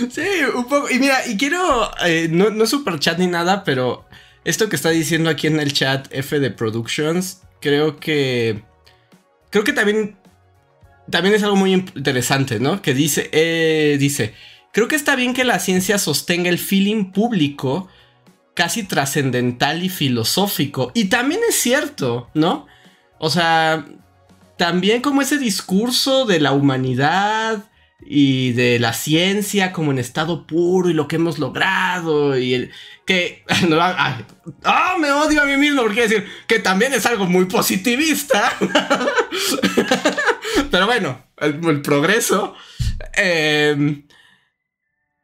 Sí, 0.10 0.28
un 0.56 0.66
poco. 0.66 0.90
Y 0.90 1.00
mira, 1.00 1.28
y 1.28 1.38
quiero, 1.38 1.92
eh, 2.06 2.28
no, 2.30 2.50
no 2.50 2.66
super 2.66 3.00
chat 3.00 3.18
ni 3.18 3.28
nada, 3.28 3.64
pero 3.64 4.06
esto 4.46 4.70
que 4.70 4.76
está 4.76 4.90
diciendo 4.90 5.30
aquí 5.30 5.48
en 5.48 5.60
el 5.60 5.74
chat 5.74 6.08
F 6.12 6.40
de 6.40 6.52
Productions, 6.52 7.42
creo 7.60 8.00
que... 8.00 8.64
Creo 9.52 9.64
que 9.64 9.74
también 9.74 10.20
también 11.10 11.36
es 11.36 11.44
algo 11.44 11.56
muy 11.56 11.74
interesante, 11.74 12.60
¿no? 12.60 12.82
Que 12.82 12.94
dice, 12.94 13.30
eh, 13.32 13.98
dice, 14.00 14.34
creo 14.72 14.88
que 14.88 14.96
está 14.96 15.16
bien 15.16 15.34
que 15.34 15.44
la 15.44 15.60
ciencia 15.60 15.98
sostenga 15.98 16.50
el 16.50 16.60
feeling 16.60 17.12
público 17.12 17.88
casi 18.54 18.84
trascendental 18.84 19.84
y 19.84 19.90
filosófico. 19.90 20.92
Y 20.94 21.06
también 21.06 21.42
es 21.48 21.56
cierto, 21.56 22.30
¿no? 22.34 22.68
O 23.18 23.30
sea, 23.30 23.86
también 24.58 25.02
como 25.02 25.22
ese 25.22 25.38
discurso 25.38 26.26
de 26.26 26.40
la 26.40 26.52
humanidad 26.52 27.69
y 28.02 28.54
de 28.54 28.80
la 28.80 28.94
ciencia 28.94 29.72
como 29.72 29.92
en 29.92 30.00
estado 30.00 30.48
puro 30.48 30.90
y 30.90 30.94
lo 30.94 31.08
que 31.08 31.18
hemos 31.18 31.38
logrado 31.38 32.38
y 32.38 32.54
el 32.54 32.72
que 33.06 33.44
ah, 34.64 34.96
me 35.00 35.12
odio 35.12 35.42
a 35.42 35.46
mí 35.46 35.58
mismo 35.58 35.82
porque 35.82 36.02
decir 36.02 36.28
que 36.48 36.60
también 36.60 36.94
es 36.94 37.06
algo 37.06 37.26
muy 37.26 37.46
positivista. 37.46 38.54
Pero 40.72 40.86
bueno 40.86 41.30
el, 41.40 41.82
progreso 41.82 42.56
em, 43.14 44.04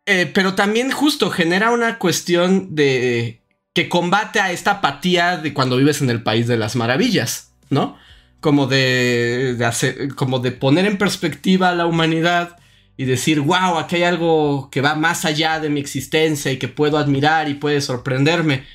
eh, 0.05 0.31
pero 0.33 0.55
también 0.55 0.91
justo 0.91 1.29
genera 1.29 1.71
una 1.71 1.97
cuestión 1.97 2.75
de 2.75 3.41
que 3.73 3.89
combate 3.89 4.39
a 4.39 4.51
esta 4.51 4.71
apatía 4.71 5.37
de 5.37 5.53
cuando 5.53 5.77
vives 5.77 6.01
en 6.01 6.09
el 6.09 6.23
país 6.23 6.47
de 6.47 6.57
las 6.57 6.75
maravillas 6.75 7.51
no 7.69 7.97
como 8.39 8.67
de 8.67 9.57
hacer, 9.65 10.13
como 10.15 10.39
de 10.39 10.51
poner 10.51 10.85
en 10.85 10.97
perspectiva 10.97 11.69
a 11.69 11.75
la 11.75 11.87
humanidad 11.87 12.57
y 12.97 13.05
decir, 13.05 13.41
wow, 13.41 13.77
aquí 13.77 13.97
hay 13.97 14.03
algo 14.03 14.69
que 14.71 14.81
va 14.81 14.95
más 14.95 15.25
allá 15.25 15.59
de 15.59 15.69
mi 15.69 15.79
existencia 15.79 16.51
y 16.51 16.57
que 16.57 16.67
puedo 16.67 16.97
admirar 16.97 17.49
y 17.49 17.55
puede 17.55 17.81
sorprenderme. 17.81 18.65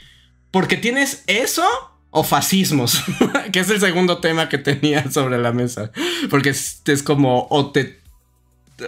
Porque 0.50 0.76
tienes 0.76 1.24
eso 1.26 1.64
o 2.10 2.24
fascismos, 2.24 3.02
que 3.52 3.60
es 3.60 3.70
el 3.70 3.80
segundo 3.80 4.18
tema 4.18 4.48
que 4.48 4.58
tenía 4.58 5.10
sobre 5.10 5.38
la 5.38 5.52
mesa. 5.52 5.92
Porque 6.28 6.50
es, 6.50 7.02
como, 7.04 7.46
o 7.50 7.70
te... 7.70 7.98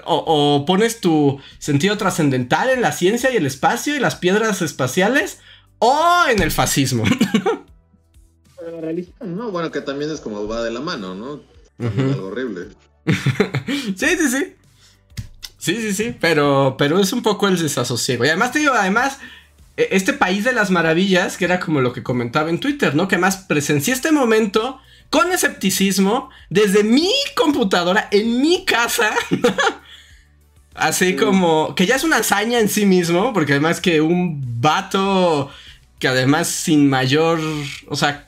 O, 0.05 0.65
pones 0.67 1.01
tu 1.01 1.39
sentido 1.59 1.99
trascendental 1.99 2.71
en 2.71 2.81
la 2.81 2.93
ciencia 2.93 3.31
y 3.31 3.37
el 3.37 3.45
espacio 3.45 3.95
y 3.95 4.01
las 4.01 4.17
piedras 4.17 4.63
espaciales, 4.63 5.41
o 5.81 6.25
en 6.31 6.41
el 6.41 6.51
fascismo. 6.51 7.05
la 8.73 8.81
religión, 8.81 9.37
¿no? 9.37 9.51
Bueno, 9.51 9.71
que 9.71 9.83
también 9.83 10.11
es 10.11 10.23
como 10.23 10.49
va 10.49 10.63
de 10.63 10.71
la 10.71 10.81
mano, 10.81 11.15
¿no? 11.15 11.43
Algo 11.79 12.29
horrible. 12.29 12.69
sí, 13.05 14.17
sí, 14.17 14.29
sí. 14.31 14.55
Sí, 15.63 15.77
sí, 15.77 15.95
sí, 15.95 16.17
pero, 16.21 16.75
pero 16.77 16.99
es 16.99 17.13
un 17.13 17.23
poco 17.23 17.47
el 17.47 17.57
desasosiego. 17.57 18.25
Y 18.25 18.29
además 18.29 18.51
te 18.51 18.59
digo, 18.59 18.73
además, 18.73 19.21
e, 19.77 19.91
este 19.93 20.13
país 20.13 20.43
de 20.43 20.53
las 20.53 20.73
maravillas, 20.73 21.37
que 21.37 21.45
era 21.45 21.61
como 21.61 21.81
lo 21.81 21.93
que 21.93 22.03
comentaba 22.03 22.51
en 22.51 22.59
Twitter, 22.59 22.97
¿no? 22.97 23.07
Que 23.07 23.15
además 23.15 23.45
presencié 23.47 23.95
este 23.95 24.11
momento 24.11 24.81
con 25.09 25.31
escepticismo 25.31 26.31
desde 26.51 26.83
mi 26.83 27.13
computadora 27.37 28.09
en 28.11 28.41
mi 28.41 28.65
casa. 28.65 29.15
Así 30.75 31.15
como 31.15 31.77
que 31.77 31.87
ya 31.87 31.95
es 31.95 32.03
una 32.03 32.17
hazaña 32.17 32.59
en 32.59 32.69
sí 32.69 32.85
mismo, 32.85 33.33
porque 33.33 33.53
además 33.53 33.81
que 33.81 34.01
un 34.01 34.61
vato 34.61 35.49
que 36.01 36.09
además 36.09 36.49
sin 36.49 36.91
mayor, 36.91 37.39
o 37.87 37.95
sea, 37.95 38.27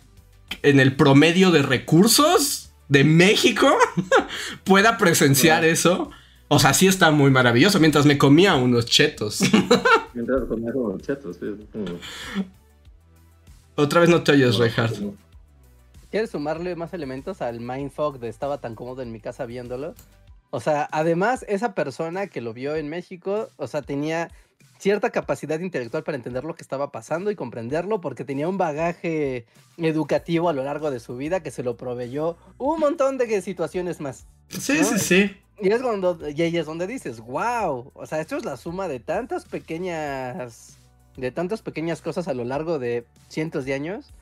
en 0.63 0.79
el 0.79 0.95
promedio 0.95 1.51
de 1.51 1.63
recursos 1.63 2.71
de 2.89 3.03
México 3.03 3.77
pueda 4.63 4.99
presenciar 4.99 5.65
eso. 5.65 6.13
O 6.49 6.59
sea, 6.59 6.75
sí 6.75 6.87
está 6.87 7.11
muy 7.11 7.31
maravilloso 7.31 7.81
mientras 7.81 8.07
me 8.07 8.19
comía 8.19 8.55
unos 8.55 8.87
chetos. 8.87 9.41
mientras 10.15 10.45
comía 10.45 10.71
unos 10.75 11.03
chetos, 11.03 11.37
sí. 11.37 11.47
Otra 13.77 14.01
vez 14.01 14.11
no 14.11 14.23
te 14.23 14.33
oyes, 14.33 14.57
Reinhardt. 14.57 14.99
¿Quieres 16.11 16.31
sumarle 16.31 16.77
más 16.77 16.95
elementos 16.95 17.43
al 17.43 17.61
mindfuck 17.61 18.19
de 18.19 18.29
estaba 18.29 18.59
tan 18.59 18.77
cómodo 18.77 19.03
en 19.03 19.11
mi 19.11 19.21
casa 19.21 19.47
viéndolo? 19.47 19.95
O 20.51 20.61
sea, 20.61 20.89
además, 20.93 21.45
esa 21.49 21.75
persona 21.75 22.29
que 22.29 22.41
lo 22.41 22.55
vio 22.55 22.77
en 22.77 22.89
México, 22.89 23.49
o 23.57 23.67
sea, 23.67 23.83
tenía 23.83 24.31
cierta 24.85 25.09
capacidad 25.09 25.61
intelectual 25.61 26.05
para 26.05 26.19
entender 26.19 26.45
lo 26.45 26.55
que 26.55 26.63
estaba 26.63 26.93
pasando 26.93 27.31
y 27.31 27.35
comprenderlo 27.35 28.03
porque 28.03 28.23
tenía 28.23 28.51
un 28.51 28.59
bagaje 28.59 29.47
educativo 29.79 30.51
a 30.51 30.53
lo 30.53 30.63
largo 30.63 30.91
de 30.91 31.01
su 31.01 31.17
vida 31.17 31.43
que 31.43 31.51
se 31.51 31.63
lo 31.63 31.79
proveyó 31.79 32.37
un 32.59 32.81
montón 32.81 33.17
de 33.17 33.41
situaciones 33.41 34.03
más. 34.03 34.27
Sí, 34.51 34.85
sí, 34.85 34.99
sí. 34.99 35.37
Y 35.59 35.71
es 35.71 35.81
cuando, 35.81 36.19
y 36.29 36.43
ahí 36.43 36.59
es 36.59 36.67
donde 36.67 36.87
dices, 36.87 37.21
wow, 37.21 37.93
o 37.95 38.07
sea, 38.07 38.21
esto 38.21 38.37
es 38.37 38.45
la 38.45 38.59
suma 38.59 38.87
de 38.87 39.01
tantas 39.01 39.47
pequeñas, 39.47 40.77
de 41.17 41.31
tantas 41.31 41.63
pequeñas 41.63 42.03
cosas 42.03 42.29
a 42.29 42.35
lo 42.35 42.45
largo 42.45 42.79
de 42.79 43.07
cientos 43.29 43.65
de 43.65 43.73
años, 43.73 44.13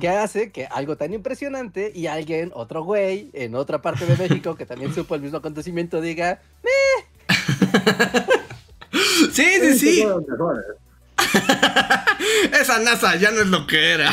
que 0.00 0.08
hace 0.08 0.50
que 0.50 0.66
algo 0.66 0.96
tan 0.96 1.14
impresionante 1.14 1.92
y 1.94 2.08
alguien, 2.08 2.50
otro 2.56 2.82
güey, 2.82 3.30
en 3.34 3.54
otra 3.54 3.82
parte 3.82 4.04
de 4.04 4.16
México 4.16 4.56
que 4.56 4.66
también 4.66 4.92
supo 4.92 5.14
el 5.14 5.22
mismo 5.22 5.38
acontecimiento, 5.38 6.00
diga, 6.00 6.40
¡Meh! 6.64 7.06
sí, 9.32 9.46
sí, 9.60 9.78
sí. 9.78 10.06
Esa 12.60 12.78
NASA 12.80 13.16
ya 13.16 13.30
no 13.30 13.40
es 13.40 13.46
lo 13.48 13.66
que 13.66 13.90
era. 13.92 14.12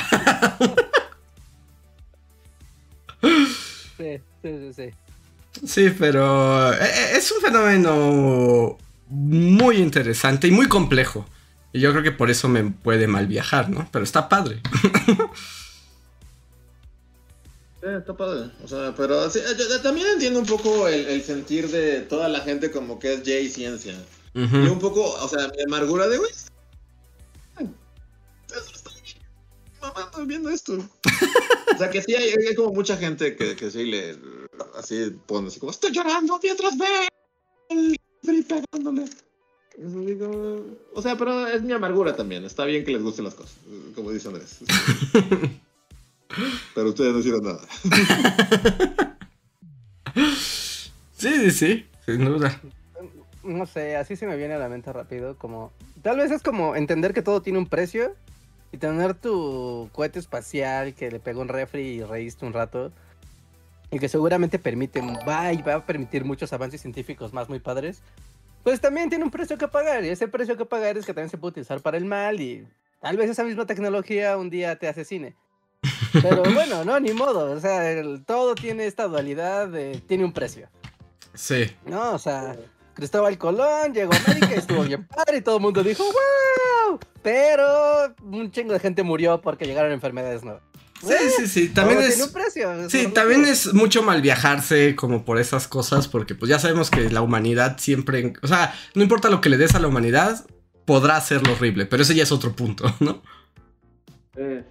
sí, 3.98 4.20
sí, 4.42 4.50
sí, 4.60 4.74
sí. 4.76 4.90
Sí, 5.66 5.96
pero 5.98 6.74
eh, 6.74 6.78
eh, 6.82 7.18
es 7.18 7.32
un 7.32 7.42
fenómeno 7.42 8.78
muy 9.10 9.78
interesante 9.78 10.48
y 10.48 10.52
muy 10.52 10.68
complejo. 10.68 11.26
Y 11.72 11.80
yo 11.80 11.92
creo 11.92 12.04
que 12.04 12.12
por 12.12 12.30
eso 12.30 12.50
me 12.50 12.64
puede 12.64 13.08
mal 13.08 13.28
viajar, 13.28 13.70
¿no? 13.70 13.88
Pero 13.92 14.04
está 14.04 14.30
padre. 14.30 14.62
Sí, 17.84 17.90
está 17.90 18.16
padre. 18.16 18.50
O 18.64 18.68
sea, 18.70 18.94
pero 18.96 19.30
yo, 19.30 19.82
también 19.82 20.08
entiendo 20.14 20.40
un 20.40 20.46
poco 20.46 20.88
el, 20.88 21.22
sentir 21.22 21.68
de 21.68 22.00
toda 22.00 22.30
la 22.30 22.40
gente 22.40 22.72
como 22.72 22.98
que 22.98 23.14
es 23.14 23.24
Jay 23.26 23.50
ciencia. 23.50 23.94
Y 24.36 24.40
un 24.40 24.80
poco, 24.80 25.04
o 25.04 25.28
sea, 25.28 25.48
mi 25.56 25.64
amargura 25.64 26.08
de, 26.08 26.18
güey, 26.18 26.32
mamando 29.82 30.26
viendo 30.26 30.50
esto. 30.50 30.74
o 30.74 31.78
sea, 31.78 31.90
que 31.90 32.02
sí 32.02 32.16
hay, 32.16 32.30
hay, 32.30 32.56
como 32.56 32.74
mucha 32.74 32.98
gente 32.98 33.36
que, 33.36 33.56
que 33.56 33.70
sí 33.70 33.86
le, 33.86 34.18
así 34.76 35.12
pone 35.26 35.48
así 35.48 35.60
como, 35.60 35.72
estoy 35.72 35.92
llorando 35.92 36.40
mientras 36.42 36.78
ve 36.78 37.08
el 37.72 38.46
pegándole. 38.46 39.06
O 40.94 41.02
sea, 41.02 41.18
pero 41.18 41.48
es 41.48 41.62
mi 41.64 41.74
amargura 41.74 42.16
también. 42.16 42.46
Está 42.46 42.66
bien 42.66 42.86
que 42.86 42.92
les 42.92 43.02
gusten 43.02 43.26
las 43.26 43.34
cosas, 43.34 43.56
como 43.96 44.12
dice 44.12 44.28
Andrés. 44.28 44.60
pero 46.76 46.90
ustedes 46.90 47.14
no 47.14 47.20
hicieron 47.20 47.44
nada. 47.44 47.68
sí, 51.18 51.30
sí, 51.30 51.52
sí, 51.52 51.86
sin 52.06 52.26
duda. 52.26 52.62
No 53.44 53.66
sé, 53.66 53.96
así 53.98 54.16
se 54.16 54.26
me 54.26 54.38
viene 54.38 54.54
a 54.54 54.58
la 54.58 54.70
mente 54.70 54.92
rápido, 54.94 55.38
como... 55.38 55.72
Tal 56.02 56.18
vez 56.18 56.32
es 56.32 56.42
como 56.42 56.76
entender 56.76 57.14
que 57.14 57.22
todo 57.22 57.42
tiene 57.42 57.60
un 57.60 57.68
precio 57.68 58.16
y 58.72 58.78
tener 58.78 59.14
tu 59.14 59.90
cohete 59.92 60.20
espacial 60.20 60.94
que 60.94 61.12
le 61.12 61.20
pegó 61.20 61.42
un 61.42 61.48
refri 61.48 61.82
y 61.82 62.04
reíste 62.04 62.46
un 62.46 62.54
rato 62.54 62.92
y 63.92 64.00
que 64.00 64.10
seguramente 64.10 64.58
permite, 64.58 65.02
va 65.28 65.54
y 65.54 65.62
va 65.62 65.76
a 65.76 65.86
permitir 65.86 66.26
muchos 66.26 66.52
avances 66.52 66.82
científicos 66.82 67.32
más 67.32 67.48
muy 67.48 67.60
padres, 67.60 68.02
pues 68.64 68.82
también 68.82 69.10
tiene 69.10 69.24
un 69.24 69.30
precio 69.30 69.58
que 69.58 69.68
pagar. 69.68 70.04
Y 70.04 70.10
ese 70.10 70.28
precio 70.28 70.58
que 70.58 70.66
pagar 70.66 70.98
es 70.98 71.06
que 71.06 71.14
también 71.14 71.30
se 71.30 71.38
puede 71.38 71.52
utilizar 71.52 71.82
para 71.82 71.98
el 71.98 72.06
mal 72.06 72.42
y 72.42 72.68
tal 73.02 73.18
vez 73.18 73.30
esa 73.30 73.44
misma 73.44 73.68
tecnología 73.68 74.38
un 74.38 74.50
día 74.50 74.78
te 74.78 74.88
asesine. 74.88 75.36
Pero 76.14 76.44
bueno, 76.54 76.84
no, 76.84 77.00
ni 77.00 77.14
modo. 77.14 77.52
O 77.52 77.60
sea, 77.60 78.02
todo 78.26 78.56
tiene 78.56 78.88
esta 78.88 79.08
dualidad 79.08 79.68
de, 79.68 80.02
tiene 80.08 80.26
un 80.26 80.34
precio. 80.34 80.70
Sí. 81.36 81.66
No, 81.86 82.14
o 82.14 82.20
sea, 82.20 82.56
Cristóbal 82.94 83.38
Colón 83.38 83.94
llegó 83.94 84.14
a 84.14 84.18
América, 84.18 84.54
estuvo 84.56 84.84
bien 84.84 85.08
padre 85.08 85.38
y 85.38 85.42
todo 85.42 85.58
el 85.58 85.62
mundo 85.62 85.84
dijo, 85.84 86.04
¡wow! 86.04 87.00
Pero 87.22 88.14
un 88.24 88.52
chingo 88.52 88.74
de 88.74 88.80
gente 88.80 89.04
murió 89.04 89.42
porque 89.42 89.66
llegaron 89.66 89.92
enfermedades 89.92 90.44
nuevas. 90.44 90.64
Sí, 91.02 91.16
sí, 91.38 91.48
sí. 91.48 91.70
También 91.70 92.00
es. 92.00 92.32
sí, 92.90 93.08
también 93.08 93.46
es 93.46 93.74
mucho 93.74 94.04
mal 94.04 94.22
viajarse 94.22 94.96
como 94.96 95.26
por 95.26 95.38
esas 95.38 95.68
cosas, 95.68 96.08
porque 96.08 96.34
pues 96.34 96.50
ya 96.50 96.60
sabemos 96.60 96.90
que 96.90 97.10
la 97.10 97.22
humanidad 97.22 97.78
siempre. 97.78 98.34
O 98.42 98.48
sea, 98.48 98.74
no 98.96 99.04
importa 99.04 99.30
lo 99.30 99.42
que 99.42 99.50
le 99.50 99.58
des 99.58 99.76
a 99.76 99.80
la 99.80 99.88
humanidad, 99.88 100.46
podrá 100.86 101.18
hacerlo 101.18 101.54
horrible, 101.54 101.86
pero 101.86 102.04
ese 102.04 102.16
ya 102.16 102.24
es 102.24 102.32
otro 102.32 102.56
punto, 102.56 102.86
¿no? 103.00 103.22
Eh, 104.38 104.64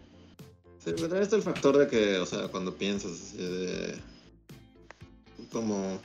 sí, 0.83 0.93
pero 0.97 1.21
está 1.21 1.37
el 1.37 1.43
factor 1.43 1.77
de 1.77 1.87
que, 1.87 2.19
o 2.19 2.27
sea, 2.27 2.49
cuando 2.49 2.77
piensas 2.77 3.37
de. 3.37 3.99
Como 5.51 6.01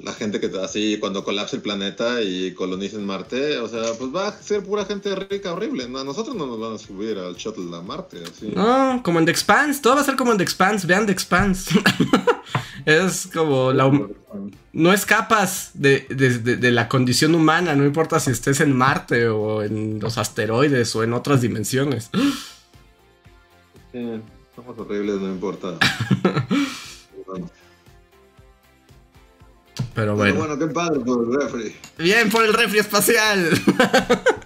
la 0.00 0.12
gente 0.12 0.40
que 0.40 0.50
así 0.62 0.98
cuando 0.98 1.24
colapse 1.24 1.56
el 1.56 1.62
planeta 1.62 2.22
y 2.22 2.54
colonicen 2.54 3.04
Marte, 3.04 3.58
o 3.58 3.68
sea, 3.68 3.92
pues 3.98 4.14
va 4.14 4.28
a 4.28 4.42
ser 4.42 4.62
pura 4.64 4.84
gente 4.84 5.14
rica 5.14 5.52
horrible. 5.52 5.84
a 5.84 6.04
nosotros 6.04 6.34
no 6.34 6.46
nos 6.46 6.58
van 6.58 6.74
a 6.74 6.78
subir 6.78 7.18
al 7.18 7.34
shuttle 7.36 7.76
a 7.76 7.80
Marte, 7.82 8.22
así. 8.24 8.52
No, 8.54 9.00
como 9.02 9.18
en 9.18 9.26
The 9.26 9.30
Expanse, 9.30 9.80
todo 9.80 9.96
va 9.96 10.00
a 10.00 10.04
ser 10.04 10.16
como 10.16 10.32
en 10.32 10.38
The 10.38 10.44
Expanse, 10.44 10.86
vean 10.86 11.06
The 11.06 11.12
Expanse. 11.12 11.78
es 12.86 13.28
como 13.32 13.72
la 13.72 13.90
no 14.72 14.92
escapas 14.92 15.72
de, 15.74 16.06
de, 16.08 16.70
la 16.70 16.88
condición 16.88 17.34
humana, 17.34 17.74
no 17.76 17.84
importa 17.84 18.18
si 18.18 18.30
estés 18.30 18.60
en 18.60 18.74
Marte 18.74 19.28
o 19.28 19.62
en 19.62 20.00
los 20.00 20.16
asteroides 20.16 20.96
o 20.96 21.02
en 21.02 21.12
otras 21.12 21.42
dimensiones. 21.42 22.10
Sí, 23.92 24.20
somos 24.56 24.78
horribles, 24.78 25.20
no 25.20 25.28
importa. 25.28 25.78
Pero 29.94 30.16
bueno. 30.16 30.34
bueno, 30.34 30.58
qué 30.58 30.66
padre 30.66 31.00
por 31.00 31.24
el 31.24 31.40
refri. 31.40 31.76
Bien 31.98 32.30
por 32.30 32.44
el 32.44 32.52
refri 32.52 32.78
espacial. 32.78 33.50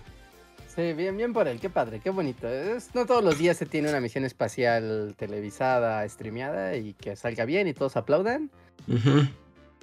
Sí, 0.77 0.93
bien, 0.93 1.17
bien 1.17 1.33
por 1.33 1.49
él, 1.49 1.59
qué 1.59 1.71
padre, 1.71 2.03
qué 2.05 2.11
bonito. 2.11 2.47
no 2.93 3.07
todos 3.07 3.25
los 3.25 3.39
días 3.39 3.57
se 3.57 3.65
tiene 3.65 3.89
una 3.89 3.99
misión 3.99 4.27
espacial 4.27 5.15
televisada, 5.17 6.07
streameada 6.07 6.77
y 6.77 6.93
que 6.93 7.17
salga 7.17 7.47
bien 7.47 7.67
y 7.67 7.73
todos 7.73 7.97
aplaudan. 7.97 8.51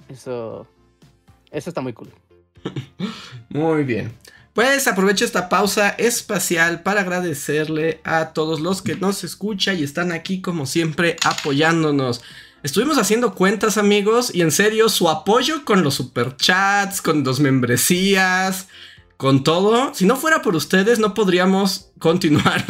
Eso, 0.08 0.68
eso 1.50 1.70
está 1.70 1.80
muy 1.80 1.94
cool. 1.94 2.10
muy 3.48 3.82
bien. 3.82 4.12
Pues 4.52 4.86
aprovecho 4.86 5.24
esta 5.24 5.48
pausa 5.48 5.88
espacial 5.98 6.84
para 6.84 7.00
agradecerle 7.00 8.00
a 8.04 8.32
todos 8.32 8.60
los 8.60 8.80
que 8.80 8.94
nos 8.94 9.24
escuchan 9.24 9.76
y 9.76 9.82
están 9.82 10.12
aquí 10.12 10.40
como 10.40 10.64
siempre 10.64 11.16
apoyándonos. 11.24 12.22
Estuvimos 12.64 12.96
haciendo 12.96 13.34
cuentas, 13.34 13.76
amigos, 13.76 14.34
y 14.34 14.40
en 14.40 14.50
serio, 14.50 14.88
su 14.88 15.10
apoyo 15.10 15.66
con 15.66 15.82
los 15.82 15.96
superchats, 15.96 17.02
con 17.02 17.22
dos 17.22 17.38
membresías, 17.38 18.68
con 19.18 19.44
todo. 19.44 19.92
Si 19.92 20.06
no 20.06 20.16
fuera 20.16 20.40
por 20.40 20.56
ustedes, 20.56 20.98
no 20.98 21.12
podríamos 21.12 21.90
continuar 21.98 22.64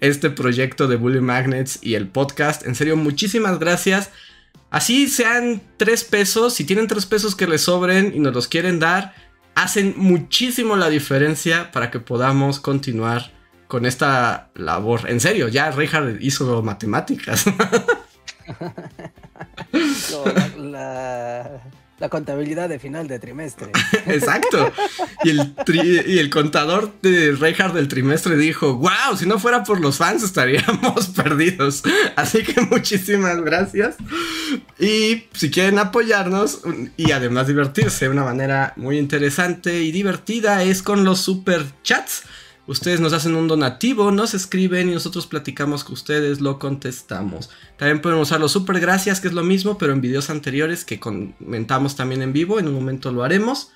este 0.00 0.30
proyecto 0.30 0.86
de 0.86 0.94
Bully 0.94 1.20
Magnets 1.20 1.80
y 1.82 1.94
el 1.96 2.06
podcast. 2.06 2.64
En 2.64 2.76
serio, 2.76 2.96
muchísimas 2.96 3.58
gracias. 3.58 4.12
Así 4.70 5.08
sean 5.08 5.60
tres 5.78 6.04
pesos, 6.04 6.54
si 6.54 6.62
tienen 6.62 6.86
tres 6.86 7.04
pesos 7.04 7.34
que 7.34 7.48
les 7.48 7.62
sobren 7.62 8.12
y 8.14 8.20
nos 8.20 8.32
los 8.32 8.46
quieren 8.46 8.78
dar, 8.78 9.14
hacen 9.56 9.94
muchísimo 9.96 10.76
la 10.76 10.88
diferencia 10.88 11.72
para 11.72 11.90
que 11.90 11.98
podamos 11.98 12.60
continuar 12.60 13.32
con 13.66 13.84
esta 13.84 14.52
labor. 14.54 15.10
En 15.10 15.18
serio, 15.18 15.48
ya 15.48 15.72
Richard 15.72 16.18
hizo 16.20 16.62
matemáticas. 16.62 17.46
la, 20.58 21.62
contabilidad 22.08 22.68
de 22.68 22.78
final 22.78 23.06
de 23.08 23.18
trimestre. 23.18 23.70
Exacto. 24.06 24.72
Y 25.22 25.30
el, 25.30 25.54
y 26.06 26.18
el 26.18 26.30
contador 26.30 26.92
de 27.02 27.32
Reinhardt 27.32 27.74
del 27.74 27.88
trimestre 27.88 28.36
dijo, 28.36 28.76
wow, 28.76 29.16
si 29.16 29.26
no 29.26 29.38
fuera 29.38 29.64
por 29.64 29.80
los 29.80 29.98
fans 29.98 30.22
estaríamos 30.22 31.08
perdidos. 31.16 31.82
Así 32.16 32.42
que 32.42 32.60
muchísimas 32.62 33.40
gracias. 33.42 33.96
Y 34.78 35.24
si 35.34 35.50
quieren 35.50 35.78
apoyarnos 35.78 36.62
y 36.96 37.12
además 37.12 37.46
divertirse 37.46 38.06
de 38.06 38.10
una 38.10 38.24
manera 38.24 38.72
muy 38.76 38.98
interesante 38.98 39.82
y 39.82 39.92
divertida 39.92 40.62
es 40.62 40.82
con 40.82 41.04
los 41.04 41.20
super 41.20 41.64
chats. 41.82 42.24
Ustedes 42.70 43.00
nos 43.00 43.12
hacen 43.12 43.34
un 43.34 43.48
donativo, 43.48 44.12
nos 44.12 44.32
escriben 44.32 44.88
y 44.88 44.94
nosotros 44.94 45.26
platicamos 45.26 45.82
con 45.82 45.94
ustedes, 45.94 46.40
lo 46.40 46.60
contestamos. 46.60 47.50
También 47.76 48.00
podemos 48.00 48.28
usar 48.28 48.38
los 48.38 48.52
super 48.52 48.78
gracias, 48.78 49.18
que 49.18 49.26
es 49.26 49.34
lo 49.34 49.42
mismo, 49.42 49.76
pero 49.76 49.92
en 49.92 50.00
videos 50.00 50.30
anteriores 50.30 50.84
que 50.84 51.00
comentamos 51.00 51.96
también 51.96 52.22
en 52.22 52.32
vivo, 52.32 52.60
en 52.60 52.68
un 52.68 52.74
momento 52.74 53.10
lo 53.10 53.24
haremos. 53.24 53.72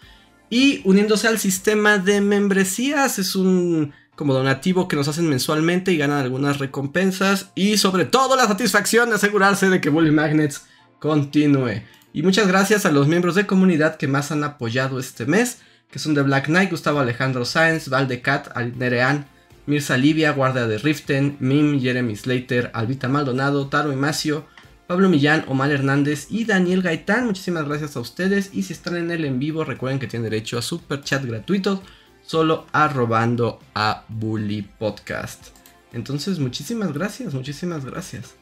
Y 0.48 0.80
uniéndose 0.84 1.26
al 1.26 1.40
sistema 1.40 1.98
de 1.98 2.20
membresías, 2.20 3.18
es 3.18 3.34
un 3.34 3.92
como 4.14 4.32
donativo 4.32 4.86
que 4.86 4.94
nos 4.94 5.08
hacen 5.08 5.28
mensualmente 5.28 5.90
y 5.92 5.96
ganan 5.96 6.22
algunas 6.22 6.60
recompensas. 6.60 7.50
Y 7.56 7.78
sobre 7.78 8.04
todo 8.04 8.36
la 8.36 8.46
satisfacción 8.46 9.08
de 9.08 9.16
asegurarse 9.16 9.70
de 9.70 9.80
que 9.80 9.90
Bully 9.90 10.12
Magnets 10.12 10.66
continúe. 11.00 11.82
Y 12.12 12.22
muchas 12.22 12.46
gracias 12.46 12.86
a 12.86 12.92
los 12.92 13.08
miembros 13.08 13.34
de 13.34 13.44
comunidad 13.44 13.96
que 13.96 14.06
más 14.06 14.30
han 14.30 14.44
apoyado 14.44 15.00
este 15.00 15.26
mes 15.26 15.58
que 15.94 16.00
son 16.00 16.12
de 16.12 16.22
Black 16.22 16.46
Knight, 16.46 16.72
Gustavo 16.72 16.98
Alejandro 16.98 17.44
Sáenz, 17.44 17.88
Valdecat, 17.88 18.52
Nerean, 18.74 19.26
Mirza 19.66 19.96
Livia, 19.96 20.32
Guardia 20.32 20.66
de 20.66 20.78
Riften, 20.78 21.36
Mim, 21.38 21.80
Jeremy 21.80 22.16
Slater, 22.16 22.72
Albita 22.74 23.06
Maldonado, 23.06 23.68
Taro 23.68 23.92
y 23.92 23.94
Macio, 23.94 24.44
Pablo 24.88 25.08
Millán, 25.08 25.44
Omar 25.46 25.70
Hernández 25.70 26.26
y 26.30 26.46
Daniel 26.46 26.82
Gaitán. 26.82 27.26
Muchísimas 27.26 27.68
gracias 27.68 27.94
a 27.94 28.00
ustedes. 28.00 28.50
Y 28.52 28.64
si 28.64 28.72
están 28.72 28.96
en 28.96 29.12
el 29.12 29.24
en 29.24 29.38
vivo, 29.38 29.62
recuerden 29.62 30.00
que 30.00 30.08
tienen 30.08 30.28
derecho 30.28 30.58
a 30.58 30.62
super 30.62 31.00
chat 31.04 31.24
gratuitos 31.24 31.78
solo 32.26 32.66
arrobando 32.72 33.60
a 33.76 34.02
Bully 34.08 34.62
Podcast. 34.62 35.50
Entonces, 35.92 36.40
muchísimas 36.40 36.92
gracias, 36.92 37.34
muchísimas 37.34 37.84
gracias. 37.84 38.34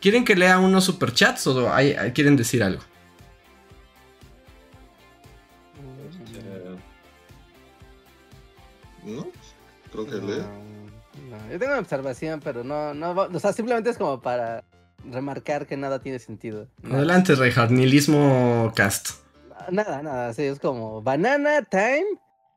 ¿Quieren 0.00 0.24
que 0.24 0.34
lea 0.34 0.58
unos 0.58 0.82
superchats 0.82 1.46
o 1.46 1.70
quieren 2.12 2.34
decir 2.34 2.64
algo? 2.64 2.82
Creo 9.96 10.20
que 10.20 10.26
lee. 10.26 10.42
yo 11.50 11.58
tengo 11.58 11.72
una 11.72 11.80
observación, 11.80 12.40
pero 12.44 12.62
no, 12.62 12.92
no, 12.92 13.12
o 13.12 13.40
sea, 13.40 13.54
simplemente 13.54 13.88
es 13.88 13.96
como 13.96 14.20
para 14.20 14.62
remarcar 15.10 15.66
que 15.66 15.78
nada 15.78 16.00
tiene 16.00 16.18
sentido. 16.18 16.68
Adelante, 16.84 17.34
Reinhardt, 17.34 17.70
nihilismo 17.70 18.72
cast. 18.74 19.12
Nada, 19.70 20.02
nada, 20.02 20.34
sí, 20.34 20.42
es 20.42 20.60
como 20.60 21.00
banana 21.00 21.62
time, 21.62 22.04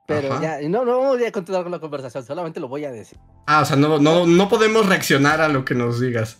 pero 0.05 0.41
ya, 0.41 0.59
no, 0.67 0.83
no 0.83 0.99
voy 0.99 1.23
a 1.23 1.31
continuar 1.31 1.63
con 1.63 1.71
la 1.71 1.79
conversación, 1.79 2.25
solamente 2.25 2.59
lo 2.59 2.67
voy 2.67 2.83
a 2.83 2.91
decir. 2.91 3.17
Ah, 3.47 3.61
o 3.61 3.65
sea, 3.65 3.77
no, 3.77 3.99
no, 3.99 4.27
no 4.27 4.49
podemos 4.49 4.85
reaccionar 4.85 5.39
a 5.39 5.47
lo 5.47 5.63
que 5.63 5.75
nos 5.75 6.01
digas. 6.01 6.35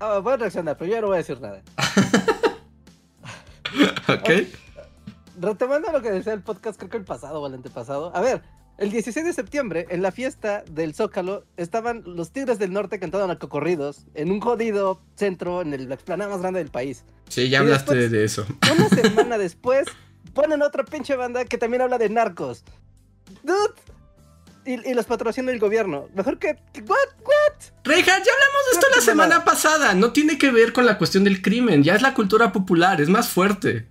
Ah, 0.00 0.18
voy 0.18 0.34
a 0.34 0.36
reaccionar, 0.36 0.76
pero 0.76 0.92
yo 0.92 1.00
no 1.00 1.06
voy 1.06 1.14
a 1.14 1.18
decir 1.18 1.40
nada. 1.40 1.62
ok. 4.06 4.30
retomando 5.40 5.90
lo 5.90 6.02
que 6.02 6.10
decía 6.10 6.34
el 6.34 6.42
podcast, 6.42 6.78
creo 6.78 6.90
que 6.90 6.98
el 6.98 7.04
pasado 7.04 7.40
o 7.40 7.46
el 7.46 7.54
antepasado. 7.54 8.14
A 8.14 8.20
ver, 8.20 8.42
el 8.78 8.90
16 8.90 9.24
de 9.26 9.32
septiembre, 9.32 9.86
en 9.90 10.02
la 10.02 10.10
fiesta 10.12 10.64
del 10.70 10.94
Zócalo, 10.94 11.44
estaban 11.56 12.02
los 12.04 12.32
Tigres 12.32 12.58
del 12.58 12.72
Norte 12.72 12.98
cantando 12.98 13.26
narcocorridos 13.28 14.06
en 14.14 14.30
un 14.30 14.40
jodido 14.40 15.00
centro 15.14 15.62
en 15.62 15.72
el- 15.74 15.88
la 15.88 15.94
explanada 15.94 16.30
más 16.30 16.40
grande 16.40 16.58
del 16.60 16.70
país. 16.70 17.04
Sí, 17.28 17.48
ya 17.48 17.58
Y 17.58 17.60
hablaste 17.60 17.94
después- 17.94 18.10
de 18.10 18.24
eso. 18.24 18.46
Una 18.74 18.88
semana 19.28 19.38
después, 19.38 19.86
ponen 20.34 20.62
otra 20.62 20.84
pinche 20.84 21.14
banda 21.16 21.44
que 21.44 21.58
también 21.58 21.82
habla 21.82 21.98
de 21.98 22.08
narcos. 22.08 22.64
Dude. 23.42 23.74
Y, 24.64 24.90
y 24.90 24.94
los 24.94 25.06
patrocina 25.06 25.50
el 25.50 25.58
gobierno. 25.58 26.08
Mejor 26.14 26.38
que. 26.38 26.48
¿What? 26.48 26.86
¿What? 26.86 27.54
Reinhardt, 27.82 28.24
ya 28.24 28.32
hablamos 28.32 28.62
de 28.66 28.72
esto 28.74 28.86
la 28.94 29.00
semana 29.02 29.28
nada. 29.30 29.44
pasada. 29.44 29.94
No 29.94 30.12
tiene 30.12 30.38
que 30.38 30.52
ver 30.52 30.72
con 30.72 30.86
la 30.86 30.98
cuestión 30.98 31.24
del 31.24 31.42
crimen. 31.42 31.82
Ya 31.82 31.96
es 31.96 32.02
la 32.02 32.14
cultura 32.14 32.52
popular, 32.52 33.00
es 33.00 33.08
más 33.08 33.28
fuerte. 33.28 33.88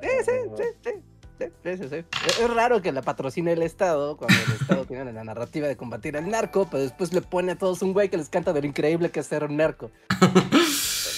Sí, 0.00 0.08
sí, 0.24 0.32
sí, 0.56 0.62
sí. 0.84 0.90
Sí, 1.38 1.44
sí, 1.64 1.76
sí, 1.76 1.88
sí. 1.88 2.04
Es- 2.26 2.50
raro 2.54 2.82
que 2.82 2.90
la 2.92 3.02
patrocine 3.02 3.52
el 3.52 3.62
Estado 3.62 4.16
cuando 4.16 4.36
el 4.46 4.52
Estado 4.60 4.84
tiene 4.86 5.12
la 5.12 5.22
narrativa 5.24 5.68
de 5.68 5.76
combatir 5.76 6.16
al 6.16 6.28
narco, 6.28 6.66
pero 6.70 6.82
después 6.82 7.12
le 7.12 7.20
pone 7.22 7.52
a 7.52 7.58
todos 7.58 7.82
un 7.82 7.92
güey 7.92 8.08
que 8.08 8.16
les 8.16 8.28
canta 8.28 8.52
de 8.52 8.60
lo 8.60 8.66
increíble 8.66 9.10
que 9.10 9.20
es 9.20 9.26
ser 9.26 9.44
un 9.44 9.56
narco. 9.56 9.90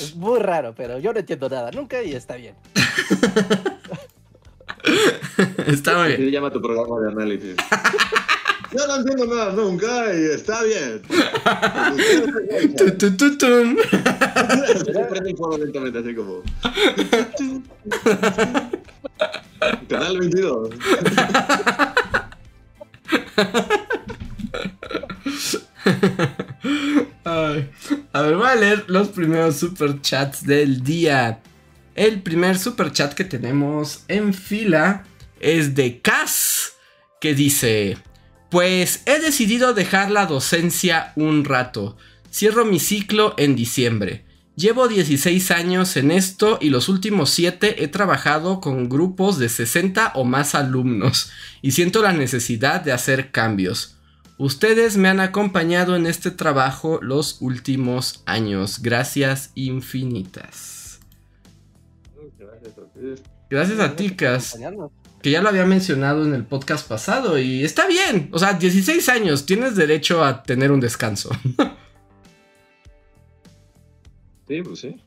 Es 0.00 0.16
muy 0.16 0.38
raro, 0.40 0.74
pero 0.74 0.98
yo 0.98 1.12
no 1.12 1.18
entiendo 1.18 1.46
nada 1.50 1.70
nunca 1.72 2.02
y 2.02 2.14
está 2.14 2.36
bien. 2.36 2.54
Está 5.66 5.98
muy 5.98 6.08
bien. 6.08 6.20
se 6.20 6.30
llama 6.30 6.50
tu 6.50 6.62
programa 6.62 6.98
de 7.00 7.08
análisis. 7.12 7.56
Yo 8.72 8.86
no 8.86 8.96
entiendo 8.96 9.26
nada 9.26 9.52
nunca 9.52 10.14
y 10.14 10.26
está 10.26 10.62
bien. 10.62 11.02
Prende 15.08 15.30
el 15.30 15.36
fuego 15.36 15.58
lentamente, 15.58 15.98
así 15.98 16.14
como. 16.14 16.42
Canal 19.88 20.18
22. 20.18 20.70
Ay. 27.24 27.70
A 28.12 28.22
ver, 28.22 28.36
voy 28.36 28.46
a 28.46 28.54
leer 28.54 28.84
los 28.86 29.08
primeros 29.08 29.56
superchats 29.56 30.46
del 30.46 30.82
día. 30.84 31.40
El 31.94 32.22
primer 32.22 32.56
superchat 32.58 33.14
que 33.14 33.24
tenemos 33.24 34.04
en 34.08 34.32
fila 34.32 35.04
es 35.40 35.74
de 35.74 36.00
Cas, 36.00 36.74
que 37.20 37.34
dice: 37.34 37.98
Pues 38.50 39.02
he 39.06 39.20
decidido 39.20 39.74
dejar 39.74 40.10
la 40.10 40.26
docencia 40.26 41.12
un 41.14 41.44
rato. 41.44 41.96
Cierro 42.32 42.64
mi 42.64 42.80
ciclo 42.80 43.34
en 43.38 43.54
diciembre. 43.54 44.24
Llevo 44.56 44.88
16 44.88 45.52
años 45.52 45.96
en 45.96 46.10
esto 46.10 46.58
y 46.60 46.70
los 46.70 46.88
últimos 46.88 47.30
7 47.30 47.82
he 47.82 47.88
trabajado 47.88 48.60
con 48.60 48.88
grupos 48.88 49.38
de 49.38 49.48
60 49.48 50.12
o 50.16 50.24
más 50.24 50.54
alumnos 50.54 51.30
y 51.62 51.70
siento 51.70 52.02
la 52.02 52.12
necesidad 52.12 52.80
de 52.82 52.92
hacer 52.92 53.30
cambios. 53.30 53.96
Ustedes 54.36 54.96
me 54.96 55.08
han 55.08 55.20
acompañado 55.20 55.96
en 55.96 56.06
este 56.06 56.30
trabajo 56.30 56.98
los 57.02 57.40
últimos 57.40 58.22
años. 58.26 58.82
Gracias 58.82 59.52
infinitas. 59.54 60.98
Gracias 63.48 63.80
a 63.80 63.96
ti, 63.96 64.10
Cas. 64.10 64.58
Que 65.22 65.30
ya 65.30 65.42
lo 65.42 65.48
había 65.48 65.66
mencionado 65.66 66.24
en 66.24 66.34
el 66.34 66.44
podcast 66.44 66.88
pasado 66.88 67.38
y 67.38 67.64
está 67.64 67.86
bien. 67.86 68.30
O 68.32 68.38
sea, 68.38 68.54
16 68.54 69.08
años, 69.08 69.46
tienes 69.46 69.76
derecho 69.76 70.24
a 70.24 70.42
tener 70.42 70.72
un 70.72 70.80
descanso. 70.80 71.30
Sí, 74.50 74.62
pues 74.64 74.80
sí. 74.80 75.00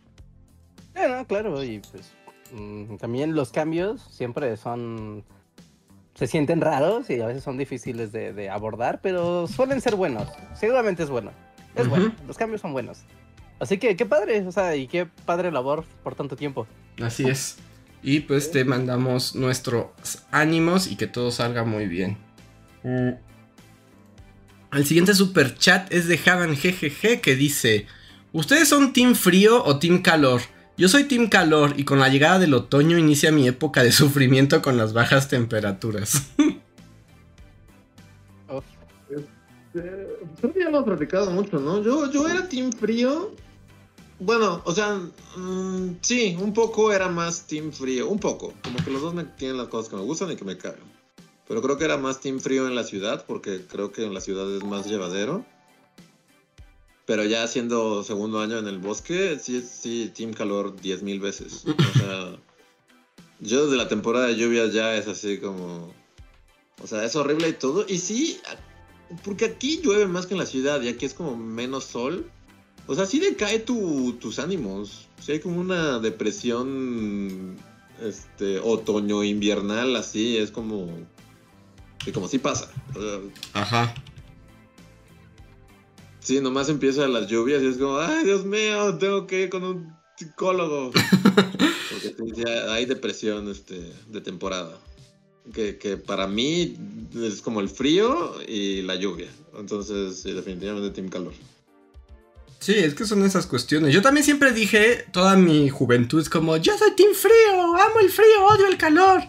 Bueno, 0.94 1.28
claro, 1.28 1.62
y 1.62 1.82
pues 1.92 2.14
mm, 2.54 2.96
también 2.96 3.36
los 3.36 3.52
cambios 3.52 4.02
siempre 4.10 4.56
son... 4.56 5.26
Se 6.16 6.28
sienten 6.28 6.62
raros 6.62 7.10
y 7.10 7.20
a 7.20 7.26
veces 7.28 7.44
son 7.44 7.58
difíciles 7.58 8.14
de, 8.14 8.32
de 8.32 8.50
abordar, 8.50 9.02
pero 9.02 9.46
suelen 9.48 9.82
ser 9.82 9.98
buenos. 9.98 10.30
Seguramente 10.54 11.04
es 11.04 11.10
bueno. 11.10 11.32
Es 11.76 11.90
bueno, 11.90 12.16
los 12.26 12.38
cambios 12.38 12.62
son 12.62 12.72
buenos. 12.72 13.00
Así 13.60 13.78
que 13.80 13.98
qué 13.98 14.06
padre, 14.06 14.48
o 14.48 14.52
sea, 14.54 14.78
y 14.78 14.88
qué 14.88 15.08
padre 15.08 15.52
labor 15.52 15.84
por 16.04 16.16
tanto 16.16 16.38
tiempo. 16.38 16.66
Así 17.02 17.28
es. 17.28 17.58
Y 18.04 18.22
pues 18.22 18.52
te 18.52 18.66
mandamos 18.66 19.34
nuestros 19.36 19.88
ánimos 20.32 20.92
y 20.92 20.98
que 20.98 21.08
todo 21.08 21.32
salga 21.32 21.64
muy 21.64 21.88
bien. 21.88 22.18
Mm. 22.84 23.12
El 24.74 24.86
siguiente 24.86 25.14
super 25.14 25.56
chat 25.56 25.92
es 25.94 26.08
de 26.08 26.18
Javan 26.18 26.56
GGG 26.56 27.22
que 27.22 27.36
dice: 27.36 27.88
¿Ustedes 28.34 28.68
son 28.68 28.92
team 28.92 29.16
frío 29.16 29.64
o 29.64 29.80
team 29.80 30.02
calor? 30.02 30.42
Yo 30.76 30.90
soy 30.90 31.04
team 31.06 31.30
calor 31.30 31.76
y 31.78 31.86
con 31.86 32.00
la 32.00 32.10
llegada 32.10 32.40
del 32.40 32.54
otoño 32.56 32.98
inicia 32.98 33.32
mi 33.32 33.48
época 33.48 33.84
de 33.84 33.92
sufrimiento 33.92 34.62
con 34.62 34.78
las 34.78 34.94
bajas 34.94 35.28
temperaturas. 35.30 36.32
Eh, 39.76 40.20
Creo 40.40 40.54
que 40.54 40.60
ya 40.60 40.66
lo 40.66 40.78
hemos 40.78 40.84
platicado 40.84 41.32
mucho, 41.32 41.60
¿no? 41.60 41.82
Yo, 41.82 42.12
yo 42.12 42.28
era 42.28 42.48
team 42.48 42.72
frío. 42.72 43.32
Bueno, 44.20 44.62
o 44.66 44.74
sea, 44.74 45.00
mm, 45.36 45.98
sí, 46.02 46.38
un 46.40 46.54
poco 46.54 46.92
era 46.92 47.10
más 47.10 47.48
team 47.48 47.72
frío. 47.72 48.08
Un 48.08 48.20
poco. 48.20 48.54
Como 48.64 48.84
que 48.84 48.92
los 48.92 49.02
dos 49.02 49.14
me 49.14 49.24
tienen 49.24 49.58
las 49.58 49.68
cosas 49.68 49.90
que 49.90 49.96
me 49.96 50.04
gustan 50.04 50.32
y 50.32 50.36
que 50.36 50.46
me 50.46 50.58
cagan. 50.58 50.94
Pero 51.48 51.62
creo 51.62 51.78
que 51.78 51.86
era 51.86 51.98
más 51.98 52.22
team 52.22 52.40
frío 52.40 52.68
en 52.68 52.76
la 52.76 52.84
ciudad, 52.84 53.26
porque 53.28 53.66
creo 53.68 53.92
que 53.92 54.06
en 54.06 54.14
la 54.14 54.22
ciudad 54.22 54.50
es 54.56 54.64
más 54.64 54.86
llevadero. 54.88 55.46
Pero 57.06 57.26
ya 57.26 57.48
siendo 57.48 58.04
segundo 58.04 58.40
año 58.40 58.58
en 58.58 58.68
el 58.68 58.78
bosque, 58.78 59.38
sí, 59.42 59.62
sí, 59.62 60.12
team 60.16 60.34
calor 60.34 60.76
10.000 60.78 61.20
veces. 61.20 61.66
O 61.66 62.00
sea, 62.00 62.38
yo 63.42 63.66
desde 63.66 63.78
la 63.78 63.90
temporada 63.90 64.28
de 64.28 64.36
lluvias 64.36 64.74
ya 64.74 64.96
es 64.96 65.08
así 65.08 65.40
como... 65.40 65.94
O 66.82 66.88
sea, 66.88 67.04
es 67.04 67.16
horrible 67.16 67.50
y 67.50 67.54
todo. 67.54 67.86
Y 67.88 67.98
sí, 67.98 68.40
porque 69.24 69.46
aquí 69.46 69.82
llueve 69.82 70.08
más 70.08 70.26
que 70.26 70.34
en 70.34 70.40
la 70.40 70.46
ciudad 70.46 70.82
y 70.82 70.88
aquí 70.88 71.06
es 71.06 71.14
como 71.14 71.36
menos 71.36 71.84
sol. 71.84 72.30
O 72.88 72.96
sea, 72.96 73.06
sí 73.06 73.20
decae 73.20 73.60
tu, 73.60 74.14
tus 74.20 74.40
ánimos. 74.40 75.08
Sí 75.22 75.34
hay 75.34 75.40
como 75.40 75.60
una 75.62 76.00
depresión 76.00 77.58
este 78.02 78.60
otoño 78.60 79.24
invernal 79.24 79.96
así, 79.96 80.38
es 80.38 80.52
como 80.52 80.90
sí, 82.04 82.12
como 82.12 82.28
sí 82.28 82.40
pasa. 82.40 82.70
O 82.96 83.58
Ajá. 83.58 83.94
sí, 86.20 86.42
nomás 86.42 86.70
empiezan 86.70 87.14
las 87.14 87.28
lluvias 87.28 87.62
y 87.64 87.68
es 87.68 87.78
como, 87.78 87.98
ay, 87.98 88.26
Dios 88.26 88.46
mío, 88.46 88.98
tengo 88.98 89.28
que 89.28 89.44
ir 89.44 89.50
con 89.50 89.64
un 89.64 89.94
psicólogo. 90.18 90.92
Porque 92.18 92.50
hay 92.70 92.86
depresión 92.86 93.50
este 93.50 93.94
de 94.08 94.22
temporada. 94.22 94.78
Que, 95.54 95.78
que 95.78 95.98
para 95.98 96.26
mí 96.26 96.78
es 97.16 97.42
como 97.42 97.60
el 97.60 97.68
frío 97.68 98.34
y 98.48 98.82
la 98.82 98.96
lluvia. 98.96 99.30
Entonces, 99.58 100.22
sí, 100.22 100.32
definitivamente 100.32 100.90
Team 100.92 101.10
Calor. 101.10 101.34
Sí, 102.64 102.76
es 102.78 102.94
que 102.94 103.04
son 103.04 103.26
esas 103.26 103.46
cuestiones. 103.46 103.94
Yo 103.94 104.02
también 104.02 104.24
siempre 104.24 104.54
dije, 104.54 105.06
toda 105.12 105.36
mi 105.36 105.68
juventud 105.68 106.22
es 106.22 106.30
como, 106.30 106.56
yo 106.56 106.78
soy 106.78 106.92
team 106.96 107.14
frío, 107.14 107.76
amo 107.76 108.00
el 108.00 108.10
frío, 108.10 108.46
odio 108.46 108.68
el 108.68 108.78
calor. 108.78 109.22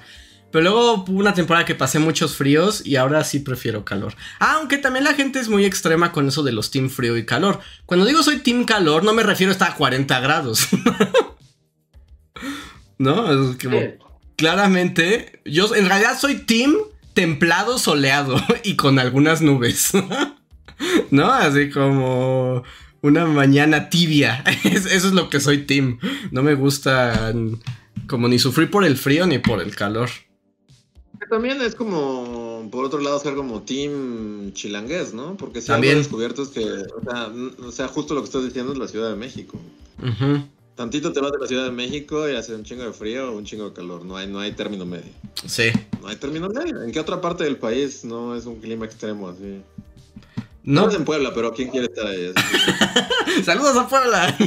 Pero 0.53 0.63
luego 0.63 1.05
hubo 1.09 1.19
una 1.19 1.35
temporada 1.35 1.65
que 1.65 1.75
pasé 1.75 1.99
muchos 1.99 2.37
fríos 2.37 2.87
y 2.87 2.95
ahora 2.95 3.25
sí 3.25 3.41
prefiero 3.41 3.85
calor. 3.85 4.15
Aunque 4.39 4.79
también 4.79 5.05
la 5.05 5.15
gente 5.15 5.41
es 5.41 5.49
muy 5.49 5.65
extrema 5.65 6.13
con 6.13 6.29
eso 6.29 6.45
de 6.45 6.53
los 6.53 6.71
team 6.71 6.89
frío 6.91 7.17
y 7.17 7.27
calor. 7.27 7.59
Cuando 7.87 8.07
digo 8.07 8.23
soy 8.23 8.39
team 8.39 8.65
calor, 8.65 9.03
no 9.03 9.13
me 9.13 9.25
refiero 9.25 9.51
a 9.51 9.55
estar 9.55 9.73
a 9.73 9.75
40 9.75 10.21
grados. 10.21 10.69
¿No? 12.99 13.51
Es 13.51 13.57
como, 13.61 13.81
claramente, 14.37 15.41
yo 15.45 15.75
en 15.75 15.89
realidad 15.89 16.17
soy 16.21 16.37
team 16.37 16.77
templado 17.15 17.81
soleado 17.81 18.41
y 18.63 18.77
con 18.77 19.01
algunas 19.01 19.43
nubes. 19.43 19.91
¿No? 21.11 21.33
Así 21.33 21.69
como 21.71 22.63
una 23.05 23.27
mañana 23.27 23.89
tibia. 23.91 24.43
Es- 24.65 24.87
Eso 24.87 25.09
es 25.09 25.13
lo 25.15 25.29
que 25.31 25.41
soy 25.41 25.59
team. 25.67 25.99
No 26.31 26.43
me 26.43 26.55
gusta 26.55 27.33
como 28.09 28.29
ni 28.29 28.39
sufrir 28.39 28.71
por 28.71 28.85
el 28.85 28.97
frío 28.97 29.27
ni 29.27 29.39
por 29.39 29.61
el 29.63 29.75
calor. 29.77 30.09
También 31.31 31.63
es 31.63 31.75
como, 31.75 32.69
por 32.71 32.85
otro 32.85 33.01
lado, 33.01 33.19
ser 33.19 33.35
como 33.35 33.63
team 33.63 34.53
chilangués, 34.53 35.15
¿no? 35.15 35.37
Porque 35.37 35.61
si 35.63 35.69
También. 35.69 35.97
descubierto 35.99 36.43
es 36.43 36.49
que, 36.51 36.65
o 36.65 37.03
sea, 37.03 37.27
n- 37.33 37.53
o 37.67 37.73
sea, 37.73 37.89
justo 37.89 38.15
lo 38.15 38.21
que 38.21 38.27
estás 38.27 38.45
diciendo 38.45 38.73
es 38.73 38.79
la 38.79 38.89
Ciudad 38.89 39.09
de 39.11 39.17
México. 39.17 39.59
Tantito 40.75 41.13
te 41.13 41.21
vas 41.21 41.33
de 41.33 41.39
la 41.39 41.47
Ciudad 41.47 41.65
de 41.65 41.71
México 41.71 42.29
y 42.29 42.35
hace 42.35 42.55
un 42.55 42.65
chingo 42.65 42.83
de 42.85 42.93
frío 42.93 43.31
o 43.33 43.37
un 43.39 43.45
chingo 43.45 43.69
de 43.71 43.73
calor. 43.75 44.05
No 44.05 44.17
hay, 44.17 44.27
no 44.27 44.41
hay 44.41 44.53
término 44.53 44.85
medio. 44.85 45.13
Sí. 45.47 45.71
No 46.03 46.09
hay 46.09 46.17
término 46.17 46.49
medio. 46.49 46.83
¿En 46.83 46.91
qué 46.93 47.01
otra 47.01 47.21
parte 47.21 47.45
del 47.45 47.57
país 47.57 48.05
no 48.05 48.35
es 48.37 48.45
un 48.45 48.57
clima 48.61 48.85
extremo 48.85 49.29
así? 49.29 49.63
No, 50.65 50.83
No 50.83 50.89
es 50.89 50.97
en 50.97 51.05
Puebla, 51.05 51.33
pero 51.35 51.53
¿quién 51.53 51.71
quiere 51.71 51.87
estar 51.87 52.07
ahí? 52.07 52.33
Saludos 53.45 53.77
a 53.77 53.87
Puebla. 53.87 54.37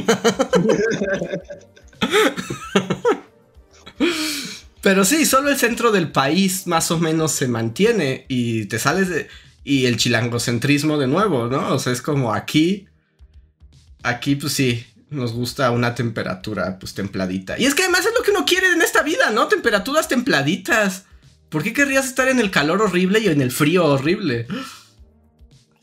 Pero 4.80 5.04
sí, 5.04 5.26
solo 5.26 5.50
el 5.50 5.58
centro 5.58 5.92
del 5.92 6.10
país 6.10 6.66
más 6.66 6.90
o 6.90 6.98
menos 6.98 7.32
se 7.32 7.48
mantiene 7.48 8.24
y 8.28 8.66
te 8.66 8.78
sales 8.78 9.08
de... 9.08 9.28
Y 9.64 9.86
el 9.86 9.96
chilangocentrismo 9.96 10.98
de 10.98 11.06
nuevo, 11.06 11.46
¿no? 11.46 11.74
O 11.74 11.78
sea, 11.78 11.92
es 11.92 12.00
como 12.00 12.32
aquí... 12.32 12.86
Aquí 14.02 14.36
pues 14.36 14.52
sí, 14.52 14.86
nos 15.10 15.32
gusta 15.32 15.70
una 15.72 15.94
temperatura 15.94 16.78
pues 16.78 16.94
templadita. 16.94 17.58
Y 17.58 17.66
es 17.66 17.74
que 17.74 17.82
además 17.82 18.06
es 18.06 18.12
lo 18.16 18.22
que 18.22 18.30
uno 18.30 18.44
quiere 18.46 18.68
en 18.72 18.80
esta 18.80 19.02
vida, 19.02 19.30
¿no? 19.30 19.48
Temperaturas 19.48 20.08
templaditas. 20.08 21.04
¿Por 21.48 21.62
qué 21.62 21.72
querrías 21.72 22.06
estar 22.06 22.28
en 22.28 22.38
el 22.38 22.50
calor 22.50 22.80
horrible 22.80 23.18
y 23.18 23.28
en 23.28 23.40
el 23.40 23.50
frío 23.50 23.84
horrible? 23.84 24.46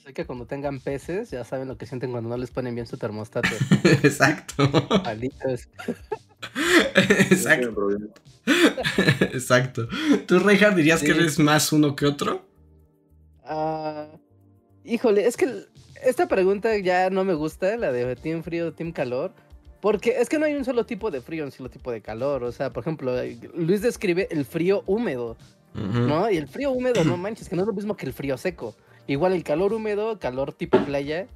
Así 0.05 0.13
que 0.13 0.25
cuando 0.27 0.45
tengan 0.45 0.79
peces, 0.79 1.31
ya 1.31 1.43
saben 1.43 1.67
lo 1.67 1.79
que 1.79 1.87
sienten 1.87 2.11
cuando 2.11 2.29
no 2.29 2.37
les 2.37 2.51
ponen 2.51 2.75
bien 2.75 2.85
su 2.85 2.95
termostato. 2.95 3.49
Exacto. 4.03 4.69
Palitos. 5.03 5.67
Exacto. 7.31 7.89
Exacto. 9.33 9.87
¿Tú, 10.27 10.37
Reinhardt, 10.37 10.75
dirías 10.75 11.01
que 11.01 11.09
eres 11.09 11.39
más 11.39 11.73
uno 11.73 11.95
que 11.95 12.05
otro? 12.05 12.47
Ah, 13.45 14.05
híjole, 14.83 15.25
es 15.25 15.37
que 15.37 15.65
esta 16.05 16.27
pregunta 16.27 16.77
ya 16.77 17.09
no 17.09 17.23
me 17.23 17.33
gusta, 17.33 17.75
la 17.75 17.91
de 17.91 18.15
Team 18.15 18.43
Frío, 18.43 18.73
Team 18.73 18.91
Calor. 18.91 19.33
Porque 19.81 20.17
es 20.19 20.29
que 20.29 20.37
no 20.37 20.45
hay 20.45 20.53
un 20.53 20.65
solo 20.65 20.85
tipo 20.85 21.09
de 21.09 21.21
frío, 21.21 21.45
un 21.45 21.51
solo 21.51 21.71
tipo 21.71 21.91
de 21.91 22.01
calor. 22.01 22.43
O 22.43 22.51
sea, 22.51 22.71
por 22.71 22.83
ejemplo, 22.83 23.19
eh, 23.19 23.39
Luis 23.55 23.81
describe 23.81 24.27
el 24.29 24.45
frío 24.45 24.83
húmedo. 24.85 25.35
¿no? 25.73 26.29
Y 26.29 26.37
el 26.37 26.47
frío 26.47 26.71
húmedo, 26.71 27.03
no 27.03 27.17
manches, 27.17 27.49
que 27.49 27.55
no 27.55 27.63
es 27.63 27.67
lo 27.67 27.73
mismo 27.73 27.97
que 27.97 28.05
el 28.05 28.13
frío 28.13 28.37
seco. 28.37 28.75
Igual 29.07 29.33
el 29.33 29.43
calor 29.43 29.73
húmedo, 29.73 30.19
calor 30.19 30.53
tipo 30.53 30.83
playa, 30.83 31.27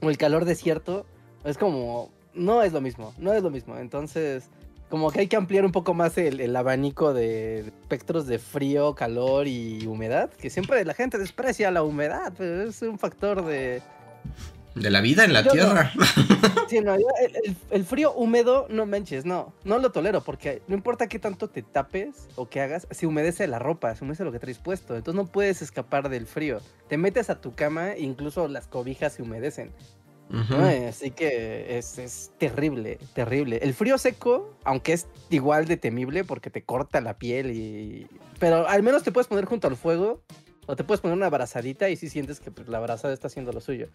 o 0.00 0.10
el 0.10 0.18
calor 0.18 0.44
desierto, 0.44 1.06
es 1.44 1.58
como, 1.58 2.10
no 2.34 2.62
es 2.62 2.72
lo 2.72 2.80
mismo, 2.80 3.14
no 3.18 3.32
es 3.32 3.42
lo 3.42 3.50
mismo. 3.50 3.76
Entonces, 3.76 4.48
como 4.88 5.10
que 5.10 5.20
hay 5.20 5.26
que 5.26 5.36
ampliar 5.36 5.64
un 5.64 5.72
poco 5.72 5.94
más 5.94 6.18
el, 6.18 6.40
el 6.40 6.54
abanico 6.54 7.14
de 7.14 7.60
espectros 7.60 8.26
de 8.26 8.38
frío, 8.38 8.94
calor 8.94 9.48
y 9.48 9.86
humedad, 9.86 10.30
que 10.30 10.50
siempre 10.50 10.84
la 10.84 10.94
gente 10.94 11.18
desprecia 11.18 11.70
la 11.70 11.82
humedad, 11.82 12.32
pero 12.36 12.62
es 12.62 12.82
un 12.82 12.98
factor 12.98 13.44
de... 13.44 13.82
De 14.74 14.90
la 14.90 15.00
vida 15.00 15.24
en 15.24 15.32
la 15.32 15.42
Yo 15.42 15.46
no. 15.46 15.52
tierra. 15.52 15.92
Sí, 16.68 16.80
no, 16.80 16.98
yo- 16.98 17.04
el, 17.70 17.84
frío 17.84 18.14
húmedo, 18.14 18.66
no 18.70 18.86
manches, 18.86 19.26
no, 19.26 19.52
no 19.64 19.78
lo 19.78 19.92
tolero, 19.92 20.22
porque 20.22 20.62
no 20.68 20.74
importa 20.74 21.06
qué 21.06 21.18
tanto 21.18 21.48
te 21.48 21.60
tapes 21.62 22.28
o 22.36 22.48
qué 22.48 22.62
hagas, 22.62 22.86
se 22.90 23.06
humedece 23.06 23.46
la 23.46 23.58
ropa, 23.58 23.94
se 23.94 24.04
humedece 24.04 24.24
lo 24.24 24.32
que 24.32 24.38
traes 24.38 24.56
puesto, 24.56 24.96
entonces 24.96 25.22
no 25.22 25.30
puedes 25.30 25.60
escapar 25.60 26.08
del 26.08 26.26
frío. 26.26 26.62
Te 26.88 26.96
metes 26.96 27.28
a 27.28 27.42
tu 27.42 27.54
cama 27.54 27.92
e 27.92 28.00
incluso 28.00 28.48
las 28.48 28.68
cobijas 28.68 29.12
se 29.12 29.22
humedecen. 29.22 29.70
¿no? 30.30 30.64
Así 30.88 31.10
que 31.10 31.76
es, 31.76 31.98
es 31.98 32.30
terrible, 32.38 32.98
terrible. 33.12 33.58
El 33.60 33.74
frío 33.74 33.98
seco, 33.98 34.56
aunque 34.64 34.94
es 34.94 35.06
igual 35.28 35.66
de 35.66 35.76
temible 35.76 36.24
porque 36.24 36.48
te 36.48 36.62
corta 36.62 37.02
la 37.02 37.18
piel 37.18 37.50
y... 37.50 38.06
Pero 38.38 38.66
al 38.66 38.82
menos 38.82 39.02
te 39.02 39.12
puedes 39.12 39.26
poner 39.28 39.44
junto 39.44 39.68
al 39.68 39.76
fuego 39.76 40.22
o 40.64 40.74
te 40.74 40.84
puedes 40.84 41.02
poner 41.02 41.18
una 41.18 41.26
abrazadita 41.26 41.90
y 41.90 41.96
sí 41.96 42.08
sientes 42.08 42.40
que 42.40 42.50
pues, 42.50 42.66
la 42.68 42.78
abrazada 42.78 43.12
está 43.12 43.26
haciendo 43.26 43.52
lo 43.52 43.60
suyo. 43.60 43.88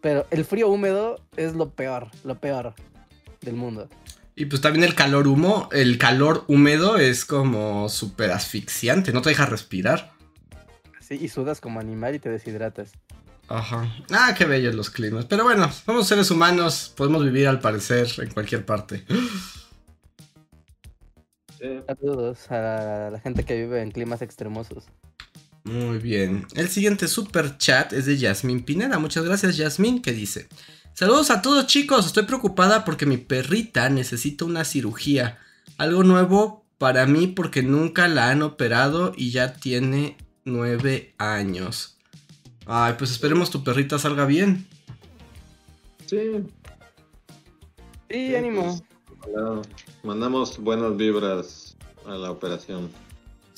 Pero 0.00 0.26
el 0.30 0.44
frío 0.44 0.68
húmedo 0.68 1.20
es 1.36 1.54
lo 1.54 1.70
peor, 1.70 2.08
lo 2.24 2.38
peor 2.38 2.74
del 3.40 3.54
mundo. 3.54 3.88
Y 4.34 4.46
pues 4.46 4.62
también 4.62 4.84
el 4.84 4.94
calor 4.94 5.26
humo, 5.28 5.68
el 5.72 5.98
calor 5.98 6.44
húmedo 6.46 6.96
es 6.96 7.24
como 7.24 7.88
súper 7.88 8.30
asfixiante, 8.30 9.12
no 9.12 9.20
te 9.20 9.30
deja 9.30 9.44
respirar. 9.44 10.12
Sí, 11.00 11.18
y 11.20 11.28
sudas 11.28 11.60
como 11.60 11.80
animal 11.80 12.14
y 12.14 12.20
te 12.20 12.30
deshidratas. 12.30 12.92
Ajá. 13.48 13.92
Ah, 14.10 14.34
qué 14.38 14.44
bellos 14.44 14.74
los 14.76 14.90
climas. 14.90 15.26
Pero 15.26 15.42
bueno, 15.42 15.70
somos 15.72 16.06
seres 16.06 16.30
humanos, 16.30 16.92
podemos 16.96 17.24
vivir 17.24 17.48
al 17.48 17.60
parecer 17.60 18.08
en 18.18 18.30
cualquier 18.30 18.64
parte. 18.64 19.04
Saludos 21.86 22.50
a 22.50 23.10
la 23.12 23.20
gente 23.20 23.44
que 23.44 23.56
vive 23.56 23.82
en 23.82 23.90
climas 23.90 24.22
extremosos. 24.22 24.86
Muy 25.64 25.98
bien. 25.98 26.46
El 26.54 26.68
siguiente 26.68 27.06
super 27.06 27.58
chat 27.58 27.92
es 27.92 28.06
de 28.06 28.16
Yasmin 28.16 28.64
Pineda. 28.64 28.98
Muchas 28.98 29.24
gracias, 29.24 29.56
Yasmin, 29.56 30.00
que 30.00 30.12
dice: 30.12 30.48
Saludos 30.94 31.30
a 31.30 31.42
todos, 31.42 31.66
chicos. 31.66 32.06
Estoy 32.06 32.24
preocupada 32.24 32.84
porque 32.84 33.06
mi 33.06 33.16
perrita 33.16 33.88
necesita 33.88 34.44
una 34.44 34.64
cirugía. 34.64 35.38
Algo 35.76 36.02
nuevo 36.02 36.64
para 36.78 37.06
mí 37.06 37.26
porque 37.26 37.62
nunca 37.62 38.08
la 38.08 38.30
han 38.30 38.42
operado 38.42 39.12
y 39.16 39.30
ya 39.30 39.54
tiene 39.54 40.16
nueve 40.44 41.14
años. 41.18 41.98
Ay, 42.66 42.94
pues 42.98 43.10
esperemos 43.10 43.50
tu 43.50 43.62
perrita 43.62 43.98
salga 43.98 44.24
bien. 44.24 44.66
Sí. 46.06 46.44
Sí, 48.08 48.34
ánimo. 48.34 48.82
Mandamos 50.02 50.58
buenas 50.58 50.96
vibras 50.96 51.76
a 52.06 52.12
la 52.12 52.30
operación. 52.30 52.90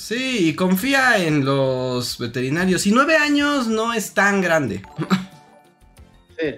Sí, 0.02 0.48
y 0.48 0.54
confía 0.56 1.24
en 1.24 1.44
los 1.44 2.18
veterinarios. 2.18 2.88
Y 2.88 2.90
nueve 2.90 3.16
años 3.16 3.68
no 3.68 3.94
es 3.94 4.14
tan 4.14 4.40
grande. 4.40 4.82
Sí. 6.40 6.56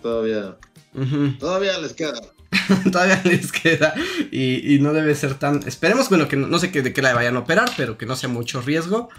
Todavía, 0.00 0.56
Ujú. 0.94 1.36
todavía 1.38 1.76
les 1.80 1.92
queda. 1.92 2.18
Todavía 2.90 3.20
les 3.24 3.52
queda 3.52 3.92
y, 4.30 4.74
y 4.74 4.78
no 4.78 4.94
debe 4.94 5.14
ser 5.14 5.34
tan... 5.34 5.68
Esperemos, 5.68 6.08
bueno, 6.08 6.28
que 6.28 6.36
no, 6.36 6.46
no 6.46 6.58
sé 6.58 6.72
que, 6.72 6.80
de 6.80 6.94
qué 6.94 7.02
la 7.02 7.12
vayan 7.12 7.36
a 7.36 7.40
operar, 7.40 7.70
pero 7.76 7.98
que 7.98 8.06
no 8.06 8.16
sea 8.16 8.30
mucho 8.30 8.62
riesgo. 8.62 9.10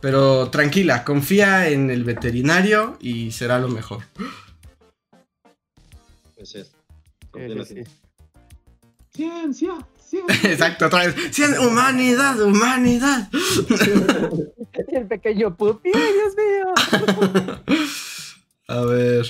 Pero 0.00 0.48
tranquila, 0.48 1.04
confía 1.04 1.68
en 1.68 1.90
el 1.90 2.04
veterinario 2.04 2.96
y 3.02 3.32
será 3.32 3.58
lo 3.58 3.68
mejor. 3.68 4.04
Así 6.40 6.60
es. 6.60 6.72
Ciencia. 9.12 9.74
Exacto, 10.44 10.86
otra 10.86 11.06
vez. 11.06 11.38
Humanidad, 11.58 12.40
humanidad. 12.40 13.28
Y 14.88 14.94
el 14.96 15.06
pequeño 15.06 15.56
pupi, 15.56 15.90
¡ay, 15.94 16.12
Dios 16.12 16.34
mío! 16.36 17.86
A 18.68 18.80
ver. 18.82 19.26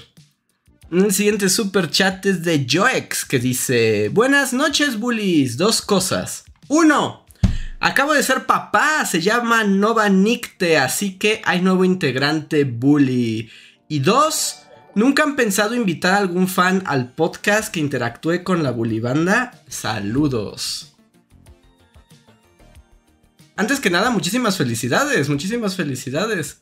Un 0.90 1.12
siguiente 1.12 1.48
super 1.48 1.88
chat 1.90 2.26
es 2.26 2.42
de 2.42 2.66
Joex 2.70 3.24
que 3.24 3.38
dice: 3.38 4.08
Buenas 4.08 4.52
noches, 4.52 4.98
bullies. 4.98 5.56
Dos 5.56 5.82
cosas. 5.82 6.44
Uno, 6.68 7.24
acabo 7.78 8.12
de 8.12 8.22
ser 8.22 8.46
papá. 8.46 9.06
Se 9.06 9.20
llama 9.20 9.64
Nova 9.64 10.08
Nicte, 10.08 10.78
así 10.78 11.16
que 11.16 11.42
hay 11.44 11.62
nuevo 11.62 11.84
integrante 11.84 12.64
bully. 12.64 13.50
Y 13.88 14.00
dos, 14.00 14.59
¿nunca 14.94 15.22
han 15.22 15.36
pensado 15.36 15.74
invitar 15.74 16.14
a 16.14 16.18
algún 16.18 16.48
fan 16.48 16.82
al 16.86 17.12
podcast 17.12 17.72
que 17.72 17.80
interactúe 17.80 18.42
con 18.44 18.62
la 18.62 18.70
bully 18.70 19.00
banda? 19.00 19.62
Saludos. 19.68 20.94
Antes 23.56 23.80
que 23.80 23.90
nada, 23.90 24.10
muchísimas 24.10 24.56
felicidades, 24.56 25.28
muchísimas 25.28 25.76
felicidades. 25.76 26.58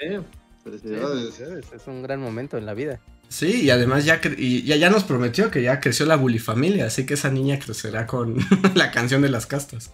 Sí, 0.00 0.18
Felicidades. 0.64 1.72
Es 1.72 1.86
un 1.86 2.02
gran 2.02 2.20
momento 2.20 2.56
en 2.56 2.66
la 2.66 2.74
vida. 2.74 3.00
Sí, 3.28 3.62
y 3.62 3.70
además 3.70 4.04
ya, 4.04 4.20
y 4.36 4.62
ya, 4.62 4.76
ya 4.76 4.90
nos 4.90 5.04
prometió 5.04 5.50
que 5.50 5.62
ya 5.62 5.80
creció 5.80 6.06
la 6.06 6.16
Bully 6.16 6.38
familia, 6.38 6.86
así 6.86 7.06
que 7.06 7.14
esa 7.14 7.30
niña 7.30 7.58
crecerá 7.58 8.06
con 8.06 8.36
la 8.74 8.90
canción 8.90 9.22
de 9.22 9.30
las 9.30 9.46
castas. 9.46 9.90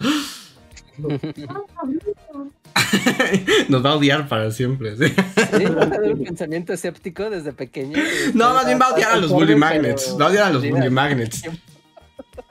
nos 3.68 3.84
va 3.84 3.90
a 3.90 3.96
odiar 3.96 4.28
para 4.28 4.50
siempre. 4.50 4.96
¿sí? 4.96 5.08
Sí, 5.08 5.64
vas 5.66 5.86
a 5.86 5.90
tener 5.90 6.14
un 6.14 6.24
pensamiento 6.24 6.72
escéptico 6.72 7.30
desde 7.30 7.52
pequeño. 7.52 7.98
No, 8.34 8.54
más 8.54 8.66
bien 8.66 8.78
va 8.80 8.86
a 8.86 8.94
odiar 8.94 9.12
a 9.12 9.16
los 9.16 9.30
Bully 9.30 9.56
Magnets. 9.56 10.16
Va 10.20 10.26
a 10.26 10.28
odiar 10.28 10.44
a 10.44 10.50
los 10.50 10.68
Bully 10.68 10.90
Magnets. 10.90 11.42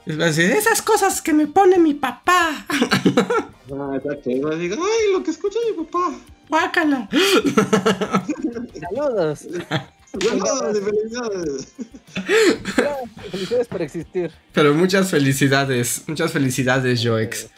Va 0.09 0.25
decir, 0.25 0.51
esas 0.51 0.81
cosas 0.81 1.21
que 1.21 1.33
me 1.33 1.47
pone 1.47 1.77
mi 1.77 1.93
papá. 1.93 2.65
Ah, 2.69 3.91
exacto. 3.97 4.29
Y 4.29 4.39
va 4.39 4.51
a 4.51 4.55
decir, 4.55 4.79
ay, 4.79 5.11
lo 5.11 5.23
que 5.23 5.31
escucha 5.31 5.59
mi 5.69 5.83
papá. 5.83 6.15
Guácala. 6.47 7.09
Saludos. 8.79 9.47
Felicidades, 10.19 10.83
felicidades. 10.83 11.73
Felicidades 13.31 13.67
por 13.67 13.81
existir. 13.81 14.31
Pero 14.53 14.73
muchas 14.73 15.09
felicidades, 15.09 16.03
muchas 16.07 16.31
felicidades, 16.31 17.03
Joex. 17.03 17.49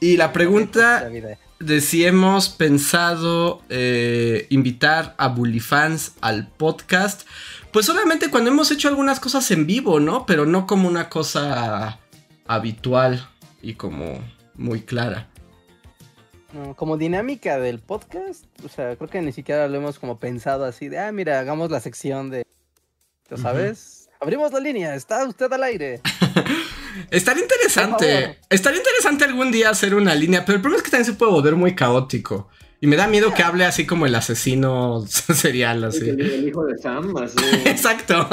Y 0.00 0.16
la 0.16 0.32
pregunta. 0.32 1.10
De 1.58 1.80
si 1.80 2.04
hemos 2.04 2.48
pensado 2.48 3.62
eh, 3.68 4.46
invitar 4.50 5.14
a 5.18 5.28
Bully 5.28 5.60
fans 5.60 6.12
al 6.20 6.48
podcast. 6.48 7.26
Pues 7.72 7.86
solamente 7.86 8.30
cuando 8.30 8.50
hemos 8.50 8.70
hecho 8.70 8.88
algunas 8.88 9.20
cosas 9.20 9.50
en 9.50 9.66
vivo, 9.66 10.00
¿no? 10.00 10.26
Pero 10.26 10.46
no 10.46 10.66
como 10.66 10.88
una 10.88 11.08
cosa 11.08 11.98
habitual 12.46 13.28
y 13.62 13.74
como 13.74 14.20
muy 14.54 14.82
clara. 14.82 15.28
Como 16.76 16.96
dinámica 16.96 17.58
del 17.58 17.80
podcast, 17.80 18.44
o 18.64 18.68
sea, 18.68 18.96
creo 18.96 19.10
que 19.10 19.20
ni 19.20 19.32
siquiera 19.32 19.68
lo 19.68 19.76
hemos 19.76 19.98
como 19.98 20.18
pensado 20.18 20.64
así 20.64 20.88
de, 20.88 20.98
ah, 20.98 21.12
mira, 21.12 21.38
hagamos 21.38 21.70
la 21.70 21.80
sección 21.80 22.30
de, 22.30 22.46
¿tú 23.28 23.36
sabes? 23.36 24.08
Abrimos 24.20 24.52
la 24.52 24.60
línea, 24.60 24.94
está 24.94 25.26
usted 25.26 25.52
al 25.52 25.62
aire. 25.64 26.00
Estaría 27.10 27.42
interesante. 27.42 28.38
Estaría 28.50 28.78
interesante 28.78 29.24
algún 29.24 29.50
día 29.52 29.70
hacer 29.70 29.94
una 29.94 30.14
línea, 30.14 30.44
pero 30.44 30.56
el 30.56 30.62
problema 30.62 30.78
es 30.78 30.84
que 30.84 30.90
también 30.90 31.06
se 31.12 31.18
puede 31.18 31.32
volver 31.32 31.56
muy 31.56 31.74
caótico. 31.74 32.48
Y 32.80 32.86
me 32.86 32.96
da 32.96 33.06
miedo 33.08 33.32
que 33.32 33.42
hable 33.42 33.64
así 33.64 33.86
como 33.86 34.06
el 34.06 34.14
asesino 34.14 35.04
serial, 35.08 35.84
así. 35.84 36.08
El, 36.10 36.20
el 36.20 36.48
hijo 36.48 36.64
de 36.66 36.76
Sam, 36.78 37.16
así. 37.16 37.36
Exacto. 37.64 38.28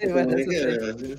Sí, 0.00 0.06
bueno, 0.08 0.34
que-. 0.36 1.18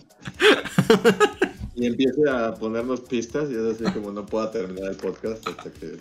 Y 1.76 1.88
empiece 1.88 2.22
a 2.30 2.54
ponernos 2.54 3.02
pistas 3.02 3.50
y 3.50 3.56
es 3.56 3.82
así 3.82 3.84
como 3.94 4.12
no 4.12 4.26
pueda 4.26 4.52
terminar 4.52 4.92
el 4.92 4.96
podcast 4.96 5.48
hasta 5.48 5.72
que... 5.72 5.98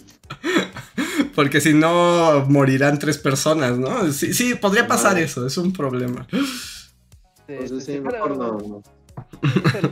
Porque 1.34 1.60
si 1.62 1.72
no, 1.72 2.44
morirán 2.48 2.98
tres 2.98 3.16
personas, 3.16 3.78
¿no? 3.78 4.12
Sí, 4.12 4.34
sí, 4.34 4.54
podría 4.54 4.86
pasar 4.86 5.18
eso, 5.18 5.46
es 5.46 5.56
un 5.56 5.72
problema. 5.72 6.26
Sí, 6.30 6.38
Entonces 7.48 7.84
sí, 7.84 8.00
mejor 8.00 8.32
pero- 8.34 8.82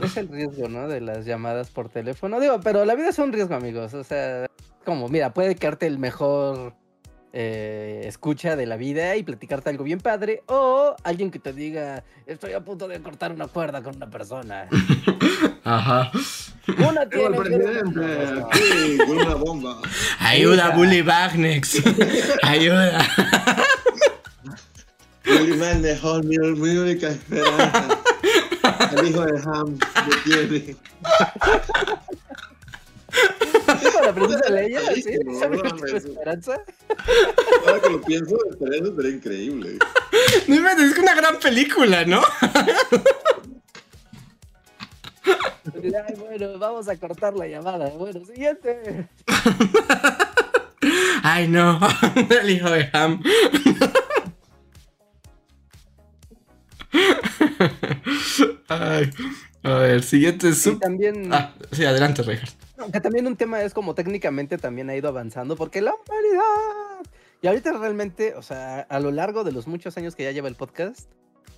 Es 0.03 0.17
el, 0.17 0.29
riesgo, 0.29 0.67
¿no? 0.69 0.87
De 0.87 1.01
las 1.01 1.25
llamadas 1.25 1.69
por 1.69 1.89
teléfono. 1.89 2.39
Digo, 2.39 2.59
pero 2.61 2.85
la 2.85 2.95
vida 2.95 3.09
es 3.09 3.19
un 3.19 3.33
riesgo, 3.33 3.55
amigos. 3.55 3.93
O 3.93 4.03
sea, 4.03 4.47
como, 4.85 5.09
mira, 5.09 5.33
puede 5.33 5.55
quedarte 5.55 5.87
el 5.87 5.99
mejor 5.99 6.73
eh, 7.33 8.01
escucha 8.05 8.57
de 8.57 8.65
la 8.65 8.75
vida 8.75 9.15
y 9.15 9.23
platicarte 9.23 9.69
algo 9.69 9.83
bien 9.83 9.99
padre. 9.99 10.43
O 10.47 10.95
alguien 11.03 11.31
que 11.31 11.39
te 11.39 11.53
diga, 11.53 12.03
estoy 12.25 12.53
a 12.53 12.61
punto 12.61 12.87
de 12.87 13.01
cortar 13.01 13.31
una 13.31 13.47
cuerda 13.47 13.81
con 13.81 13.95
una 13.95 14.09
persona. 14.09 14.67
Ajá. 15.63 16.11
Una 16.77 17.07
tiene. 17.07 17.37
presidente, 17.37 18.43
aquí, 18.45 18.99
una 19.07 19.35
bomba. 19.35 19.81
Ayuda, 20.19 20.71
Bully 20.71 21.01
Bagnex. 21.01 21.81
Ayuda. 22.43 22.99
Bully 25.25 25.53
Man 25.57 25.81
dejó 25.81 26.21
mi, 26.23 26.37
mi 26.37 26.77
única 26.77 27.09
esperanza. 27.09 28.01
El 28.97 29.07
hijo 29.07 29.25
de 29.25 29.41
Ham 29.45 29.77
detiene. 30.25 30.75
¿Es 33.67 34.05
la 34.05 34.13
princesa 34.13 34.49
Leia? 34.49 34.81
¿Sí? 34.95 35.03
No, 35.25 35.39
¿Sabe 35.39 35.57
no, 35.57 35.63
cuál 35.63 35.75
es 35.75 35.81
tu 35.81 35.91
no. 35.91 35.97
esperanza? 35.97 36.61
Ahora 37.65 37.81
que 37.81 37.89
lo 37.89 38.01
pienso, 38.01 38.35
eso 38.35 38.95
sería 38.95 39.11
increíble. 39.11 39.77
No 40.47 40.69
es 40.69 40.97
una 40.97 41.15
gran 41.15 41.39
película, 41.39 42.05
¿no? 42.05 42.21
Ay, 45.73 46.15
bueno, 46.17 46.57
vamos 46.57 46.87
a 46.89 46.97
cortar 46.97 47.33
la 47.35 47.47
llamada. 47.47 47.89
Bueno, 47.89 48.25
siguiente. 48.25 49.07
Ay, 51.23 51.47
no. 51.47 51.79
El 52.41 52.49
hijo 52.49 52.69
de 52.69 52.89
Ham. 52.93 53.21
Ay. 58.79 59.09
A 59.63 59.75
ver, 59.75 60.01
siguiente 60.03 60.49
Y 60.49 60.53
sub. 60.53 60.79
también, 60.79 61.31
Ah, 61.33 61.53
sí, 61.71 61.85
adelante, 61.85 62.23
Reinhardt. 62.23 62.55
que 62.91 62.99
también 63.01 63.27
un 63.27 63.35
tema 63.35 63.61
es 63.61 63.73
como 63.73 63.93
técnicamente 63.93 64.57
también 64.57 64.89
ha 64.89 64.95
ido 64.95 65.07
avanzando 65.09 65.55
porque 65.55 65.81
la 65.81 65.93
humanidad. 65.93 67.11
Y 67.41 67.47
ahorita 67.47 67.73
realmente, 67.73 68.33
o 68.35 68.41
sea, 68.41 68.81
a 68.81 68.99
lo 68.99 69.11
largo 69.11 69.43
de 69.43 69.51
los 69.51 69.67
muchos 69.67 69.97
años 69.97 70.15
que 70.15 70.23
ya 70.23 70.31
lleva 70.31 70.47
el 70.47 70.55
podcast, 70.55 71.09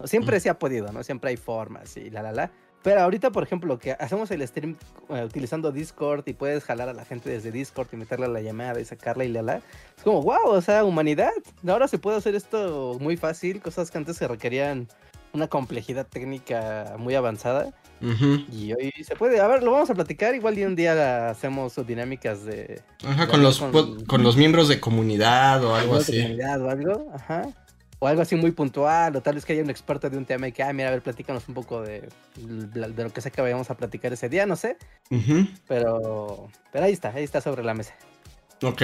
siempre 0.06 0.40
se 0.40 0.50
ha 0.50 0.58
podido, 0.60 0.92
¿no? 0.92 1.04
Siempre 1.04 1.30
hay 1.30 1.38
formas 1.38 1.96
y 1.98 2.10
la, 2.10 2.24
la, 2.24 2.32
la. 2.32 2.52
Pero 2.84 3.00
ahorita, 3.02 3.32
por 3.32 3.44
ejemplo, 3.44 3.80
que 3.80 3.94
hacemos 3.94 4.30
el 4.32 4.46
stream 4.46 4.76
eh, 5.10 5.24
utilizando 5.24 5.72
Discord 5.72 6.24
y 6.28 6.34
puedes 6.34 6.66
jalar 6.66 6.90
a 6.90 6.94
la 6.94 7.06
gente 7.06 7.30
desde 7.30 7.50
Discord 7.52 7.88
y 7.94 7.96
meterle 7.96 8.26
a 8.26 8.30
la 8.30 8.42
llamada 8.42 8.82
y 8.82 8.86
sacarla 8.86 9.24
y 9.24 9.30
la 9.30 9.42
la. 9.42 9.56
Es 9.98 10.04
como, 10.04 10.22
wow, 10.22 10.48
o 10.48 10.62
sea, 10.62 10.84
humanidad. 10.84 11.32
Ahora 11.66 11.88
se 11.88 11.98
puede 11.98 12.18
hacer 12.18 12.36
esto 12.36 12.98
muy 13.00 13.16
fácil, 13.16 13.62
cosas 13.62 13.90
que 13.90 13.98
antes 13.98 14.18
se 14.18 14.28
requerían 14.28 14.90
una 15.34 15.48
complejidad 15.48 16.06
técnica 16.08 16.96
muy 16.98 17.16
avanzada. 17.16 17.74
Ujú. 18.02 18.46
Y 18.52 18.74
hoy 18.74 18.92
se 19.04 19.16
puede. 19.16 19.40
A 19.40 19.48
ver, 19.48 19.64
lo 19.64 19.72
vamos 19.72 19.90
a 19.90 19.96
platicar. 19.96 20.36
Igual 20.36 20.58
y 20.60 20.64
un 20.66 20.76
día 20.76 21.30
hacemos 21.30 21.76
dinámicas 21.88 22.46
de. 22.46 22.82
Ajá, 23.06 23.26
de 23.26 23.32
con 23.32 23.42
los, 23.42 23.60
con- 23.60 24.06
con 24.06 24.24
los 24.24 24.38
miembros 24.38 24.68
de 24.68 24.80
comunidad 24.80 25.64
o 25.64 25.76
algo 25.76 25.96
de 25.96 26.02
así. 26.02 26.22
comunidad 26.22 26.62
o 26.62 26.70
algo. 26.70 27.12
Ajá. 27.14 27.48
O 28.00 28.08
algo 28.08 28.22
así 28.22 28.36
muy 28.36 28.52
puntual. 28.52 29.16
O 29.16 29.22
tal 29.22 29.36
vez 29.36 29.46
que 29.46 29.54
haya 29.54 29.64
un 29.64 29.70
experto 29.70 30.10
de 30.10 30.18
un 30.18 30.26
tema 30.26 30.48
y 30.48 30.52
que, 30.52 30.62
ah, 30.62 30.72
mira, 30.74 30.90
a 30.90 30.92
ver, 30.92 31.02
platícanos 31.02 31.48
un 31.48 31.54
poco 31.56 31.82
de, 31.82 32.10
de 32.36 33.04
lo 33.04 33.10
que 33.12 33.22
sé 33.22 33.32
que 33.32 33.42
vayamos 33.42 33.70
a 33.72 33.78
platicar 33.78 34.14
ese 34.14 34.30
día. 34.30 34.46
No 34.46 34.56
sé. 34.56 34.78
Ujú. 35.10 35.48
Pero. 35.68 36.50
Pero 36.72 36.86
ahí 36.86 36.92
está, 36.94 37.10
ahí 37.10 37.24
está 37.24 37.42
sobre 37.42 37.64
la 37.64 37.74
mesa. 37.74 37.96
Ok. 38.62 38.84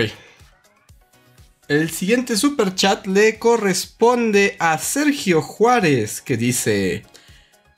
El 1.70 1.92
siguiente 1.92 2.36
super 2.36 2.74
chat 2.74 3.06
le 3.06 3.38
corresponde 3.38 4.58
a 4.58 4.80
Sergio 4.80 5.44
Juárez, 5.44 6.20
que 6.20 6.36
dice: 6.36 7.06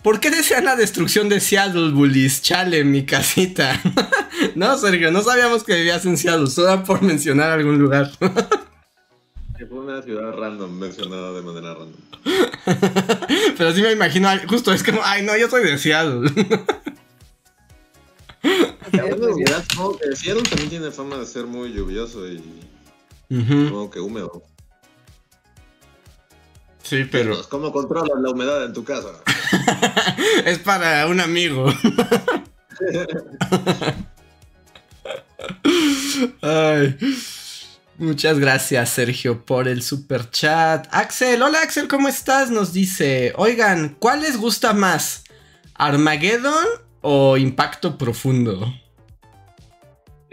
¿Por 0.02 0.22
qué 0.22 0.30
desean 0.30 0.64
la 0.64 0.78
destrucción 0.78 1.28
de 1.28 1.42
Seattle, 1.42 1.92
bullies? 1.92 2.42
Chale, 2.42 2.86
mi 2.86 3.06
casita. 3.06 3.82
no, 4.56 4.78
Sergio, 4.78 5.12
no 5.12 5.22
sabíamos 5.22 5.66
que 5.66 5.76
vivías 5.76 6.06
en 6.06 6.16
Seattle, 6.16 6.48
solo 6.48 6.86
por 6.86 7.02
mencionar 7.02 7.52
algún 7.52 7.80
lugar. 7.80 8.10
Fue 9.70 9.80
una 9.80 10.02
ciudad 10.02 10.38
random 10.38 10.72
mencionada 10.72 11.34
de 11.34 11.42
manera 11.42 11.74
random. 11.74 12.02
Pero 13.58 13.74
sí 13.74 13.82
me 13.82 13.92
imagino, 13.92 14.30
justo 14.48 14.72
es 14.72 14.84
como, 14.84 15.02
ay, 15.04 15.24
no, 15.24 15.36
yo 15.36 15.50
soy 15.50 15.66
de 15.66 15.78
Seattle. 15.78 16.30
Supongo 19.70 19.98
que 19.98 20.16
Seattle 20.16 20.44
también 20.44 20.70
tiene 20.70 20.92
fama 20.92 21.18
de 21.18 21.26
ser 21.26 21.46
muy 21.46 21.74
lluvioso 21.74 22.26
y 22.26 22.42
Húmedo. 23.32 24.44
Sí, 26.84 27.06
pero 27.10 27.36
Pues, 27.36 27.48
¿Cómo 27.48 27.72
controlas 27.72 28.20
la 28.22 28.30
humedad 28.30 28.66
en 28.66 28.74
tu 28.74 28.84
casa? 28.84 29.08
es 30.46 30.60
para 30.60 31.08
un 31.08 31.22
amigo. 31.22 31.74
Ay. 36.42 36.98
Muchas 37.98 38.40
gracias, 38.40 38.90
Sergio, 38.90 39.46
por 39.46 39.68
el 39.68 39.84
super 39.84 40.30
chat. 40.30 40.88
Axel, 40.92 41.42
hola 41.42 41.62
Axel, 41.62 41.88
¿cómo 41.88 42.08
estás? 42.08 42.50
Nos 42.50 42.74
dice, 42.74 43.32
oigan, 43.38 43.96
¿cuál 44.00 44.22
les 44.22 44.38
gusta 44.38 44.74
más? 44.74 45.24
¿Armageddon 45.76 46.66
o 47.02 47.38
Impacto 47.38 47.98
Profundo? 47.98 48.74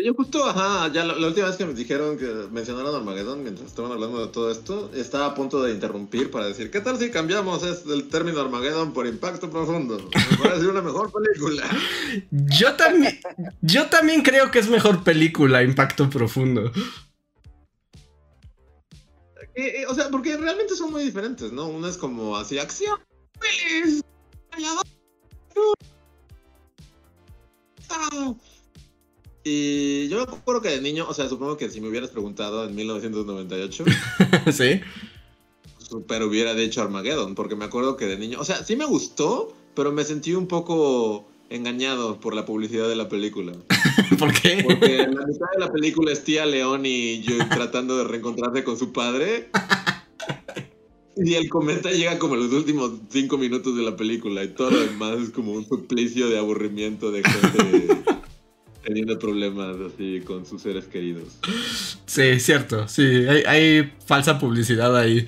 Yo 0.05 0.15
justo, 0.15 0.45
ajá, 0.47 0.93
ya 0.93 1.05
la, 1.05 1.15
la 1.17 1.27
última 1.27 1.49
vez 1.49 1.57
que 1.57 1.67
me 1.67 1.75
dijeron 1.75 2.17
que 2.17 2.25
mencionaron 2.53 2.95
Armageddon 2.95 3.43
mientras 3.43 3.67
estaban 3.67 3.91
hablando 3.91 4.25
de 4.25 4.33
todo 4.33 4.49
esto, 4.53 4.93
estaba 4.95 5.27
a 5.27 5.35
punto 5.35 5.61
de 5.61 5.73
interrumpir 5.73 6.31
para 6.31 6.47
decir, 6.47 6.71
¿qué 6.71 6.81
tal 6.81 7.01
si 7.01 7.11
cambiamos 7.11 7.65
el 7.65 8.09
término 8.09 8.41
Armageddon 8.41 8.93
por 8.93 9.09
Impacto 9.09 9.51
Profundo? 9.51 9.99
Me 10.31 10.37
parece 10.37 10.69
una 10.69 10.83
mejor 10.83 11.11
película. 11.11 11.69
Yo 12.31 12.77
también, 12.77 13.19
yo 13.61 13.87
también 13.89 14.23
creo 14.23 14.53
que 14.53 14.61
es 14.61 14.69
mejor 14.69 15.03
película 15.03 15.65
Impacto 15.65 16.09
Profundo. 16.09 16.71
Eh, 19.57 19.81
eh, 19.81 19.87
o 19.89 19.95
sea, 19.95 20.11
porque 20.11 20.37
realmente 20.37 20.77
son 20.77 20.93
muy 20.93 21.03
diferentes, 21.03 21.51
¿no? 21.51 21.67
Una 21.67 21.89
es 21.89 21.97
como 21.97 22.37
así, 22.37 22.61
acción, 22.61 23.01
feliz, 23.41 24.05
Y 29.51 30.09
yo 30.09 30.19
me 30.19 30.23
acuerdo 30.25 30.61
que 30.61 30.69
de 30.69 30.83
niño, 30.83 31.07
o 31.09 31.15
sea, 31.15 31.27
supongo 31.29 31.57
que 31.57 31.71
si 31.71 31.81
me 31.81 31.89
hubieras 31.89 32.11
preguntado 32.11 32.67
en 32.69 32.75
1998, 32.75 33.85
¿Sí? 34.53 34.81
super 35.79 36.23
hubiera 36.23 36.55
dicho 36.55 36.83
Armageddon, 36.83 37.35
porque 37.35 37.57
me 37.57 37.65
acuerdo 37.65 37.97
que 37.97 38.05
de 38.07 38.19
niño, 38.19 38.39
o 38.41 38.45
sea, 38.45 38.63
sí 38.63 38.77
me 38.77 38.85
gustó, 38.85 39.57
pero 39.75 39.91
me 39.91 40.05
sentí 40.05 40.35
un 40.35 40.47
poco 40.47 41.27
engañado 41.49 42.21
por 42.21 42.35
la 42.35 42.45
publicidad 42.45 42.89
de 42.91 42.97
la 42.97 43.09
película. 43.09 43.53
¿Por 44.19 44.39
qué? 44.39 44.63
Porque 44.63 45.01
en 45.01 45.15
la 45.15 45.27
mitad 45.27 45.47
de 45.55 45.61
la 45.61 45.73
película 45.73 46.13
es 46.13 46.25
tía 46.25 46.45
León 46.45 46.85
y 46.85 47.23
yo 47.23 47.39
tratando 47.49 47.97
de 47.97 48.05
reencontrarse 48.05 48.65
con 48.65 48.79
su 48.79 48.93
padre. 48.93 49.49
Y 51.17 51.35
el 51.35 51.49
cometa 51.49 51.91
llega 51.91 52.19
como 52.19 52.35
en 52.35 52.45
los 52.45 52.53
últimos 52.53 52.93
cinco 53.09 53.39
minutos 53.39 53.75
de 53.77 53.83
la 53.83 53.97
película 53.97 54.45
y 54.45 54.49
todo 54.49 54.71
lo 54.71 54.81
demás 54.81 55.19
es 55.21 55.31
como 55.31 55.53
un 55.53 55.67
suplicio 55.67 56.29
de 56.29 56.39
aburrimiento 56.39 57.11
de 57.11 57.23
gente 57.25 58.19
teniendo 58.85 59.19
problemas 59.19 59.77
así 59.93 60.21
con 60.25 60.47
sus 60.47 60.63
seres 60.63 60.87
queridos. 60.87 61.25
Sí, 62.07 62.41
cierto, 62.41 62.89
sí, 62.89 63.03
hay, 63.03 63.43
hay 63.47 63.93
falsa 64.07 64.39
publicidad 64.39 64.97
ahí. 64.97 65.27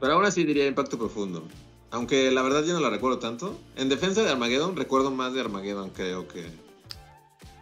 Pero 0.00 0.14
ahora 0.14 0.30
sí 0.30 0.44
diría 0.44 0.66
impacto 0.66 0.98
profundo. 0.98 1.46
Aunque 1.90 2.30
la 2.30 2.42
verdad 2.42 2.64
yo 2.64 2.72
no 2.72 2.80
la 2.80 2.90
recuerdo 2.90 3.18
tanto. 3.18 3.58
En 3.76 3.88
defensa 3.88 4.22
de 4.22 4.30
Armageddon, 4.30 4.76
recuerdo 4.76 5.10
más 5.10 5.34
de 5.34 5.40
Armageddon, 5.40 5.90
creo 5.90 6.26
que, 6.26 6.46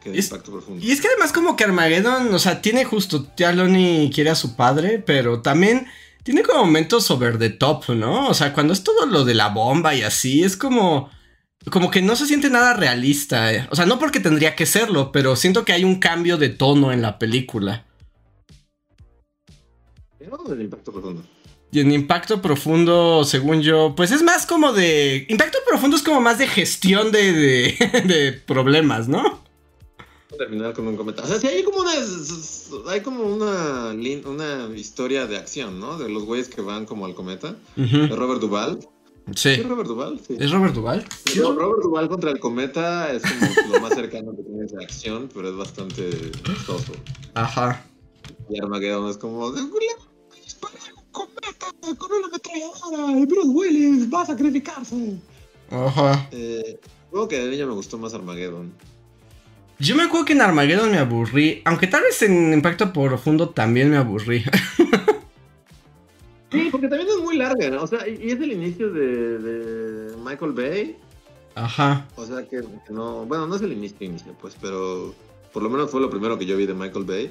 que 0.03 0.11
de 0.11 0.19
Es- 0.19 0.27
impacto 0.27 0.53
profundo. 0.53 0.85
Y 0.85 0.93
es 0.93 1.01
que 1.01 1.09
además 1.09 1.33
como 1.33 1.57
que 1.57 1.65
Armageddon, 1.65 2.33
o 2.33 2.39
sea, 2.39 2.63
tiene 2.63 2.85
justo, 2.85 3.25
Tía 3.25 3.53
Loni 3.53 4.11
quiere 4.15 4.31
a 4.31 4.35
su 4.37 4.57
padre, 4.57 5.03
pero 5.05 5.43
también 5.43 5.87
tiene 6.23 6.43
como 6.43 6.65
momentos 6.65 7.11
over 7.11 7.39
the 7.39 7.51
top, 7.51 7.91
¿no? 7.91 8.29
O 8.29 8.35
sea, 8.35 8.53
cuando 8.53 8.73
es 8.73 8.85
todo 8.85 9.07
lo 9.07 9.25
de 9.25 9.35
la 9.35 9.49
bomba 9.49 9.95
y 9.95 10.03
así, 10.03 10.43
es 10.43 10.57
como... 10.57 11.11
Como 11.69 11.91
que 11.91 12.01
no 12.01 12.17
se 12.17 12.27
siente 12.27 12.49
nada 12.49 12.73
realista. 12.75 13.53
eh. 13.53 13.69
O 13.71 13.77
sea, 13.77 13.85
no 13.87 13.99
porque 13.99 14.21
tendría 14.21 14.57
que 14.57 14.65
serlo, 14.65 15.13
pero 15.13 15.37
siento 15.37 15.65
que 15.65 15.73
hay 15.73 15.85
un 15.85 15.99
cambio 15.99 16.39
de 16.39 16.49
tono 16.49 16.93
en 16.93 17.03
la 17.03 17.19
película. 17.19 17.85
Del 20.19 20.63
impacto 20.63 20.93
profundo. 20.93 21.23
Y 21.73 21.79
en 21.81 21.93
Impacto 21.93 22.43
Profundo, 22.43 23.23
según 23.25 23.63
yo, 23.63 23.95
pues 23.97 24.11
es 24.11 24.23
más 24.25 24.45
como 24.45 24.73
de... 24.73 25.25
Impacto 25.29 25.59
Profundo 25.69 25.97
es 25.97 26.03
como 26.03 26.21
más 26.21 26.39
de 26.39 26.49
gestión 26.49 27.13
de, 27.13 27.33
de, 27.33 28.03
de 28.07 28.33
problemas, 28.33 29.07
¿no? 29.07 29.41
Terminar 30.37 30.73
con 30.73 30.89
un 30.89 30.97
comentario. 30.97 31.31
O 31.31 31.39
sea, 31.39 31.41
sí 31.41 31.55
hay 31.55 31.63
como 31.63 31.79
una. 31.81 31.93
Hay 32.91 33.03
como 33.03 33.25
una, 33.25 33.93
una 33.93 34.77
historia 34.77 35.27
de 35.27 35.37
acción, 35.37 35.79
¿no? 35.79 35.99
De 35.99 36.09
los 36.09 36.25
güeyes 36.25 36.49
que 36.49 36.61
van 36.61 36.87
como 36.87 37.05
al 37.05 37.15
cometa. 37.15 37.55
De. 37.77 38.07
Robert 38.09 38.41
Duvall. 38.41 38.81
Sí. 39.35 39.55
¿Sí, 39.57 39.63
Robert? 39.63 40.21
Sí. 40.27 40.37
¿Es 40.39 40.51
Robert 40.51 40.75
Duval? 40.75 41.05
Ro- 41.37 41.53
Robert 41.55 41.83
Duvall 41.83 42.09
contra 42.09 42.31
el 42.31 42.41
cometa 42.41 43.13
es 43.13 43.23
como 43.23 43.73
lo 43.75 43.81
más 43.81 43.95
cercano 43.95 44.35
que 44.37 44.43
tienes 44.43 44.73
de 44.73 44.83
acción, 44.85 45.29
pero 45.33 45.49
es 45.51 45.57
bastante 45.57 46.11
chistoso. 46.45 46.93
Ajá. 47.35 47.85
Y 48.49 48.61
Armageddon 48.61 49.09
es 49.11 49.17
como. 49.19 49.51
"Le 49.51 49.63
voy 49.63 49.85
a 49.93 50.97
un 50.97 51.05
cometa 51.13 51.67
con 51.97 52.13
una 52.13 52.27
ametralladora 52.29 53.19
y 53.19 53.27
Bruce 53.27 53.49
Willis 53.49 54.13
va 54.13 54.23
a 54.23 54.27
sacrificarse. 54.27 55.15
Ajá. 55.71 56.29
Eh, 56.33 56.79
creo 57.11 57.29
que 57.29 57.39
de 57.41 57.51
niño 57.51 57.67
me 57.67 57.75
gustó 57.75 57.99
más 57.99 58.15
Armageddon. 58.15 58.73
Yo 59.79 59.97
me 59.97 60.03
acuerdo 60.03 60.27
que 60.27 60.33
en 60.35 60.43
Armageddon 60.43 60.91
me 60.91 60.99
aburrí, 60.99 61.63
aunque 61.65 61.87
tal 61.87 62.03
vez 62.03 62.21
en 62.23 62.53
Impacto 62.53 62.93
Profundo 62.93 63.49
también 63.49 63.89
me 63.91 63.97
aburrí. 63.97 64.45
Sí, 66.51 66.69
porque 66.71 66.89
también 66.89 67.09
es 67.09 67.23
muy 67.23 67.37
larga, 67.37 67.71
¿no? 67.71 67.83
O 67.83 67.87
sea, 67.87 68.07
y 68.09 68.31
es 68.31 68.41
el 68.41 68.53
inicio 68.53 68.91
de, 68.93 69.39
de 69.39 70.17
Michael 70.17 70.53
Bay. 70.53 70.97
Ajá. 71.55 72.09
O 72.17 72.25
sea 72.25 72.47
que, 72.49 72.63
no, 72.91 73.25
bueno, 73.27 73.47
no 73.47 73.57
es 73.57 73.63
el 73.63 73.73
inicio, 73.73 74.07
inicio, 74.07 74.35
pues, 74.41 74.57
pero 74.61 75.15
por 75.53 75.63
lo 75.63 75.71
menos 75.71 75.91
fue 75.91 76.01
lo 76.01 76.11
primero 76.11 76.39
que 76.39 76.47
yo 76.47 76.57
vi 76.57 76.67
de 76.67 76.75
Michael 76.75 77.05
Bay. 77.05 77.31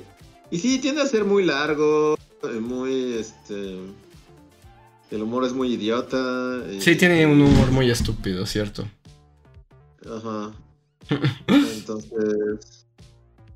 Y 0.51 0.59
sí, 0.59 0.79
tiende 0.79 1.01
a 1.01 1.05
ser 1.05 1.25
muy 1.25 1.45
largo, 1.45 2.17
eh, 2.43 2.59
muy, 2.59 3.13
este, 3.13 3.79
el 5.11 5.21
humor 5.21 5.43
es 5.45 5.53
muy 5.53 5.73
idiota. 5.73 6.63
Sí, 6.79 6.95
tiene 6.95 7.25
un 7.25 7.41
humor 7.41 7.71
muy 7.71 7.89
estúpido, 7.89 8.45
¿cierto? 8.45 8.85
Ajá. 10.05 10.51
Entonces, 11.47 12.85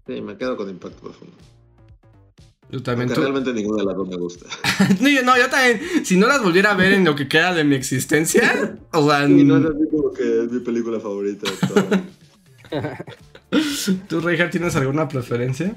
sí, 0.07 0.21
me 0.21 0.37
quedo 0.37 0.57
con 0.57 0.69
Impacto 0.69 1.01
Profundo. 1.01 1.35
Yo 2.73 2.81
también. 2.81 3.07
Porque 3.07 3.21
realmente 3.21 3.53
ninguna 3.53 3.83
de 3.83 3.85
las 3.85 3.95
dos 3.95 4.07
me 4.07 4.15
gusta. 4.15 4.47
no, 4.99 5.37
yo 5.37 5.47
también. 5.47 5.79
Si 6.03 6.17
no 6.17 6.25
las 6.25 6.41
volviera 6.41 6.71
a 6.71 6.73
ver 6.73 6.93
en 6.93 7.05
lo 7.05 7.15
que 7.15 7.27
queda 7.27 7.53
de 7.53 7.63
mi 7.63 7.75
existencia, 7.75 8.75
o 8.91 9.07
sea. 9.07 9.27
Sí, 9.27 9.43
no 9.43 9.57
es 9.57 9.65
así 9.65 9.87
como 9.91 10.11
que 10.11 10.43
es 10.45 10.51
mi 10.51 10.59
película 10.59 10.99
favorita. 10.99 11.51
¿Tú, 14.09 14.21
Reinhardt, 14.21 14.49
tienes 14.49 14.75
alguna 14.75 15.07
preferencia? 15.07 15.75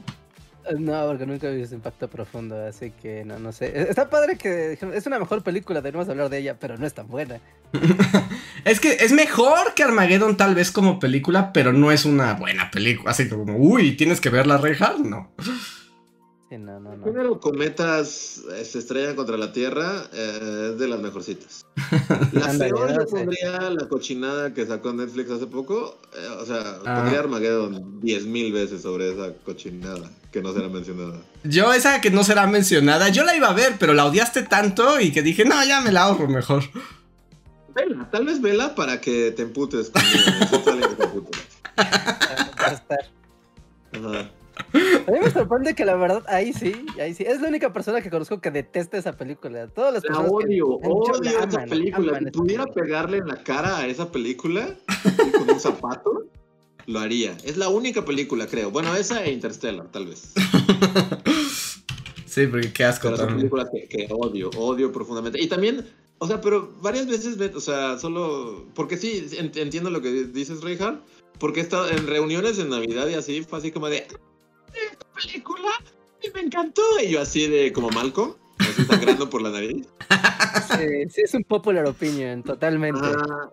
No, 0.79 1.07
porque 1.07 1.27
nunca 1.27 1.49
he 1.49 1.57
visto 1.57 1.75
Impacto 1.75 2.09
Profundo, 2.09 2.65
así 2.65 2.93
que 2.93 3.27
no, 3.27 3.39
no 3.39 3.53
sé. 3.53 3.91
Está 3.91 4.09
padre 4.09 4.39
que 4.39 4.79
es 4.95 5.07
una 5.07 5.19
mejor 5.19 5.43
película, 5.43 5.83
debemos 5.83 6.09
hablar 6.09 6.31
de 6.31 6.39
ella, 6.39 6.59
pero 6.59 6.79
no 6.79 6.87
es 6.87 6.95
tan 6.95 7.09
buena. 7.09 7.41
es 8.65 8.81
que 8.81 8.93
es 9.01 9.13
mejor 9.13 9.75
que 9.75 9.83
Armageddon 9.83 10.39
tal 10.39 10.55
vez 10.55 10.71
como 10.71 10.99
película, 10.99 11.53
pero 11.53 11.75
no 11.75 11.93
es 11.93 12.07
una 12.07 12.33
buena 12.33 12.71
película. 12.71 13.11
Así 13.11 13.29
como, 13.29 13.55
uy, 13.59 13.99
¿tienes 13.99 14.19
que 14.23 14.31
verla, 14.31 14.57
Reinhardt? 14.57 15.01
No. 15.01 15.31
Primero, 16.49 17.41
cometas 17.41 18.41
eh, 18.55 18.65
se 18.65 18.79
estrellan 18.79 19.17
contra 19.17 19.37
la 19.37 19.53
Tierra, 19.53 20.05
eh, 20.13 20.71
es 20.71 20.79
de 20.79 20.87
las 20.87 21.01
mejorcitas. 21.01 21.67
La 22.33 22.57
peor 22.57 22.95
yo 22.95 23.05
pondría 23.07 23.69
la 23.71 23.89
cochinada 23.89 24.55
que 24.55 24.65
sacó 24.65 24.93
Netflix 24.93 25.29
hace 25.31 25.49
poco. 25.49 25.99
Eh, 26.17 26.29
o 26.41 26.47
sea, 26.47 26.79
ah. 26.85 27.01
pondría 27.01 27.19
Armageddon 27.19 28.01
10.000 28.01 28.53
veces 28.53 28.83
sobre 28.83 29.11
esa 29.13 29.33
cochinada 29.45 30.09
que 30.31 30.41
no 30.41 30.53
será 30.53 30.69
mencionada. 30.69 31.21
Yo, 31.43 31.73
esa 31.73 32.01
que 32.01 32.11
no 32.11 32.23
será 32.23 32.47
mencionada, 32.47 33.09
yo 33.09 33.25
la 33.25 33.35
iba 33.35 33.49
a 33.49 33.55
ver, 33.55 33.75
pero 33.81 33.93
la 33.93 34.07
odiaste 34.07 34.43
tanto 34.45 35.01
y 35.01 35.11
que 35.11 35.23
dije, 35.23 35.45
no, 35.45 35.65
ya 35.65 35.81
me 35.81 35.91
la 35.91 36.03
ahorro 36.03 36.29
mejor. 36.29 36.63
Vela, 37.75 38.09
tal 38.13 38.25
vez 38.25 38.41
vela 38.41 38.77
para 38.77 39.01
que 39.01 39.33
te 39.33 39.43
emputes 39.43 39.91
conmigo. 39.91 41.29
Ajá. 43.93 44.31
A 45.07 45.11
mí 45.13 45.19
me 45.23 45.31
sorprende 45.31 45.75
que 45.75 45.85
la 45.85 45.95
verdad, 45.95 46.25
ahí 46.27 46.53
sí, 46.53 46.75
ahí 47.01 47.15
sí. 47.15 47.25
Es 47.25 47.41
la 47.41 47.49
única 47.49 47.73
persona 47.73 48.01
que 48.01 48.11
conozco 48.11 48.41
que 48.41 48.51
detesta 48.51 48.99
esa 48.99 49.13
película. 49.13 49.69
Todas 49.69 49.95
las 49.95 50.03
personas. 50.03 50.33
odio, 50.33 50.67
odio 50.67 51.23
esa 51.23 51.65
película. 51.65 52.19
Si 52.19 52.25
pudiera 52.27 52.67
pegarle 52.67 53.19
en 53.19 53.29
la 53.29 53.37
cara 53.37 53.79
a 53.79 53.87
esa 53.87 54.11
película 54.11 54.77
con 55.39 55.51
un 55.51 55.61
zapato, 55.61 56.27
lo 56.87 56.99
haría. 56.99 57.37
Es 57.45 57.57
la 57.57 57.69
única 57.69 58.05
película, 58.05 58.49
creo. 58.49 58.71
Bueno, 58.71 58.95
esa 58.97 59.25
e 59.25 59.33
Interstellar, 59.33 59.87
tal 59.93 60.07
vez. 60.07 60.33
Sí, 62.27 62.47
porque 62.49 62.73
qué 62.73 62.85
asco. 62.85 63.11
Pero 63.11 63.29
película 63.29 63.67
que, 63.89 64.09
odio, 64.11 64.51
odio 64.59 64.93
profundamente. 64.93 65.41
Y 65.41 65.47
también, 65.47 65.87
o 66.19 66.27
sea, 66.27 66.41
pero 66.41 66.71
varias 66.83 67.07
veces, 67.07 67.39
o 67.55 67.61
sea, 67.61 67.99
solo. 67.99 68.67
Porque 68.75 68.97
sí, 68.97 69.27
entiendo 69.55 69.89
lo 69.89 70.03
que 70.03 70.11
dices, 70.25 70.63
Reinhardt. 70.63 71.01
Porque 71.39 71.61
he 71.61 71.63
estado 71.63 71.89
en 71.91 72.07
reuniones 72.07 72.57
de 72.57 72.65
Navidad 72.65 73.09
y 73.09 73.15
así, 73.15 73.43
fue 73.43 73.59
así 73.59 73.71
como 73.71 73.89
de 73.89 74.07
película 75.17 75.71
y 76.23 76.31
me 76.31 76.41
encantó. 76.41 76.83
Y 77.03 77.11
yo 77.11 77.21
así 77.21 77.47
de 77.49 77.73
como 77.73 77.91
Malcolm, 77.91 78.35
así 78.59 78.85
sangrando 78.85 79.29
por 79.29 79.43
la 79.43 79.51
nariz. 79.51 79.87
Sí, 80.69 81.09
sí, 81.11 81.21
es 81.23 81.35
un 81.35 81.45
popular 81.45 81.87
opinion, 81.87 82.43
totalmente. 82.43 83.01
Ah, 83.05 83.51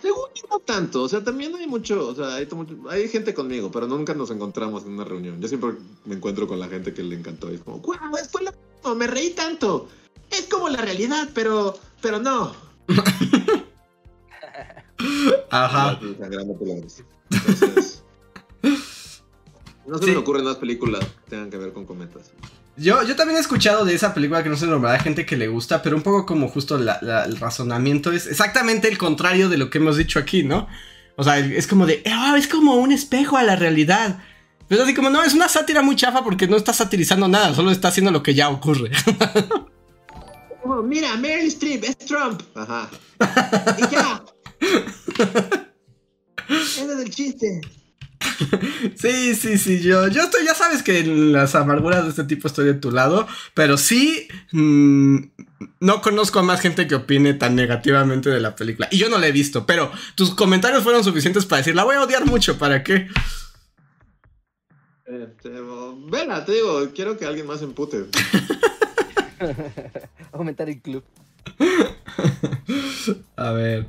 según 0.00 0.26
yo 0.34 0.42
no 0.50 0.58
tanto, 0.58 1.02
o 1.02 1.08
sea, 1.08 1.22
también 1.22 1.54
hay 1.54 1.66
mucho, 1.66 2.08
o 2.08 2.14
sea, 2.14 2.34
hay, 2.34 2.48
hay, 2.90 3.08
gente 3.08 3.32
conmigo, 3.32 3.70
pero 3.70 3.86
nunca 3.86 4.12
nos 4.14 4.30
encontramos 4.30 4.84
en 4.84 4.92
una 4.92 5.04
reunión. 5.04 5.40
Yo 5.40 5.48
siempre 5.48 5.72
me 6.04 6.16
encuentro 6.16 6.46
con 6.46 6.58
la 6.58 6.68
gente 6.68 6.92
que 6.92 7.02
le 7.02 7.16
encantó 7.16 7.50
y 7.50 7.54
es 7.54 7.62
como, 7.62 7.78
wow, 7.78 8.16
es 8.20 8.30
lo 8.82 8.94
me 8.94 9.06
reí 9.06 9.30
tanto. 9.30 9.88
Es 10.30 10.46
como 10.46 10.68
la 10.68 10.82
realidad, 10.82 11.30
pero, 11.34 11.78
pero 12.00 12.18
no. 12.20 12.52
Ajá. 15.50 15.98
Sangrando 16.18 16.54
por 16.54 16.68
la 16.68 16.74
nariz. 16.74 17.04
Entonces, 17.30 17.93
no 19.86 19.98
se 19.98 20.06
me 20.06 20.16
ocurren 20.16 20.44
más 20.44 20.56
películas 20.56 21.04
que 21.04 21.30
tengan 21.30 21.50
que 21.50 21.56
ver 21.56 21.72
con 21.72 21.84
cometas. 21.84 22.32
Yo, 22.76 23.02
yo 23.04 23.14
también 23.14 23.36
he 23.36 23.40
escuchado 23.40 23.84
de 23.84 23.94
esa 23.94 24.12
película 24.14 24.42
que 24.42 24.48
no 24.48 24.56
sé 24.56 24.66
normal, 24.66 24.94
hay 24.94 25.00
gente 25.00 25.24
que 25.24 25.36
le 25.36 25.46
gusta, 25.46 25.80
pero 25.82 25.96
un 25.96 26.02
poco 26.02 26.26
como 26.26 26.48
justo 26.48 26.76
el 26.76 27.36
razonamiento 27.36 28.10
es 28.10 28.26
exactamente 28.26 28.88
el 28.88 28.98
contrario 28.98 29.48
de 29.48 29.58
lo 29.58 29.70
que 29.70 29.78
hemos 29.78 29.96
dicho 29.96 30.18
aquí, 30.18 30.42
¿no? 30.42 30.66
O 31.16 31.22
sea, 31.22 31.38
es 31.38 31.68
como 31.68 31.86
de, 31.86 32.02
oh, 32.06 32.34
es 32.34 32.48
como 32.48 32.74
un 32.74 32.90
espejo 32.90 33.36
a 33.36 33.44
la 33.44 33.54
realidad. 33.54 34.24
Pero 34.66 34.82
así 34.82 34.94
como, 34.94 35.10
no, 35.10 35.22
es 35.22 35.34
una 35.34 35.48
sátira 35.48 35.82
muy 35.82 35.94
chafa 35.94 36.24
porque 36.24 36.48
no 36.48 36.56
está 36.56 36.72
satirizando 36.72 37.28
nada, 37.28 37.54
solo 37.54 37.70
está 37.70 37.88
haciendo 37.88 38.10
lo 38.10 38.22
que 38.22 38.34
ya 38.34 38.48
ocurre. 38.48 38.90
Oh, 40.66 40.82
mira, 40.82 41.14
Meryl 41.18 41.48
Streep, 41.48 41.84
es 41.84 41.98
Trump. 41.98 42.40
Ajá. 42.54 42.88
Y 43.76 43.82
ya. 43.92 44.24
Ese 46.48 46.84
es 46.84 46.98
el 47.00 47.10
chiste. 47.10 47.60
Sí, 48.96 49.34
sí, 49.34 49.58
sí, 49.58 49.80
yo, 49.80 50.08
yo 50.08 50.22
estoy, 50.22 50.44
ya 50.44 50.54
sabes 50.54 50.82
que 50.82 51.00
en 51.00 51.32
las 51.32 51.54
amarguras 51.54 52.04
de 52.04 52.10
este 52.10 52.24
tipo 52.24 52.48
estoy 52.48 52.66
de 52.66 52.74
tu 52.74 52.90
lado, 52.90 53.26
pero 53.54 53.76
sí, 53.76 54.28
mm, 54.52 55.18
no 55.80 56.00
conozco 56.00 56.38
a 56.38 56.42
más 56.42 56.60
gente 56.60 56.86
que 56.86 56.94
opine 56.94 57.34
tan 57.34 57.54
negativamente 57.54 58.30
de 58.30 58.40
la 58.40 58.56
película. 58.56 58.88
Y 58.90 58.98
yo 58.98 59.08
no 59.08 59.18
la 59.18 59.28
he 59.28 59.32
visto, 59.32 59.66
pero 59.66 59.90
tus 60.14 60.34
comentarios 60.34 60.82
fueron 60.82 61.04
suficientes 61.04 61.46
para 61.46 61.58
decir, 61.58 61.74
la 61.74 61.84
voy 61.84 61.96
a 61.96 62.02
odiar 62.02 62.24
mucho, 62.24 62.58
¿para 62.58 62.82
qué? 62.82 63.08
Este, 65.06 65.50
te 65.50 66.52
digo, 66.52 66.88
quiero 66.94 67.18
que 67.18 67.26
alguien 67.26 67.46
más 67.46 67.60
empute. 67.62 68.06
Aumentar 70.32 70.68
el 70.68 70.80
club. 70.80 71.04
A 73.36 73.52
ver. 73.52 73.88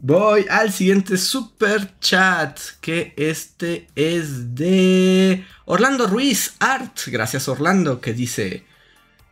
Voy 0.00 0.46
al 0.48 0.72
siguiente 0.72 1.16
super 1.16 1.98
chat. 2.00 2.58
Que 2.80 3.14
este 3.16 3.88
es 3.94 4.54
de 4.54 5.44
Orlando 5.64 6.06
Ruiz 6.06 6.54
Art. 6.60 6.98
Gracias, 7.06 7.48
Orlando. 7.48 8.00
Que 8.00 8.12
dice: 8.12 8.64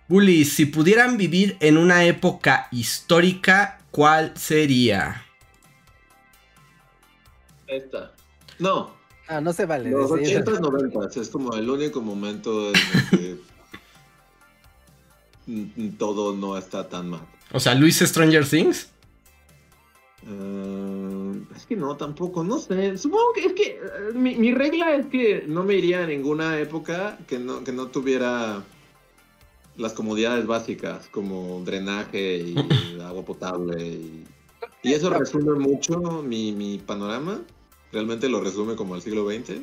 Bully, 0.08 0.44
si 0.44 0.66
pudieran 0.66 1.16
vivir 1.16 1.56
en 1.60 1.76
una 1.76 2.04
época 2.04 2.68
histórica, 2.72 3.78
¿cuál 3.90 4.32
sería? 4.36 5.24
Esta. 7.66 8.12
No. 8.58 8.94
Ah, 9.28 9.40
no 9.40 9.52
se 9.52 9.66
vale. 9.66 9.90
Los 9.90 10.10
80 10.10 10.60
90 10.60 11.20
es 11.20 11.28
como 11.28 11.54
el 11.54 11.68
único 11.68 12.00
momento 12.00 12.70
en 12.70 12.76
el 12.76 13.10
que 13.10 13.36
todo 15.98 16.34
no 16.34 16.56
está 16.56 16.88
tan 16.88 17.10
mal. 17.10 17.26
O 17.52 17.60
sea, 17.60 17.74
Luis 17.74 17.98
Stranger 17.98 18.46
Things. 18.46 18.88
Eh, 20.28 21.40
es 21.56 21.66
que 21.66 21.76
no, 21.76 21.96
tampoco, 21.96 22.42
no 22.42 22.58
sé. 22.58 22.98
Supongo 22.98 23.32
que 23.34 23.46
es 23.46 23.52
que 23.52 23.80
eh, 23.80 24.12
mi, 24.14 24.52
regla 24.52 24.94
es 24.96 25.06
que 25.06 25.44
no 25.46 25.62
me 25.62 25.74
iría 25.74 26.02
a 26.02 26.06
ninguna 26.06 26.58
época 26.58 27.18
que 27.28 27.38
no, 27.38 27.62
que 27.62 27.72
no 27.72 27.86
tuviera 27.88 28.64
las 29.76 29.92
comodidades 29.92 30.46
básicas 30.46 31.08
como 31.10 31.62
drenaje 31.64 32.38
y 32.38 32.54
agua 33.00 33.24
potable. 33.24 34.00
Y, 34.82 34.92
eso 34.92 35.10
resume 35.10 35.58
mucho 35.58 36.22
mi, 36.22 36.52
mi, 36.52 36.78
panorama. 36.78 37.40
Realmente 37.92 38.28
lo 38.28 38.40
resume 38.40 38.74
como 38.74 38.96
el 38.96 39.02
siglo 39.02 39.28
XX. 39.30 39.60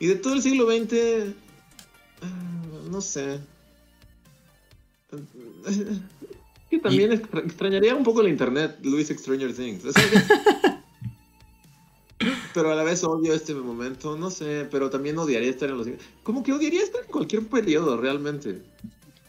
Y 0.00 0.06
de 0.06 0.16
todo 0.16 0.34
el 0.34 0.42
siglo 0.42 0.66
XX, 0.66 1.34
ah, 2.22 2.88
no 2.90 3.00
sé. 3.00 3.40
Que 6.70 6.78
también 6.78 7.12
extrañaría 7.12 7.96
un 7.96 8.04
poco 8.04 8.20
el 8.20 8.28
internet, 8.28 8.78
Luis 8.82 9.08
Stranger 9.08 9.52
Things. 9.52 9.82
pero 12.54 12.70
a 12.70 12.74
la 12.74 12.84
vez 12.84 13.02
odio 13.02 13.34
este 13.34 13.54
momento, 13.54 14.16
no 14.16 14.30
sé, 14.30 14.68
pero 14.70 14.90
también 14.90 15.18
odiaría 15.18 15.50
estar 15.50 15.68
en 15.68 15.78
los... 15.78 15.88
Como 16.22 16.42
que 16.42 16.52
odiaría 16.52 16.82
estar 16.82 17.02
en 17.02 17.10
cualquier 17.10 17.46
periodo, 17.46 17.96
realmente. 17.96 18.62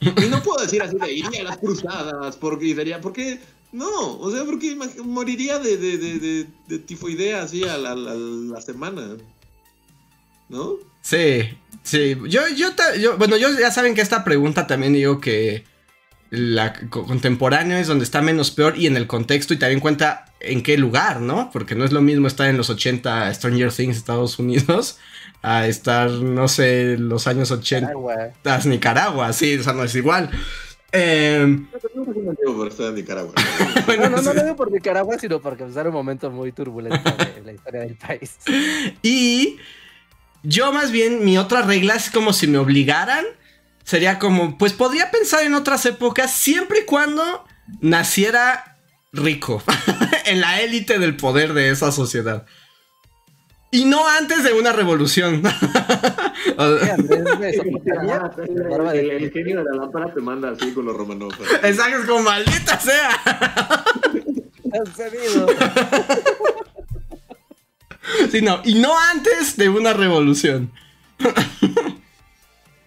Y 0.02 0.30
no 0.30 0.42
puedo 0.44 0.64
decir 0.64 0.82
así 0.82 0.98
de 0.98 1.14
iría 1.14 1.42
a 1.42 1.44
las 1.44 1.58
cruzadas, 1.58 2.36
porque 2.38 2.76
sería, 2.76 3.00
porque 3.02 3.40
no, 3.72 4.20
o 4.20 4.32
sea, 4.32 4.44
porque 4.46 4.76
moriría 5.04 5.60
de, 5.60 5.78
de, 5.78 5.98
de, 5.98 6.48
de, 6.68 6.80
tifoidea 6.80 7.44
así 7.44 7.64
a 7.64 7.78
la, 7.78 7.96
la, 7.96 8.62
semana. 8.62 9.16
¿No? 10.50 10.78
Sí, 11.02 11.44
sí. 11.84 12.18
Yo, 12.28 12.42
yo, 12.50 12.70
yo, 13.00 13.18
bueno, 13.18 13.38
yo 13.38 13.48
ya 13.58 13.72
saben 13.72 13.94
que 13.96 14.02
esta 14.02 14.24
pregunta 14.24 14.68
también 14.68 14.94
digo 14.94 15.22
que 15.22 15.64
la 16.32 16.74
contemporáneo 16.90 17.78
es 17.78 17.88
donde 17.88 18.06
está 18.06 18.22
menos 18.22 18.52
peor 18.52 18.78
y 18.78 18.88
en 18.88 18.96
el 18.96 19.06
contexto 19.06 19.54
y 19.54 19.58
también 19.58 19.82
cuenta 19.82 20.26
en 20.40 20.64
qué 20.64 20.78
lugar, 20.78 21.20
¿no? 21.20 21.52
Porque 21.52 21.76
no 21.76 21.84
es 21.84 21.92
lo 21.92 22.02
mismo 22.02 22.26
estar 22.26 22.48
en 22.48 22.56
los 22.56 22.70
80 22.70 23.34
Stranger 23.34 23.72
Things 23.72 23.98
Estados 23.98 24.40
Unidos 24.40 24.98
a 25.42 25.68
estar, 25.68 26.10
no 26.10 26.48
sé, 26.48 26.98
los 26.98 27.28
años 27.28 27.52
80 27.52 27.88
Nicaragua. 27.88 28.60
Nicaragua, 28.66 29.34
sí, 29.34 29.58
o 29.58 29.64
sea, 29.64 29.74
no 29.74 29.84
es 29.84 29.94
igual. 29.94 30.32
Eh, 30.94 31.60
por 32.46 32.68
estar 32.70 32.88
en 32.88 32.96
Nicaragua. 32.96 33.34
bueno, 33.86 34.10
No, 34.10 34.18
no, 34.18 34.22
no 34.22 34.34
lo 34.34 34.44
digo 34.44 34.56
por 34.56 34.72
Nicaragua, 34.72 35.18
sino 35.20 35.42
porque 35.42 35.66
pues, 35.66 35.76
era 35.76 35.90
un 35.90 35.96
momento 35.96 36.32
muy 36.32 36.54
turbulento 36.54 37.12
de 37.12 37.42
la 37.44 37.52
historia 37.52 37.82
del 37.82 37.96
país. 37.96 38.38
Y 39.02 39.58
yo 40.44 40.72
más 40.72 40.92
bien, 40.92 41.26
mi 41.26 41.38
otra 41.38 41.62
regla 41.62 41.96
es 41.96 42.10
como 42.10 42.32
si 42.32 42.48
me 42.48 42.58
obligaran. 42.58 43.26
Sería 43.92 44.20
como, 44.20 44.58
pues 44.58 44.72
podría 44.72 45.12
pensar 45.12 45.44
en 45.44 45.54
otras 45.54 45.86
épocas 45.86 46.32
siempre 46.32 46.80
y 46.80 46.86
cuando 46.86 47.44
naciera 47.82 48.78
rico. 49.12 49.62
en 50.26 50.40
la 50.40 50.62
élite 50.62 50.98
del 50.98 51.18
poder 51.18 51.54
de 51.54 51.72
esa 51.72 51.92
sociedad. 51.92 52.46
Y 53.70 53.84
no 53.84 54.08
antes 54.08 54.46
de 54.46 54.54
una 54.54 54.72
revolución. 54.72 55.44
El, 58.94 59.30
genio 59.34 59.58
de 59.58 59.66
la 59.66 59.82
lámpara 59.82 60.14
te 60.14 60.22
manda 60.22 60.52
así 60.52 60.72
con 60.72 60.86
los 60.86 60.96
Romanov. 60.96 61.34
Exacto, 61.62 62.00
es 62.00 62.06
como 62.06 62.22
maldita 62.22 62.80
sea. 62.80 63.84
Sí, 68.32 68.42
no, 68.42 68.62
y 68.64 68.76
no 68.76 68.98
antes 68.98 69.58
de 69.58 69.68
una 69.68 69.92
revolución. 69.92 70.72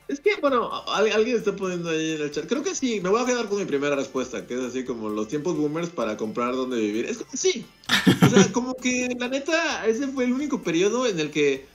Es 0.07 0.21
que, 0.21 0.37
bueno, 0.41 0.71
al- 0.89 1.11
alguien 1.13 1.37
está 1.37 1.57
poniendo 1.57 1.89
ahí 1.91 2.13
en 2.13 2.23
el 2.23 2.31
chat. 2.31 2.47
Creo 2.47 2.63
que 2.63 2.75
sí, 2.75 3.01
me 3.01 3.09
voy 3.09 3.23
a 3.23 3.27
quedar 3.27 3.49
con 3.49 3.59
mi 3.59 3.65
primera 3.65 3.97
respuesta, 3.97 4.47
que 4.47 4.55
es 4.55 4.61
así 4.61 4.85
como 4.85 5.09
los 5.09 5.29
tiempos 5.29 5.57
boomers 5.57 5.89
para 5.89 6.17
comprar 6.17 6.55
dónde 6.55 6.79
vivir. 6.79 7.07
Es 7.07 7.19
como 7.19 7.31
sí. 7.33 7.65
O 8.23 8.29
sea, 8.29 8.53
como 8.53 8.75
que 8.75 9.17
la 9.19 9.29
neta, 9.29 9.87
ese 9.87 10.07
fue 10.09 10.25
el 10.25 10.33
único 10.33 10.63
periodo 10.63 11.07
en 11.07 11.19
el 11.21 11.31
que, 11.31 11.67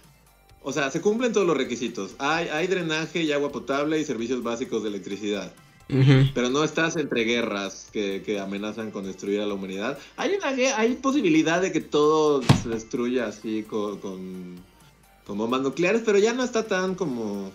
o 0.61 0.71
sea, 0.71 0.91
se 0.91 1.01
cumplen 1.01 1.33
todos 1.33 1.47
los 1.47 1.57
requisitos. 1.57 2.11
Hay, 2.19 2.49
hay 2.49 2.67
drenaje 2.67 3.23
y 3.23 3.31
agua 3.31 3.51
potable 3.51 3.99
y 3.99 4.05
servicios 4.05 4.43
básicos 4.43 4.83
de 4.83 4.89
electricidad. 4.89 5.51
Pero 6.35 6.51
no 6.51 6.63
estás 6.63 6.97
entre 6.97 7.23
guerras 7.23 7.87
que, 7.91 8.21
que 8.23 8.39
amenazan 8.39 8.91
con 8.91 9.05
destruir 9.05 9.41
a 9.41 9.47
la 9.47 9.55
humanidad. 9.55 9.97
Hay 10.17 10.35
una 10.35 10.49
hay 10.77 10.93
posibilidad 10.97 11.59
de 11.63 11.71
que 11.71 11.81
todo 11.81 12.43
se 12.61 12.69
destruya 12.69 13.25
así 13.25 13.63
con, 13.63 13.97
con, 13.97 14.57
con 15.25 15.37
bombas 15.39 15.61
nucleares, 15.61 16.03
pero 16.05 16.19
ya 16.19 16.33
no 16.33 16.43
está 16.43 16.67
tan 16.67 16.93
como 16.93 17.51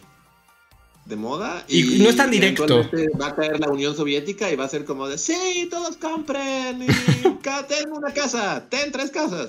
de 1.07 1.17
moda. 1.17 1.65
Y 1.69 1.99
no 2.03 2.09
es 2.09 2.17
tan 2.17 2.31
directo. 2.31 2.89
Va 3.21 3.29
a 3.29 3.35
caer 3.35 3.61
la 3.61 3.69
Unión 3.69 3.95
Soviética 3.95 4.51
y 4.51 4.57
va 4.57 4.65
a 4.65 4.69
ser 4.69 4.85
como 4.85 5.09
de, 5.09 5.19
sí, 5.19 5.69
todos 5.71 5.97
compren 5.97 6.83
y 6.83 6.87
ten 7.69 7.93
una 7.93 8.13
casa, 8.13 8.67
ten 8.69 8.91
tres 8.93 9.11
casas. 9.11 9.47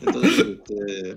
Entonces, 0.00 0.38
este, 0.38 1.16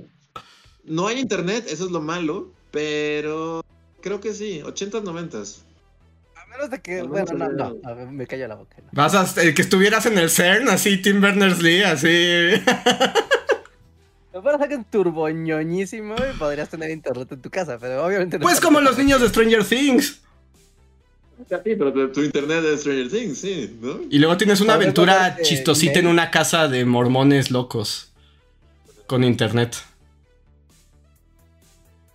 no 0.84 1.07
hay 1.07 1.20
internet, 1.20 1.66
eso 1.70 1.86
es 1.86 1.91
lo 1.91 2.02
malo, 2.02 2.52
pero 2.72 3.64
creo 4.02 4.20
que 4.20 4.34
sí, 4.34 4.61
80s, 4.64 5.03
90s. 5.03 5.57
A 6.36 6.45
menos 6.48 6.70
de 6.70 6.82
que, 6.82 7.02
bueno, 7.03 7.32
no, 7.34 7.49
no, 7.49 7.76
a 7.84 7.94
ver, 7.94 8.07
me 8.07 8.28
callo 8.28 8.48
la 8.48 8.56
boca. 8.56 8.78
no. 8.78 8.90
Vas 8.91 9.16
a 9.16 9.41
eh, 9.44 9.53
que 9.53 9.61
estuvieras 9.61 10.06
en 10.06 10.18
el 10.18 10.30
CERN, 10.30 10.70
así 10.70 11.02
Tim 11.02 11.22
Berners-Lee, 11.22 11.84
así. 11.84 12.07
Me 14.34 14.42
parece 14.42 14.68
que 14.68 14.76
es 14.76 14.86
turboñoñísimo 14.92 16.16
y 16.16 16.38
podrías 16.38 16.70
tener 16.70 16.92
internet 16.92 17.32
en 17.32 17.42
tu 17.42 17.50
casa, 17.50 17.78
pero 17.80 18.06
obviamente 18.06 18.38
no. 18.38 18.44
Pues 18.44 18.60
como 18.62 18.80
los 18.80 18.98
niños 18.98 19.22
de 19.22 19.30
Stranger 19.30 19.64
Things. 19.66 20.22
Sí, 21.50 21.56
pero 21.64 22.12
tu- 22.12 22.22
internet 22.22 22.62
de 22.62 22.78
Stranger 22.78 23.10
Things, 23.10 23.38
sí, 23.40 23.78
¿no? 23.82 24.02
Y 24.10 24.20
luego 24.20 24.38
tienes 24.38 24.62
una 24.62 24.74
aventura 24.76 25.38
chistosita 25.42 26.00
en 26.00 26.08
una 26.08 26.30
casa 26.32 26.68
de 26.68 26.86
mormones 26.86 27.50
locos. 27.50 28.12
Con 29.08 29.24
internet. 29.24 29.76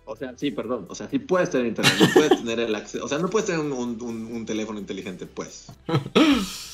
O 0.05 0.15
sea, 0.15 0.33
sí, 0.37 0.51
perdón. 0.51 0.85
O 0.87 0.95
sea, 0.95 1.09
sí 1.09 1.19
puedes 1.19 1.49
tener 1.49 1.65
internet, 1.67 1.93
no 1.99 2.07
puedes 2.13 2.29
tener 2.37 2.59
el 2.59 2.75
acceso. 2.75 3.03
O 3.03 3.07
sea, 3.09 3.17
no 3.17 3.29
puedes 3.29 3.47
tener 3.47 3.59
un, 3.59 3.73
un- 3.73 4.01
un- 4.01 4.27
un 4.31 4.45
teléfono 4.45 4.79
inteligente, 4.79 5.25
pues. 5.25 5.65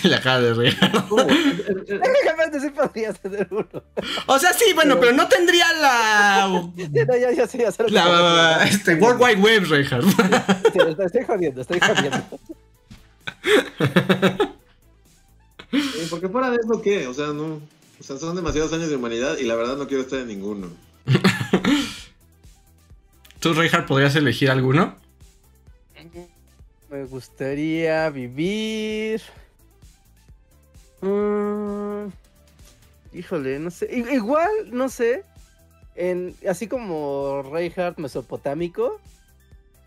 La 0.04 0.20
cara 0.20 0.40
de 0.40 0.54
reír. 0.54 0.78
Técnicamente 0.78 2.60
sí 2.60 2.70
podrías 2.70 3.20
tener 3.20 3.48
uno. 3.50 3.82
O 4.26 4.38
sea, 4.38 4.52
sí, 4.52 4.72
bueno, 4.74 4.98
pero 5.00 5.12
no 5.12 5.28
tendría 5.28 5.72
la. 5.74 6.48
No, 7.00 7.16
ya, 7.16 7.32
ya 7.32 7.46
sé, 7.46 7.58
ya 7.58 7.72
sé 7.72 7.88
La. 7.88 8.64
Este. 8.64 8.94
World 8.94 9.20
Wide 9.20 9.40
Web, 9.40 9.64
Reinhardt. 9.68 10.04
Sí, 10.72 10.78
estoy, 10.86 11.06
estoy 11.06 11.24
jodiendo, 11.24 11.60
estoy 11.60 11.80
jodiendo. 11.80 12.22
Eh, 15.72 16.06
Porque 16.10 16.28
fuera 16.28 16.50
de 16.50 16.56
eso, 16.56 16.82
¿qué? 16.82 17.06
O 17.06 17.14
sea, 17.14 17.28
no. 17.28 17.60
O 17.98 18.02
sea, 18.02 18.16
son 18.16 18.34
demasiados 18.34 18.72
años 18.72 18.88
de 18.88 18.96
humanidad 18.96 19.38
y 19.38 19.44
la 19.44 19.54
verdad 19.54 19.76
no 19.76 19.86
quiero 19.86 20.02
estar 20.02 20.18
en 20.20 20.28
ninguno. 20.28 20.68
¿Tú, 23.40 23.54
Reinhardt, 23.54 23.86
podrías 23.86 24.16
elegir 24.16 24.50
alguno? 24.50 24.96
Me 26.90 27.04
gustaría 27.04 28.10
vivir. 28.10 29.22
Mm, 31.02 32.08
híjole, 33.12 33.58
no 33.58 33.70
sé. 33.70 33.88
Igual, 34.12 34.50
no 34.70 34.88
sé. 34.88 35.24
En, 35.94 36.34
así 36.48 36.66
como 36.66 37.42
Reinhardt 37.42 37.98
mesopotámico. 37.98 39.00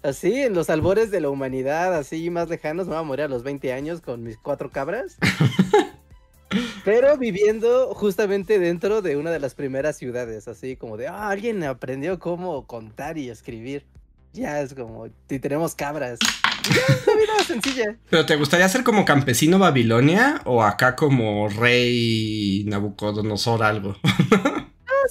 Así, 0.03 0.41
en 0.41 0.53
los 0.53 0.69
albores 0.69 1.11
de 1.11 1.22
la 1.22 1.30
humanidad, 1.30 1.95
así 1.95 2.30
más 2.30 2.49
lejanos, 2.49 2.88
me 2.88 2.94
voy 2.94 3.02
a 3.02 3.03
morir 3.03 3.26
a 3.26 3.30
los 3.30 3.44
20 3.44 3.72
años 3.72 4.02
con 4.02 4.22
mis 4.22 4.38
cuatro 4.38 4.69
cabras. 4.69 5.18
Pero 6.85 7.18
viviendo 7.18 7.94
justamente 7.95 8.60
dentro 8.60 9.02
de 9.02 9.15
una 9.15 9.31
de 9.31 9.40
las 9.40 9.56
primeras 9.56 9.98
ciudades, 9.98 10.49
así 10.49 10.76
como 10.76 10.98
de, 10.98 11.07
ah, 11.07 11.30
alguien 11.30 11.64
aprendió 11.64 12.19
cómo 12.19 12.68
contar 12.68 13.18
y 13.18 13.30
escribir. 13.30 13.85
Ya 14.34 14.61
es 14.61 14.73
como, 14.73 15.07
si 15.30 15.39
tenemos 15.39 15.76
cabras. 15.76 16.19
Es 16.64 17.05
vida 17.05 17.43
sencilla. 17.45 17.95
¿Pero 18.10 18.26
te 18.26 18.35
gustaría 18.35 18.68
ser 18.68 18.84
como 18.84 19.05
campesino 19.05 19.60
Babilonia 19.60 20.41
o 20.45 20.64
acá 20.64 20.95
como 20.95 21.49
rey 21.49 22.64
Nabucodonosor 22.68 23.64
algo? 23.64 23.95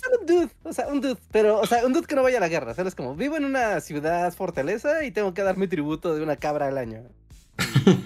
Solo 0.03 0.21
un 0.21 0.27
dude, 0.27 0.49
o 0.63 0.73
sea, 0.73 0.87
un 0.89 1.01
dude, 1.03 1.19
pero, 1.31 1.61
o 1.61 1.67
sea, 1.67 1.85
un 1.85 1.93
dude 1.93 2.07
que 2.07 2.15
no 2.15 2.23
vaya 2.23 2.39
a 2.39 2.41
la 2.41 2.49
guerra, 2.49 2.75
¿sabes? 2.75 2.95
Como, 2.95 3.15
vivo 3.15 3.37
en 3.37 3.45
una 3.45 3.81
ciudad 3.81 4.33
fortaleza 4.33 5.05
y 5.05 5.11
tengo 5.11 5.35
que 5.35 5.43
dar 5.43 5.59
mi 5.59 5.69
tributo 5.69 6.15
de 6.15 6.23
una 6.23 6.37
cabra 6.37 6.69
al 6.69 6.79
año. 6.79 7.03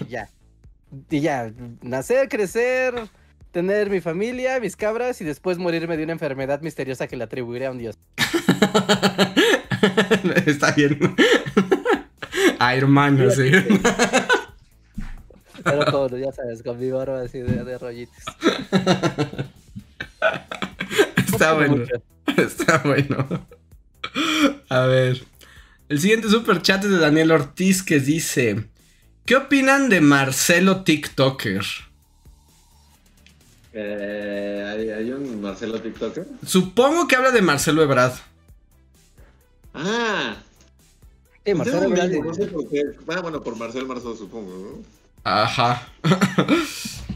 Y 0.05 0.09
ya. 0.09 0.29
Y 1.09 1.21
ya, 1.21 1.53
nacer, 1.81 2.27
crecer, 2.27 2.93
tener 3.57 3.89
mi 3.89 4.01
familia, 4.01 4.59
mis 4.59 4.75
cabras 4.75 5.19
y 5.19 5.23
después 5.23 5.57
morirme 5.57 5.97
de 5.97 6.03
una 6.03 6.13
enfermedad 6.13 6.61
misteriosa 6.61 7.07
que 7.07 7.17
le 7.17 7.23
atribuiré 7.23 7.65
a 7.65 7.71
un 7.71 7.79
dios. 7.79 7.97
Está 10.45 10.73
bien. 10.73 11.15
Iron 12.77 12.91
Man, 12.91 13.19
así. 13.19 13.49
Pero 15.63 15.85
todo, 15.91 16.19
ya 16.19 16.31
sabes, 16.31 16.61
con 16.61 16.79
mi 16.79 16.91
barba 16.91 17.23
así 17.23 17.39
de, 17.39 17.63
de 17.63 17.77
rollitos. 17.79 18.23
Está 21.25 21.55
bueno. 21.55 21.77
Mucho. 21.77 21.95
Está 22.37 22.77
bueno. 22.85 23.27
A 24.69 24.81
ver. 24.81 25.23
El 25.89 25.99
siguiente 25.99 26.29
super 26.29 26.61
chat 26.61 26.83
es 26.83 26.91
de 26.91 26.99
Daniel 26.99 27.31
Ortiz 27.31 27.81
que 27.81 27.99
dice: 27.99 28.65
¿Qué 29.25 29.35
opinan 29.35 29.89
de 29.89 30.01
Marcelo 30.01 30.83
TikToker? 30.83 31.86
Eh, 33.79 34.65
¿hay, 34.67 34.89
hay 34.89 35.11
un 35.11 35.39
Marcelo 35.39 35.79
TikToker? 35.79 36.25
Supongo 36.45 37.07
que 37.07 37.15
habla 37.15 37.29
de 37.31 37.41
Marcelo 37.43 37.83
Ebrard. 37.83 38.13
Ah, 39.73 40.37
Sí, 41.45 41.53
Marcelo 41.53 41.83
Ebrard, 41.83 42.11
no 42.11 42.33
sé 42.33 42.47
por 42.47 42.67
qué. 42.69 42.81
Ah, 43.07 43.21
bueno, 43.21 43.43
por 43.43 43.55
Marcel 43.55 43.85
Marzo, 43.85 44.17
supongo, 44.17 44.51
¿no? 44.83 44.83
Ajá. 45.23 45.87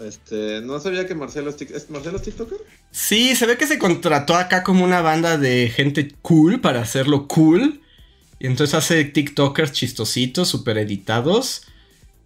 Este, 0.00 0.62
no 0.62 0.80
sabía 0.80 1.06
que 1.06 1.14
Marcelo 1.14 1.50
es, 1.50 1.58
tic- 1.58 1.74
¿es 1.74 1.90
Marcelo 1.90 2.16
es 2.16 2.22
TikToker. 2.22 2.56
Sí, 2.90 3.36
se 3.36 3.44
ve 3.44 3.58
que 3.58 3.66
se 3.66 3.78
contrató 3.78 4.34
acá 4.34 4.62
como 4.62 4.82
una 4.82 5.02
banda 5.02 5.36
de 5.36 5.68
gente 5.68 6.14
cool 6.22 6.60
para 6.62 6.80
hacerlo 6.80 7.28
cool. 7.28 7.82
Y 8.38 8.46
entonces 8.46 8.74
hace 8.74 9.04
TikTokers 9.04 9.72
chistositos, 9.72 10.48
super 10.48 10.78
editados. 10.78 11.66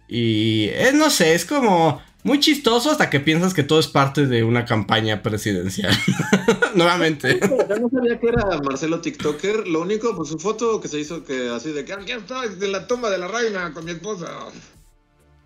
Y 0.07 0.69
es, 0.69 0.93
no 0.93 1.09
sé, 1.09 1.33
es 1.35 1.43
como 1.43 2.01
muy 2.25 2.39
chistoso 2.39 2.89
hasta 2.89 3.11
que 3.11 3.19
piensas 3.19 3.53
que 3.53 3.61
todo 3.61 3.79
es 3.79 3.87
parte 3.87 4.25
de 4.25 4.43
una 4.43 4.65
campaña 4.65 5.21
presidencial. 5.21 5.95
Nuevamente. 6.73 7.39
Yo 7.39 7.75
no 7.79 7.87
sabía 7.89 8.19
que 8.19 8.27
era 8.29 8.59
Marcelo 8.63 8.99
TikToker. 8.99 9.67
Lo 9.67 9.81
único, 9.81 10.15
pues 10.15 10.29
su 10.29 10.39
foto 10.39 10.81
que 10.81 10.87
se 10.87 10.99
hizo 10.99 11.23
que 11.23 11.49
así 11.49 11.71
de 11.71 11.85
que 11.85 11.93
"Ah, 11.93 11.99
ya 12.03 12.15
estoy 12.15 12.55
de 12.55 12.67
la 12.67 12.87
toma 12.87 13.11
de 13.11 13.19
la 13.19 13.27
reina 13.27 13.71
con 13.73 13.85
mi 13.85 13.91
esposa. 13.91 14.27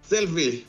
Selfie. 0.07 0.65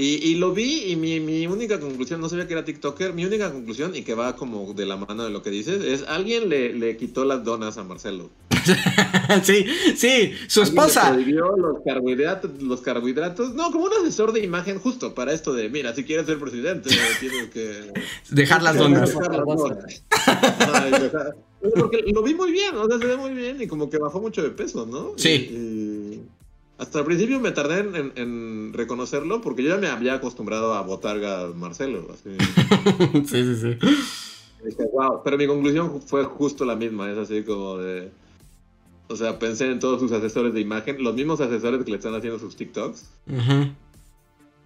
Y, 0.00 0.30
y 0.30 0.36
lo 0.36 0.54
vi 0.54 0.90
y 0.90 0.96
mi, 0.96 1.20
mi 1.20 1.46
única 1.46 1.78
conclusión, 1.78 2.22
no 2.22 2.30
sabía 2.30 2.46
que 2.46 2.54
era 2.54 2.64
TikToker, 2.64 3.12
mi 3.12 3.26
única 3.26 3.52
conclusión 3.52 3.94
y 3.94 4.00
que 4.00 4.14
va 4.14 4.34
como 4.34 4.72
de 4.72 4.86
la 4.86 4.96
mano 4.96 5.24
de 5.24 5.30
lo 5.30 5.42
que 5.42 5.50
dices, 5.50 5.84
es 5.84 6.08
alguien 6.08 6.48
le, 6.48 6.72
le 6.72 6.96
quitó 6.96 7.26
las 7.26 7.44
donas 7.44 7.76
a 7.76 7.84
Marcelo. 7.84 8.30
sí, 9.42 9.66
sí, 9.94 10.32
su 10.46 10.62
esposa. 10.62 11.12
Prohibió 11.12 11.54
los 11.54 11.82
carbohidratos, 11.84 12.62
los 12.62 12.80
carbohidratos. 12.80 13.54
No, 13.54 13.70
como 13.70 13.84
un 13.84 13.92
asesor 13.92 14.32
de 14.32 14.42
imagen 14.42 14.78
justo 14.78 15.14
para 15.14 15.34
esto 15.34 15.52
de, 15.52 15.68
mira, 15.68 15.94
si 15.94 16.04
quieres 16.04 16.24
ser 16.24 16.38
presidente, 16.38 16.88
tienes 17.20 17.50
que... 17.50 17.92
Dejar 18.30 18.62
las 18.62 18.78
donas. 18.78 19.14
Porque 21.76 22.04
lo 22.10 22.22
vi 22.22 22.32
muy 22.32 22.52
bien, 22.52 22.74
o 22.74 22.88
sea, 22.88 22.98
se 22.98 23.04
ve 23.04 23.18
muy 23.18 23.34
bien 23.34 23.60
y 23.60 23.66
como 23.66 23.90
que 23.90 23.98
bajó 23.98 24.18
mucho 24.18 24.42
de 24.42 24.48
peso, 24.48 24.86
¿no? 24.86 25.12
Sí. 25.16 25.89
Hasta 26.80 27.00
el 27.00 27.04
principio 27.04 27.38
me 27.40 27.50
tardé 27.50 27.80
en, 28.16 28.72
reconocerlo 28.72 29.42
porque 29.42 29.62
yo 29.62 29.68
ya 29.68 29.76
me 29.76 29.88
había 29.88 30.14
acostumbrado 30.14 30.72
a 30.72 30.80
botarga 30.80 31.48
Marcelo. 31.54 32.08
Así. 32.10 32.30
sí, 33.26 33.44
sí, 33.44 33.56
sí. 33.56 33.78
Pero 35.22 35.36
mi 35.36 35.46
conclusión 35.46 36.00
fue 36.00 36.24
justo 36.24 36.64
la 36.64 36.76
misma, 36.76 37.10
es 37.10 37.18
así 37.18 37.42
como 37.42 37.76
de... 37.76 38.10
O 39.08 39.16
sea, 39.16 39.38
pensé 39.38 39.70
en 39.70 39.78
todos 39.78 40.00
sus 40.00 40.10
asesores 40.12 40.54
de 40.54 40.60
imagen, 40.60 41.02
los 41.02 41.14
mismos 41.14 41.40
asesores 41.42 41.84
que 41.84 41.90
le 41.90 41.98
están 41.98 42.14
haciendo 42.14 42.38
sus 42.38 42.56
TikToks. 42.56 43.10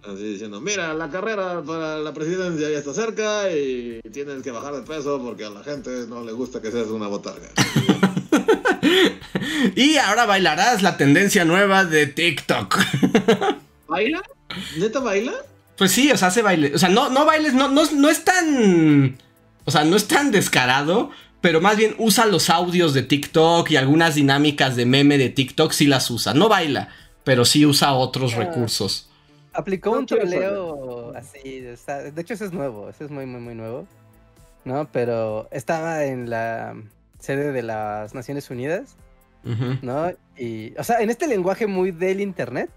Así 0.03 0.23
diciendo, 0.23 0.61
mira, 0.61 0.93
la 0.93 1.09
carrera 1.09 1.63
para 1.63 1.97
la 1.97 2.13
presidencia 2.13 2.69
ya 2.69 2.77
está 2.77 2.93
cerca 2.93 3.51
y 3.51 3.99
tienes 4.11 4.41
que 4.41 4.51
bajar 4.51 4.73
de 4.75 4.83
peso 4.83 5.21
porque 5.21 5.43
a 5.43 5.49
la 5.49 5.63
gente 5.63 6.05
no 6.07 6.23
le 6.23 6.31
gusta 6.31 6.61
que 6.61 6.71
seas 6.71 6.87
una 6.87 7.07
botarga. 7.07 7.49
y 9.75 9.97
ahora 9.97 10.25
bailarás 10.25 10.81
la 10.81 10.97
tendencia 10.97 11.45
nueva 11.45 11.85
de 11.85 12.07
TikTok. 12.07 12.77
¿Baila? 13.87 14.21
¿Neta 14.77 14.99
baila? 14.99 15.33
Pues 15.77 15.91
sí, 15.91 16.11
o 16.11 16.17
sea, 16.17 16.29
hace 16.29 16.41
baile. 16.41 16.73
O 16.73 16.77
sea, 16.77 16.89
no, 16.89 17.09
no 17.09 17.25
bailes, 17.25 17.53
no, 17.53 17.69
no, 17.69 17.83
no 17.91 18.09
es 18.09 18.23
tan 18.23 19.17
o 19.65 19.71
sea, 19.71 19.83
no 19.83 19.95
es 19.95 20.07
tan 20.07 20.31
descarado, 20.31 21.09
pero 21.41 21.59
más 21.59 21.75
bien 21.75 21.95
usa 21.97 22.25
los 22.27 22.49
audios 22.49 22.93
de 22.93 23.01
TikTok 23.01 23.69
y 23.71 23.77
algunas 23.77 24.15
dinámicas 24.15 24.75
de 24.75 24.85
meme 24.85 25.17
de 25.17 25.29
TikTok 25.29 25.71
sí 25.71 25.87
las 25.87 26.09
usa. 26.11 26.33
No 26.33 26.47
baila, 26.47 26.89
pero 27.23 27.45
sí 27.45 27.65
usa 27.65 27.93
otros 27.93 28.33
ah. 28.35 28.39
recursos. 28.39 29.09
Aplicó 29.53 29.91
un 29.91 30.05
troleo 30.05 31.13
así, 31.15 31.61
de 31.61 32.21
hecho 32.21 32.33
ese 32.33 32.45
es 32.45 32.51
nuevo, 32.51 32.89
ese 32.89 33.05
es 33.05 33.11
muy, 33.11 33.25
muy, 33.25 33.39
muy 33.39 33.55
nuevo, 33.55 33.87
¿no? 34.65 34.89
Pero 34.91 35.47
estaba 35.49 36.03
en 36.03 36.29
la 36.29 36.75
sede 37.25 37.51
de 37.51 37.63
las 37.63 38.13
Naciones 38.13 38.49
Unidas, 38.49 38.95
¿no? 39.81 40.11
Y, 40.37 40.73
o 40.77 40.83
sea, 40.83 41.01
en 41.01 41.09
este 41.09 41.27
lenguaje 41.27 41.67
muy 41.67 41.91
del 41.91 42.21
Internet. 42.21 42.69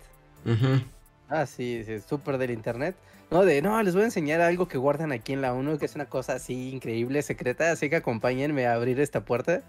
Ah, 1.28 1.46
sí, 1.46 1.82
sí, 1.84 2.00
súper 2.00 2.38
del 2.38 2.50
Internet. 2.50 2.96
No, 3.30 3.44
de, 3.44 3.60
no, 3.60 3.82
les 3.82 3.94
voy 3.94 4.02
a 4.02 4.06
enseñar 4.06 4.40
algo 4.40 4.68
que 4.68 4.78
guardan 4.78 5.12
aquí 5.12 5.34
en 5.34 5.42
la 5.42 5.52
ONU, 5.52 5.76
que 5.78 5.84
es 5.84 5.94
una 5.94 6.06
cosa 6.06 6.32
así 6.34 6.70
increíble, 6.70 7.20
secreta, 7.22 7.70
así 7.70 7.90
que 7.90 7.96
acompáñenme 7.96 8.66
a 8.66 8.72
abrir 8.72 8.98
esta 9.00 9.20
puerta. 9.24 9.62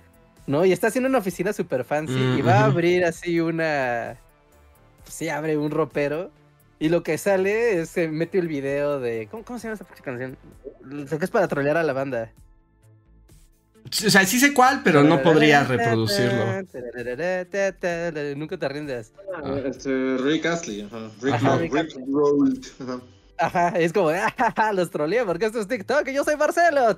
¿No? 0.48 0.66
Y 0.66 0.72
está 0.72 0.88
haciendo 0.88 1.10
una 1.10 1.20
oficina 1.20 1.54
super 1.54 1.84
fancy 1.84 2.38
y 2.38 2.42
va 2.42 2.62
a 2.62 2.66
abrir 2.66 3.06
así 3.06 3.40
una... 3.40 4.16
Pues 5.04 5.14
sí, 5.14 5.30
abre 5.30 5.58
un 5.58 5.70
ropero. 5.70 6.32
Y 6.80 6.90
lo 6.90 7.04
que 7.04 7.18
sale 7.20 7.82
es, 7.82 7.90
se 7.90 8.08
mete 8.08 8.40
el 8.40 8.48
video 8.48 9.00
de... 9.00 9.28
¿Cómo, 9.30 9.44
cómo 9.44 9.60
se 9.60 9.68
llama 9.68 9.80
esta 9.80 10.04
canción? 10.04 10.38
Lo 10.82 11.06
que 11.20 11.26
es 11.26 11.30
para 11.30 11.48
trolear 11.48 11.78
a 11.78 11.84
la 11.84 11.94
banda. 11.94 12.32
O 13.86 14.10
sea, 14.10 14.26
sí 14.26 14.40
sé 14.40 14.54
cuál, 14.54 14.82
pero 14.84 15.04
no 15.04 15.22
podría 15.22 15.64
reproducirlo. 15.64 16.46
Nunca 18.36 18.58
te 18.58 18.70
rindes. 18.70 19.14
Ah, 19.36 19.60
este, 19.66 20.18
Rick 20.18 20.46
Astley, 20.46 20.88
Rick, 21.22 21.42
Rick, 21.60 21.74
Ajá, 23.38 23.70
es 23.70 23.94
como, 23.94 24.10
ah, 24.10 24.74
los 24.74 24.92
troleé 24.92 25.24
porque 25.24 25.46
esto 25.46 25.62
es 25.62 25.68
TikTok 25.68 26.08
y 26.10 26.14
yo 26.14 26.26
soy 26.26 26.36
Marcelo. 26.36 26.98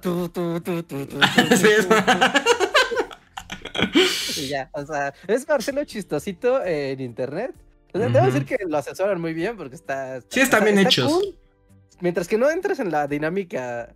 y 4.37 4.47
ya, 4.47 4.69
o 4.73 4.83
sea, 4.85 5.13
es 5.27 5.47
Marcelo 5.47 5.85
chistosito 5.85 6.65
en 6.65 6.99
internet. 6.99 7.53
Debo 7.93 8.25
decir 8.25 8.45
que 8.45 8.57
lo 8.67 8.77
asesoran 8.77 9.21
muy 9.21 9.33
bien 9.33 9.55
porque 9.55 9.75
está. 9.75 10.19
Sí, 10.29 10.39
están 10.39 10.63
bien 10.63 10.79
hechos. 10.79 11.35
Mientras 11.99 12.27
que 12.27 12.37
no 12.37 12.49
entres 12.49 12.79
en 12.79 12.91
la 12.91 13.07
dinámica 13.07 13.93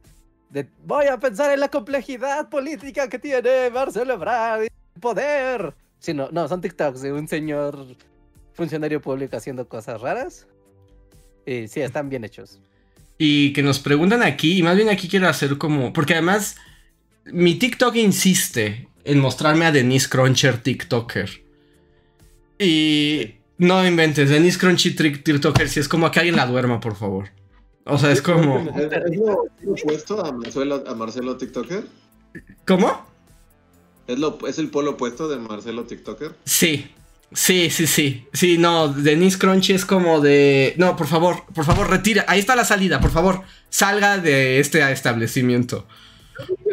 de 0.55 0.69
voy 0.85 1.07
a 1.07 1.19
pensar 1.19 1.51
en 1.51 1.59
la 1.59 1.67
complejidad 1.67 2.49
política 2.49 3.09
que 3.09 3.19
tiene 3.19 3.69
Marcelo 3.71 4.13
Ebrard 4.13 4.63
y 4.63 4.99
poder. 5.01 5.73
Sino, 5.99 6.29
no, 6.31 6.47
son 6.47 6.61
TikToks 6.61 7.01
de 7.01 7.11
un 7.11 7.27
señor 7.27 7.85
funcionario 8.53 9.01
público 9.01 9.35
haciendo 9.35 9.67
cosas 9.67 9.99
raras. 9.99 10.47
Eh, 11.45 11.67
sí, 11.67 11.81
están 11.81 12.07
bien 12.09 12.23
hechos. 12.23 12.61
Y 13.17 13.51
que 13.51 13.63
nos 13.63 13.79
preguntan 13.79 14.23
aquí, 14.23 14.57
y 14.57 14.63
más 14.63 14.77
bien 14.77 14.89
aquí 14.89 15.09
quiero 15.09 15.27
hacer 15.27 15.57
como. 15.57 15.91
Porque 15.91 16.13
además, 16.13 16.55
mi 17.25 17.55
TikTok 17.55 17.95
insiste 17.97 18.87
en 19.03 19.19
mostrarme 19.19 19.65
a 19.65 19.73
Denise 19.73 20.07
Cruncher 20.07 20.61
TikToker. 20.61 21.43
Y. 22.59 23.35
No 23.57 23.85
inventes, 23.87 24.29
Denise 24.29 24.59
Crunchy 24.59 24.91
TikToker, 24.95 25.69
si 25.69 25.79
es 25.79 25.87
como 25.87 26.11
que 26.11 26.19
alguien 26.19 26.35
la 26.35 26.45
duerma, 26.45 26.81
por 26.81 26.97
favor. 26.97 27.29
O 27.85 27.97
sea, 27.97 28.11
es 28.11 28.21
como. 28.21 28.67
¿Es 28.69 29.17
lo, 29.17 29.45
opuesto 29.71 30.25
a 30.25 30.31
Marcelo, 30.31 30.83
a 30.87 30.95
Marcelo 30.95 31.37
TikToker? 31.37 31.85
¿Cómo? 32.67 33.05
¿Es, 34.07 34.19
lo, 34.19 34.37
¿Es 34.47 34.59
el 34.59 34.69
polo 34.69 34.91
opuesto 34.91 35.27
de 35.27 35.37
Marcelo 35.37 35.83
TikToker? 35.83 36.35
Sí, 36.45 36.91
Sí, 37.33 37.69
sí, 37.69 37.87
sí. 37.87 38.27
Sí, 38.33 38.57
no, 38.57 38.87
Denise 38.87 39.37
Crunchy 39.37 39.73
es 39.73 39.85
como 39.85 40.21
de. 40.21 40.73
No, 40.77 40.95
por 40.95 41.07
favor, 41.07 41.43
por 41.53 41.65
favor, 41.65 41.89
retira. 41.89 42.23
Ahí 42.27 42.39
está 42.39 42.55
la 42.55 42.65
salida, 42.65 42.99
por 42.99 43.11
favor. 43.11 43.41
Salga 43.69 44.17
de 44.17 44.59
este 44.59 44.89
establecimiento. 44.91 45.85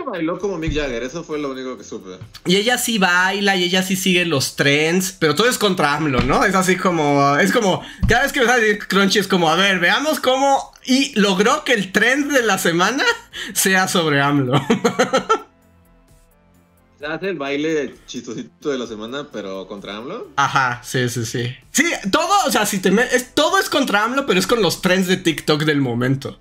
Bailó 0.05 0.39
como 0.39 0.59
Mick 0.59 0.75
Jagger, 0.75 1.03
eso 1.03 1.25
fue 1.25 1.39
lo 1.39 1.51
único 1.51 1.77
que 1.77 1.85
supe. 1.85 2.19
Y 2.47 2.57
ella 2.57 2.79
sí 2.79 2.99
baila 2.99 3.57
y 3.57 3.65
ella 3.65 3.83
sí 3.83 3.97
sigue 3.97 4.25
los 4.25 4.57
trends, 4.57 5.13
pero 5.19 5.35
todo 5.35 5.49
es 5.49 5.59
contra 5.59 5.95
AMLO, 5.95 6.23
¿no? 6.23 6.45
Es 6.45 6.55
así 6.55 6.77
como. 6.77 7.37
Es 7.37 7.53
como. 7.53 7.83
Cada 8.09 8.23
vez 8.23 8.33
que 8.33 8.41
me 8.41 8.51
a 8.51 8.57
decir 8.57 8.87
Crunchy 8.87 9.19
es 9.19 9.29
como, 9.29 9.49
a 9.49 9.57
ver, 9.57 9.79
veamos 9.79 10.21
cómo. 10.21 10.73
Y 10.85 11.19
logró 11.19 11.65
que 11.65 11.75
el 11.75 11.93
trend 11.93 12.33
de 12.33 12.43
la 12.43 12.59
semana 12.59 13.05
sea 13.55 13.89
sobre 13.89 14.21
AMLO. 14.21 14.61
hace 17.07 17.31
el 17.31 17.39
baile 17.39 17.95
chistosito 18.07 18.71
de 18.71 18.79
la 18.79 18.87
semana, 18.87 19.29
pero 19.33 19.67
contra 19.67 19.97
AMLO. 19.97 20.31
Ajá, 20.37 20.81
sí, 20.85 21.09
sí, 21.09 21.25
sí. 21.25 21.55
Sí, 21.73 21.85
todo, 22.11 22.29
o 22.47 22.51
sea, 22.51 22.67
si 22.67 22.79
te 22.79 22.91
es, 23.15 23.35
todo 23.35 23.59
es 23.59 23.69
contra 23.69 24.05
AMLO, 24.05 24.27
pero 24.27 24.39
es 24.39 24.47
con 24.47 24.63
los 24.63 24.83
trends 24.83 25.09
de 25.09 25.17
TikTok 25.17 25.65
del 25.65 25.81
momento. 25.81 26.39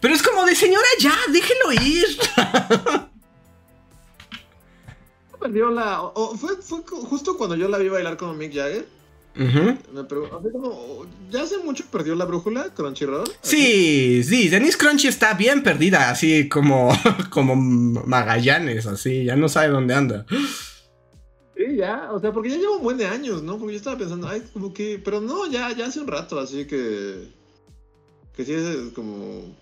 Pero 0.00 0.14
es 0.14 0.22
como 0.22 0.44
de 0.44 0.54
señora, 0.54 0.86
ya, 1.00 1.14
déjelo 1.32 1.72
ir. 1.72 2.06
Perdió 5.40 5.70
la. 5.70 6.10
fue, 6.36 6.56
fue 6.56 6.80
justo 6.86 7.36
cuando 7.36 7.56
yo 7.56 7.68
la 7.68 7.78
vi 7.78 7.88
bailar 7.88 8.16
con 8.16 8.36
Mick 8.36 8.54
Jagger. 8.54 8.86
Me 9.38 10.04
¿ya 11.30 11.42
hace 11.42 11.58
mucho 11.58 11.84
perdió 11.92 12.16
la 12.16 12.24
brújula 12.24 12.74
Crunchyroll? 12.74 13.30
Sí, 13.40 14.24
sí, 14.24 14.48
Denise 14.48 14.76
Crunchy 14.76 15.06
está 15.06 15.34
bien 15.34 15.62
perdida, 15.62 16.10
así 16.10 16.48
como, 16.48 16.90
como 17.30 17.54
Magallanes, 17.54 18.86
así, 18.86 19.24
ya 19.24 19.36
no 19.36 19.48
sabe 19.48 19.68
dónde 19.68 19.94
anda. 19.94 20.26
Sí, 21.56 21.76
ya, 21.76 22.08
o 22.12 22.20
sea, 22.20 22.32
porque 22.32 22.50
ya 22.50 22.56
lleva 22.56 22.76
un 22.76 22.82
buen 22.82 22.98
de 22.98 23.06
años, 23.06 23.42
¿no? 23.44 23.58
Porque 23.58 23.74
yo 23.74 23.78
estaba 23.78 23.98
pensando, 23.98 24.28
ay, 24.28 24.42
como 24.52 24.72
que, 24.74 25.00
pero 25.04 25.20
no, 25.20 25.46
ya, 25.46 25.70
ya 25.70 25.86
hace 25.86 26.00
un 26.00 26.08
rato, 26.08 26.40
así 26.40 26.66
que, 26.66 27.28
que 28.34 28.44
sí 28.44 28.54
es 28.54 28.92
como, 28.92 29.54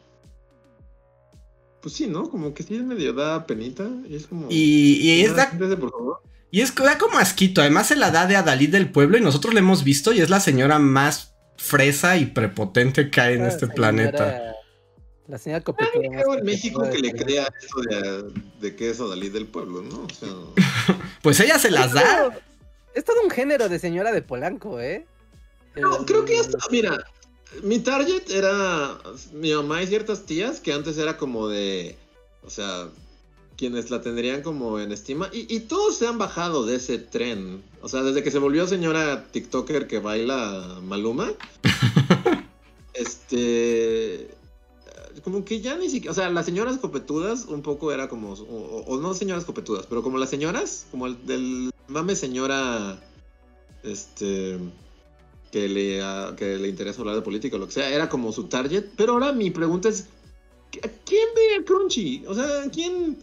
pues 1.86 1.94
sí, 1.94 2.08
¿no? 2.08 2.28
Como 2.28 2.52
que 2.52 2.64
sí 2.64 2.74
es 2.74 2.82
medio 2.82 3.12
da 3.12 3.46
penita, 3.46 3.88
y 4.08 4.16
es 4.16 4.26
como... 4.26 4.48
Y, 4.50 4.98
y 5.02 5.22
es 5.22 5.36
da... 5.36 5.52
Por 5.52 5.92
favor. 5.92 6.20
Y 6.50 6.60
es 6.60 6.74
da 6.74 6.98
como 6.98 7.16
asquito. 7.16 7.60
Además, 7.60 7.86
se 7.86 7.94
la 7.94 8.10
da 8.10 8.26
de 8.26 8.34
Adalid 8.34 8.72
del 8.72 8.90
pueblo 8.90 9.16
y 9.16 9.20
nosotros 9.20 9.54
la 9.54 9.60
hemos 9.60 9.84
visto 9.84 10.12
y 10.12 10.20
es 10.20 10.28
la 10.28 10.40
señora 10.40 10.80
más 10.80 11.36
fresa 11.56 12.16
y 12.16 12.26
prepotente 12.26 13.08
que 13.08 13.20
hay 13.20 13.34
en 13.34 13.44
este 13.44 13.68
planeta. 13.68 14.56
La 15.28 15.38
señora 15.38 15.62
Copetura. 15.62 16.22
en 16.36 16.44
México 16.44 16.82
que 16.90 16.98
le 16.98 17.12
crea 17.12 17.54
eso 17.62 18.32
de, 18.60 18.74
que 18.74 18.90
es 18.90 18.98
Adalid 18.98 19.32
del 19.32 19.46
pueblo, 19.46 19.82
¿no? 19.82 20.08
pues 21.22 21.38
ella 21.38 21.56
se 21.60 21.70
las 21.70 21.92
da. 21.92 22.36
es 22.96 23.04
todo 23.04 23.22
un 23.22 23.30
género 23.30 23.68
de 23.68 23.78
señora 23.78 24.10
de 24.10 24.22
Polanco, 24.22 24.80
¿eh? 24.80 25.06
No, 25.76 26.04
creo 26.04 26.24
que 26.24 26.36
hasta, 26.40 26.58
mira, 26.72 26.98
mi 27.62 27.78
target 27.78 28.30
era 28.30 28.98
mi 29.32 29.52
mamá 29.52 29.82
y 29.82 29.86
ciertas 29.86 30.24
tías 30.24 30.60
que 30.60 30.72
antes 30.72 30.98
era 30.98 31.16
como 31.16 31.48
de, 31.48 31.96
o 32.44 32.50
sea, 32.50 32.88
quienes 33.56 33.90
la 33.90 34.00
tendrían 34.00 34.42
como 34.42 34.78
en 34.78 34.92
estima. 34.92 35.28
Y, 35.32 35.60
todos 35.60 35.96
se 35.96 36.06
han 36.06 36.18
bajado 36.18 36.64
de 36.66 36.76
ese 36.76 36.98
tren. 36.98 37.62
O 37.82 37.88
sea, 37.88 38.02
desde 38.02 38.22
que 38.22 38.30
se 38.30 38.38
volvió 38.38 38.66
señora 38.66 39.26
TikToker 39.30 39.86
que 39.86 39.98
baila 39.98 40.80
Maluma. 40.82 41.32
este. 42.94 44.28
Como 45.24 45.44
que 45.44 45.60
ya 45.60 45.76
ni 45.76 45.88
siquiera. 45.88 46.12
O 46.12 46.14
sea, 46.14 46.30
las 46.30 46.46
señoras 46.46 46.78
copetudas 46.78 47.46
un 47.46 47.62
poco 47.62 47.92
era 47.92 48.08
como. 48.08 48.32
O, 48.32 48.98
no 48.98 49.14
señoras 49.14 49.44
copetudas, 49.44 49.86
pero 49.86 50.02
como 50.02 50.18
las 50.18 50.30
señoras, 50.30 50.86
como 50.90 51.06
el 51.06 51.26
del 51.26 51.70
mame 51.88 52.14
señora. 52.14 53.00
Este. 53.82 54.58
Que 55.56 55.70
le, 55.70 56.02
que 56.36 56.58
le 56.58 56.68
interesa 56.68 57.00
hablar 57.00 57.14
de 57.14 57.22
política 57.22 57.56
o 57.56 57.58
lo 57.58 57.64
que 57.66 57.72
sea. 57.72 57.88
Era 57.88 58.10
como 58.10 58.30
su 58.30 58.44
target. 58.44 58.84
Pero 58.94 59.14
ahora 59.14 59.32
mi 59.32 59.50
pregunta 59.50 59.88
es. 59.88 60.04
¿Quién 60.70 61.28
ve 61.34 61.56
a 61.58 61.64
Crunchy? 61.64 62.24
O 62.28 62.34
sea, 62.34 62.46
¿quién.? 62.70 63.16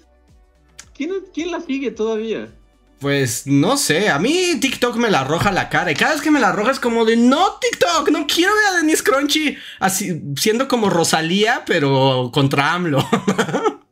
¿Quién, 0.96 1.52
la 1.52 1.62
sigue 1.62 1.92
todavía? 1.92 2.52
Pues 3.00 3.46
no 3.46 3.78
sé, 3.78 4.10
a 4.10 4.18
mí 4.18 4.58
TikTok 4.60 4.96
me 4.96 5.12
la 5.12 5.22
arroja 5.22 5.52
la 5.52 5.70
cara 5.70 5.92
y 5.92 5.96
cada 5.96 6.14
vez 6.14 6.24
que 6.24 6.32
me 6.32 6.40
la 6.40 6.50
arroja 6.50 6.72
es 6.72 6.80
como 6.80 7.06
de 7.06 7.18
no 7.18 7.60
TikTok, 7.60 8.10
no 8.10 8.26
quiero 8.26 8.52
ver 8.56 8.66
a 8.66 8.78
Denise 8.78 9.04
Crunchy 9.04 9.56
así 9.80 10.24
siendo 10.36 10.68
como 10.68 10.90
Rosalía, 10.90 11.64
pero 11.68 12.32
contra 12.34 12.74
AMLO. 12.74 13.08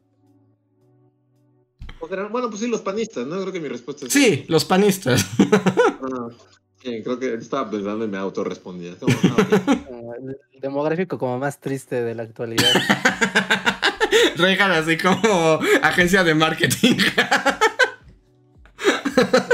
Bueno, 2.30 2.50
pues 2.50 2.60
sí, 2.60 2.68
los 2.68 2.82
panistas, 2.82 3.26
¿no? 3.26 3.40
Creo 3.40 3.54
que 3.54 3.62
mi 3.62 3.70
respuesta 3.70 4.06
es. 4.06 4.12
Sí, 4.12 4.44
los 4.50 4.66
panistas. 4.66 5.26
Ah, 6.82 6.84
sí, 6.84 7.04
creo 7.04 7.20
que 7.20 7.34
estaba 7.36 7.70
pensando 7.70 8.06
y 8.06 8.08
me 8.08 8.18
autorrespondía. 8.18 8.94
El 9.00 10.38
demográfico 10.62 11.20
como 11.20 11.38
más 11.38 11.60
triste 11.60 12.02
de 12.02 12.16
la 12.16 12.24
actualidad. 12.24 12.72
Regan 14.38 14.72
así 14.72 14.98
como 14.98 15.60
agencia 15.84 16.24
de 16.24 16.34
marketing. 16.34 16.98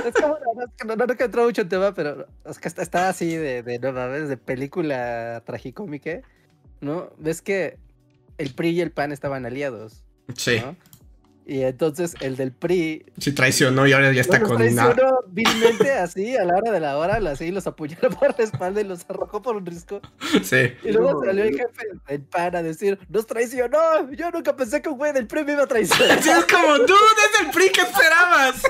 es 0.06 0.14
como, 0.14 0.38
no, 0.86 0.96
no, 0.96 1.06
no, 1.06 1.14
entró 1.20 1.44
mucho 1.46 1.64
en 1.64 1.70
tema, 1.70 1.94
pero 1.94 2.28
es 2.46 2.60
que 2.60 2.70
está, 2.70 3.10
así 3.10 3.36
de, 3.36 3.62
de, 3.62 3.80
no, 3.80 3.92
de 3.92 4.38
película 4.38 5.44
tragicómica, 5.46 6.22
¿no? 6.80 7.12
Ves 7.18 7.42
que 7.42 7.78
el 8.38 8.54
PRI 8.54 8.70
y 8.70 8.82
el 8.82 8.92
PAN 8.92 9.12
estaban 9.12 9.46
aliados. 9.46 10.04
Sí. 10.36 10.62
Y 11.50 11.64
entonces 11.64 12.14
el 12.20 12.36
del 12.36 12.52
PRI. 12.52 13.06
Sí, 13.20 13.32
traicionó 13.32 13.88
y 13.88 13.94
ahora 13.94 14.12
ya 14.12 14.20
está 14.20 14.42
con 14.42 14.58
Traicionó 14.58 15.24
vilmente 15.28 15.94
así, 15.98 16.36
a 16.36 16.44
la 16.44 16.58
hora 16.58 16.74
de 16.74 16.82
la 16.82 16.98
hora, 16.98 17.22
así 17.32 17.52
los 17.52 17.66
apuñaló 17.66 18.10
por 18.10 18.38
la 18.38 18.44
espalda 18.44 18.82
y 18.82 18.84
los 18.84 19.06
arrojó 19.10 19.42
por 19.42 19.56
un 19.56 19.66
risco. 19.66 20.02
Sí. 20.44 20.74
Y 20.84 20.92
luego 20.92 21.24
salió 21.24 21.46
el 21.46 21.56
jefe 21.56 21.88
del 22.10 22.22
PAN 22.24 22.58
a 22.58 22.64
decir: 22.64 23.00
¡Nos 23.08 23.26
traicionó! 23.28 24.12
Yo 24.12 24.30
nunca 24.30 24.58
pensé 24.58 24.82
que 24.82 24.90
un 24.90 24.98
güey 24.98 25.14
del 25.14 25.26
PRI 25.26 25.46
me 25.46 25.54
iba 25.54 25.64
a 25.64 25.68
traicionar. 25.68 26.22
Sí, 26.22 26.30
es 26.30 26.44
como, 26.44 26.86
tú, 26.86 26.94
es 26.94 27.46
el 27.46 27.52
PRI, 27.52 27.70
¿qué 27.70 27.82
esperabas? 27.88 28.62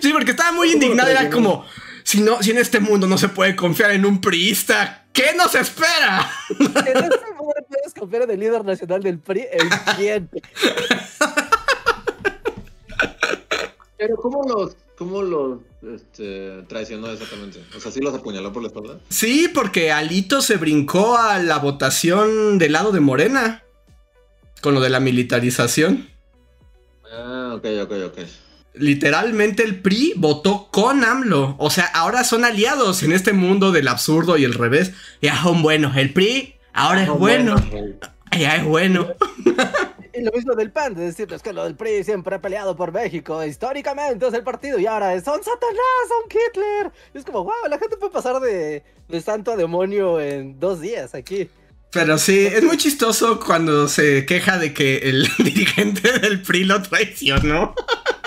sí, 0.00 0.12
porque 0.12 0.30
estaba 0.30 0.52
muy 0.52 0.70
indignado, 0.70 1.10
era 1.10 1.28
como. 1.28 1.64
Si, 2.04 2.20
no, 2.20 2.40
si 2.44 2.52
en 2.52 2.58
este 2.58 2.78
mundo 2.78 3.08
no 3.08 3.18
se 3.18 3.28
puede 3.28 3.56
confiar 3.56 3.90
en 3.90 4.06
un 4.06 4.20
priista, 4.20 5.07
¿qué 5.18 5.34
nos 5.36 5.54
espera? 5.54 6.30
En 6.58 6.96
este 6.96 7.34
mundo 7.36 7.54
puedes 7.68 7.92
confiar 7.98 8.22
en 8.22 8.30
el 8.30 8.40
líder 8.40 8.64
nacional 8.64 9.02
del 9.02 9.18
PRI, 9.18 9.46
¿en 9.50 9.68
quién? 9.96 10.30
Pero 13.96 14.16
¿cómo 14.16 14.44
los, 14.44 14.76
cómo 14.96 15.22
los 15.22 15.58
este, 15.82 16.62
traicionó 16.68 17.10
exactamente? 17.10 17.64
O 17.76 17.80
sea, 17.80 17.90
¿sí 17.90 18.00
los 18.00 18.14
apuñaló 18.14 18.52
por 18.52 18.62
la 18.62 18.68
espalda? 18.68 19.00
Sí, 19.08 19.50
porque 19.52 19.90
Alito 19.90 20.40
se 20.40 20.56
brincó 20.56 21.18
a 21.18 21.40
la 21.40 21.58
votación 21.58 22.58
del 22.58 22.72
lado 22.72 22.92
de 22.92 23.00
Morena. 23.00 23.64
Con 24.60 24.74
lo 24.74 24.80
de 24.80 24.90
la 24.90 25.00
militarización. 25.00 26.08
Ah, 27.12 27.54
ok, 27.56 27.64
ok, 27.82 27.92
ok 28.06 28.18
literalmente 28.78 29.62
el 29.62 29.80
PRI 29.80 30.14
votó 30.16 30.68
con 30.70 31.04
AMLO. 31.04 31.56
O 31.58 31.70
sea, 31.70 31.86
ahora 31.86 32.24
son 32.24 32.44
aliados 32.44 33.02
en 33.02 33.12
este 33.12 33.32
mundo 33.32 33.72
del 33.72 33.88
absurdo 33.88 34.36
y 34.36 34.44
el 34.44 34.54
revés. 34.54 34.92
Ya 35.20 35.40
son 35.42 35.62
buenos. 35.62 35.96
El 35.96 36.12
PRI 36.12 36.54
ahora 36.72 37.02
es 37.02 37.08
bueno. 37.10 37.56
Ya 38.38 38.56
es 38.56 38.64
bueno. 38.64 39.08
Y 40.12 40.22
lo 40.22 40.30
mismo 40.32 40.54
del 40.54 40.70
PAN, 40.70 40.94
de 40.94 41.04
decir, 41.04 41.32
es 41.32 41.42
que 41.42 41.52
lo 41.52 41.64
del 41.64 41.76
PRI 41.76 42.04
siempre 42.04 42.36
ha 42.36 42.40
peleado 42.40 42.76
por 42.76 42.92
México, 42.92 43.44
históricamente 43.44 44.26
es 44.26 44.34
el 44.34 44.42
partido, 44.42 44.78
y 44.78 44.86
ahora 44.86 45.14
es, 45.14 45.24
son 45.24 45.42
Satanás, 45.42 46.08
son 46.08 46.24
Hitler. 46.28 46.92
Y 47.14 47.18
es 47.18 47.24
como, 47.24 47.44
wow, 47.44 47.68
la 47.70 47.78
gente 47.78 47.96
puede 47.96 48.12
pasar 48.12 48.38
de, 48.40 48.82
de 49.08 49.20
santo 49.22 49.52
a 49.52 49.56
demonio 49.56 50.20
en 50.20 50.60
dos 50.60 50.80
días 50.80 51.14
aquí. 51.14 51.48
Pero 51.90 52.18
sí, 52.18 52.46
es 52.46 52.62
muy 52.62 52.76
chistoso 52.76 53.40
cuando 53.40 53.88
se 53.88 54.26
queja 54.26 54.58
de 54.58 54.74
que 54.74 54.98
el 54.98 55.26
dirigente 55.38 56.18
del 56.18 56.42
PRI 56.42 56.64
lo 56.64 56.82
traicionó 56.82 57.74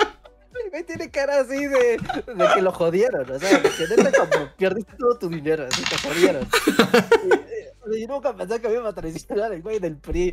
tiene 0.87 1.11
cara 1.11 1.41
así 1.41 1.67
de, 1.67 1.97
de, 1.97 2.47
que 2.55 2.61
lo 2.61 2.71
jodieron, 2.71 3.29
o 3.29 3.39
sea, 3.39 3.59
de 3.59 3.69
que 3.69 3.87
neta 3.95 4.29
como 4.29 4.49
perdiste 4.57 4.93
todo 4.97 5.17
tu 5.17 5.29
dinero, 5.29 5.67
así 5.69 5.83
te 5.83 5.97
jodieron. 5.97 6.47
Y, 7.93 8.07
nunca 8.07 8.33
pensé 8.35 8.61
que 8.61 8.69
me 8.69 8.75
iba 8.75 8.89
a 8.89 8.93
traicionar 8.93 9.51
el 9.51 9.61
güey 9.61 9.79
del 9.79 9.97
PRI. 9.97 10.31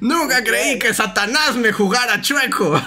Nunca 0.00 0.42
creí 0.42 0.78
que 0.78 0.94
Satanás 0.94 1.56
me 1.56 1.72
jugara 1.72 2.20
chueco. 2.20 2.80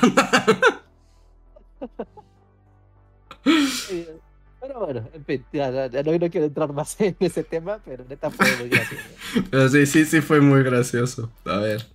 Pero 3.43 4.79
bueno, 4.79 5.07
en 5.13 5.25
fin, 5.25 5.45
ya, 5.53 5.69
no, 5.69 5.87
no, 5.87 6.29
quiero 6.31 6.47
entrar 6.47 6.73
más 6.73 6.99
en 6.99 7.15
ese 7.19 7.43
tema, 7.43 7.79
pero 7.85 8.03
neta 8.09 8.31
fue 8.31 8.47
muy 8.57 8.69
gracioso. 8.69 9.03
Pero 9.51 9.69
sí, 9.69 9.85
sí, 9.85 10.05
sí 10.05 10.21
fue 10.21 10.41
muy 10.41 10.63
gracioso. 10.63 11.31
A 11.45 11.57
ver. 11.57 11.85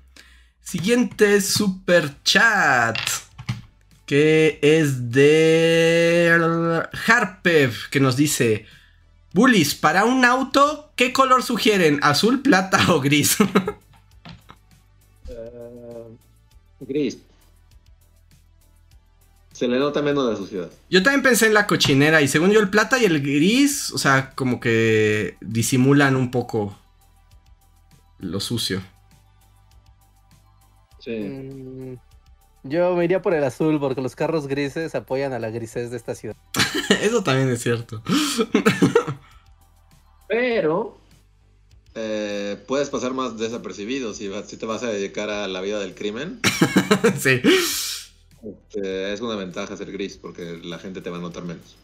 Siguiente 0.61 1.41
super 1.41 2.23
chat 2.23 2.97
que 4.11 4.59
es 4.61 5.13
de 5.13 6.33
Harpev, 7.07 7.73
que 7.93 8.01
nos 8.01 8.17
dice, 8.17 8.67
Bullies, 9.33 9.77
para 9.77 10.05
un 10.05 10.25
auto, 10.25 10.91
¿qué 10.97 11.13
color 11.13 11.45
sugieren? 11.45 12.01
¿Azul, 12.03 12.43
plata 12.43 12.93
o 12.93 13.01
gris? 13.01 13.37
Eh, 15.29 16.09
gris. 16.81 17.19
Se 19.53 19.69
le 19.69 19.79
nota 19.79 20.03
menos 20.03 20.29
la 20.29 20.37
suciedad. 20.37 20.69
Yo 20.91 21.05
también 21.05 21.23
pensé 21.23 21.47
en 21.47 21.55
la 21.55 21.69
cochinera 21.69 22.21
y 22.21 22.27
según 22.27 22.51
yo 22.51 22.59
el 22.59 22.69
plata 22.69 22.99
y 22.99 23.05
el 23.05 23.23
gris, 23.23 23.93
o 23.93 23.99
sea, 23.99 24.33
como 24.35 24.59
que 24.59 25.37
disimulan 25.41 26.17
un 26.17 26.33
poco 26.33 26.77
lo 28.19 28.41
sucio. 28.41 28.83
Sí. 30.99 31.13
Mm, 31.13 31.97
yo 32.63 32.95
me 32.95 33.05
iría 33.05 33.23
por 33.23 33.35
el 33.35 33.45
azul 33.45 33.79
porque 33.81 34.01
los 34.01 34.17
carros 34.17 34.47
grises 34.47 34.95
apoyan 34.95 35.33
a 35.33 35.39
la 35.39 35.51
grisez 35.51 35.91
de 35.91 35.97
esta 35.97 36.15
ciudad. 36.15 36.37
Eso 37.03 37.23
también 37.23 37.51
es 37.51 37.63
cierto. 37.63 38.03
Pero 40.29 40.99
eh, 41.95 42.57
puedes 42.69 42.89
pasar 42.89 43.15
más 43.15 43.37
desapercibido 43.37 44.15
si, 44.15 44.31
si, 44.47 44.57
te 44.57 44.67
vas 44.67 44.83
a 44.83 44.91
dedicar 44.91 45.29
a 45.29 45.49
la 45.49 45.61
vida 45.61 45.81
del 45.81 45.95
crimen. 45.95 46.41
sí. 47.19 47.41
Este, 48.43 49.13
es 49.13 49.21
una 49.21 49.35
ventaja 49.35 49.77
ser 49.77 49.93
gris 49.93 50.17
porque 50.17 50.61
la 50.63 50.79
gente 50.79 51.01
te 51.01 51.11
va 51.11 51.19
a 51.19 51.21
notar 51.21 51.45
menos. 51.45 51.77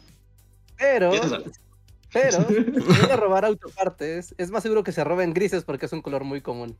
Pero, 0.77 1.11
pero, 2.13 2.47
si 2.47 3.11
a 3.11 3.15
robar 3.15 3.45
autopartes, 3.45 4.33
es 4.37 4.51
más 4.51 4.63
seguro 4.63 4.83
que 4.83 4.91
se 4.91 5.03
roben 5.03 5.33
grises 5.33 5.63
porque 5.63 5.87
es 5.87 5.91
un 5.91 6.01
color 6.01 6.23
muy 6.23 6.41
común. 6.41 6.77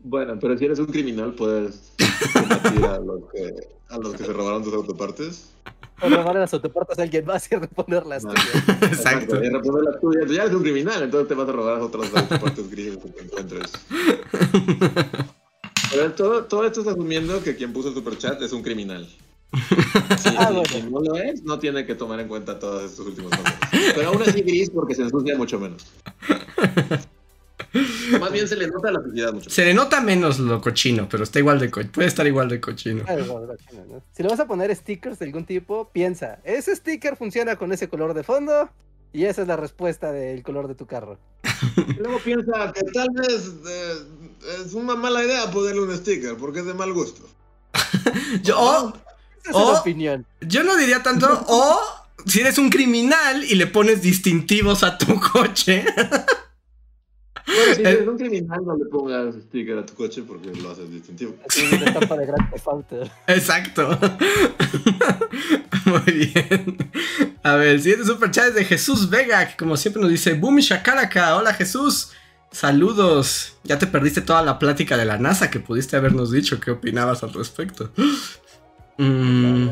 Bueno, 0.00 0.38
pero 0.40 0.56
si 0.56 0.64
eres 0.64 0.78
un 0.78 0.86
criminal, 0.86 1.34
puedes 1.34 1.92
combatir 2.32 2.84
a 2.84 2.98
los 2.98 3.24
que, 3.32 3.54
a 3.88 3.98
los 3.98 4.14
que 4.14 4.24
se 4.24 4.32
robaron 4.32 4.62
tus 4.62 4.74
autopartes. 4.74 5.50
O 6.00 6.08
robar 6.08 6.36
las 6.36 6.54
autopartes 6.54 6.96
a 7.00 7.02
alguien 7.02 7.26
más 7.26 7.50
y 7.50 7.56
reponer 7.56 8.06
las 8.06 8.22
tuyas. 8.22 8.68
Exacto. 8.82 9.42
Y 9.42 9.48
reponer 9.48 9.82
las 9.82 10.00
tuyas. 10.00 10.30
Ya 10.30 10.42
eres 10.44 10.54
un 10.54 10.62
criminal, 10.62 11.02
entonces 11.02 11.26
te 11.26 11.34
vas 11.34 11.48
a 11.48 11.50
robar 11.50 11.78
las 11.78 11.86
otras 11.86 12.14
autopartes 12.14 12.70
grises 12.70 12.98
que 12.98 13.08
te 13.08 13.24
encuentres. 13.24 13.72
Pero 15.90 16.12
todo, 16.12 16.44
todo 16.44 16.64
esto 16.64 16.80
está 16.82 16.92
asumiendo 16.92 17.42
que 17.42 17.56
quien 17.56 17.72
puso 17.72 17.88
el 17.88 17.94
superchat 17.94 18.40
es 18.42 18.52
un 18.52 18.62
criminal. 18.62 19.08
Si, 20.18 20.28
ah, 20.38 20.50
no 20.90 21.00
lo 21.00 21.16
es, 21.16 21.42
no 21.42 21.58
tiene 21.58 21.86
que 21.86 21.94
tomar 21.94 22.20
en 22.20 22.28
cuenta 22.28 22.58
todos 22.58 22.90
estos 22.90 23.06
últimos 23.06 23.32
nombres. 23.32 23.56
Pero 23.94 24.08
aún 24.08 24.22
así 24.22 24.42
gris 24.42 24.70
porque 24.70 24.94
se 24.94 25.02
ensucia 25.02 25.36
mucho 25.36 25.58
menos. 25.58 25.86
Más 28.20 28.32
bien 28.32 28.48
se 28.48 28.56
le 28.56 28.68
nota 28.68 28.90
la 28.90 29.02
suciedad 29.02 29.32
mucho. 29.32 29.50
Se 29.50 29.64
le 29.64 29.74
nota 29.74 30.00
menos 30.00 30.38
lo 30.38 30.60
cochino, 30.60 31.08
pero 31.08 31.24
está 31.24 31.38
igual 31.38 31.58
de 31.58 31.68
puede 31.68 32.08
estar 32.08 32.26
igual 32.26 32.48
de 32.48 32.60
cochino. 32.60 33.04
Si 34.12 34.22
le 34.22 34.28
vas 34.28 34.40
a 34.40 34.46
poner 34.46 34.74
stickers 34.74 35.18
de 35.18 35.26
algún 35.26 35.44
tipo, 35.44 35.90
piensa, 35.90 36.38
ese 36.44 36.74
sticker 36.74 37.16
funciona 37.16 37.56
con 37.56 37.72
ese 37.72 37.88
color 37.88 38.14
de 38.14 38.22
fondo 38.22 38.70
y 39.12 39.24
esa 39.24 39.42
es 39.42 39.48
la 39.48 39.56
respuesta 39.56 40.12
del 40.12 40.42
color 40.42 40.68
de 40.68 40.74
tu 40.74 40.86
carro. 40.86 41.18
luego 41.98 42.18
piensa 42.20 42.72
que 42.72 42.82
tal 42.92 43.08
vez 43.14 43.52
eh, 43.66 43.94
es 44.64 44.74
una 44.74 44.94
mala 44.94 45.24
idea 45.24 45.50
ponerle 45.50 45.82
un 45.82 45.96
sticker 45.96 46.36
porque 46.36 46.60
es 46.60 46.66
de 46.66 46.74
mal 46.74 46.92
gusto. 46.92 47.22
yo, 48.42 48.92
esa 49.42 49.50
es 49.50 49.56
o, 49.56 49.78
opinión. 49.78 50.26
Yo 50.40 50.62
no 50.62 50.76
diría 50.76 51.02
tanto, 51.02 51.44
o 51.48 51.80
si 52.26 52.40
eres 52.40 52.58
un 52.58 52.70
criminal 52.70 53.44
y 53.44 53.54
le 53.54 53.66
pones 53.66 54.02
distintivos 54.02 54.82
a 54.82 54.96
tu 54.98 55.20
coche. 55.20 55.84
Bueno, 57.48 57.74
si 57.74 57.80
eres 57.80 58.06
un 58.06 58.18
criminal, 58.18 58.60
no 58.64 58.76
le 58.76 58.84
pongas 58.84 59.34
sticker 59.34 59.78
a 59.78 59.86
tu 59.86 59.94
coche 59.94 60.22
porque 60.22 60.52
lo 60.54 60.70
haces 60.70 60.90
distintivo. 60.90 61.34
Es 61.46 61.72
una 61.72 61.86
estampa 61.86 62.16
de 62.16 62.26
gran 62.26 62.50
Exacto. 63.26 63.98
Muy 65.86 66.12
bien. 66.12 66.76
A 67.42 67.54
ver, 67.56 67.68
el 67.68 67.80
siguiente 67.80 68.06
superchat 68.06 68.48
es 68.48 68.54
de 68.54 68.64
Jesús 68.64 69.08
Vega, 69.08 69.48
que 69.48 69.56
como 69.56 69.76
siempre 69.76 70.02
nos 70.02 70.10
dice, 70.10 70.34
Boom 70.34 70.58
Shakalaka. 70.58 71.36
Hola 71.36 71.54
Jesús. 71.54 72.12
Saludos. 72.50 73.56
Ya 73.64 73.78
te 73.78 73.86
perdiste 73.86 74.20
toda 74.20 74.42
la 74.42 74.58
plática 74.58 74.96
de 74.96 75.04
la 75.04 75.18
NASA 75.18 75.50
que 75.50 75.60
pudiste 75.60 75.96
habernos 75.96 76.30
dicho. 76.30 76.60
¿Qué 76.60 76.70
opinabas 76.70 77.22
al 77.22 77.32
respecto? 77.32 77.92
Mm. 78.98 79.68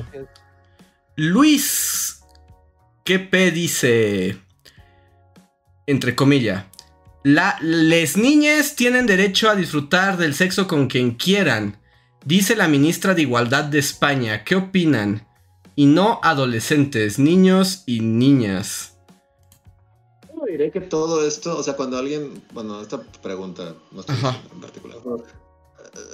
Luis, 1.16 2.20
¿qué 3.05 3.19
P 3.19 3.51
dice? 3.51 4.39
Entre 5.86 6.15
comillas. 6.15 6.65
La, 7.27 7.59
les 7.61 8.16
niñas 8.16 8.77
tienen 8.77 9.05
derecho 9.05 9.51
a 9.51 9.57
disfrutar 9.57 10.16
del 10.16 10.32
sexo 10.32 10.69
con 10.69 10.86
quien 10.86 11.16
quieran, 11.16 11.77
dice 12.24 12.55
la 12.55 12.69
ministra 12.69 13.15
de 13.15 13.23
Igualdad 13.23 13.65
de 13.65 13.81
España. 13.81 14.44
¿Qué 14.44 14.55
opinan? 14.55 15.27
Y 15.74 15.86
no 15.86 16.20
adolescentes, 16.23 17.19
niños 17.19 17.82
y 17.85 17.98
niñas. 17.98 18.97
Yo 20.32 20.44
diré 20.47 20.70
que 20.70 20.81
todo 20.81 21.27
esto, 21.27 21.59
o 21.59 21.65
sea, 21.65 21.74
cuando 21.74 21.98
alguien, 21.98 22.44
bueno, 22.53 22.81
esta 22.81 23.03
pregunta, 23.03 23.74
no 23.90 24.03
estoy 24.03 24.15
en 24.55 24.61
particular, 24.61 24.98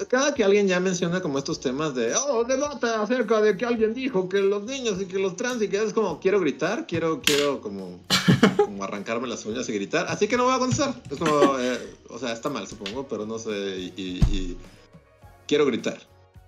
cada 0.09 0.35
que 0.35 0.45
alguien 0.45 0.69
ya 0.69 0.81
menciona 0.81 1.21
como 1.21 1.39
estos 1.39 1.61
temas 1.61 1.95
de, 1.95 2.15
oh, 2.15 2.45
debate 2.45 2.87
acerca 2.87 3.41
de 3.41 3.57
que 3.57 3.65
alguien 3.65 3.95
dijo 3.95 4.29
que 4.29 4.41
los 4.41 4.65
niños 4.65 5.01
y 5.01 5.07
que 5.07 5.19
los 5.19 5.37
trans 5.37 5.63
y 5.63 5.69
que 5.69 5.83
es 5.83 5.93
como, 5.93 6.21
quiero 6.21 6.41
gritar, 6.41 6.87
quiero, 6.87 7.21
quiero 7.21 7.61
como, 7.61 8.01
como 8.57 8.85
arrancarme 8.85 9.29
las 9.29 9.45
uñas 9.47 9.69
y 9.69 9.73
gritar, 9.73 10.07
así 10.09 10.29
que 10.29 10.37
no 10.37 10.45
voy 10.45 10.55
a 10.55 10.59
contestar. 10.59 10.95
Es 11.11 11.19
como, 11.19 11.59
eh, 11.59 11.79
o 12.09 12.19
sea, 12.19 12.33
está 12.33 12.49
mal 12.49 12.67
supongo, 12.67 13.07
pero 13.09 13.27
no 13.27 13.39
sé, 13.39 13.51
y, 13.51 14.57
quiero 15.47 15.67
gritar. 15.67 15.99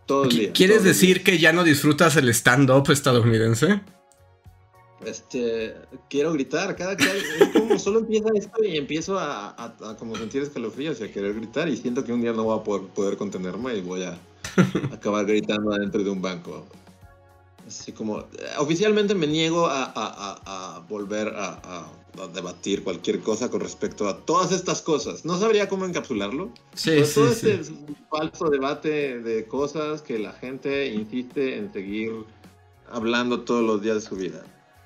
Todo 0.06 0.24
el 0.24 0.30
día. 0.30 0.52
¿Quieres 0.52 0.84
decir 0.84 1.24
que 1.24 1.38
ya 1.38 1.54
no 1.54 1.64
disfrutas 1.64 2.16
el 2.16 2.28
stand-up 2.28 2.90
estadounidense? 2.90 3.80
Este, 5.06 5.74
quiero 6.08 6.32
gritar, 6.32 6.76
cada 6.76 6.96
que 6.96 7.04
es 7.04 7.48
como 7.52 7.78
solo 7.78 8.00
empieza 8.00 8.28
esto 8.34 8.64
y 8.64 8.76
empiezo 8.76 9.18
a, 9.18 9.50
a, 9.56 9.96
como 9.96 10.16
sentir 10.16 10.42
escalofríos 10.42 11.00
y 11.00 11.04
a 11.04 11.12
querer 11.12 11.34
gritar 11.34 11.68
y 11.68 11.76
siento 11.76 12.04
que 12.04 12.12
un 12.12 12.20
día 12.20 12.32
no 12.32 12.44
voy 12.44 12.58
a 12.58 12.62
poder, 12.62 12.88
poder 12.88 13.16
contenerme 13.16 13.74
y 13.76 13.80
voy 13.80 14.02
a 14.02 14.18
acabar 14.92 15.26
gritando 15.26 15.72
adentro 15.72 16.02
de 16.02 16.10
un 16.10 16.22
banco. 16.22 16.64
Así 17.66 17.92
como, 17.92 18.24
oficialmente 18.58 19.14
me 19.14 19.26
niego 19.26 19.66
a, 19.66 19.92
a 19.94 20.80
volver 20.88 21.32
a, 21.34 21.88
debatir 22.32 22.84
cualquier 22.84 23.20
cosa 23.20 23.50
con 23.50 23.60
respecto 23.60 24.08
a 24.08 24.18
todas 24.18 24.52
estas 24.52 24.82
cosas. 24.82 25.24
No 25.24 25.36
sabría 25.38 25.68
cómo 25.68 25.84
encapsularlo. 25.84 26.52
Sí, 26.74 27.04
sí, 27.04 27.14
todo 27.14 27.28
este 27.28 27.60
falso 28.08 28.50
debate 28.50 29.20
de 29.20 29.46
cosas 29.46 30.02
que 30.02 30.18
la 30.18 30.32
gente 30.32 30.92
insiste 30.92 31.56
en 31.56 31.72
seguir 31.72 32.12
hablando 32.90 33.40
todos 33.40 33.64
los 33.64 33.82
días 33.82 33.96
de 33.96 34.00
su 34.02 34.16
vida. 34.16 34.42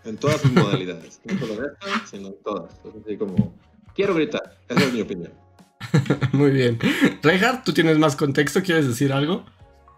En 0.08 0.16
todas 0.16 0.40
sus 0.40 0.52
modalidades. 0.52 1.20
No 1.24 1.38
solo 1.38 1.54
en 1.54 1.70
esta, 1.70 2.06
sino 2.06 2.28
en 2.28 2.42
todas. 2.42 2.80
así 3.04 3.16
como, 3.18 3.54
quiero 3.94 4.14
gritar. 4.14 4.58
Esa 4.68 4.84
es 4.84 4.92
mi 4.92 5.02
opinión. 5.02 5.32
Muy 6.32 6.50
bien. 6.50 6.78
Reinhardt, 7.22 7.64
¿tú 7.64 7.72
tienes 7.72 7.98
más 7.98 8.16
contexto? 8.16 8.62
¿Quieres 8.62 8.88
decir 8.88 9.12
algo? 9.12 9.44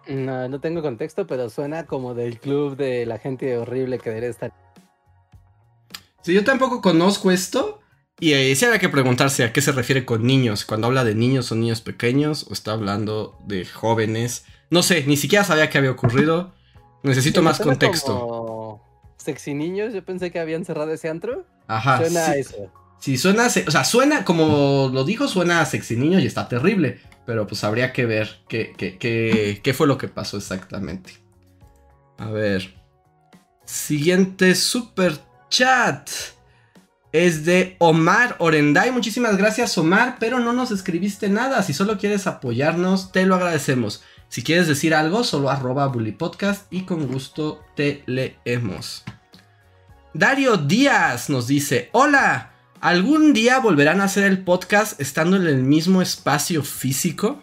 No, 0.09 0.49
no 0.49 0.61
tengo 0.61 0.83
contexto, 0.83 1.27
pero 1.27 1.49
suena 1.49 1.87
como 1.87 2.15
del 2.15 2.41
club 2.41 2.77
de 2.77 3.07
la 3.07 3.19
gente 3.19 3.57
horrible 3.57 3.99
que 3.99 4.11
debería 4.11 4.31
estar. 4.31 4.53
Sí, 6.23 6.35
yo 6.35 6.43
tampoco 6.43 6.81
conozco 6.81 7.31
esto. 7.31 7.81
Y 8.19 8.33
eh, 8.33 8.55
sí 8.55 8.65
había 8.67 8.79
que 8.79 8.89
preguntarse 8.89 9.45
a 9.45 9.53
qué 9.53 9.63
se 9.63 9.73
refiere 9.73 10.05
con 10.05 10.27
niños. 10.27 10.65
Cuando 10.65 10.89
habla 10.89 11.05
de 11.05 11.15
niños, 11.15 11.47
¿son 11.47 11.61
niños 11.61 11.81
pequeños 11.81 12.47
o 12.51 12.53
está 12.53 12.73
hablando 12.73 13.39
de 13.47 13.65
jóvenes? 13.65 14.45
No 14.69 14.83
sé, 14.83 15.05
ni 15.07 15.17
siquiera 15.17 15.45
sabía 15.45 15.71
qué 15.71 15.79
había 15.79 15.93
ocurrido. 15.93 16.53
Necesito 17.03 17.41
más 17.43 17.61
contexto. 17.61 18.40
Sexy 19.21 19.55
Niños, 19.55 19.93
yo 19.93 20.05
pensé 20.05 20.31
que 20.31 20.41
habían 20.41 20.65
cerrado 20.65 20.93
ese 20.93 21.09
antro. 21.09 21.45
Ajá. 21.67 21.99
Suena 21.99 22.27
a 22.27 22.37
eso. 22.37 22.73
Sí, 22.99 23.17
suena, 23.17 23.47
o 23.47 23.71
sea, 23.71 23.85
suena, 23.85 24.25
como 24.25 24.91
lo 24.93 25.05
dijo, 25.05 25.27
suena 25.29 25.61
a 25.61 25.67
Sexy 25.67 25.97
Niños 25.97 26.23
y 26.23 26.27
está 26.27 26.49
terrible. 26.49 27.01
Pero 27.27 27.47
pues 27.47 27.63
habría 27.65 27.93
que 27.93 28.07
ver 28.07 28.41
qué, 28.49 28.75
qué, 28.77 29.61
qué, 29.63 29.75
fue 29.75 29.87
lo 29.87 29.99
que 29.99 30.09
pasó 30.09 30.37
exactamente. 30.37 31.13
A 32.19 32.31
ver. 32.31 32.75
Siguiente 33.65 34.55
super 34.55 35.19
chat. 35.49 36.11
Es 37.13 37.45
de 37.45 37.77
Omar 37.79 38.37
Orenday. 38.39 38.91
Muchísimas 38.91 39.37
gracias, 39.37 39.77
Omar. 39.79 40.17
Pero 40.19 40.41
no 40.41 40.53
nos 40.53 40.71
escribiste 40.71 41.29
nada. 41.29 41.63
Si 41.63 41.73
solo 41.73 41.99
quieres 41.99 42.27
apoyarnos, 42.27 43.13
te 43.13 43.25
lo 43.27 43.37
agradecemos. 43.37 44.03
Si 44.31 44.45
quieres 44.45 44.69
decir 44.69 44.95
algo, 44.95 45.25
solo 45.25 45.51
arroba 45.51 45.89
Bully 45.89 46.13
Podcast 46.13 46.73
y 46.73 46.83
con 46.83 47.09
gusto 47.09 47.65
te 47.75 48.05
leemos. 48.07 49.03
Dario 50.15 50.57
Díaz 50.57 51.29
nos 51.29 51.49
dice: 51.49 51.91
Hola, 51.91 52.53
¿algún 52.81 53.33
día 53.33 53.59
volverán 53.59 54.01
a 54.01 54.05
hacer 54.05 54.23
el 54.23 54.45
podcast 54.45 55.01
estando 55.01 55.37
en 55.37 55.49
el 55.49 55.65
mismo 55.65 56.01
espacio 56.01 56.63
físico? 56.63 57.43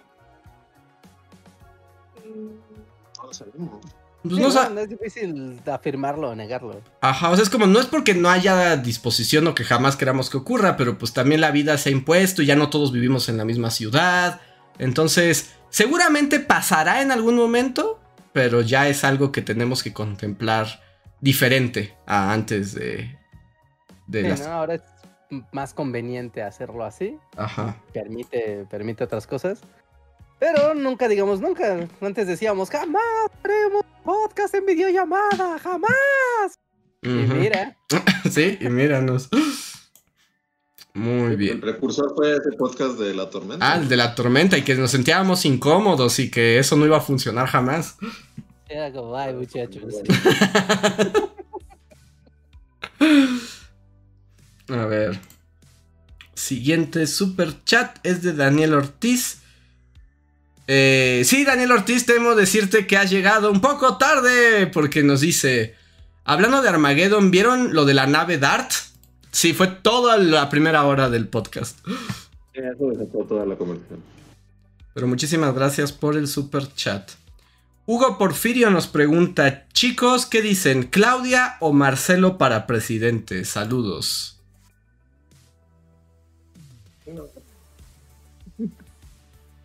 Pues 4.23 4.39
no, 4.39 4.79
es 4.79 4.89
difícil 4.89 5.59
afirmarlo 5.69 6.29
o 6.29 6.35
negarlo. 6.35 6.81
Ajá, 7.01 7.29
o 7.29 7.35
sea, 7.35 7.43
es 7.43 7.49
como, 7.49 7.67
no 7.67 7.81
es 7.81 7.85
porque 7.87 8.13
no 8.13 8.29
haya 8.29 8.77
disposición 8.77 9.45
o 9.47 9.55
que 9.55 9.65
jamás 9.65 9.97
queramos 9.97 10.29
que 10.29 10.37
ocurra, 10.37 10.77
pero 10.77 10.97
pues 10.97 11.11
también 11.11 11.41
la 11.41 11.51
vida 11.51 11.77
se 11.77 11.89
ha 11.89 11.91
impuesto 11.91 12.41
y 12.41 12.45
ya 12.45 12.55
no 12.55 12.69
todos 12.69 12.93
vivimos 12.93 13.27
en 13.27 13.35
la 13.35 13.43
misma 13.43 13.71
ciudad. 13.71 14.39
Entonces, 14.79 15.56
Seguramente 15.69 16.39
pasará 16.39 17.01
en 17.01 17.11
algún 17.11 17.35
momento, 17.35 17.99
pero 18.33 18.61
ya 18.61 18.87
es 18.87 19.03
algo 19.03 19.31
que 19.31 19.41
tenemos 19.41 19.83
que 19.83 19.93
contemplar 19.93 20.81
diferente 21.21 21.95
a 22.05 22.33
antes 22.33 22.73
de... 22.73 23.17
de 24.07 24.31
Ahora 24.47 24.75
es 24.75 24.81
más 25.51 25.73
conveniente 25.73 26.41
hacerlo 26.41 26.83
así. 26.83 27.17
Ajá. 27.35 27.77
Permite, 27.93 28.65
permite 28.69 29.03
otras 29.03 29.27
cosas. 29.27 29.61
Pero 30.39 30.73
nunca 30.73 31.07
digamos 31.07 31.41
nunca. 31.41 31.87
Antes 32.01 32.27
decíamos, 32.27 32.69
jamás 32.69 33.03
haremos 33.43 33.83
podcast 34.03 34.53
en 34.53 34.65
videollamada, 34.65 35.59
jamás. 35.59 36.53
Y 37.01 37.09
mira. 37.09 37.77
sí, 38.31 38.57
y 38.59 38.69
míranos. 38.69 39.29
Muy 40.97 41.35
bien. 41.35 41.53
El 41.53 41.59
precursor 41.59 42.13
fue 42.15 42.31
ese 42.31 42.57
podcast 42.57 42.97
de 42.97 43.13
la 43.13 43.29
tormenta. 43.29 43.71
Ah, 43.71 43.75
el 43.77 43.87
de 43.87 43.95
la 43.95 44.15
tormenta 44.15 44.57
y 44.57 44.63
que 44.63 44.73
nos 44.73 44.89
sentíamos 44.89 45.45
incómodos 45.45 46.17
y 46.17 46.31
que 46.31 46.57
eso 46.57 46.75
no 46.75 46.87
iba 46.87 46.97
a 46.97 47.01
funcionar 47.01 47.45
jamás. 47.45 47.97
Era 48.67 48.91
como, 48.91 49.15
ay, 49.15 49.35
muchachos. 49.35 49.83
a 54.69 54.85
ver. 54.87 55.19
Siguiente 56.33 57.05
super 57.05 57.63
chat 57.63 57.99
es 58.03 58.23
de 58.23 58.33
Daniel 58.33 58.73
Ortiz. 58.73 59.41
Eh, 60.65 61.21
sí, 61.25 61.45
Daniel 61.45 61.73
Ortiz, 61.73 62.07
temo 62.07 62.33
decirte 62.33 62.87
que 62.87 62.97
has 62.97 63.11
llegado 63.11 63.51
un 63.51 63.61
poco 63.61 63.99
tarde 63.99 64.65
porque 64.65 65.03
nos 65.03 65.21
dice, 65.21 65.75
hablando 66.23 66.63
de 66.63 66.69
Armageddon, 66.69 67.29
¿vieron 67.29 67.75
lo 67.75 67.85
de 67.85 67.93
la 67.93 68.07
nave 68.07 68.39
Dart? 68.39 68.71
Sí, 69.37 69.53
fue 69.53 69.67
toda 69.67 70.17
la 70.17 70.49
primera 70.49 70.83
hora 70.85 71.11
del 71.11 71.27
podcast. 71.27 71.77
eso 72.53 72.89
desató 72.89 73.19
toda 73.19 73.45
la 73.45 73.55
conversación. 73.55 73.99
Pero 74.95 75.05
muchísimas 75.05 75.53
gracias 75.53 75.91
por 75.91 76.17
el 76.17 76.27
super 76.27 76.73
chat. 76.73 77.11
Hugo 77.85 78.17
Porfirio 78.17 78.71
nos 78.71 78.87
pregunta, 78.87 79.67
chicos, 79.73 80.25
¿qué 80.25 80.41
dicen? 80.41 80.87
¿Claudia 80.87 81.57
o 81.59 81.71
Marcelo 81.71 82.39
para 82.39 82.65
presidente? 82.65 83.45
Saludos. 83.45 84.39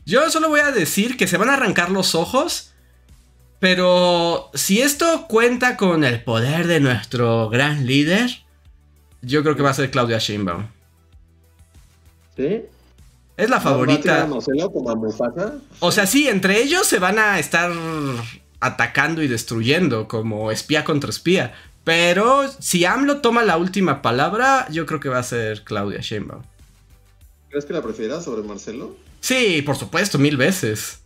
Yo 0.05 0.28
solo 0.28 0.51
voy 0.51 0.61
a 0.61 0.70
decir 0.70 1.16
que 1.16 1.27
se 1.27 1.39
van 1.39 1.49
a 1.49 1.55
arrancar 1.55 1.90
los 1.90 2.15
ojos, 2.15 2.73
pero 3.59 4.51
si 4.53 4.82
esto 4.82 5.27
cuenta 5.28 5.78
con 5.78 6.05
el 6.05 6.23
poder 6.23 6.66
de 6.66 6.81
nuestro 6.81 7.49
gran 7.49 7.86
líder, 7.86 8.43
yo 9.23 9.43
creo 9.43 9.57
que 9.57 9.62
va 9.62 9.70
a 9.70 9.74
ser 9.74 9.90
Claudia 9.90 10.19
Sheinbaum. 10.19 10.66
¿Sí? 12.36 12.62
Es 13.36 13.49
la 13.51 13.61
favorita. 13.61 14.28
o 15.81 15.93
sea, 15.93 16.07
sí, 16.07 16.28
entre 16.28 16.62
ellos 16.62 16.86
se 16.86 16.99
van 16.99 17.19
a 17.19 17.39
estar 17.39 17.73
atacando 18.61 19.23
y 19.23 19.28
destruyendo 19.28 20.07
como 20.07 20.51
espía 20.51 20.85
contra 20.85 21.11
espía. 21.11 21.55
Pero 21.85 22.49
si 22.61 22.85
AMLO 22.85 23.20
toma 23.20 23.43
la 23.43 23.57
última 23.57 24.03
palabra, 24.03 24.69
yo 24.70 24.86
creo 24.86 25.01
que 25.01 25.09
va 25.09 25.19
a 25.19 25.24
ser 25.24 25.65
Claudia 25.65 26.01
Sheinbaum. 26.01 26.43
¿Crees 27.49 27.65
que 27.65 27.73
la 27.73 27.82
prefieras 27.82 28.24
sobre 28.24 28.43
Marcelo? 28.43 28.97
Sí, 29.20 29.62
por 29.62 29.77
supuesto, 29.77 30.19
mil 30.19 30.36
veces. 30.36 31.01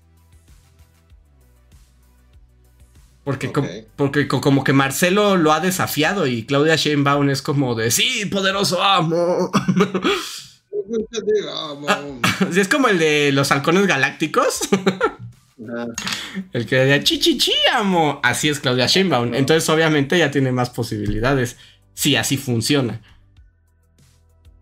Porque, 3.27 3.51
porque 3.97 4.28
como 4.28 4.62
que 4.62 4.73
Marcelo 4.73 5.36
lo 5.36 5.53
ha 5.53 5.59
desafiado 5.59 6.28
y 6.28 6.44
Claudia 6.44 6.77
Sheinbaum 6.77 7.28
es 7.28 7.43
como 7.43 7.74
de, 7.74 7.90
sí, 7.90 8.24
poderoso 8.27 8.81
amo. 8.81 9.51
sí, 12.53 12.61
es 12.61 12.69
como 12.69 12.86
el 12.86 13.01
de 13.01 13.32
los 13.32 13.51
halcones 13.51 13.89
galácticos. 13.89 14.69
el 16.53 16.66
que 16.66 16.77
de 16.77 17.03
chichichi 17.03 17.51
amo. 17.74 18.20
Así 18.23 18.48
es 18.48 18.61
Claudia 18.61 18.86
Sheinbaum. 18.86 19.35
Entonces 19.35 19.69
obviamente 19.70 20.16
ya 20.16 20.31
tiene 20.31 20.53
más 20.53 20.70
posibilidades. 20.70 21.57
Sí, 21.94 22.15
así 22.15 22.36
funciona. 22.36 23.01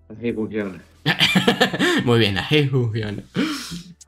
Así 0.09 0.33
funciona. 0.33 0.83
Muy 2.07 2.19
bien, 2.19 2.39
así 2.39 2.67
funciona 2.69 3.23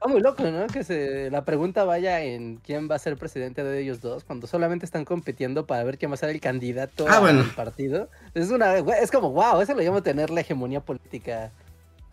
muy 0.09 0.21
loco, 0.21 0.43
¿no? 0.45 0.67
Que 0.67 0.85
se, 0.85 1.31
la 1.31 1.45
pregunta 1.45 1.85
vaya 1.85 2.23
en 2.23 2.57
quién 2.57 2.89
va 2.91 2.97
a 2.97 2.99
ser 2.99 3.17
presidente 3.17 3.65
de 3.65 3.81
ellos 3.81 4.01
dos, 4.01 4.25
cuando 4.25 4.47
solamente 4.47 4.85
están 4.85 5.05
compitiendo 5.05 5.67
para 5.67 5.85
ver 5.85 5.99
quién 5.99 6.11
va 6.11 6.15
a 6.15 6.19
ser 6.19 6.31
el 6.31 6.41
candidato 6.41 7.07
ah, 7.09 7.19
al 7.19 7.45
partido. 7.55 8.09
Es 8.35 8.51
una 8.51 8.77
es 8.77 9.11
como, 9.11 9.31
wow, 9.31 9.61
eso 9.61 9.75
lo 9.75 9.83
llamo 9.83 10.03
tener 10.03 10.31
la 10.31 10.41
hegemonía 10.41 10.81
política 10.81 11.53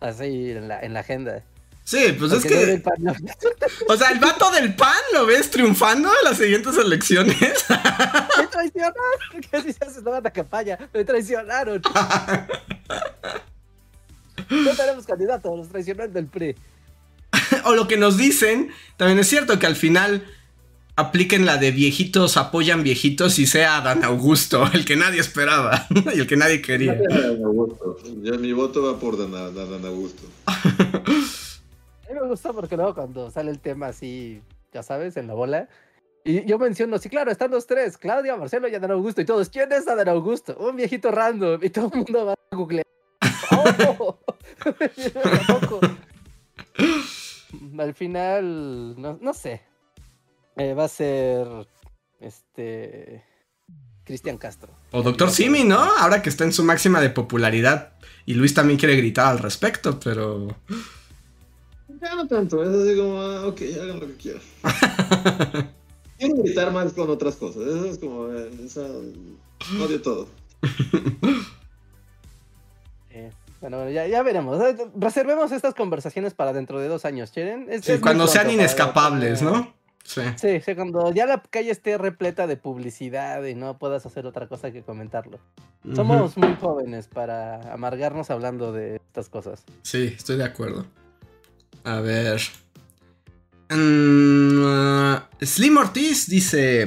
Así 0.04 0.50
en 0.50 0.68
la, 0.68 0.80
en 0.80 0.92
la 0.92 1.00
agenda. 1.00 1.42
Sí, 1.84 2.14
pues 2.18 2.32
es 2.32 2.44
que. 2.44 2.82
O 3.88 3.96
sea, 3.96 4.10
el 4.10 4.18
vato 4.18 4.50
del 4.50 4.74
pan 4.74 4.98
lo 5.12 5.26
ves 5.26 5.50
triunfando 5.50 6.08
en 6.08 6.28
las 6.28 6.36
siguientes 6.36 6.76
elecciones. 6.76 7.64
Me 8.38 8.46
traicionaron. 8.46 8.94
¿Qué 9.50 9.62
si 9.62 9.72
se 9.72 9.84
hace 9.84 10.00
la 10.02 10.30
campaña? 10.30 10.78
Me 10.92 11.04
traicionaron. 11.04 11.82
No 14.50 14.70
tenemos 14.76 15.06
candidatos, 15.06 15.56
los 15.56 15.68
traicionaron 15.68 16.12
del 16.12 16.26
PRI. 16.26 16.54
o 17.64 17.74
lo 17.74 17.88
que 17.88 17.96
nos 17.96 18.16
dicen, 18.16 18.70
también 18.96 19.18
es 19.18 19.28
cierto 19.28 19.58
que 19.58 19.66
al 19.66 19.76
final 19.76 20.24
apliquen 20.96 21.44
la 21.44 21.56
de 21.56 21.72
viejitos 21.72 22.36
apoyan 22.36 22.84
viejitos 22.84 23.38
y 23.38 23.46
sea 23.46 23.80
Dan 23.80 24.04
Augusto, 24.04 24.64
el 24.72 24.84
que 24.84 24.96
nadie 24.96 25.20
esperaba 25.20 25.86
y 26.14 26.20
el 26.20 26.26
que 26.26 26.36
nadie 26.36 26.62
quería. 26.62 26.98
mi 28.38 28.52
voto 28.52 28.82
va 28.82 28.98
por 28.98 29.18
Dan, 29.18 29.84
Augusto. 29.84 30.22
A 30.46 30.60
mí 32.08 32.20
me 32.20 32.28
gusta 32.28 32.52
porque 32.52 32.76
luego 32.76 32.94
cuando 32.94 33.30
sale 33.30 33.50
el 33.50 33.58
tema 33.58 33.88
así, 33.88 34.40
ya 34.72 34.82
sabes, 34.82 35.16
en 35.16 35.26
la 35.26 35.34
bola, 35.34 35.68
y 36.26 36.46
yo 36.46 36.58
menciono, 36.58 36.96
sí, 36.98 37.10
claro, 37.10 37.30
están 37.30 37.50
los 37.50 37.66
tres, 37.66 37.98
Claudia, 37.98 38.36
Marcelo 38.36 38.66
y 38.68 38.70
Dan 38.70 38.90
Augusto, 38.90 39.20
y 39.20 39.26
todos, 39.26 39.50
¿quién 39.50 39.70
es 39.72 39.84
Dan 39.84 40.08
Augusto? 40.08 40.56
Un 40.58 40.76
viejito 40.76 41.10
random, 41.10 41.60
y 41.62 41.70
todo 41.70 41.90
el 41.92 41.98
mundo 41.98 42.26
va 42.26 42.32
a 42.32 42.56
googlear. 42.56 42.86
¡Oh! 43.50 44.18
Al 47.78 47.94
final, 47.94 49.00
no, 49.00 49.18
no 49.20 49.34
sé, 49.34 49.62
eh, 50.56 50.74
va 50.74 50.84
a 50.84 50.88
ser 50.88 51.46
este 52.20 53.24
Cristian 54.04 54.38
Castro. 54.38 54.72
O 54.92 55.02
Doctor 55.02 55.30
Simi, 55.30 55.64
¿no? 55.64 55.78
Ahora 55.78 56.22
que 56.22 56.28
está 56.28 56.44
en 56.44 56.52
su 56.52 56.62
máxima 56.62 57.00
de 57.00 57.10
popularidad. 57.10 57.94
Y 58.26 58.34
Luis 58.34 58.54
también 58.54 58.78
quiere 58.78 58.96
gritar 58.96 59.26
al 59.26 59.38
respecto, 59.38 59.98
pero. 59.98 60.48
Ya 62.00 62.14
no 62.14 62.26
tanto, 62.26 62.62
es 62.62 62.68
así 62.68 62.98
como, 62.98 63.20
ah, 63.20 63.46
ok, 63.46 63.60
hagan 63.82 64.00
lo 64.00 64.06
que 64.06 64.14
quieran. 64.14 64.42
quiero 66.18 66.42
gritar 66.42 66.72
más 66.72 66.92
con 66.92 67.08
otras 67.10 67.36
cosas. 67.36 67.62
Eso 67.62 67.86
es 67.86 67.98
como, 67.98 68.28
eh, 68.32 68.50
esa, 68.64 68.86
odio 69.82 70.02
todo. 70.02 70.28
Eh, 73.64 73.68
bueno, 73.70 73.90
ya, 73.90 74.06
ya, 74.06 74.22
veremos. 74.22 74.58
Reservemos 74.94 75.52
estas 75.52 75.74
conversaciones 75.74 76.34
para 76.34 76.52
dentro 76.52 76.80
de 76.80 76.88
dos 76.88 77.04
años, 77.04 77.30
¿quieren? 77.30 77.68
sí, 77.82 77.98
cuando 77.98 78.26
sean 78.26 78.50
inescapables, 78.50 79.42
¿no? 79.42 79.72
Sí. 80.04 80.20
sí. 80.36 80.74
cuando 80.74 81.14
ya 81.14 81.24
la 81.24 81.42
calle 81.42 81.70
esté 81.70 81.96
repleta 81.96 82.46
de 82.46 82.58
publicidad 82.58 83.42
y 83.44 83.54
no 83.54 83.78
puedas 83.78 84.04
hacer 84.04 84.26
otra 84.26 84.48
cosa 84.48 84.70
que 84.70 84.82
comentarlo. 84.82 85.38
Somos 85.94 86.36
muy 86.36 86.54
jóvenes 86.60 87.08
para 87.08 87.72
amargarnos 87.72 88.30
hablando 88.30 88.70
de 88.72 88.96
estas 88.96 89.30
cosas. 89.30 89.64
Sí, 89.82 90.14
estoy 90.14 90.36
de 90.36 90.44
acuerdo. 90.44 90.84
A 91.84 92.00
ver. 92.00 92.42
Mm, 93.70 95.16
Slim 95.40 95.76
Ortiz 95.78 96.28
dice: 96.28 96.86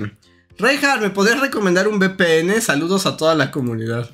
Reinhard, 0.60 1.02
¿me 1.02 1.10
podrías 1.10 1.42
recomendar 1.42 1.88
un 1.88 1.98
VPN? 1.98 2.62
Saludos 2.62 3.08
a 3.08 3.18
toda 3.18 3.34
la 3.34 3.50
comunidad. 3.50 4.12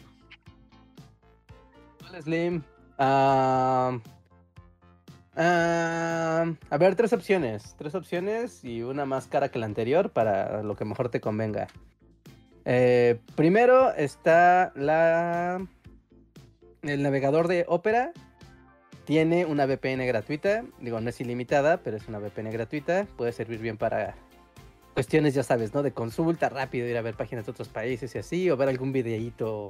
Slim. 2.24 2.64
A 2.98 4.00
ver, 6.80 6.95
tres 6.95 7.14
opciones. 7.14 7.76
Tres 7.78 7.95
opciones 7.95 8.64
y 8.64 8.82
una 8.84 9.06
más 9.06 9.28
cara 9.28 9.50
que 9.50 9.60
la 9.60 9.66
anterior 9.66 10.12
para 10.12 10.64
lo 10.64 10.76
que 10.76 10.86
mejor 10.86 11.10
te 11.10 11.22
convenga. 11.22 11.68
Eh, 12.66 13.20
primero 13.36 13.94
está 13.94 14.72
la. 14.76 15.66
El 16.82 17.04
navegador 17.04 17.48
de 17.48 17.66
Opera. 17.68 18.12
Tiene 19.06 19.45
una 19.45 19.66
VPN 19.66 20.06
gratuita. 20.06 20.64
Digo, 20.80 21.02
no 21.02 21.10
es 21.10 21.20
ilimitada, 21.20 21.78
pero 21.78 21.98
es 21.98 22.08
una 22.08 22.20
VPN 22.20 22.52
gratuita. 22.52 23.06
Puede 23.18 23.34
servir 23.34 23.60
bien 23.60 23.78
para 23.78 24.16
cuestiones, 24.94 25.34
ya 25.34 25.44
sabes, 25.44 25.74
¿no? 25.74 25.84
De 25.84 25.91
consulta 25.91 26.50
rápido, 26.50 26.88
ir 26.88 26.98
a 26.98 27.02
ver 27.02 27.16
páginas 27.16 27.45
de 27.45 27.52
otros 27.52 27.68
países 27.68 28.16
y 28.16 28.20
así, 28.20 28.50
o 28.50 28.56
ver 28.56 28.70
algún 28.70 28.94
videíto 28.94 29.70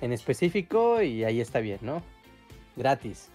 en 0.00 0.12
específico 0.12 1.02
y 1.02 1.24
ahí 1.24 1.40
está 1.40 1.60
bien, 1.60 1.78
¿no? 1.82 2.02
Gratis. 2.76 3.28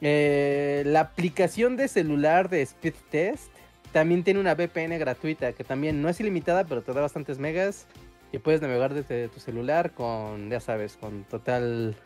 Eh, 0.00 0.82
la 0.86 1.00
aplicación 1.00 1.76
de 1.76 1.88
celular 1.88 2.48
de 2.48 2.62
Speed 2.62 2.94
Test 3.10 3.50
también 3.92 4.22
tiene 4.22 4.40
una 4.40 4.54
VPN 4.54 4.98
gratuita 4.98 5.52
que 5.52 5.64
también 5.64 6.02
no 6.02 6.08
es 6.08 6.20
ilimitada, 6.20 6.64
pero 6.64 6.82
te 6.82 6.92
da 6.92 7.00
bastantes 7.00 7.38
megas 7.38 7.86
y 8.32 8.38
puedes 8.38 8.60
navegar 8.60 8.94
desde 8.94 9.28
tu 9.28 9.40
celular 9.40 9.92
con, 9.92 10.50
ya 10.50 10.60
sabes, 10.60 10.96
con 10.96 11.24
total 11.24 11.96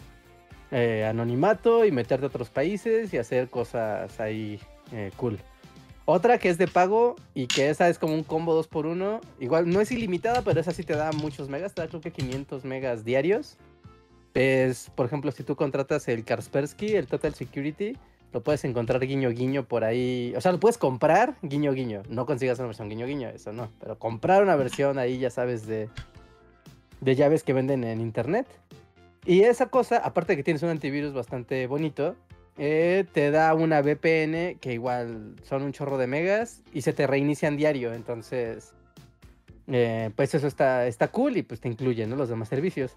eh, 0.71 1.05
anonimato 1.05 1.85
y 1.85 1.91
meterte 1.91 2.27
a 2.27 2.29
otros 2.29 2.51
países 2.51 3.13
y 3.13 3.19
hacer 3.19 3.51
cosas 3.51 4.21
ahí 4.21 4.61
eh, 4.93 5.11
cool. 5.17 5.39
Otra 6.05 6.39
que 6.39 6.49
es 6.49 6.59
de 6.59 6.67
pago 6.67 7.17
y 7.35 7.47
que 7.47 7.71
esa 7.71 7.89
es 7.89 7.99
como 7.99 8.15
un 8.15 8.25
combo 8.25 8.61
2x1. 8.61 9.21
Igual 9.39 9.71
no 9.71 9.81
es 9.81 9.93
ilimitada, 9.93 10.43
pero 10.43 10.61
esa 10.61 10.73
sí 10.73 10.83
te 10.83 10.95
da 10.95 11.13
muchos 11.13 11.49
megas. 11.49 11.75
Te 11.75 11.83
da 11.83 11.89
creo 11.89 12.01
que 12.01 12.11
500 12.11 12.65
megas 12.65 13.05
diarios 13.05 13.57
es, 14.35 14.91
por 14.95 15.07
ejemplo, 15.07 15.31
si 15.33 15.43
tú 15.43 15.57
contratas 15.57 16.09
el 16.09 16.25
Kaspersky, 16.25 16.97
el 16.97 17.07
Total 17.07 17.35
Security, 17.35 17.97
lo 18.33 18.43
puedes 18.43 18.65
encontrar 18.65 19.01
guiño 19.07 19.31
guiño 19.31 19.65
por 19.65 19.85
ahí. 19.85 20.33
O 20.37 20.41
sea, 20.41 20.53
lo 20.53 20.61
puedes 20.61 20.79
comprar 20.79 21.37
guiño 21.43 21.73
guiño. 21.73 22.03
No 22.09 22.25
consigas 22.25 22.59
una 22.59 22.69
versión 22.69 22.89
guiño 22.89 23.07
guiño, 23.07 23.29
eso 23.29 23.53
no. 23.53 23.71
Pero 23.81 23.99
comprar 23.99 24.43
una 24.43 24.57
versión 24.57 24.99
ahí, 24.99 25.19
ya 25.19 25.31
sabes, 25.31 25.67
de, 25.67 25.89
de 27.01 27.15
llaves 27.15 27.43
que 27.43 27.53
venden 27.53 27.85
en 27.85 28.01
internet. 28.01 28.47
Y 29.25 29.43
esa 29.43 29.67
cosa, 29.67 29.99
aparte 29.99 30.33
de 30.33 30.37
que 30.39 30.43
tienes 30.43 30.63
un 30.63 30.71
antivirus 30.71 31.13
bastante 31.13 31.67
bonito, 31.67 32.17
eh, 32.59 33.05
te 33.13 33.31
da 33.31 33.55
una 33.55 33.81
VPN 33.81 34.59
que 34.61 34.73
igual 34.73 35.37
son 35.45 35.63
un 35.63 35.73
chorro 35.73 35.97
de 35.99 36.07
megas 36.07 36.63
y 36.73 36.83
se 36.83 36.93
te 36.93 37.07
reinician 37.07 37.57
diario. 37.57 37.93
Entonces, 37.93 38.73
eh, 39.69 40.11
pues 40.17 40.35
eso 40.35 40.47
está, 40.47 40.87
está 40.87 41.09
cool 41.09 41.37
y 41.37 41.43
pues 41.43 41.61
te 41.61 41.69
incluye 41.69 42.07
¿no? 42.07 42.17
los 42.17 42.31
demás 42.31 42.49
servicios. 42.49 42.97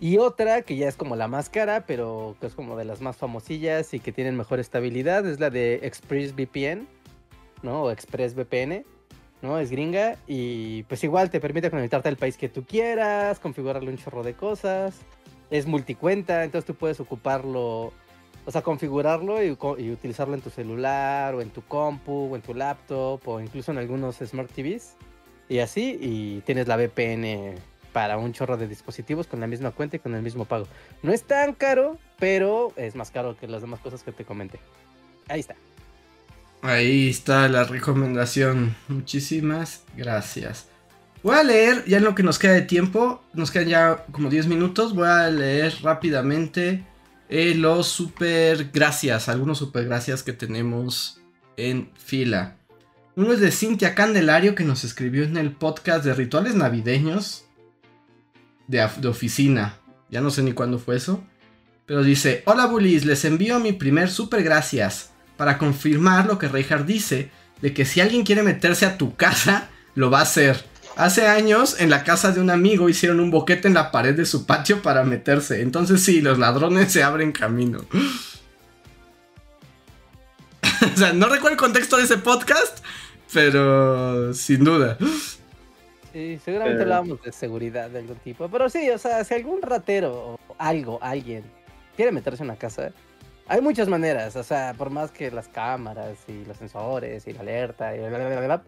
Y 0.00 0.16
otra 0.16 0.62
que 0.62 0.76
ya 0.76 0.88
es 0.88 0.96
como 0.96 1.14
la 1.14 1.28
más 1.28 1.50
cara, 1.50 1.84
pero 1.86 2.34
que 2.40 2.46
es 2.46 2.54
como 2.54 2.74
de 2.78 2.86
las 2.86 3.02
más 3.02 3.18
famosillas 3.18 3.92
y 3.92 4.00
que 4.00 4.12
tienen 4.12 4.34
mejor 4.34 4.58
estabilidad, 4.58 5.26
es 5.26 5.40
la 5.40 5.50
de 5.50 5.80
ExpressVPN, 5.82 6.88
¿no? 7.62 7.82
O 7.82 7.90
ExpressVPN, 7.90 8.86
¿no? 9.42 9.58
Es 9.58 9.70
gringa 9.70 10.16
y 10.26 10.84
pues 10.84 11.04
igual 11.04 11.28
te 11.28 11.38
permite 11.38 11.70
conectarte 11.70 12.08
al 12.08 12.16
país 12.16 12.38
que 12.38 12.48
tú 12.48 12.64
quieras, 12.64 13.40
configurarle 13.40 13.90
un 13.90 13.98
chorro 13.98 14.22
de 14.22 14.32
cosas. 14.32 15.00
Es 15.50 15.66
multicuenta, 15.66 16.44
entonces 16.44 16.66
tú 16.66 16.74
puedes 16.74 16.98
ocuparlo, 17.00 17.92
o 18.46 18.50
sea, 18.50 18.62
configurarlo 18.62 19.42
y, 19.44 19.48
y 19.78 19.90
utilizarlo 19.90 20.34
en 20.34 20.40
tu 20.40 20.48
celular 20.48 21.34
o 21.34 21.42
en 21.42 21.50
tu 21.50 21.60
compu 21.62 22.30
o 22.32 22.36
en 22.36 22.40
tu 22.40 22.54
laptop 22.54 23.20
o 23.26 23.38
incluso 23.38 23.70
en 23.70 23.76
algunos 23.76 24.16
Smart 24.16 24.50
TVs. 24.50 24.96
Y 25.50 25.58
así, 25.58 25.98
y 26.00 26.40
tienes 26.42 26.68
la 26.68 26.76
VPN 26.76 27.56
para 27.92 28.18
un 28.18 28.32
chorro 28.32 28.56
de 28.56 28.68
dispositivos 28.68 29.26
con 29.26 29.40
la 29.40 29.46
misma 29.46 29.70
cuenta 29.70 29.96
y 29.96 29.98
con 29.98 30.14
el 30.14 30.22
mismo 30.22 30.44
pago. 30.44 30.66
No 31.02 31.12
es 31.12 31.22
tan 31.24 31.54
caro, 31.54 31.98
pero 32.18 32.72
es 32.76 32.94
más 32.94 33.10
caro 33.10 33.36
que 33.38 33.46
las 33.46 33.62
demás 33.62 33.80
cosas 33.80 34.02
que 34.02 34.12
te 34.12 34.24
comenté. 34.24 34.60
Ahí 35.28 35.40
está. 35.40 35.54
Ahí 36.62 37.08
está 37.08 37.48
la 37.48 37.64
recomendación. 37.64 38.76
Muchísimas 38.88 39.84
gracias. 39.96 40.68
Voy 41.22 41.36
a 41.36 41.42
leer, 41.42 41.84
ya 41.86 41.98
en 41.98 42.04
lo 42.04 42.14
que 42.14 42.22
nos 42.22 42.38
queda 42.38 42.52
de 42.52 42.62
tiempo, 42.62 43.22
nos 43.34 43.50
quedan 43.50 43.68
ya 43.68 44.04
como 44.10 44.30
10 44.30 44.46
minutos, 44.46 44.94
voy 44.94 45.06
a 45.06 45.28
leer 45.28 45.74
rápidamente 45.82 46.84
eh, 47.28 47.54
los 47.54 47.88
super 47.88 48.70
gracias, 48.72 49.28
algunos 49.28 49.58
super 49.58 49.84
gracias 49.84 50.22
que 50.22 50.32
tenemos 50.32 51.20
en 51.58 51.90
fila. 51.94 52.56
Uno 53.16 53.34
es 53.34 53.40
de 53.40 53.50
Cintia 53.50 53.94
Candelario 53.94 54.54
que 54.54 54.64
nos 54.64 54.82
escribió 54.82 55.24
en 55.24 55.36
el 55.36 55.52
podcast 55.52 56.04
de 56.04 56.14
rituales 56.14 56.54
navideños 56.54 57.44
de, 58.70 59.08
oficina. 59.08 59.76
Ya 60.10 60.20
no 60.20 60.30
sé 60.30 60.42
ni 60.42 60.52
cuándo 60.52 60.78
fue 60.78 60.96
eso. 60.96 61.22
Pero 61.86 62.02
dice, 62.02 62.42
hola 62.46 62.66
bullies, 62.66 63.04
les 63.04 63.24
envío 63.24 63.58
mi 63.58 63.72
primer 63.72 64.10
super 64.10 64.44
gracias 64.44 65.10
para 65.36 65.58
confirmar 65.58 66.26
lo 66.26 66.38
que 66.38 66.48
Reinhardt 66.48 66.86
dice, 66.86 67.30
de 67.62 67.74
que 67.74 67.84
si 67.84 68.00
alguien 68.00 68.24
quiere 68.24 68.42
meterse 68.42 68.86
a 68.86 68.96
tu 68.96 69.16
casa, 69.16 69.70
lo 69.94 70.10
va 70.10 70.20
a 70.20 70.22
hacer. 70.22 70.64
Hace 70.96 71.26
años, 71.26 71.80
en 71.80 71.90
la 71.90 72.04
casa 72.04 72.30
de 72.30 72.40
un 72.40 72.50
amigo, 72.50 72.88
hicieron 72.88 73.20
un 73.20 73.30
boquete 73.30 73.66
en 73.66 73.74
la 73.74 73.90
pared 73.90 74.14
de 74.14 74.26
su 74.26 74.46
patio 74.46 74.82
para 74.82 75.02
meterse. 75.02 75.62
Entonces 75.62 76.04
sí, 76.04 76.20
los 76.20 76.38
ladrones 76.38 76.92
se 76.92 77.02
abren 77.02 77.32
camino. 77.32 77.84
o 80.62 80.96
sea, 80.96 81.12
no 81.12 81.26
recuerdo 81.26 81.50
el 81.50 81.56
contexto 81.56 81.96
de 81.96 82.04
ese 82.04 82.18
podcast, 82.18 82.78
pero 83.32 84.32
sin 84.34 84.62
duda. 84.62 84.96
Sí, 86.12 86.40
seguramente 86.44 86.82
hablábamos 86.82 87.22
de 87.22 87.32
seguridad 87.32 87.90
de 87.90 88.00
algún 88.00 88.16
tipo. 88.16 88.48
Pero 88.48 88.68
sí, 88.68 88.90
o 88.90 88.98
sea, 88.98 89.22
si 89.24 89.34
algún 89.34 89.62
ratero 89.62 90.12
o 90.12 90.38
algo, 90.58 90.98
alguien 91.02 91.44
quiere 91.96 92.12
meterse 92.12 92.42
en 92.42 92.50
una 92.50 92.58
casa, 92.58 92.90
hay 93.46 93.60
muchas 93.60 93.88
maneras. 93.88 94.36
O 94.36 94.42
sea, 94.42 94.74
por 94.76 94.90
más 94.90 95.10
que 95.10 95.30
las 95.30 95.48
cámaras 95.48 96.18
y 96.28 96.44
los 96.44 96.56
sensores 96.56 97.26
y 97.26 97.32
la 97.32 97.40
alerta 97.40 97.94
y 97.94 97.98
bla, 97.98 98.08
bla, 98.08 98.40
bla, 98.40 98.62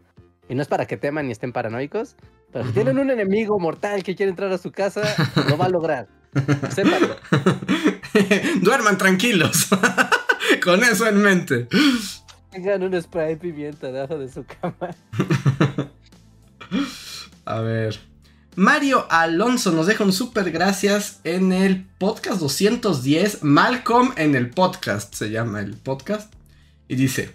Y 0.48 0.54
no 0.54 0.62
es 0.62 0.68
para 0.68 0.86
que 0.86 0.96
teman 0.96 1.26
ni 1.26 1.32
estén 1.32 1.52
paranoicos. 1.52 2.16
Pero 2.52 2.66
si 2.66 2.72
tienen 2.72 2.98
un 2.98 3.10
enemigo 3.10 3.58
mortal 3.58 4.02
que 4.02 4.14
quiere 4.14 4.30
entrar 4.30 4.52
a 4.52 4.58
su 4.58 4.70
casa, 4.70 5.02
lo 5.48 5.56
va 5.56 5.66
a 5.66 5.68
lograr. 5.70 6.06
Sépanlo. 6.70 7.16
Duerman 8.60 8.98
tranquilos. 8.98 9.68
Con 10.64 10.82
eso 10.84 11.06
en 11.06 11.22
mente. 11.22 11.68
Tengan 12.50 12.82
un 12.82 13.00
spray 13.00 13.34
de 13.34 13.36
pimienta 13.36 13.90
debajo 13.90 14.18
de 14.18 14.28
su 14.28 14.44
cama. 14.44 14.90
A 17.44 17.60
ver. 17.60 17.98
Mario 18.54 19.06
Alonso 19.10 19.72
nos 19.72 19.86
deja 19.86 20.04
un 20.04 20.12
super 20.12 20.50
gracias 20.50 21.20
en 21.24 21.52
el 21.52 21.84
podcast 21.98 22.38
210. 22.38 23.42
Malcolm 23.42 24.12
en 24.16 24.34
el 24.34 24.50
podcast 24.50 25.14
se 25.14 25.30
llama 25.30 25.60
el 25.60 25.76
podcast. 25.76 26.32
Y 26.86 26.94
dice: 26.94 27.34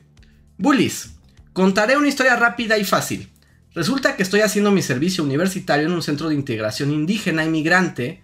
Bullies, 0.58 1.16
contaré 1.54 1.98
una 1.98 2.08
historia 2.08 2.36
rápida 2.36 2.78
y 2.78 2.86
fácil. 2.86 3.30
Resulta 3.74 4.16
que 4.16 4.24
estoy 4.24 4.42
haciendo 4.42 4.72
mi 4.72 4.82
servicio 4.82 5.24
universitario 5.24 5.88
en 5.88 5.94
un 5.94 6.02
centro 6.02 6.30
de 6.30 6.36
integración 6.36 6.92
indígena 6.92 7.44
inmigrante. 7.44 8.24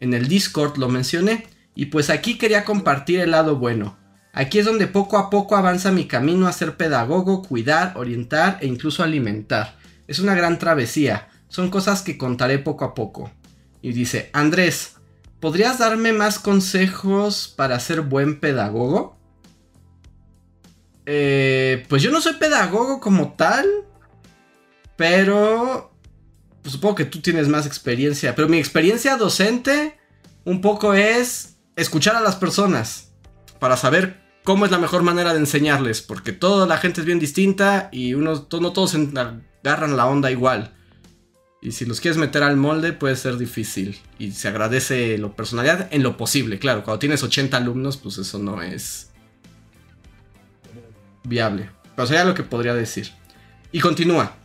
En 0.00 0.14
el 0.14 0.26
Discord 0.26 0.78
lo 0.78 0.88
mencioné. 0.88 1.46
Y 1.76 1.86
pues 1.86 2.10
aquí 2.10 2.38
quería 2.38 2.64
compartir 2.64 3.20
el 3.20 3.30
lado 3.32 3.56
bueno. 3.56 3.96
Aquí 4.32 4.58
es 4.58 4.64
donde 4.64 4.88
poco 4.88 5.16
a 5.18 5.30
poco 5.30 5.56
avanza 5.56 5.92
mi 5.92 6.06
camino 6.06 6.48
a 6.48 6.52
ser 6.52 6.76
pedagogo, 6.76 7.42
cuidar, 7.42 7.92
orientar 7.96 8.58
e 8.60 8.66
incluso 8.66 9.04
alimentar. 9.04 9.76
Es 10.06 10.18
una 10.18 10.34
gran 10.34 10.58
travesía. 10.58 11.28
Son 11.48 11.70
cosas 11.70 12.02
que 12.02 12.18
contaré 12.18 12.58
poco 12.58 12.84
a 12.84 12.94
poco. 12.94 13.30
Y 13.80 13.92
dice, 13.92 14.30
Andrés, 14.32 14.96
¿podrías 15.40 15.78
darme 15.78 16.12
más 16.12 16.38
consejos 16.38 17.52
para 17.54 17.78
ser 17.80 18.00
buen 18.00 18.40
pedagogo? 18.40 19.18
Eh, 21.06 21.84
pues 21.88 22.02
yo 22.02 22.10
no 22.10 22.20
soy 22.20 22.34
pedagogo 22.34 22.98
como 22.98 23.34
tal, 23.34 23.66
pero 24.96 25.92
pues 26.62 26.72
supongo 26.72 26.94
que 26.94 27.04
tú 27.04 27.20
tienes 27.20 27.48
más 27.48 27.66
experiencia. 27.66 28.34
Pero 28.34 28.48
mi 28.48 28.58
experiencia 28.58 29.16
docente 29.16 29.98
un 30.44 30.60
poco 30.60 30.94
es 30.94 31.56
escuchar 31.76 32.16
a 32.16 32.20
las 32.22 32.36
personas 32.36 33.12
para 33.58 33.76
saber 33.76 34.22
cómo 34.44 34.64
es 34.64 34.70
la 34.70 34.78
mejor 34.78 35.02
manera 35.02 35.32
de 35.32 35.40
enseñarles, 35.40 36.02
porque 36.02 36.32
toda 36.32 36.66
la 36.66 36.78
gente 36.78 37.00
es 37.00 37.06
bien 37.06 37.18
distinta 37.18 37.88
y 37.92 38.14
uno, 38.14 38.46
no 38.50 38.72
todos 38.72 38.94
agarran 39.70 39.96
la 39.96 40.06
onda 40.06 40.30
igual. 40.30 40.72
Y 41.62 41.72
si 41.72 41.86
los 41.86 42.00
quieres 42.00 42.18
meter 42.18 42.42
al 42.42 42.56
molde 42.56 42.92
puede 42.92 43.16
ser 43.16 43.38
difícil. 43.38 43.98
Y 44.18 44.32
se 44.32 44.48
agradece 44.48 45.16
la 45.16 45.28
personalidad 45.28 45.88
en 45.90 46.02
lo 46.02 46.16
posible. 46.16 46.58
Claro, 46.58 46.84
cuando 46.84 46.98
tienes 46.98 47.22
80 47.22 47.56
alumnos, 47.56 47.96
pues 47.96 48.18
eso 48.18 48.38
no 48.38 48.60
es 48.60 49.10
viable. 51.24 51.70
Pero 51.96 52.06
sería 52.06 52.24
lo 52.24 52.34
que 52.34 52.42
podría 52.42 52.74
decir. 52.74 53.10
Y 53.72 53.80
continúa. 53.80 54.36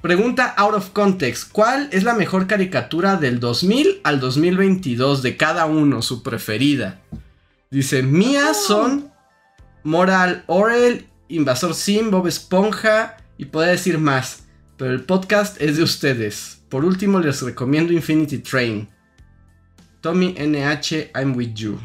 Pregunta 0.00 0.54
out 0.56 0.74
of 0.74 0.90
context. 0.90 1.50
¿Cuál 1.50 1.88
es 1.90 2.04
la 2.04 2.14
mejor 2.14 2.46
caricatura 2.46 3.16
del 3.16 3.40
2000 3.40 4.00
al 4.04 4.20
2022 4.20 5.22
de 5.22 5.36
cada 5.36 5.66
uno, 5.66 6.00
su 6.02 6.22
preferida? 6.22 7.00
Dice, 7.70 8.04
mías 8.04 8.64
son 8.64 9.10
Moral 9.82 10.44
Orel, 10.46 11.08
Invasor 11.28 11.74
Sim, 11.74 12.12
Bob 12.12 12.28
Esponja 12.28 13.16
y 13.36 13.46
podría 13.46 13.72
decir 13.72 13.98
más. 13.98 14.44
Pero 14.78 14.92
el 14.92 15.04
podcast 15.04 15.60
es 15.60 15.76
de 15.76 15.82
ustedes. 15.82 16.62
Por 16.68 16.84
último, 16.84 17.18
les 17.18 17.42
recomiendo 17.42 17.92
Infinity 17.92 18.38
Train. 18.38 18.88
Tommy 20.00 20.34
NH, 20.38 21.10
I'm 21.16 21.36
with 21.36 21.54
you. 21.54 21.78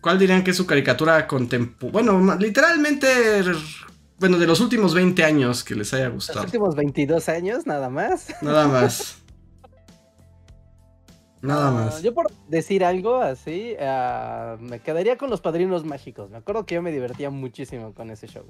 ¿Cuál 0.00 0.18
dirían 0.18 0.42
que 0.42 0.52
es 0.52 0.56
su 0.56 0.66
caricatura 0.66 1.26
contemporánea? 1.26 2.12
Bueno, 2.12 2.36
literalmente, 2.36 3.06
bueno, 4.18 4.38
de 4.38 4.46
los 4.46 4.60
últimos 4.60 4.94
20 4.94 5.22
años 5.22 5.62
que 5.62 5.74
les 5.74 5.92
haya 5.92 6.08
gustado. 6.08 6.38
Los 6.38 6.46
últimos 6.46 6.74
22 6.74 7.28
años, 7.28 7.66
nada 7.66 7.90
más. 7.90 8.28
Nada 8.40 8.66
más. 8.66 9.18
Nada 11.40 11.68
ah, 11.68 11.70
más. 11.70 12.02
yo 12.02 12.12
por 12.14 12.32
decir 12.48 12.84
algo 12.84 13.18
así, 13.18 13.76
ah, 13.80 14.56
me 14.58 14.80
quedaría 14.80 15.16
con 15.16 15.30
los 15.30 15.40
padrinos 15.40 15.84
mágicos. 15.84 16.30
Me 16.30 16.38
acuerdo 16.38 16.66
que 16.66 16.74
yo 16.74 16.82
me 16.82 16.90
divertía 16.90 17.30
muchísimo 17.30 17.94
con 17.94 18.10
ese 18.10 18.26
show. 18.26 18.44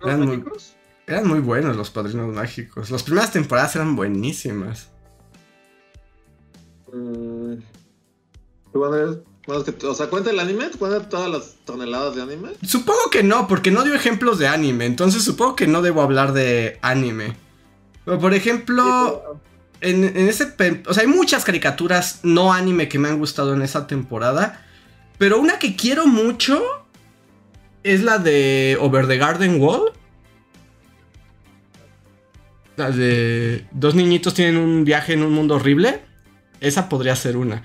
¿Los 0.00 0.18
mágicos? 0.18 0.76
Eran 1.06 1.28
muy 1.28 1.40
buenos 1.40 1.76
los 1.76 1.90
padrinos 1.90 2.34
mágicos. 2.34 2.90
Las 2.90 3.02
primeras 3.02 3.32
temporadas 3.32 3.76
eran 3.76 3.94
buenísimas. 3.94 4.88
Mm, 6.92 7.54
o 8.72 9.94
sea, 9.94 10.06
¿cuenta 10.08 10.30
el 10.30 10.40
anime? 10.40 10.70
¿Cuenta 10.78 11.08
todas 11.08 11.30
las 11.30 11.56
toneladas 11.64 12.16
de 12.16 12.22
anime? 12.22 12.50
Supongo 12.62 13.10
que 13.10 13.22
no, 13.22 13.46
porque 13.46 13.70
no 13.70 13.84
dio 13.84 13.94
ejemplos 13.94 14.38
de 14.38 14.48
anime. 14.48 14.86
Entonces 14.86 15.22
supongo 15.22 15.56
que 15.56 15.66
no 15.66 15.82
debo 15.82 16.00
hablar 16.00 16.32
de 16.32 16.78
anime. 16.80 17.36
Pero 18.04 18.18
por 18.18 18.32
ejemplo, 18.32 19.40
en, 19.80 20.04
en, 20.04 20.28
ese... 20.28 20.54
O 20.86 20.94
sea, 20.94 21.02
hay 21.02 21.08
muchas 21.08 21.44
caricaturas 21.44 22.20
no 22.22 22.52
anime 22.52 22.88
que 22.88 22.98
me 22.98 23.08
han 23.08 23.18
gustado 23.18 23.52
en 23.52 23.60
esa 23.60 23.86
temporada. 23.86 24.64
Pero 25.18 25.38
una 25.38 25.58
que 25.58 25.76
quiero 25.76 26.06
mucho 26.06 26.62
es 27.82 28.02
la 28.02 28.18
de 28.18 28.78
Over 28.80 29.06
the 29.06 29.18
Garden 29.18 29.60
Wall. 29.60 29.92
La 32.76 32.90
de 32.90 33.66
dos 33.70 33.94
niñitos 33.94 34.34
tienen 34.34 34.56
un 34.56 34.84
viaje 34.84 35.12
en 35.12 35.22
un 35.22 35.32
mundo 35.32 35.56
horrible. 35.56 36.00
Esa 36.60 36.88
podría 36.88 37.14
ser 37.16 37.36
una. 37.36 37.62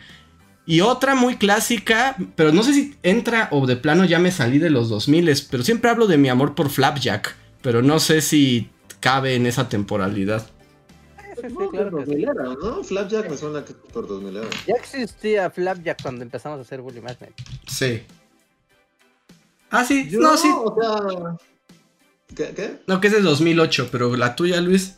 Y 0.66 0.82
otra 0.82 1.16
muy 1.16 1.38
clásica, 1.38 2.16
pero 2.36 2.52
no 2.52 2.62
sé 2.62 2.74
si 2.74 2.96
entra 3.02 3.48
o 3.52 3.66
de 3.66 3.76
plano 3.76 4.06
ya 4.06 4.20
me 4.20 4.32
salí 4.32 4.60
de 4.60 4.70
los 4.70 4.88
2000, 4.90 5.48
pero 5.50 5.64
siempre 5.64 5.90
hablo 5.90 6.06
de 6.06 6.18
mi 6.18 6.30
amor 6.30 6.54
por 6.54 6.70
Flapjack, 6.70 7.36
pero 7.64 7.82
no 7.82 8.00
sé 8.00 8.22
si 8.22 8.70
cabe 9.00 9.34
en 9.34 9.48
esa 9.48 9.68
temporalidad. 9.68 10.48
No, 11.50 11.70
claro 11.70 12.06
¿no? 12.62 12.84
Flapjack 12.84 13.30
me 13.30 13.38
suena 13.38 13.66
que 13.66 13.74
por 13.74 14.08
2000 14.08 14.42
Ya 14.68 14.76
existía 14.76 15.50
Flapjack 15.50 16.02
cuando 16.04 16.24
empezamos 16.24 16.60
a 16.60 16.62
hacer 16.62 16.82
Bully 16.82 17.02
Magnet. 17.02 17.34
Sí. 17.66 18.04
Ah, 19.72 19.84
sí, 19.84 20.10
no, 20.12 20.38
sí. 20.38 20.50
O 20.54 20.76
sea, 20.80 21.38
¿Qué? 22.36 22.54
¿Qué? 22.56 22.80
No, 22.88 23.02
que 23.02 23.08
es 23.08 23.14
de 23.14 23.22
2008, 23.22 23.90
pero 23.92 24.16
la 24.16 24.36
tuya, 24.36 24.62
Luis. 24.62 24.96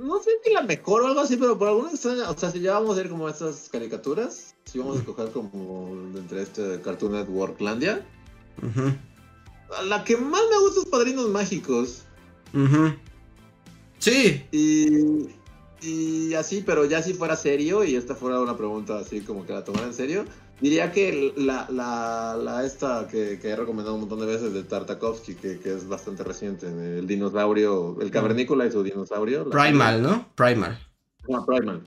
No 0.00 0.22
sé 0.22 0.30
si 0.44 0.52
la 0.52 0.62
mejor 0.62 1.02
o 1.02 1.06
algo 1.06 1.20
así, 1.20 1.36
pero 1.36 1.58
por 1.58 1.68
alguna 1.68 1.90
extraña. 1.90 2.30
O 2.30 2.36
sea, 2.36 2.50
si 2.50 2.60
ya 2.60 2.74
vamos 2.74 2.96
a 2.96 3.02
ver 3.02 3.08
como 3.08 3.28
estas 3.28 3.68
caricaturas, 3.70 4.54
si 4.64 4.78
vamos 4.78 4.96
a 4.96 5.00
escoger 5.00 5.30
como 5.30 5.90
entre 6.16 6.42
este 6.42 6.80
Cartoon 6.80 7.12
Network 7.12 7.60
Landia. 7.60 8.04
La 9.84 10.04
que 10.04 10.16
más 10.16 10.42
me 10.50 10.58
gusta 10.58 10.80
es 10.80 10.86
Padrinos 10.86 11.28
Mágicos. 11.28 12.02
Sí. 13.98 14.44
Y, 14.52 15.28
y 15.82 16.34
así, 16.34 16.62
pero 16.64 16.84
ya 16.84 17.02
si 17.02 17.14
fuera 17.14 17.36
serio 17.36 17.84
y 17.84 17.96
esta 17.96 18.14
fuera 18.14 18.40
una 18.40 18.56
pregunta 18.56 18.98
así 18.98 19.20
como 19.20 19.46
que 19.46 19.52
la 19.52 19.64
tomara 19.64 19.86
en 19.86 19.94
serio, 19.94 20.24
Diría 20.60 20.90
que 20.90 21.34
la, 21.36 21.68
la, 21.70 22.36
la 22.42 22.64
esta 22.64 23.06
que, 23.08 23.38
que, 23.38 23.50
he 23.50 23.56
recomendado 23.56 23.94
un 23.94 24.00
montón 24.00 24.20
de 24.20 24.26
veces 24.26 24.54
de 24.54 24.62
Tartakovsky, 24.62 25.34
que, 25.34 25.58
que 25.60 25.74
es 25.74 25.86
bastante 25.86 26.24
reciente, 26.24 26.66
el 26.66 27.06
dinosaurio, 27.06 28.00
el 28.00 28.10
cavernícola 28.10 28.64
y 28.64 28.72
su 28.72 28.82
dinosaurio. 28.82 29.50
Primal, 29.50 30.02
¿no? 30.02 30.26
Primal. 30.34 30.78
No, 31.28 31.44
Primal. 31.44 31.82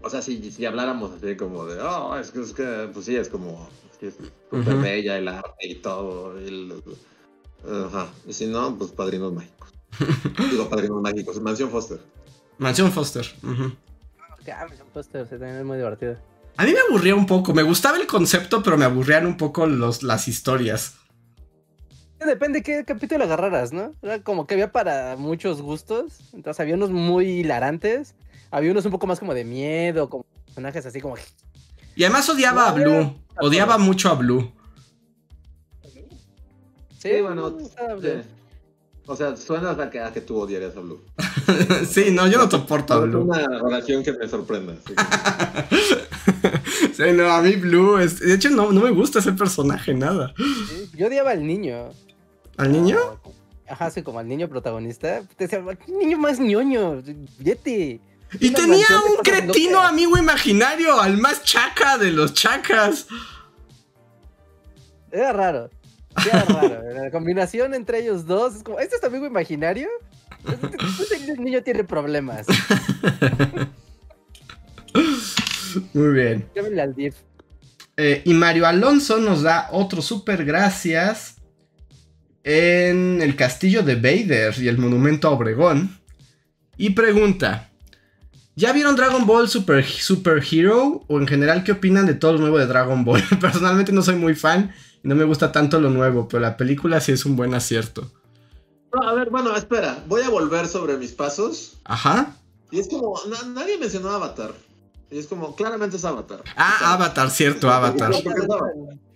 O 0.00 0.08
sea, 0.08 0.22
si, 0.22 0.52
si 0.52 0.64
habláramos 0.64 1.10
así 1.10 1.36
como 1.36 1.66
de, 1.66 1.80
oh, 1.80 2.16
es 2.16 2.30
que, 2.30 2.40
es 2.40 2.52
que 2.52 2.88
pues 2.92 3.06
sí, 3.06 3.16
es 3.16 3.28
como, 3.28 3.68
es 4.00 4.14
súper 4.50 4.76
bella 4.76 5.18
el 5.18 5.26
arte 5.26 5.66
y 5.66 5.74
todo. 5.76 6.38
El, 6.38 6.80
ajá. 7.86 8.08
Y 8.26 8.32
si 8.32 8.46
no, 8.46 8.76
pues 8.78 8.92
padrinos 8.92 9.32
mágicos. 9.32 9.74
Digo 10.50 10.68
padrinos 10.68 11.02
mágicos, 11.02 11.40
Mansión 11.40 11.70
Foster. 11.70 11.98
Mansión 12.58 12.92
Foster. 12.92 13.26
Uh 13.42 13.72
Mansión 14.46 14.88
Foster, 14.94 15.26
se 15.26 15.38
también 15.38 15.58
es 15.58 15.64
muy 15.64 15.76
divertido. 15.76 16.16
A 16.58 16.64
mí 16.64 16.72
me 16.72 16.80
aburría 16.80 17.14
un 17.14 17.24
poco. 17.24 17.54
Me 17.54 17.62
gustaba 17.62 17.98
el 17.98 18.08
concepto, 18.08 18.64
pero 18.64 18.76
me 18.76 18.84
aburrían 18.84 19.26
un 19.26 19.36
poco 19.36 19.68
los, 19.68 20.02
las 20.02 20.26
historias. 20.26 20.94
Depende 22.18 22.64
qué 22.64 22.84
capítulo 22.84 23.22
agarraras, 23.22 23.72
¿no? 23.72 23.94
Era 24.02 24.24
como 24.24 24.48
que 24.48 24.54
había 24.54 24.72
para 24.72 25.14
muchos 25.16 25.62
gustos. 25.62 26.18
Entonces 26.32 26.58
había 26.58 26.74
unos 26.74 26.90
muy 26.90 27.26
hilarantes. 27.26 28.16
Había 28.50 28.72
unos 28.72 28.84
un 28.84 28.90
poco 28.90 29.06
más 29.06 29.20
como 29.20 29.34
de 29.34 29.44
miedo, 29.44 30.10
como 30.10 30.26
personajes 30.46 30.84
así 30.84 31.00
como. 31.00 31.14
Y 31.94 32.02
además 32.02 32.28
odiaba 32.28 32.70
a 32.70 32.72
Blue. 32.72 33.14
Odiaba 33.40 33.78
mucho 33.78 34.10
a 34.10 34.14
Blue. 34.14 34.50
Sí, 36.98 37.20
bueno. 37.22 37.56
O 39.06 39.14
sea, 39.14 39.36
suena 39.36 39.70
a 39.70 39.90
que, 39.90 40.00
a 40.00 40.12
que 40.12 40.22
tú 40.22 40.40
odiarías 40.40 40.76
a 40.76 40.80
Blue. 40.80 41.04
sí, 41.88 42.10
no, 42.10 42.26
yo 42.26 42.36
no 42.36 42.50
soporto 42.50 42.94
a 42.94 42.98
Blue. 42.98 43.32
Es 43.32 43.46
una 43.46 43.58
relación 43.60 44.02
que 44.02 44.12
me 44.12 44.26
sorprenda. 44.26 44.74
Sí, 46.92 47.04
no, 47.14 47.30
a 47.30 47.42
mí 47.42 47.52
Blue 47.56 47.98
es... 47.98 48.20
De 48.20 48.34
hecho, 48.34 48.50
no, 48.50 48.72
no 48.72 48.80
me 48.80 48.90
gusta 48.90 49.20
ese 49.20 49.32
personaje, 49.32 49.94
nada. 49.94 50.34
yo 50.94 51.06
odiaba 51.06 51.30
al 51.30 51.46
niño. 51.46 51.90
¿Al 52.56 52.72
niño? 52.72 52.98
Ajá, 53.68 53.90
sí, 53.90 54.02
como 54.02 54.18
al 54.18 54.26
niño 54.26 54.48
protagonista. 54.48 55.22
Te 55.36 55.46
decía, 55.46 55.62
niño 55.86 56.18
más 56.18 56.40
ñoño, 56.40 57.02
vete. 57.38 58.00
Y 58.40 58.50
tenía 58.50 58.86
un 59.08 59.22
cretino 59.22 59.80
amigo 59.80 60.18
imaginario, 60.18 61.00
al 61.00 61.18
más 61.18 61.42
chaca 61.44 61.98
de 61.98 62.10
los 62.10 62.34
chacas. 62.34 63.06
Era 65.10 65.32
raro. 65.32 65.70
Era 66.26 66.44
raro. 66.44 66.82
La 66.94 67.10
combinación 67.10 67.74
entre 67.74 68.00
ellos 68.00 68.26
dos 68.26 68.56
es 68.56 68.62
como, 68.62 68.80
¿este 68.80 68.96
es 68.96 69.00
tu 69.00 69.06
amigo 69.06 69.26
imaginario? 69.26 69.88
Este, 70.46 71.14
este 71.16 71.36
niño 71.38 71.62
tiene 71.62 71.84
problemas. 71.84 72.46
Muy 75.94 76.12
bien. 76.12 76.48
Llámenle 76.54 76.82
al 76.82 76.94
DIF. 76.94 77.14
Eh, 77.96 78.22
y 78.24 78.34
Mario 78.34 78.66
Alonso 78.66 79.18
nos 79.18 79.42
da 79.42 79.68
otro 79.72 80.02
super 80.02 80.44
gracias 80.44 81.36
en 82.44 83.20
el 83.20 83.34
castillo 83.34 83.82
de 83.82 83.96
Vader 83.96 84.54
y 84.58 84.68
el 84.68 84.78
monumento 84.78 85.28
a 85.28 85.32
Obregón. 85.32 85.98
Y 86.76 86.90
pregunta: 86.90 87.70
¿Ya 88.54 88.72
vieron 88.72 88.96
Dragon 88.96 89.26
Ball 89.26 89.48
Super, 89.48 89.84
Super 89.84 90.42
Hero? 90.48 91.04
O 91.08 91.18
en 91.18 91.26
general, 91.26 91.64
¿qué 91.64 91.72
opinan 91.72 92.06
de 92.06 92.14
todo 92.14 92.34
lo 92.34 92.38
nuevo 92.38 92.58
de 92.58 92.66
Dragon 92.66 93.04
Ball? 93.04 93.22
Personalmente 93.40 93.92
no 93.92 94.02
soy 94.02 94.16
muy 94.16 94.34
fan 94.34 94.72
y 95.02 95.08
no 95.08 95.14
me 95.14 95.24
gusta 95.24 95.52
tanto 95.52 95.80
lo 95.80 95.90
nuevo, 95.90 96.28
pero 96.28 96.40
la 96.40 96.56
película 96.56 97.00
sí 97.00 97.12
es 97.12 97.24
un 97.24 97.36
buen 97.36 97.54
acierto. 97.54 98.10
a 98.92 99.12
ver, 99.14 99.30
bueno, 99.30 99.56
espera, 99.56 100.02
voy 100.06 100.22
a 100.22 100.30
volver 100.30 100.66
sobre 100.66 100.96
mis 100.96 101.12
pasos. 101.12 101.78
Ajá. 101.84 102.36
Y 102.70 102.80
es 102.80 102.88
como, 102.88 103.14
nadie 103.54 103.78
mencionó 103.78 104.10
Avatar. 104.10 104.52
Y 105.10 105.18
es 105.18 105.26
como, 105.26 105.56
claramente 105.56 105.96
es 105.96 106.04
Avatar. 106.04 106.42
Ah, 106.56 106.94
Avatar, 106.94 107.30
cierto, 107.30 107.70
Avatar. 107.70 108.12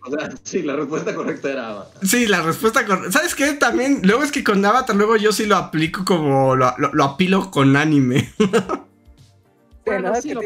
O 0.04 0.10
sea, 0.10 0.30
sí, 0.42 0.62
la 0.62 0.74
respuesta 0.74 1.14
correcta 1.14 1.52
era 1.52 1.68
Avatar. 1.68 2.06
Sí, 2.06 2.26
la 2.26 2.42
respuesta 2.42 2.84
correcta. 2.86 3.12
¿Sabes 3.12 3.34
qué? 3.34 3.52
También, 3.52 4.00
luego 4.02 4.22
es 4.22 4.32
que 4.32 4.42
con 4.42 4.64
Avatar, 4.64 4.96
luego 4.96 5.16
yo 5.16 5.32
sí 5.32 5.46
lo 5.46 5.56
aplico 5.56 6.04
como, 6.04 6.56
lo, 6.56 6.74
lo, 6.78 7.04
apilo 7.04 7.50
con 7.50 7.76
anime. 7.76 8.32
bueno, 9.86 10.14
sí, 10.20 10.32
lo 10.32 10.40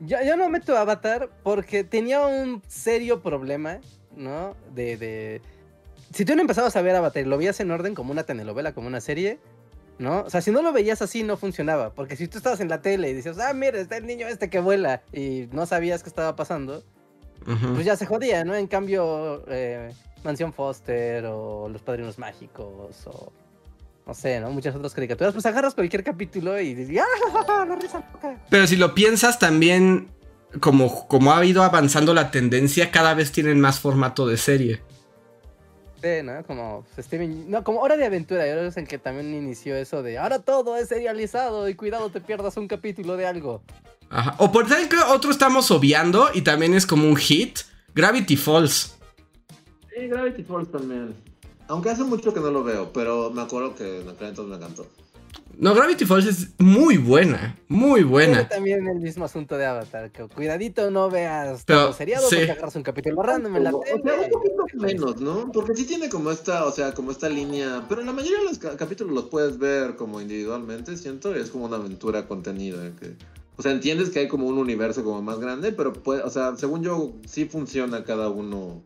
Yo, 0.00 0.16
yo 0.24 0.36
no 0.36 0.48
meto 0.48 0.76
Avatar 0.76 1.28
porque 1.42 1.84
tenía 1.84 2.22
un 2.22 2.62
serio 2.66 3.20
problema, 3.20 3.78
¿no? 4.16 4.56
De, 4.74 4.96
de... 4.96 5.42
Si 6.12 6.24
tú 6.24 6.34
no 6.34 6.40
empezabas 6.40 6.74
a 6.74 6.82
ver 6.82 6.96
Avatar 6.96 7.22
y 7.22 7.28
lo 7.28 7.36
veías 7.36 7.60
en 7.60 7.70
orden 7.70 7.94
como 7.94 8.10
una 8.10 8.24
telenovela, 8.24 8.72
como 8.72 8.88
una 8.88 9.00
serie, 9.00 9.38
¿no? 10.00 10.22
O 10.22 10.30
sea, 10.30 10.40
si 10.40 10.50
no 10.50 10.62
lo 10.62 10.72
veías 10.72 11.02
así, 11.02 11.22
no 11.22 11.36
funcionaba. 11.36 11.92
Porque 11.92 12.16
si 12.16 12.26
tú 12.26 12.38
estabas 12.38 12.60
en 12.60 12.68
la 12.68 12.80
tele 12.80 13.10
y 13.10 13.14
dices, 13.14 13.38
ah, 13.38 13.52
mira, 13.52 13.78
está 13.78 13.98
el 13.98 14.06
niño 14.06 14.26
este 14.26 14.48
que 14.50 14.58
vuela, 14.58 15.02
y 15.12 15.48
no 15.52 15.66
sabías 15.66 16.02
qué 16.02 16.08
estaba 16.08 16.34
pasando, 16.34 16.82
pues 17.44 17.84
ya 17.84 17.96
se 17.96 18.06
jodía, 18.06 18.44
¿no? 18.44 18.54
En 18.54 18.66
cambio, 18.66 19.44
eh, 19.48 19.92
Mansión 20.24 20.52
Foster 20.52 21.24
o 21.26 21.68
Los 21.68 21.82
Padrinos 21.82 22.18
Mágicos 22.18 23.06
o. 23.06 23.32
No 24.06 24.14
sé, 24.14 24.40
¿no? 24.40 24.50
Muchas 24.50 24.74
otras 24.74 24.92
caricaturas. 24.92 25.32
Pues 25.34 25.46
agarras 25.46 25.74
cualquier 25.74 26.02
capítulo 26.02 26.58
y 26.58 26.74
dices, 26.74 27.00
¡ah! 27.46 27.64
La 27.68 27.76
risa 27.76 28.02
Pero 28.48 28.66
si 28.66 28.76
lo 28.76 28.94
piensas 28.94 29.38
también, 29.38 30.08
como, 30.58 31.06
como 31.06 31.32
ha 31.32 31.44
ido 31.44 31.62
avanzando 31.62 32.12
la 32.12 32.30
tendencia, 32.30 32.90
cada 32.90 33.14
vez 33.14 33.30
tienen 33.30 33.60
más 33.60 33.78
formato 33.78 34.26
de 34.26 34.36
serie. 34.36 34.80
¿No? 36.24 36.44
Como 36.46 36.84
Steven, 36.98 37.50
no, 37.50 37.62
como 37.62 37.80
Hora 37.80 37.96
de 37.96 38.06
Aventura, 38.06 38.46
yo 38.46 38.52
creo 38.54 38.72
que 38.72 38.80
en 38.80 38.86
que 38.86 38.98
también 38.98 39.34
inició 39.34 39.76
eso 39.76 40.02
de 40.02 40.18
ahora 40.18 40.38
todo 40.40 40.76
es 40.76 40.88
serializado 40.88 41.68
y 41.68 41.74
cuidado 41.74 42.10
te 42.10 42.20
pierdas 42.20 42.56
un 42.56 42.68
capítulo 42.68 43.16
de 43.16 43.26
algo. 43.26 43.62
Ajá. 44.08 44.34
O 44.38 44.50
por 44.50 44.66
tal 44.66 44.88
que 44.88 44.96
otro 44.96 45.30
estamos 45.30 45.70
obviando 45.70 46.30
y 46.34 46.42
también 46.42 46.74
es 46.74 46.86
como 46.86 47.06
un 47.06 47.16
hit, 47.16 47.60
Gravity 47.94 48.36
Falls. 48.36 48.96
Sí, 49.94 50.08
Gravity 50.08 50.42
Falls 50.42 50.70
también. 50.70 51.14
Aunque 51.68 51.90
hace 51.90 52.02
mucho 52.02 52.34
que 52.34 52.40
no 52.40 52.50
lo 52.50 52.64
veo, 52.64 52.92
pero 52.92 53.30
me 53.30 53.42
acuerdo 53.42 53.74
que 53.76 54.00
en 54.00 54.08
aquel 54.08 54.28
entonces 54.28 54.50
me 54.50 54.56
encantó. 54.56 54.86
No, 55.60 55.74
Gravity 55.74 56.06
Falls 56.06 56.24
es 56.24 56.48
muy 56.58 56.96
buena, 56.96 57.54
muy 57.68 58.02
buena. 58.02 58.48
también 58.48 58.88
el 58.88 58.98
mismo 58.98 59.26
asunto 59.26 59.58
de 59.58 59.66
Avatar, 59.66 60.10
que 60.10 60.26
cuidadito 60.26 60.90
no 60.90 61.10
veas 61.10 61.64
Pero, 61.66 61.80
todo 61.80 61.92
seriado 61.92 62.26
sí. 62.30 62.36
porque 62.36 62.52
agarras 62.52 62.76
un 62.76 62.82
capítulo 62.82 63.22
random 63.22 63.56
en 63.56 63.64
la 63.64 63.70
tele. 63.72 64.00
O 64.00 64.02
sea, 64.02 64.20
un 64.24 64.30
poquito 64.30 64.64
menos, 64.76 65.20
¿no? 65.20 65.52
Porque 65.52 65.74
sí 65.74 65.84
tiene 65.84 66.08
como 66.08 66.30
esta, 66.30 66.64
o 66.64 66.72
sea, 66.72 66.92
como 66.92 67.10
esta 67.10 67.28
línea, 67.28 67.84
pero 67.90 68.00
en 68.00 68.06
la 68.06 68.14
mayoría 68.14 68.38
de 68.38 68.44
los 68.44 68.58
capítulos 68.58 69.12
los 69.12 69.24
puedes 69.24 69.58
ver 69.58 69.96
como 69.96 70.22
individualmente, 70.22 70.96
siento, 70.96 71.36
y 71.36 71.40
es 71.40 71.50
como 71.50 71.66
una 71.66 71.76
aventura 71.76 72.26
contenida, 72.26 72.78
que... 72.98 73.16
O 73.58 73.62
sea, 73.62 73.72
entiendes 73.72 74.08
que 74.08 74.20
hay 74.20 74.28
como 74.28 74.46
un 74.46 74.56
universo 74.56 75.04
como 75.04 75.20
más 75.20 75.40
grande, 75.40 75.72
pero 75.72 75.92
puede, 75.92 76.22
o 76.22 76.30
sea, 76.30 76.56
según 76.56 76.82
yo, 76.82 77.12
sí 77.26 77.44
funciona 77.44 78.04
cada 78.04 78.30
uno 78.30 78.82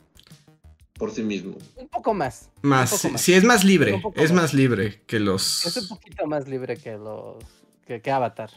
por 0.99 1.11
sí 1.11 1.23
mismo. 1.23 1.57
Un 1.77 1.89
poco 1.89 2.15
más. 2.15 2.51
Más, 2.63 2.91
sí, 3.17 3.35
es 3.35 3.45
más 3.45 3.65
libre, 3.65 4.03
es 4.15 4.33
más. 4.33 4.55
libre 4.55 5.03
que 5.07 5.19
los... 5.19 5.67
Es 5.67 5.77
un 5.77 5.89
poquito 5.89 6.27
más 6.27 6.49
libre 6.49 6.77
que 6.77 6.93
los... 6.93 7.37
que, 7.87 8.11
Avatar. 8.11 8.51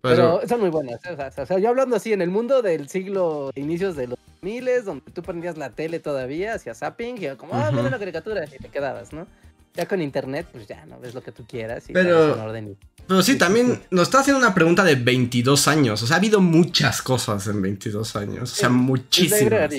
Pero, 0.00 0.46
son 0.46 0.60
muy 0.60 0.70
buenas. 0.70 1.00
¿eh? 1.04 1.16
O 1.38 1.46
sea, 1.46 1.58
yo 1.58 1.68
hablando 1.68 1.96
así, 1.96 2.12
en 2.12 2.22
el 2.22 2.30
mundo 2.30 2.62
del 2.62 2.88
siglo, 2.88 3.50
inicios 3.54 3.96
de 3.96 4.08
los 4.08 4.18
miles, 4.42 4.84
donde 4.84 5.10
tú 5.12 5.22
prendías 5.22 5.56
la 5.56 5.70
tele 5.70 5.98
todavía, 5.98 6.54
hacías 6.54 6.78
zapping, 6.78 7.16
y 7.22 7.36
como, 7.36 7.54
ah, 7.54 7.70
mira 7.72 7.90
la 7.90 7.98
caricatura, 7.98 8.44
y 8.44 8.58
te 8.58 8.68
quedabas, 8.68 9.12
¿no? 9.12 9.26
Ya 9.74 9.86
con 9.86 10.00
internet, 10.00 10.46
pues 10.52 10.66
ya, 10.68 10.86
¿no? 10.86 11.00
Ves 11.00 11.14
lo 11.14 11.22
que 11.22 11.32
tú 11.32 11.44
quieras 11.46 11.88
y 11.90 11.92
pero, 11.92 12.40
orden 12.42 12.76
pero 13.06 13.22
sí, 13.22 13.36
también 13.36 13.82
nos 13.90 14.04
está 14.04 14.20
haciendo 14.20 14.38
una 14.38 14.54
pregunta 14.54 14.82
de 14.82 14.94
22 14.94 15.68
años. 15.68 16.02
O 16.02 16.06
sea, 16.06 16.16
ha 16.16 16.18
habido 16.18 16.40
muchas 16.40 17.02
cosas 17.02 17.46
en 17.48 17.60
22 17.60 18.16
años. 18.16 18.52
O 18.52 18.54
sea, 18.54 18.68
muchísimas. 18.70 19.70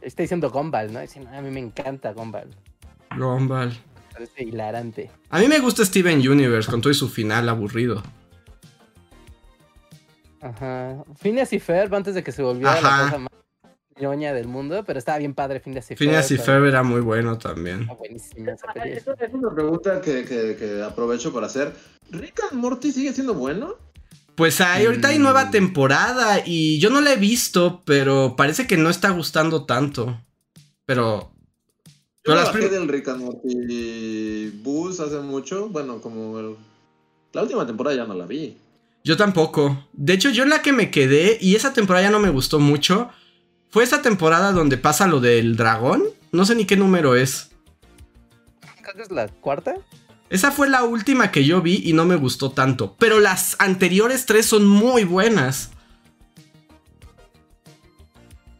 está 0.00 0.22
diciendo 0.22 0.50
Gumball, 0.50 0.92
¿no? 0.92 1.00
a 1.00 1.42
mí 1.42 1.50
me 1.50 1.60
encanta 1.60 2.12
Gumball. 2.12 2.48
Gumball. 3.16 3.76
Parece 4.12 4.44
hilarante. 4.44 5.10
A 5.28 5.38
mí 5.38 5.48
me 5.48 5.58
gusta 5.58 5.84
Steven 5.84 6.26
Universe 6.26 6.70
con 6.70 6.80
todo 6.80 6.90
y 6.90 6.94
su 6.94 7.08
final 7.08 7.48
aburrido. 7.48 8.02
Ajá. 10.40 11.04
Phineas 11.18 11.52
y 11.52 11.58
Ferb 11.58 11.94
antes 11.94 12.14
de 12.14 12.22
que 12.22 12.32
se 12.32 12.42
volviera 12.42 12.80
la 12.80 13.02
cosa 13.04 13.18
más 13.18 13.35
ñoña 14.00 14.32
del 14.32 14.46
mundo, 14.46 14.84
pero 14.86 14.98
estaba 14.98 15.18
bien 15.18 15.34
padre 15.34 15.60
Phineas 15.60 15.86
y 15.86 15.96
Ferb. 15.96 15.98
Phineas 15.98 16.30
y 16.30 16.38
Ferb 16.38 16.64
era 16.66 16.82
muy 16.82 17.00
bueno 17.00 17.38
también. 17.38 17.88
esa 18.04 18.72
Es 18.84 19.06
una 19.32 19.54
pregunta 19.54 20.00
que, 20.00 20.24
que, 20.24 20.82
aprovecho 20.82 21.32
para 21.32 21.46
hacer. 21.46 21.72
¿Rick 22.10 22.40
and 22.50 22.60
Morty 22.60 22.92
sigue 22.92 23.12
siendo 23.12 23.34
bueno? 23.34 23.74
Pues 24.34 24.60
hay, 24.60 24.84
ahorita 24.86 25.08
hay 25.08 25.18
nueva 25.18 25.46
mm. 25.46 25.50
temporada 25.50 26.42
y 26.44 26.78
yo 26.78 26.90
no 26.90 27.00
la 27.00 27.14
he 27.14 27.16
visto, 27.16 27.82
pero 27.84 28.34
parece 28.36 28.66
que 28.66 28.76
no 28.76 28.90
está 28.90 29.10
gustando 29.10 29.64
tanto. 29.64 30.20
Pero... 30.84 31.32
Yo 32.24 32.34
pero 32.34 32.44
bajé 32.44 32.68
del 32.68 32.88
Rick 32.88 33.08
and 33.08 33.22
Morty 33.22 34.48
Bus 34.62 34.98
hace 34.98 35.20
mucho, 35.20 35.68
bueno, 35.68 36.00
como 36.00 36.56
la 37.32 37.42
última 37.42 37.66
temporada 37.66 37.96
ya 37.96 38.04
no 38.04 38.14
la 38.14 38.26
vi. 38.26 38.56
Yo 39.04 39.16
tampoco. 39.16 39.86
De 39.92 40.14
hecho, 40.14 40.30
yo 40.30 40.44
la 40.44 40.62
que 40.62 40.72
me 40.72 40.90
quedé, 40.90 41.38
y 41.40 41.54
esa 41.54 41.72
temporada 41.72 42.06
ya 42.06 42.10
no 42.10 42.18
me 42.18 42.30
gustó 42.30 42.58
mucho, 42.58 43.10
fue 43.70 43.84
esa 43.84 44.02
temporada 44.02 44.52
donde 44.52 44.76
pasa 44.76 45.06
lo 45.06 45.20
del 45.20 45.56
dragón. 45.56 46.04
No 46.32 46.44
sé 46.44 46.54
ni 46.54 46.64
qué 46.64 46.76
número 46.76 47.16
es. 47.16 47.50
¿Cuál 48.82 49.00
es 49.00 49.10
la 49.10 49.28
cuarta? 49.28 49.76
Esa 50.28 50.50
fue 50.50 50.68
la 50.68 50.84
última 50.84 51.30
que 51.30 51.44
yo 51.44 51.62
vi 51.62 51.82
y 51.84 51.92
no 51.92 52.04
me 52.04 52.16
gustó 52.16 52.50
tanto. 52.50 52.96
Pero 52.98 53.20
las 53.20 53.56
anteriores 53.60 54.26
tres 54.26 54.46
son 54.46 54.66
muy 54.66 55.04
buenas. 55.04 55.70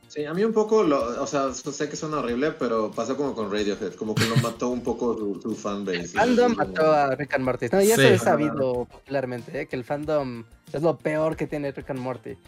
Sí, 0.09 0.25
a 0.25 0.33
mí 0.33 0.43
un 0.45 0.55
poco, 0.55 0.79
o 0.79 1.27
sea, 1.27 1.53
sé 1.53 1.91
que 1.91 1.97
suena 1.97 2.21
horrible, 2.21 2.53
pero 2.53 2.91
pasó 2.91 3.19
como 3.19 3.35
con 3.35 3.53
Radiohead, 3.53 3.95
como 3.97 4.15
que 4.15 4.25
lo 4.25 4.37
mató 4.37 4.69
un 4.71 4.83
poco 4.83 5.15
su, 5.43 5.55
fanbase. 5.55 5.99
El 5.99 6.09
fandom 6.09 6.55
mató 6.57 6.91
a 6.91 7.15
Rick 7.15 7.35
and 7.35 7.45
Morty. 7.45 7.67
No, 7.71 7.83
ya 7.83 7.97
se 7.97 8.15
ha 8.15 8.19
sabido 8.19 8.87
popularmente, 8.87 9.61
¿eh? 9.61 9.67
que 9.67 9.77
el 9.77 9.85
fandom 9.85 10.45
es 10.73 10.81
lo 10.81 10.97
peor 10.97 11.37
que 11.37 11.47
tiene 11.47 11.71
Rick 11.71 11.91
and 11.91 12.01
Morty. 12.01 12.39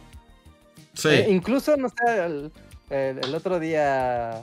Sí. 0.98 1.08
Eh, 1.10 1.26
incluso, 1.30 1.76
no 1.76 1.88
sé, 1.90 2.50
el, 2.90 3.34
otro 3.34 3.60
día 3.60 4.42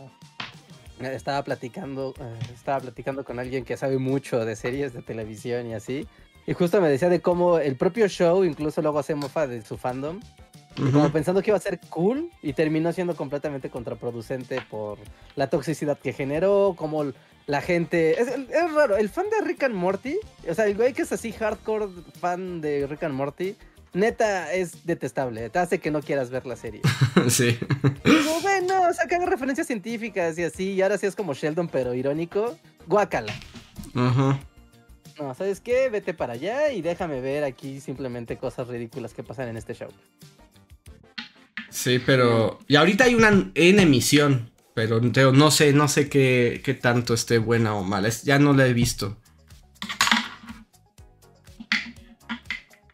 estaba 1.01 1.43
platicando, 1.43 2.13
eh, 2.17 2.39
estaba 2.53 2.79
platicando 2.79 3.25
con 3.25 3.39
alguien 3.39 3.65
que 3.65 3.75
sabe 3.75 3.97
mucho 3.97 4.45
de 4.45 4.55
series 4.55 4.93
de 4.93 5.01
televisión 5.01 5.67
y 5.67 5.73
así. 5.73 6.07
Y 6.47 6.53
justo 6.53 6.79
me 6.79 6.87
decía 6.87 7.09
de 7.09 7.19
cómo 7.21 7.59
el 7.59 7.75
propio 7.75 8.07
show 8.07 8.45
incluso 8.45 8.81
luego 8.81 8.99
hace 8.99 9.15
mofa 9.15 9.47
de 9.47 9.63
su 9.63 9.77
fandom. 9.77 10.21
Como 10.75 11.09
pensando 11.09 11.41
que 11.41 11.51
iba 11.51 11.57
a 11.57 11.61
ser 11.61 11.79
cool 11.89 12.29
y 12.41 12.51
terminó 12.51 12.91
siendo 12.91 13.15
completamente 13.15 13.69
contraproducente 13.69 14.59
por 14.69 14.97
la 15.37 15.49
toxicidad 15.49 15.97
que 15.97 16.11
generó, 16.11 16.73
como 16.77 17.13
la 17.47 17.61
gente... 17.61 18.19
Es, 18.21 18.27
es, 18.27 18.73
raro, 18.73 18.97
el 18.97 19.07
fan 19.07 19.27
de 19.29 19.47
Rick 19.47 19.63
and 19.63 19.75
Morty, 19.75 20.17
o 20.49 20.53
sea, 20.53 20.65
el 20.65 20.75
güey 20.75 20.91
que 20.91 21.03
es 21.03 21.11
así 21.13 21.31
hardcore 21.31 21.87
fan 22.19 22.59
de 22.59 22.87
Rick 22.87 23.03
and 23.03 23.15
Morty, 23.15 23.55
neta 23.95 24.53
es 24.53 24.85
detestable. 24.85 25.49
Te 25.49 25.59
hace 25.59 25.79
que 25.79 25.89
no 25.89 26.01
quieras 26.01 26.29
ver 26.29 26.45
la 26.45 26.55
serie. 26.55 26.81
sí. 27.29 27.57
Digo, 28.03 28.41
bueno, 28.41 28.89
o 28.89 28.93
sea, 28.93 29.07
que 29.07 29.15
haga 29.15 29.25
referencias 29.25 29.67
científicas 29.67 30.37
y 30.37 30.43
así, 30.43 30.73
y 30.73 30.81
ahora 30.81 30.97
sí 30.97 31.07
es 31.07 31.15
como 31.15 31.33
Sheldon, 31.33 31.67
pero 31.67 31.93
irónico. 31.93 32.57
Guácala. 32.85 33.33
Ajá. 33.95 34.39
No, 35.17 35.33
¿sabes 35.33 35.61
qué? 35.61 35.89
Vete 35.89 36.13
para 36.13 36.33
allá 36.33 36.71
y 36.71 36.81
déjame 36.81 37.21
ver 37.21 37.45
aquí 37.45 37.79
simplemente 37.79 38.37
cosas 38.37 38.67
ridículas 38.67 39.13
que 39.13 39.23
pasan 39.23 39.47
en 39.47 39.57
este 39.57 39.73
show. 39.73 39.89
Sí, 41.69 41.99
pero. 42.05 42.59
Y 42.67 42.75
ahorita 42.75 43.05
hay 43.05 43.15
una 43.15 43.51
en 43.55 43.79
emisión. 43.79 44.51
Pero 44.75 44.99
no 44.99 45.51
sé, 45.51 45.71
no 45.71 45.87
sé 45.87 46.09
qué, 46.09 46.61
qué 46.61 46.73
tanto 46.73 47.13
esté 47.13 47.37
buena 47.37 47.75
o 47.75 47.83
mala. 47.83 48.09
ya 48.09 48.39
no 48.39 48.51
la 48.51 48.67
he 48.67 48.73
visto. 48.73 49.15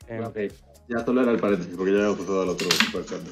Ok. 0.07 0.37
Ya 0.91 1.05
solo 1.05 1.21
era 1.21 1.31
el 1.31 1.39
paréntesis, 1.39 1.73
porque 1.77 1.91
ya 1.93 1.99
habíamos 1.99 2.19
pasado 2.19 2.41
al 2.41 2.49
otro 2.49 2.67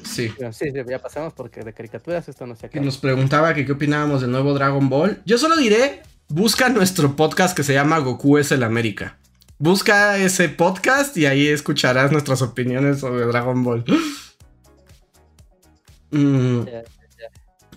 Sí. 0.04 0.32
sí, 0.52 0.72
ya 0.88 0.98
pasamos 0.98 1.34
porque 1.34 1.60
de 1.60 1.74
caricaturas 1.74 2.26
esto 2.26 2.46
no 2.46 2.56
se 2.56 2.66
acaba. 2.66 2.82
Y 2.82 2.86
nos 2.86 2.96
preguntaba 2.96 3.52
que 3.52 3.66
qué 3.66 3.72
opinábamos 3.72 4.22
del 4.22 4.30
nuevo 4.30 4.54
Dragon 4.54 4.88
Ball. 4.88 5.20
Yo 5.26 5.36
solo 5.36 5.56
diré, 5.56 6.02
busca 6.28 6.70
nuestro 6.70 7.16
podcast 7.16 7.54
que 7.54 7.62
se 7.62 7.74
llama 7.74 7.98
Goku 7.98 8.38
es 8.38 8.50
el 8.50 8.62
América. 8.62 9.18
busca 9.58 10.16
ese 10.16 10.48
podcast 10.48 11.14
y 11.18 11.26
ahí 11.26 11.48
escucharás 11.48 12.10
nuestras 12.12 12.40
opiniones 12.40 13.00
sobre 13.00 13.26
Dragon 13.26 13.62
Ball. 13.62 13.84
Mm. 16.12 16.64
Yo 16.64 16.82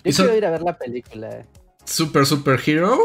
quiero 0.03 0.35
ir 0.35 0.45
a 0.45 0.49
ver 0.49 0.63
la 0.63 0.75
película. 0.75 1.45
Super 1.85 2.25
Super 2.25 2.59
Hero. 2.65 2.97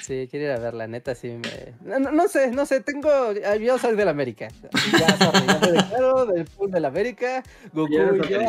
Sí, 0.00 0.28
quiero 0.30 0.46
ir 0.46 0.52
a 0.52 0.58
ver 0.58 0.74
la 0.74 0.86
neta, 0.86 1.14
sí 1.14 1.28
me... 1.28 1.74
No, 1.98 2.28
sé, 2.28 2.50
no 2.50 2.64
sé, 2.66 2.80
tengo... 2.80 3.32
Yo 3.32 3.78
soy 3.78 3.96
del 3.96 4.08
América. 4.08 4.48
Ya, 4.98 5.16
sorry, 5.18 5.46
ya 5.46 5.58
me 5.58 5.72
declaro 5.72 6.26
del 6.26 6.44
pool 6.46 6.70
del 6.70 6.84
América. 6.84 7.42
Goku 7.72 7.92
y 7.92 7.96
yo... 7.96 8.40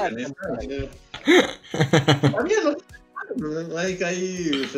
También 2.32 2.60
no... 2.64 3.78
Hay, 3.78 3.98
hay, 4.04 4.70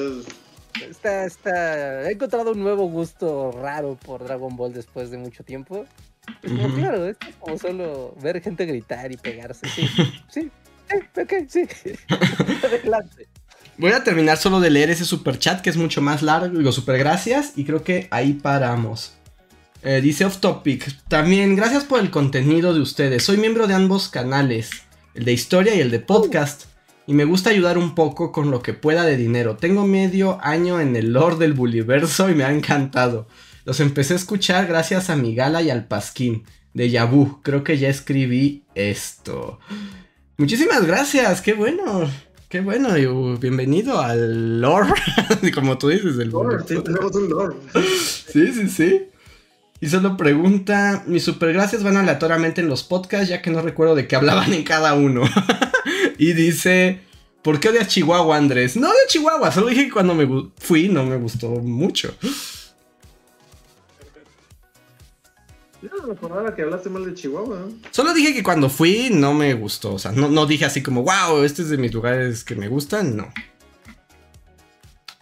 Está, 0.90 1.26
está... 1.26 2.10
He 2.10 2.14
encontrado 2.14 2.52
un 2.52 2.64
nuevo 2.64 2.90
gusto 2.90 3.52
raro 3.52 3.96
por 3.96 4.24
Dragon 4.24 4.56
Ball 4.56 4.74
después 4.74 5.12
de 5.12 5.18
mucho 5.18 5.44
tiempo. 5.44 5.86
Pues 6.42 6.54
como, 6.54 6.76
claro, 6.76 7.06
esto 7.08 7.28
es 7.28 7.36
como 7.36 7.58
solo 7.58 8.16
ver 8.22 8.42
gente 8.42 8.66
gritar 8.66 9.12
y 9.12 9.18
pegarse. 9.18 9.68
Sí, 9.68 9.88
sí, 9.88 10.24
sí, 10.30 10.52
ok, 11.22 11.34
sí. 11.48 11.68
Adelante. 12.64 13.28
Voy 13.78 13.92
a 13.92 14.04
terminar 14.04 14.38
solo 14.38 14.60
de 14.60 14.70
leer 14.70 14.92
ese 14.92 15.06
super 15.06 15.40
chat 15.40 15.62
que 15.62 15.70
es 15.70 15.78
mucho 15.78 16.02
más 16.02 16.22
largo. 16.22 16.58
Digo, 16.58 16.72
super 16.72 16.98
gracias. 16.98 17.54
Y 17.56 17.66
creo 17.66 17.84
que 17.84 18.08
ahí 18.12 18.34
paramos. 18.34 19.14
Eh, 19.82 20.00
dice 20.02 20.26
off 20.26 20.38
topic. 20.38 20.96
También 21.08 21.56
gracias 21.56 21.84
por 21.84 22.00
el 22.00 22.12
contenido 22.12 22.74
de 22.74 22.82
ustedes. 22.82 23.24
Soy 23.24 23.38
miembro 23.38 23.68
de 23.68 23.74
ambos 23.74 24.10
canales. 24.10 24.70
El 25.16 25.26
de 25.26 25.34
historia 25.34 25.76
y 25.76 25.82
el 25.82 25.92
de 25.92 26.00
podcast. 26.00 26.66
Y 27.08 27.14
me 27.14 27.26
gusta 27.26 27.50
ayudar 27.50 27.78
un 27.78 27.96
poco 27.96 28.32
con 28.32 28.52
lo 28.52 28.62
que 28.62 28.74
pueda 28.74 29.04
de 29.04 29.18
dinero. 29.18 29.58
Tengo 29.58 29.86
medio 29.86 30.40
año 30.42 30.80
en 30.80 30.96
el 30.96 31.12
lore 31.12 31.36
del 31.38 31.54
Buliverso 31.54 32.30
y 32.30 32.36
me 32.36 32.46
ha 32.46 32.52
encantado. 32.52 33.28
Los 33.66 33.80
empecé 33.80 34.14
a 34.14 34.18
escuchar 34.18 34.68
gracias 34.68 35.10
a 35.10 35.16
mi 35.16 35.36
gala 35.36 35.62
y 35.62 35.70
al 35.70 35.86
Pasquín 35.86 36.44
de 36.74 36.90
Yabu. 36.90 37.42
Creo 37.42 37.64
que 37.64 37.78
ya 37.78 37.90
escribí 37.90 38.64
esto. 38.76 39.60
Muchísimas 40.38 40.86
gracias, 40.86 41.42
qué 41.42 41.54
bueno. 41.54 42.10
Qué 42.54 42.62
bueno, 42.62 42.96
y 42.96 43.08
uh, 43.08 43.36
bienvenido 43.40 44.00
al 44.00 44.62
lore. 44.62 44.94
Como 45.56 45.80
tú 45.80 45.90
dices, 45.90 46.20
el 46.20 46.30
lore. 46.30 46.64
Sí, 46.68 46.76
tenemos 46.84 47.16
un 47.16 47.28
lore. 47.28 47.56
sí, 48.32 48.54
sí, 48.54 48.70
sí. 48.70 49.06
Y 49.82 49.90
solo 49.90 50.16
pregunta, 50.16 51.04
mis 51.08 51.24
supergracias 51.24 51.82
van 51.82 51.98
aleatoriamente 51.98 52.62
en 52.62 52.70
los 52.70 52.84
podcasts 52.84 53.28
ya 53.28 53.42
que 53.42 53.50
no 53.50 53.64
recuerdo 53.64 53.96
de 53.96 54.08
qué 54.08 54.16
hablaban 54.16 54.54
en 54.54 54.64
cada 54.64 54.94
uno. 54.94 55.24
y 56.20 56.34
dice, 56.34 57.00
¿por 57.42 57.60
qué 57.60 57.70
odias 57.70 57.88
Chihuahua, 57.88 58.38
Andrés? 58.38 58.78
No 58.78 58.90
de 58.90 59.08
Chihuahua, 59.08 59.52
solo 59.52 59.70
dije 59.70 59.86
que 59.86 59.92
cuando 59.92 60.14
me 60.14 60.52
fui 60.60 60.90
no 60.90 61.04
me 61.08 61.18
gustó 61.18 61.50
mucho. 61.50 62.14
Que 66.56 66.62
hablaste 66.62 66.90
mal 66.90 67.06
de 67.06 67.14
Chihuahua. 67.14 67.70
Solo 67.92 68.14
dije 68.14 68.34
que 68.34 68.44
cuando 68.44 68.70
fui 68.70 69.10
no 69.12 69.34
me 69.34 69.54
gustó. 69.54 69.94
O 69.94 70.00
sea, 70.00 70.12
no, 70.12 70.46
dije 70.46 70.66
así 70.66 70.82
como, 70.82 71.04
wow, 71.04 71.44
este 71.44 71.62
es 71.62 71.70
de 71.70 71.78
mis 71.78 71.94
lugares 71.94 72.44
que 72.44 72.56
me 72.56 72.68
gustan. 72.68 73.16
No. 73.16 73.32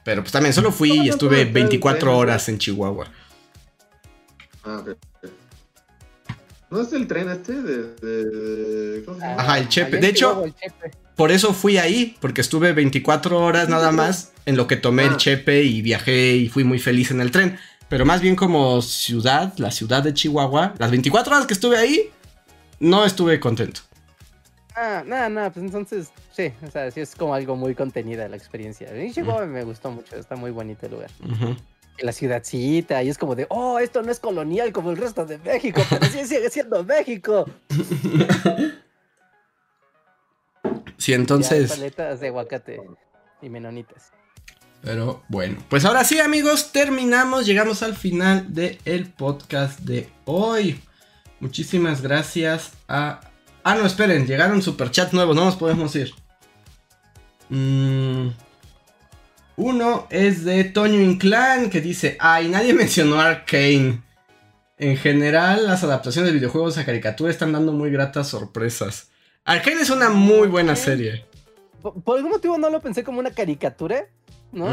Pero 0.04 0.22
pues 0.22 0.32
también 0.32 0.54
solo 0.54 0.72
fui 0.72 0.92
y 0.92 1.10
estuve 1.10 1.46
24 1.46 2.18
horas 2.18 2.50
en 2.50 2.58
Chihuahua. 2.58 3.08
Ah, 4.64 4.82
ok. 4.82 4.98
¿No 6.70 6.82
es 6.82 6.94
el 6.94 7.06
tren 7.06 7.30
este? 7.30 7.54
De, 7.62 9.04
Ajá, 9.38 9.60
el 9.60 9.68
Chepe. 9.68 9.98
De 9.98 10.08
hecho, 10.08 10.46
por 11.16 11.32
eso 11.32 11.54
fui 11.54 11.78
ahí, 11.78 12.16
porque 12.22 12.42
estuve 12.42 12.72
24 12.72 13.38
horas 13.40 13.68
nada 13.68 13.92
más 13.92 14.32
en 14.46 14.56
lo 14.56 14.68
que 14.68 14.78
tomé 14.78 15.04
el 15.04 15.14
ah. 15.14 15.18
Chepe 15.18 15.64
y 15.64 15.82
viajé 15.82 16.36
y 16.36 16.48
fui 16.48 16.64
muy 16.64 16.80
feliz 16.80 17.12
en 17.12 17.20
el 17.20 17.32
tren 17.32 17.60
pero 17.92 18.06
más 18.06 18.22
bien 18.22 18.38
como 18.38 18.82
ciudad, 18.82 19.52
la 19.58 19.70
ciudad 19.70 20.02
de 20.02 20.14
Chihuahua, 20.14 20.76
las 20.78 20.92
24 20.92 21.36
horas 21.36 21.46
que 21.46 21.54
estuve 21.54 21.76
ahí, 21.76 22.10
no 22.80 23.04
estuve 23.04 23.38
contento. 23.42 23.82
Ah, 24.74 25.04
nada, 25.06 25.28
nada, 25.28 25.52
pues 25.52 25.66
entonces, 25.66 26.10
sí, 26.32 26.54
o 26.66 26.72
sea, 26.72 26.90
sí 26.90 27.02
es 27.02 27.14
como 27.16 27.34
algo 27.34 27.58
muy 27.58 27.76
contenida 27.76 28.30
la 28.30 28.38
experiencia. 28.38 28.88
En 28.96 29.12
Chihuahua 29.12 29.46
me 29.46 29.66
gustó 29.66 29.92
mucho, 29.92 30.16
está 30.16 30.38
muy 30.38 30.52
bonito 30.52 30.86
el 30.86 30.94
lugar. 30.94 31.12
La 32.00 32.14
ciudadcita, 32.14 33.04
y 33.04 33.10
es 33.10 33.18
como 33.18 33.36
de, 33.36 33.46
oh, 33.50 33.78
esto 33.78 34.02
no 34.02 34.10
es 34.10 34.22
colonial 34.22 34.72
como 34.72 34.92
el 34.92 34.96
resto 34.96 35.26
de 35.26 35.38
México, 35.40 35.82
pero 35.90 36.06
sí 36.06 36.26
sigue 36.26 36.50
siendo 36.50 36.86
México. 36.86 37.46
sí, 40.98 41.12
entonces. 41.12 41.74
paletas 41.74 42.22
de 42.22 42.30
aguacate 42.30 42.80
y 43.42 43.50
menonitas. 43.50 44.14
Pero 44.82 45.24
bueno, 45.28 45.58
pues 45.70 45.86
ahora 45.86 46.04
sí 46.04 46.20
amigos, 46.20 46.72
terminamos, 46.72 47.46
llegamos 47.46 47.84
al 47.84 47.96
final 47.96 48.54
del 48.54 49.08
podcast 49.16 49.80
de 49.82 50.10
hoy. 50.26 50.80
Muchísimas 51.40 52.02
gracias 52.02 52.72
a... 52.88 53.22
Ah, 53.64 53.76
no, 53.76 53.86
esperen, 53.86 54.26
llegaron 54.26 54.62
superchats 54.64 55.14
nuevos, 55.14 55.36
no 55.36 55.46
nos 55.46 55.56
podemos 55.56 55.96
ir. 55.96 56.14
Mm, 57.50 58.30
uno 59.58 60.08
es 60.10 60.46
de 60.46 60.64
Toño 60.64 61.00
Inclán 61.00 61.70
que 61.70 61.82
dice, 61.82 62.18
ay, 62.20 62.50
nadie 62.50 62.74
mencionó 62.76 63.20
Arcane. 63.20 64.02
En 64.80 64.98
general, 64.98 65.68
las 65.68 65.84
adaptaciones 65.84 66.32
de 66.32 66.40
videojuegos 66.40 66.80
a 66.80 66.86
caricatura 66.86 67.30
están 67.30 67.52
dando 67.52 67.72
muy 67.72 67.92
gratas 67.92 68.30
sorpresas. 68.30 69.12
Arcane 69.46 69.82
es 69.82 69.92
una 69.92 70.10
muy 70.10 70.48
buena 70.48 70.76
serie. 70.76 71.26
Por 71.82 72.18
algún 72.18 72.32
motivo 72.32 72.58
no 72.58 72.72
lo 72.72 72.82
pensé 72.82 73.04
como 73.04 73.20
una 73.20 73.32
caricatura, 73.32 74.08
¿no? 74.52 74.68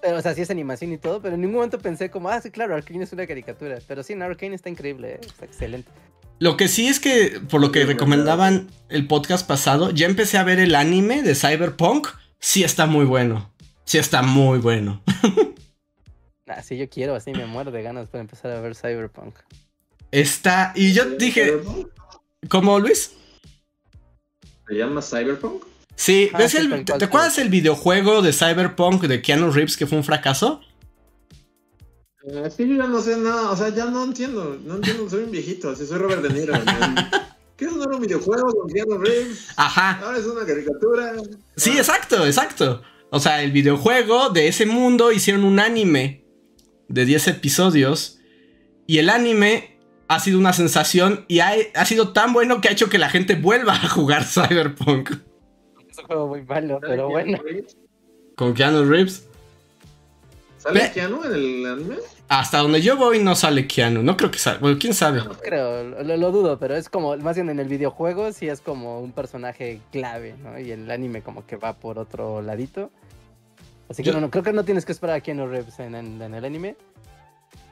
Pero, 0.00 0.18
o 0.18 0.22
sea, 0.22 0.34
sí 0.34 0.42
es 0.42 0.50
animación 0.50 0.92
y 0.92 0.98
todo, 0.98 1.20
pero 1.20 1.34
en 1.34 1.40
ningún 1.40 1.56
momento 1.56 1.78
pensé 1.78 2.10
como, 2.10 2.28
ah, 2.28 2.40
sí, 2.40 2.50
claro, 2.50 2.74
Arkane 2.74 3.02
es 3.02 3.12
una 3.12 3.26
caricatura. 3.26 3.78
Pero 3.86 4.02
sí, 4.02 4.14
no, 4.14 4.24
Arkane 4.24 4.54
está 4.54 4.68
increíble, 4.68 5.14
¿eh? 5.14 5.20
está 5.26 5.44
excelente. 5.44 5.90
Lo 6.38 6.56
que 6.56 6.68
sí 6.68 6.86
es 6.86 7.00
que, 7.00 7.40
por 7.48 7.60
lo 7.60 7.72
que 7.72 7.84
recomendaban 7.84 8.68
el 8.88 9.08
podcast 9.08 9.46
pasado, 9.46 9.90
ya 9.90 10.06
empecé 10.06 10.38
a 10.38 10.44
ver 10.44 10.60
el 10.60 10.76
anime 10.76 11.22
de 11.22 11.34
Cyberpunk. 11.34 12.08
Sí 12.38 12.62
está 12.62 12.86
muy 12.86 13.04
bueno. 13.06 13.50
Sí 13.84 13.98
está 13.98 14.22
muy 14.22 14.60
bueno. 14.60 15.02
ah, 16.46 16.62
sí, 16.62 16.76
yo 16.76 16.88
quiero, 16.88 17.16
así 17.16 17.32
me 17.32 17.46
muero 17.46 17.72
de 17.72 17.82
ganas 17.82 18.08
para 18.08 18.20
empezar 18.20 18.52
a 18.52 18.60
ver 18.60 18.76
Cyberpunk. 18.76 19.34
Está, 20.12 20.72
y 20.76 20.92
yo 20.92 21.06
dije, 21.06 21.54
¿cómo 22.48 22.78
Luis? 22.78 23.12
¿Se 24.68 24.74
llama 24.74 25.02
Cyberpunk? 25.02 25.64
Sí, 25.98 26.30
ah, 26.32 26.38
¿te, 26.96 27.04
acuerdas 27.04 27.38
el 27.38 27.48
videojuego 27.48 28.22
de 28.22 28.32
Cyberpunk 28.32 29.02
de 29.02 29.20
Keanu 29.20 29.50
Reeves 29.50 29.76
que 29.76 29.84
fue 29.84 29.98
un 29.98 30.04
fracaso? 30.04 30.60
Eh, 32.22 32.48
sí, 32.56 32.68
ya 32.68 32.86
no 32.86 33.00
sé 33.02 33.16
nada, 33.16 33.50
o 33.50 33.56
sea, 33.56 33.70
ya 33.70 33.86
no 33.86 34.04
entiendo, 34.04 34.60
no 34.64 34.76
entiendo, 34.76 35.10
soy 35.10 35.24
un 35.24 35.32
viejito, 35.32 35.70
así 35.70 35.84
soy 35.84 35.98
Robert 35.98 36.22
De 36.22 36.30
Niro. 36.30 36.54
¿Qué 37.56 37.64
es 37.64 37.72
un 37.72 38.00
videojuego 38.00 38.46
con 38.46 38.70
Keanu 38.70 38.98
Reeves? 38.98 39.48
Ajá. 39.56 39.98
Ahora 40.04 40.18
es 40.18 40.26
una 40.26 40.46
caricatura. 40.46 41.14
Sí, 41.56 41.70
exacto, 41.76 42.24
exacto. 42.24 42.80
O 43.10 43.18
sea, 43.18 43.42
el 43.42 43.50
videojuego 43.50 44.30
de 44.30 44.46
ese 44.46 44.66
mundo 44.66 45.10
hicieron 45.10 45.42
un 45.42 45.58
anime 45.58 46.24
de 46.86 47.06
10 47.06 47.26
episodios 47.26 48.20
y 48.86 48.98
el 48.98 49.10
anime 49.10 49.80
ha 50.06 50.20
sido 50.20 50.38
una 50.38 50.52
sensación 50.52 51.24
y 51.26 51.40
ha, 51.40 51.54
ha 51.74 51.84
sido 51.86 52.12
tan 52.12 52.32
bueno 52.32 52.60
que 52.60 52.68
ha 52.68 52.70
hecho 52.70 52.88
que 52.88 52.98
la 52.98 53.10
gente 53.10 53.34
vuelva 53.34 53.72
a 53.72 53.88
jugar 53.88 54.24
Cyberpunk 54.28 55.26
juego 56.04 56.28
muy 56.28 56.42
malo, 56.42 56.78
pero 56.80 57.08
bueno. 57.08 57.38
¿Con 58.36 58.54
Keanu 58.54 58.84
Reeves? 58.84 59.28
¿Sale 60.58 60.90
Keanu 60.92 61.24
en 61.24 61.32
el 61.32 61.66
anime? 61.66 61.96
Hasta 62.28 62.58
donde 62.58 62.82
yo 62.82 62.96
voy 62.96 63.20
no 63.20 63.34
sale 63.34 63.66
Keanu, 63.66 64.02
no 64.02 64.16
creo 64.16 64.30
que 64.30 64.38
salga, 64.38 64.60
bueno, 64.60 64.76
quién 64.78 64.92
sabe. 64.92 65.24
No 65.24 65.32
creo, 65.32 65.84
lo, 66.02 66.32
dudo, 66.32 66.58
pero 66.58 66.76
es 66.76 66.88
como, 66.88 67.16
más 67.16 67.36
bien 67.36 67.48
en 67.48 67.58
el 67.58 67.68
videojuego 67.68 68.32
sí 68.32 68.48
es 68.48 68.60
como 68.60 69.00
un 69.00 69.12
personaje 69.12 69.80
clave, 69.92 70.34
¿no? 70.42 70.58
Y 70.58 70.72
el 70.72 70.90
anime 70.90 71.22
como 71.22 71.46
que 71.46 71.56
va 71.56 71.74
por 71.74 71.98
otro 71.98 72.42
ladito. 72.42 72.90
Así 73.88 74.02
que 74.02 74.12
no, 74.12 74.30
creo 74.30 74.44
que 74.44 74.52
no 74.52 74.64
tienes 74.64 74.84
que 74.84 74.92
esperar 74.92 75.16
a 75.16 75.20
Keanu 75.20 75.46
Reeves 75.46 75.78
en, 75.78 75.94
el 75.94 76.44
anime. 76.44 76.76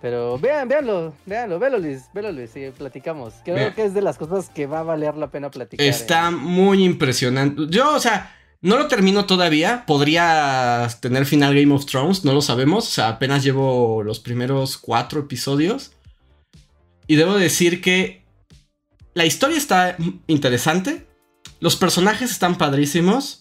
Pero 0.02 0.38
vean, 0.38 0.68
véanlo, 0.68 1.14
véanlo, 1.24 1.58
véanlo 1.58 1.78
Luis, 1.78 2.02
véanlo 2.12 2.32
Luis, 2.32 2.50
sí, 2.50 2.66
platicamos. 2.76 3.34
Creo 3.44 3.74
que 3.74 3.84
es 3.84 3.94
de 3.94 4.02
las 4.02 4.18
cosas 4.18 4.50
que 4.50 4.66
va 4.66 4.80
a 4.80 4.82
valer 4.82 5.16
la 5.16 5.30
pena 5.30 5.50
platicar. 5.50 5.86
Está 5.86 6.30
muy 6.30 6.84
impresionante. 6.84 7.62
Yo, 7.70 7.94
o 7.94 8.00
sea, 8.00 8.36
no 8.60 8.78
lo 8.78 8.88
termino 8.88 9.26
todavía. 9.26 9.84
Podría 9.86 10.88
tener 11.00 11.24
final 11.24 11.54
Game 11.54 11.74
of 11.74 11.86
Thrones, 11.86 12.24
no 12.24 12.32
lo 12.32 12.42
sabemos. 12.42 12.88
O 12.88 12.90
sea, 12.90 13.08
apenas 13.08 13.42
llevo 13.42 14.02
los 14.02 14.20
primeros 14.20 14.76
cuatro 14.76 15.20
episodios. 15.20 15.92
Y 17.06 17.16
debo 17.16 17.34
decir 17.34 17.80
que 17.80 18.24
la 19.14 19.24
historia 19.24 19.56
está 19.56 19.96
interesante. 20.26 21.06
Los 21.60 21.76
personajes 21.76 22.30
están 22.30 22.58
padrísimos. 22.58 23.40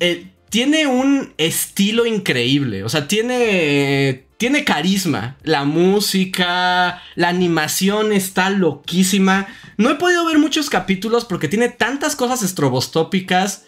Eh, 0.00 0.32
tiene 0.48 0.86
un 0.86 1.34
estilo 1.36 2.06
increíble. 2.06 2.84
O 2.84 2.88
sea, 2.88 3.06
tiene. 3.06 4.23
Tiene 4.36 4.64
carisma. 4.64 5.36
La 5.42 5.64
música. 5.64 7.02
La 7.14 7.28
animación 7.28 8.12
está 8.12 8.50
loquísima. 8.50 9.46
No 9.76 9.90
he 9.90 9.94
podido 9.96 10.24
ver 10.26 10.38
muchos 10.38 10.70
capítulos 10.70 11.24
porque 11.24 11.48
tiene 11.48 11.68
tantas 11.68 12.16
cosas 12.16 12.42
estrobostópicas 12.42 13.64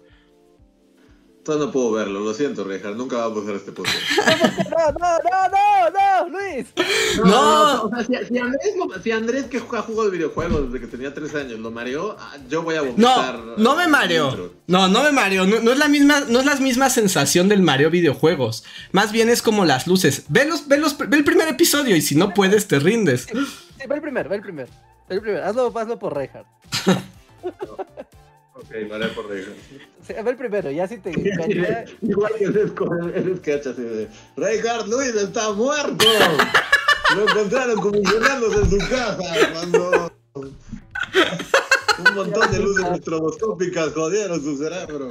No 1.55 1.71
puedo 1.71 1.93
verlo, 1.93 2.19
lo 2.19 2.33
siento, 2.33 2.65
Rejar, 2.65 2.95
nunca 2.95 3.15
vamos 3.17 3.37
a 3.37 3.41
hacer 3.43 3.55
este 3.55 3.71
podcast. 3.71 3.97
No, 4.77 4.91
no, 4.91 5.17
no, 5.23 5.49
no, 5.49 6.29
no, 6.29 6.37
Luis. 6.37 6.67
No. 7.23 7.83
O 7.83 7.89
sea, 7.89 8.25
si, 8.27 8.37
Andrés, 8.37 8.73
si, 9.01 9.11
Andrés, 9.11 9.45
que 9.45 9.57
ha 9.57 9.81
jugado 9.81 10.11
videojuegos 10.11 10.71
desde 10.71 10.85
que 10.85 10.91
tenía 10.91 11.13
tres 11.13 11.33
años, 11.35 11.59
lo 11.59 11.71
mareó, 11.71 12.15
ah, 12.19 12.35
yo 12.49 12.63
voy 12.63 12.75
a 12.75 12.81
vomitar. 12.81 13.39
No, 13.39 13.57
no 13.57 13.75
me 13.75 13.87
mareó. 13.87 14.51
No, 14.67 14.87
no 14.87 15.03
me 15.03 15.11
mareó. 15.11 15.47
No, 15.47 15.71
es 15.71 15.77
la 15.77 15.87
misma, 15.87 16.21
no 16.27 16.39
es 16.39 16.45
la 16.45 16.55
misma 16.55 16.89
sensación 16.89 17.47
del 17.47 17.61
mareo 17.61 17.89
videojuegos. 17.89 18.65
Más 18.91 19.11
bien 19.11 19.29
es 19.29 19.41
como 19.41 19.65
las 19.65 19.87
luces. 19.87 20.23
Ve, 20.27 20.45
los, 20.45 20.67
ve, 20.67 20.77
los, 20.77 20.97
ve 20.97 21.17
el 21.17 21.23
primer 21.23 21.47
episodio 21.47 21.95
y 21.95 22.01
si 22.01 22.15
no 22.15 22.33
puedes, 22.33 22.67
te 22.67 22.79
rindes. 22.79 23.21
Sí, 23.21 23.87
ve 23.87 23.95
el 23.95 24.01
primer, 24.01 24.27
ve 24.29 24.35
el 24.35 24.41
primer. 24.41 24.67
Ve 25.09 25.15
el 25.15 25.21
primer. 25.21 25.43
Hazlo, 25.43 25.71
hazlo 25.75 25.97
por 25.97 26.15
Reinhardt. 26.15 26.47
Ok, 28.57 28.89
vale 28.89 29.07
por 29.09 29.29
Reinhardt. 29.29 29.55
Sí, 30.05 30.13
a 30.13 30.23
ver 30.23 30.35
primero, 30.35 30.71
ya 30.71 30.87
si 30.87 30.97
te 30.97 31.11
engancha... 31.11 31.85
Igual 32.01 32.33
que 32.39 32.45
ese 32.45 32.67
sketch 33.37 33.67
así 33.67 33.81
de 33.83 34.07
Reinhardt 34.35 34.87
Luis 34.87 35.13
está 35.13 35.51
muerto. 35.51 36.05
Lo 37.15 37.29
encontraron 37.29 37.79
comisionándose 37.79 38.59
en 38.61 38.69
su 38.69 38.77
casa 38.89 39.51
cuando 39.53 40.11
un 40.33 42.15
montón 42.15 42.51
de 42.51 42.59
luces 42.59 42.85
estroboscópicas 42.95 43.93
jodieron 43.93 44.41
su 44.41 44.57
cerebro. 44.57 45.09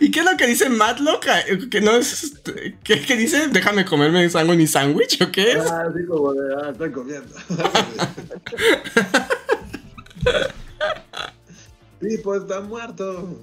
¿Y 0.00 0.10
qué 0.10 0.20
es 0.20 0.26
lo 0.26 0.36
que 0.36 0.48
dice 0.48 0.68
Matlock? 0.68 1.26
Que 1.70 1.80
no 1.80 1.92
es. 1.92 2.34
¿Qué, 2.82 3.00
qué 3.02 3.16
dice? 3.16 3.48
Déjame 3.48 3.84
comerme 3.84 4.28
sango 4.28 4.54
mi 4.54 4.66
sándwich 4.66 5.22
o 5.22 5.30
qué 5.30 5.52
es? 5.52 5.70
Ah, 5.70 5.84
así 5.88 6.04
como 6.06 6.32
de. 6.34 6.54
Ah, 6.56 6.70
estoy 6.72 6.90
comiendo. 6.90 7.34
tipo 12.02 12.34
está 12.34 12.60
muerto. 12.60 13.38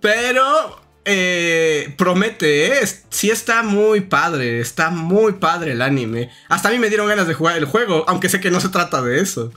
Pero 0.00 0.80
eh, 1.04 1.94
promete, 1.96 2.66
¿eh? 2.66 2.86
sí 3.10 3.30
está 3.30 3.62
muy 3.62 4.02
padre, 4.02 4.60
está 4.60 4.90
muy 4.90 5.34
padre 5.34 5.72
el 5.72 5.82
anime. 5.82 6.30
Hasta 6.48 6.68
a 6.68 6.72
mí 6.72 6.78
me 6.78 6.88
dieron 6.88 7.08
ganas 7.08 7.28
de 7.28 7.34
jugar 7.34 7.56
el 7.56 7.64
juego, 7.64 8.04
aunque 8.08 8.28
sé 8.28 8.40
que 8.40 8.50
no 8.50 8.60
se 8.60 8.68
trata 8.68 9.00
de 9.02 9.20
eso. 9.20 9.52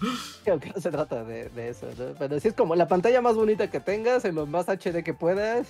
Aunque 0.50 0.72
no 0.74 0.80
se 0.80 0.92
trata 0.92 1.24
de, 1.24 1.50
eso, 1.58 1.88
Pero 2.20 2.40
sí 2.40 2.50
es 2.50 2.54
como 2.54 2.76
la 2.76 2.88
pantalla 2.88 3.22
más 3.22 3.36
bonita 3.36 3.70
que 3.70 3.80
tengas, 3.80 4.26
en 4.26 4.36
lo 4.36 4.46
más 4.46 4.68
HD 4.68 5.04
que 5.04 5.14
puedas, 5.14 5.68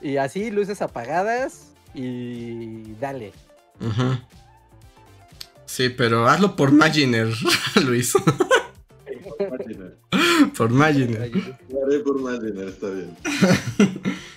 y 0.00 0.16
así 0.16 0.50
luces 0.50 0.80
apagadas, 0.80 1.68
y 1.92 2.94
dale. 2.94 3.32
Sí, 5.66 5.90
pero 5.90 6.28
hazlo 6.28 6.56
por 6.56 6.72
Maginer, 6.72 7.28
Luis. 7.84 8.14
Por 10.56 10.70
Maginer. 10.70 11.30
por 12.04 12.20
Maginer, 12.20 12.68
está 12.68 12.90
bien. 12.90 13.16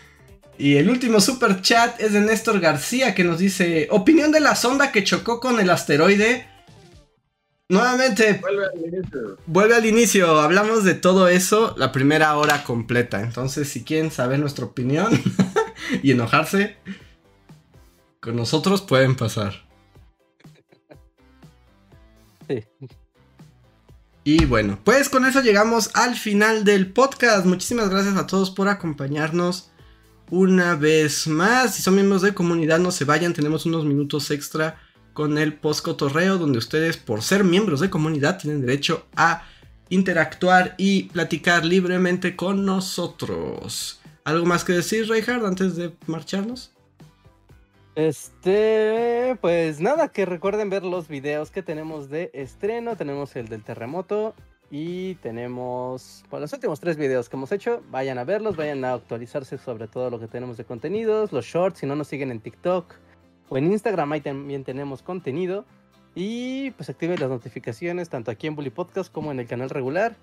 Y 0.57 0.77
el 0.77 0.89
último 0.89 1.19
super 1.19 1.61
chat 1.61 1.99
es 1.99 2.13
de 2.13 2.21
Néstor 2.21 2.59
García 2.59 3.15
que 3.15 3.23
nos 3.23 3.39
dice: 3.39 3.88
Opinión 3.91 4.31
de 4.31 4.39
la 4.39 4.55
sonda 4.55 4.91
que 4.91 5.03
chocó 5.03 5.39
con 5.39 5.59
el 5.59 5.69
asteroide. 5.69 6.47
Nuevamente. 7.69 8.39
Vuelve 8.41 8.65
al 8.65 8.85
inicio. 8.85 9.38
Vuelve 9.47 9.75
al 9.75 9.85
inicio. 9.85 10.39
Hablamos 10.39 10.84
de 10.84 10.93
todo 10.93 11.27
eso 11.27 11.73
la 11.77 11.91
primera 11.91 12.38
hora 12.38 12.63
completa. 12.63 13.21
Entonces, 13.21 13.67
si 13.67 13.84
quieren 13.84 14.11
saber 14.11 14.39
nuestra 14.39 14.65
opinión 14.65 15.09
y 16.03 16.11
enojarse 16.11 16.77
con 18.19 18.35
nosotros, 18.35 18.81
pueden 18.81 19.15
pasar. 19.15 19.67
Sí. 22.47 22.63
Y 24.26 24.45
bueno, 24.45 24.80
pues 24.84 25.10
con 25.10 25.26
eso 25.26 25.41
llegamos 25.41 25.90
al 25.95 26.16
final 26.16 26.64
del 26.64 26.91
podcast. 26.91 27.45
Muchísimas 27.45 27.90
gracias 27.90 28.16
a 28.16 28.26
todos 28.26 28.52
por 28.52 28.70
acompañarnos 28.70 29.72
una 30.30 30.76
vez 30.76 31.28
más. 31.28 31.76
Si 31.76 31.82
son 31.82 31.95
miembros 31.95 32.22
de 32.22 32.34
comunidad, 32.34 32.80
no 32.80 32.91
se 32.91 33.04
vayan. 33.04 33.34
Tenemos 33.34 33.66
unos 33.66 33.86
minutos 33.86 34.32
extra 34.32 34.80
con 35.14 35.38
el 35.38 35.54
post 35.54 35.84
cotorreo, 35.84 36.38
donde 36.38 36.58
ustedes, 36.58 36.95
por 36.95 37.22
ser 37.22 37.44
miembros 37.44 37.82
de 37.82 37.90
comunidad, 37.90 38.38
tienen 38.40 38.62
derecho 38.62 39.06
a 39.16 39.44
interactuar 39.90 40.76
y 40.78 41.04
platicar 41.04 41.66
libremente 41.66 42.36
con 42.38 42.66
nosotros. 42.66 44.00
¿Algo 44.24 44.45
más 44.45 44.64
que 44.64 44.74
decir, 44.74 45.08
Reinhardt, 45.08 45.45
antes 45.45 45.76
de 45.76 45.94
marcharnos? 46.08 46.73
Este, 47.95 49.38
pues 49.40 49.80
nada, 49.80 50.07
que 50.07 50.26
recuerden 50.26 50.70
ver 50.70 50.84
los 50.84 51.07
videos 51.07 51.52
que 51.52 51.61
tenemos 51.61 52.10
de 52.10 52.32
estreno. 52.34 52.95
Tenemos 52.95 53.36
el 53.36 53.48
del 53.49 53.64
terremoto 53.64 54.34
y 54.72 55.15
tenemos 55.15 56.24
pues, 56.30 56.41
los 56.41 56.53
últimos 56.53 56.80
tres 56.80 56.98
videos 56.98 57.30
que 57.30 57.36
hemos 57.36 57.52
hecho. 57.52 57.84
Vayan 57.91 58.18
a 58.18 58.24
verlos, 58.24 58.56
vayan 58.56 58.84
a 58.84 58.94
actualizarse 58.94 59.60
sobre 59.60 59.88
todo 59.88 60.10
lo 60.10 60.20
que 60.20 60.28
tenemos 60.28 60.57
de 60.57 60.65
contenidos, 60.65 61.32
los 61.32 61.45
shorts, 61.45 61.80
si 61.80 61.86
no 61.86 61.95
nos 61.95 62.07
siguen 62.07 62.32
en 62.32 62.40
TikTok 62.40 62.95
o 63.49 63.57
en 63.57 63.72
Instagram, 63.72 64.11
ahí 64.14 64.22
también 64.22 64.64
tenemos 64.64 65.03
contenido. 65.03 65.65
Y 66.15 66.72
pues 66.72 66.90
activen 66.90 67.20
las 67.20 67.30
notificaciones 67.30 68.10
tanto 68.10 68.32
aquí 68.32 68.48
en 68.48 68.56
Bully 68.56 68.72
Podcast 68.72 69.11
como 69.11 69.32
en 69.32 69.40
el 69.40 69.48
canal 69.48 69.70
regular. 69.70 70.15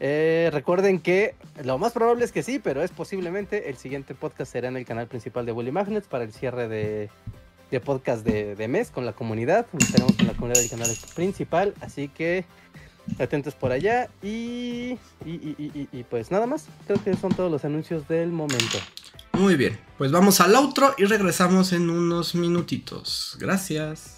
Eh, 0.00 0.50
recuerden 0.52 1.00
que 1.00 1.34
lo 1.64 1.78
más 1.78 1.92
probable 1.92 2.24
es 2.24 2.32
que 2.32 2.42
sí, 2.42 2.58
pero 2.58 2.82
es 2.82 2.90
posiblemente 2.90 3.68
el 3.68 3.76
siguiente 3.76 4.14
podcast 4.14 4.52
será 4.52 4.68
en 4.68 4.76
el 4.76 4.84
canal 4.84 5.08
principal 5.08 5.44
de 5.44 5.52
Bully 5.52 5.72
Magnets 5.72 6.06
para 6.06 6.24
el 6.24 6.32
cierre 6.32 6.68
de, 6.68 7.10
podcast 7.80 8.24
de, 8.24 8.68
mes 8.68 8.90
con 8.90 9.04
la 9.04 9.12
comunidad. 9.12 9.66
Tenemos 9.92 10.16
con 10.16 10.26
la 10.26 10.34
comunidad 10.34 10.60
del 10.60 10.70
canal 10.70 10.90
principal, 11.14 11.74
así 11.80 12.08
que 12.08 12.44
atentos 13.18 13.54
por 13.54 13.72
allá. 13.72 14.08
Y, 14.22 14.98
y, 15.24 15.88
y, 15.92 16.04
pues 16.04 16.30
nada 16.30 16.46
más, 16.46 16.66
creo 16.86 17.02
que 17.02 17.14
son 17.16 17.32
todos 17.32 17.50
los 17.50 17.64
anuncios 17.64 18.06
del 18.06 18.30
momento. 18.30 18.78
Muy 19.32 19.56
bien, 19.56 19.78
pues 19.98 20.10
vamos 20.10 20.40
al 20.40 20.54
outro 20.54 20.94
y 20.96 21.04
regresamos 21.04 21.72
en 21.72 21.90
unos 21.90 22.34
minutitos. 22.34 23.36
Gracias. 23.38 24.17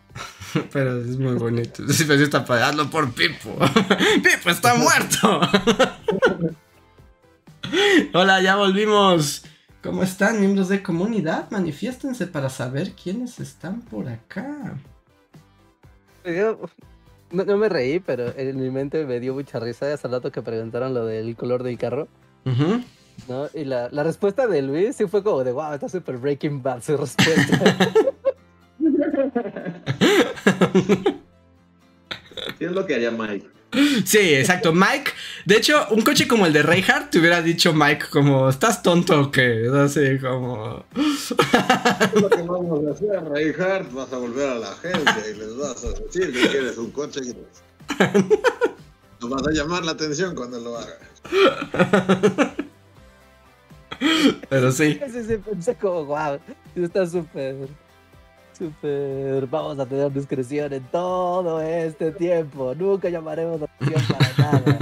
Pero 0.71 1.01
es 1.01 1.17
muy 1.17 1.35
bonito. 1.35 1.87
Sí, 1.89 2.05
pero 2.05 2.23
está 2.23 2.45
pagando 2.45 2.89
por 2.89 3.13
Pipo. 3.13 3.57
Pipo 4.23 4.49
está 4.49 4.75
muerto. 4.75 5.41
Hola, 8.13 8.41
ya 8.41 8.55
volvimos. 8.55 9.43
¿Cómo 9.81 10.03
están, 10.03 10.39
miembros 10.39 10.69
de 10.69 10.83
comunidad? 10.83 11.49
Manifiéstense 11.49 12.27
para 12.27 12.49
saber 12.49 12.91
quiénes 12.91 13.39
están 13.39 13.81
por 13.81 14.07
acá. 14.09 14.77
no, 17.31 17.57
me 17.57 17.69
reí, 17.69 17.99
pero 17.99 18.31
en 18.37 18.61
mi 18.61 18.69
mente 18.69 19.05
me 19.05 19.19
dio 19.19 19.33
mucha 19.33 19.59
risa 19.59 19.91
hace 19.91 20.07
rato 20.07 20.31
que 20.31 20.41
preguntaron 20.41 20.93
lo 20.93 21.05
del 21.05 21.35
color 21.35 21.63
del 21.63 21.77
carro. 21.77 22.07
¿no? 22.45 23.47
Y 23.53 23.63
la, 23.65 23.89
la, 23.91 24.03
respuesta 24.03 24.47
de 24.47 24.61
Luis 24.61 24.95
sí 24.95 25.07
fue 25.07 25.23
como 25.23 25.43
de, 25.43 25.51
wow, 25.51 25.73
está 25.73 25.89
súper 25.89 26.17
Breaking 26.17 26.61
Bad 26.61 26.83
su 26.83 26.97
respuesta. 26.97 28.10
Es 32.59 32.71
lo 32.71 32.85
que 32.85 32.95
haría 32.95 33.11
Mike. 33.11 33.49
Sí, 34.05 34.35
exacto. 34.35 34.73
Mike, 34.73 35.11
de 35.45 35.55
hecho, 35.55 35.87
un 35.91 36.01
coche 36.01 36.27
como 36.27 36.45
el 36.45 36.51
de 36.51 36.61
Reinhardt 36.61 37.09
te 37.09 37.19
hubiera 37.19 37.41
dicho 37.41 37.73
Mike 37.73 38.07
como, 38.11 38.49
¿estás 38.49 38.83
tonto 38.83 39.21
o 39.21 39.31
qué? 39.31 39.69
Así 39.73 40.19
como... 40.19 40.85
Es 40.95 41.31
lo 42.21 42.29
que 42.29 42.41
vamos 42.41 42.85
a 42.85 42.91
hacer, 42.91 43.23
Reinhardt, 43.29 43.93
vas 43.93 44.11
a 44.11 44.17
volver 44.17 44.49
a 44.49 44.55
la 44.55 44.73
gente 44.75 45.11
y 45.33 45.37
les 45.37 45.55
vas 45.57 45.85
a 45.85 45.91
decir 45.91 46.33
que 46.33 46.49
quieres 46.49 46.77
un 46.77 46.91
coche 46.91 47.21
y 47.23 47.33
nos 49.21 49.29
vas 49.29 49.47
a 49.47 49.51
llamar 49.51 49.85
la 49.85 49.93
atención 49.93 50.35
cuando 50.35 50.59
lo 50.59 50.77
hagas. 50.77 50.97
Pero 54.49 54.71
sí. 54.71 54.99
Sí, 55.13 55.23
sí, 55.27 55.37
pensé 55.37 55.75
como, 55.75 56.05
wow, 56.05 56.39
está 56.75 57.05
súper 57.05 57.55
Super, 58.61 59.47
vamos 59.47 59.79
a 59.79 59.87
tener 59.87 60.13
discreción 60.13 60.71
en 60.71 60.83
todo 60.91 61.59
este 61.59 62.11
tiempo. 62.11 62.75
Nunca 62.75 63.09
llamaremos 63.09 63.59
atención 63.59 64.03
para 64.05 64.33
nada. 64.37 64.77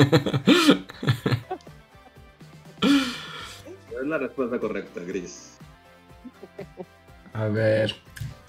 la 4.03 4.17
respuesta 4.17 4.59
correcta, 4.59 4.99
Gris. 5.07 5.57
A 7.31 7.45
ver. 7.45 7.95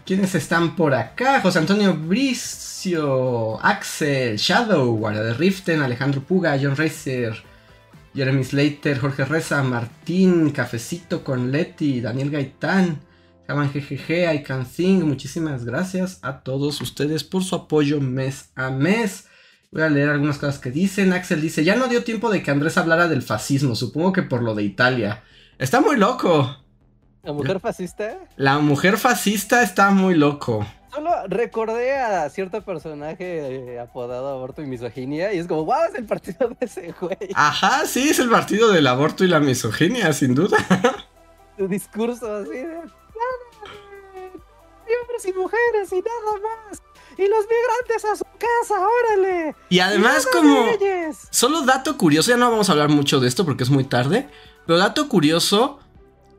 ¿Quiénes 0.05 0.35
están 0.35 0.75
por 0.75 0.95
acá? 0.95 1.41
José 1.41 1.61
Antonio 1.61 1.95
Bricio, 1.95 3.65
Axel, 3.65 4.37
Shadow, 4.37 4.97
Guardia 4.97 5.23
de 5.23 5.35
Riften, 5.35 5.81
Alejandro 5.81 6.23
Puga, 6.23 6.59
John 6.61 6.75
Racer, 6.75 7.41
Jeremy 8.17 8.43
Slater, 8.43 8.99
Jorge 8.99 9.25
Reza, 9.25 9.63
Martín, 9.63 10.51
Cafecito 10.51 11.23
con 11.23 11.53
Leti, 11.53 12.01
Daniel 12.01 12.33
Gaitán, 12.33 12.99
Jaman 13.51 13.73
GGG, 13.73 14.33
I 14.33 14.43
Can 14.45 14.65
Sing. 14.65 15.05
Muchísimas 15.05 15.65
gracias 15.65 16.21
a 16.23 16.45
todos 16.45 16.81
ustedes 16.81 17.25
por 17.25 17.43
su 17.43 17.57
apoyo 17.57 18.01
mes 18.01 18.53
a 18.55 18.71
mes. 18.71 19.27
Voy 19.73 19.83
a 19.83 19.89
leer 19.89 20.09
algunas 20.09 20.39
cosas 20.39 20.61
que 20.61 20.71
dicen. 20.71 21.13
Axel 21.13 21.41
dice, 21.41 21.65
ya 21.65 21.75
no 21.75 21.89
dio 21.89 22.05
tiempo 22.05 22.31
de 22.31 22.45
que 22.45 22.53
Andrés 22.53 22.79
hablara 22.79 23.09
del 23.09 23.23
fascismo, 23.23 23.75
supongo 23.75 24.13
que 24.13 24.23
por 24.23 24.45
lo 24.45 24.55
de 24.55 24.63
Italia. 24.63 25.25
Está 25.59 25.81
muy 25.81 25.97
loco. 25.97 26.59
¿La 27.25 27.33
mujer 27.33 27.59
fascista? 27.59 28.21
La 28.37 28.61
mujer 28.61 28.99
fascista 28.99 29.65
está 29.65 29.91
muy 29.91 30.15
loco. 30.15 30.65
Solo 30.95 31.11
recordé 31.27 31.99
a 31.99 32.31
cierto 32.31 32.63
personaje 32.63 33.73
eh, 33.73 33.81
apodado 33.81 34.29
Aborto 34.29 34.63
y 34.63 34.67
Misoginia 34.67 35.33
y 35.33 35.39
es 35.39 35.49
como, 35.49 35.65
wow, 35.65 35.87
es 35.89 35.97
el 35.97 36.05
partido 36.05 36.51
de 36.51 36.57
ese 36.61 36.95
güey. 37.01 37.31
Ajá, 37.35 37.85
sí, 37.85 38.11
es 38.11 38.21
el 38.21 38.31
partido 38.31 38.71
del 38.71 38.87
aborto 38.87 39.25
y 39.25 39.29
la 39.29 39.41
misoginia, 39.41 40.13
sin 40.13 40.37
duda. 40.37 40.57
Su 41.59 41.67
discurso 41.67 42.33
así 42.33 42.65
de... 44.91 45.01
Hombres 45.03 45.27
y 45.27 45.33
mujeres 45.33 45.93
y 45.93 45.97
nada 45.97 46.41
más. 46.43 46.83
Y 47.17 47.29
los 47.29 47.45
migrantes 47.47 48.05
a 48.05 48.17
su 48.17 48.25
casa, 48.25 48.81
órale. 48.81 49.55
Y 49.69 49.81
además 49.81 50.27
Y 50.29 50.37
como... 50.37 50.67
Solo 51.31 51.63
dato 51.63 51.97
curioso, 51.99 52.31
ya 52.31 52.37
no 52.37 52.51
vamos 52.51 52.69
a 52.69 52.73
hablar 52.73 52.89
mucho 52.89 53.21
de 53.21 53.29
esto 53.29 53.45
porque 53.45 53.65
es 53.65 53.71
muy 53.71 53.85
tarde, 53.85 54.29
pero 54.67 54.79
dato 54.79 55.09
curioso, 55.09 55.81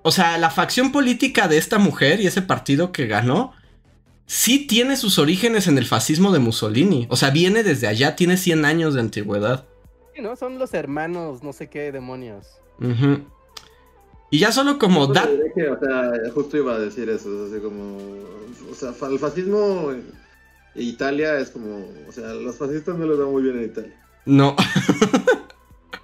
o 0.02 0.12
sea, 0.12 0.38
la 0.38 0.50
facción 0.50 0.92
política 0.92 1.48
de 1.48 1.58
esta 1.58 1.78
mujer 1.78 2.22
y 2.22 2.28
ese 2.28 2.42
partido 2.42 2.92
que 2.92 3.08
ganó, 3.08 3.54
sí 4.26 4.66
tiene 4.66 4.96
sus 4.96 5.20
orígenes 5.20 5.68
en 5.68 5.78
el 5.78 5.86
fascismo 5.86 6.32
de 6.32 6.40
Mussolini, 6.40 7.06
o 7.10 7.18
sea, 7.18 7.32
viene 7.32 7.64
desde 7.64 7.88
allá, 7.88 8.16
tiene 8.16 8.38
100 8.38 8.66
años 8.66 8.94
de 8.94 9.02
antigüedad. 9.02 9.66
Sí, 10.16 10.22
¿no? 10.22 10.36
Son 10.36 10.58
los 10.58 10.74
hermanos, 10.74 11.44
no 11.44 11.54
sé 11.54 11.70
qué 11.70 11.92
demonios. 11.92 12.48
Ujú. 12.80 13.26
Y 14.32 14.40
ya 14.40 14.52
solo 14.54 14.80
como 14.80 15.12
que, 15.12 15.68
o 15.68 15.78
sea, 15.78 16.12
justo 16.34 16.56
iba 16.56 16.76
a 16.76 16.80
decir 16.80 17.10
eso, 17.10 17.46
es 17.46 17.52
así 17.52 17.62
como, 17.62 17.98
o 18.72 18.74
sea, 18.74 18.94
el 19.10 19.20
fascismo 19.20 19.92
en 19.92 20.06
Italia 20.74 21.38
es 21.38 21.50
como, 21.50 21.86
o 22.08 22.12
sea, 22.14 22.34
los 22.34 22.58
fascistas 22.58 22.98
no 22.98 23.06
les 23.06 23.20
va 23.20 23.26
muy 23.26 23.44
bien 23.44 23.58
en 23.58 23.66
Italia. 23.66 23.94
No, 24.26 24.56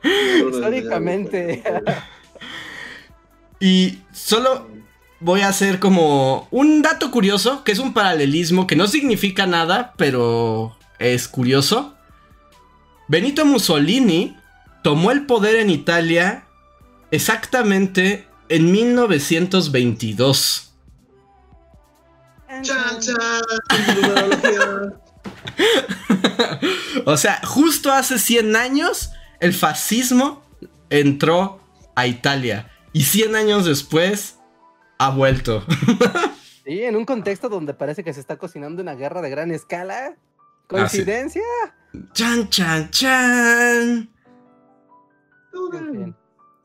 Históricamente. 0.49 1.63
y 3.61 3.99
solo 4.11 4.67
voy 5.21 5.39
a 5.41 5.47
hacer 5.47 5.79
como 5.79 6.49
un 6.51 6.81
dato 6.81 7.11
curioso, 7.11 7.63
que 7.63 7.71
es 7.71 7.79
un 7.79 7.93
paralelismo 7.93 8.67
que 8.67 8.75
no 8.75 8.87
significa 8.87 9.47
nada, 9.47 9.93
pero 9.95 10.75
es 10.99 11.29
curioso. 11.29 11.95
Benito 13.07 13.45
Mussolini 13.45 14.35
tomó 14.83 15.11
el 15.11 15.25
poder 15.25 15.55
en 15.55 15.69
Italia 15.69 16.46
exactamente 17.11 18.27
en 18.49 18.71
1922. 18.71 20.73
¡Chan, 22.61 22.99
chan! 22.99 23.41
O 27.05 27.15
sea, 27.15 27.39
justo 27.45 27.91
hace 27.91 28.19
100 28.19 28.55
años 28.55 29.11
el 29.39 29.53
fascismo 29.53 30.43
entró 30.89 31.61
a 31.95 32.07
Italia 32.07 32.69
y 32.91 33.03
100 33.03 33.35
años 33.35 33.65
después 33.65 34.37
ha 34.99 35.09
vuelto. 35.09 35.65
Sí, 36.67 36.83
en 36.83 36.97
un 36.97 37.05
contexto 37.05 37.47
donde 37.47 37.73
parece 37.73 38.03
que 38.03 38.13
se 38.13 38.19
está 38.19 38.35
cocinando 38.35 38.81
una 38.81 38.93
guerra 38.93 39.21
de 39.21 39.29
gran 39.29 39.51
escala. 39.51 40.17
¿Coincidencia? 40.67 41.41
Chan, 42.11 42.49
chan, 42.49 42.91
chan. 42.91 44.09
En 45.71 45.93
fin. 45.93 46.15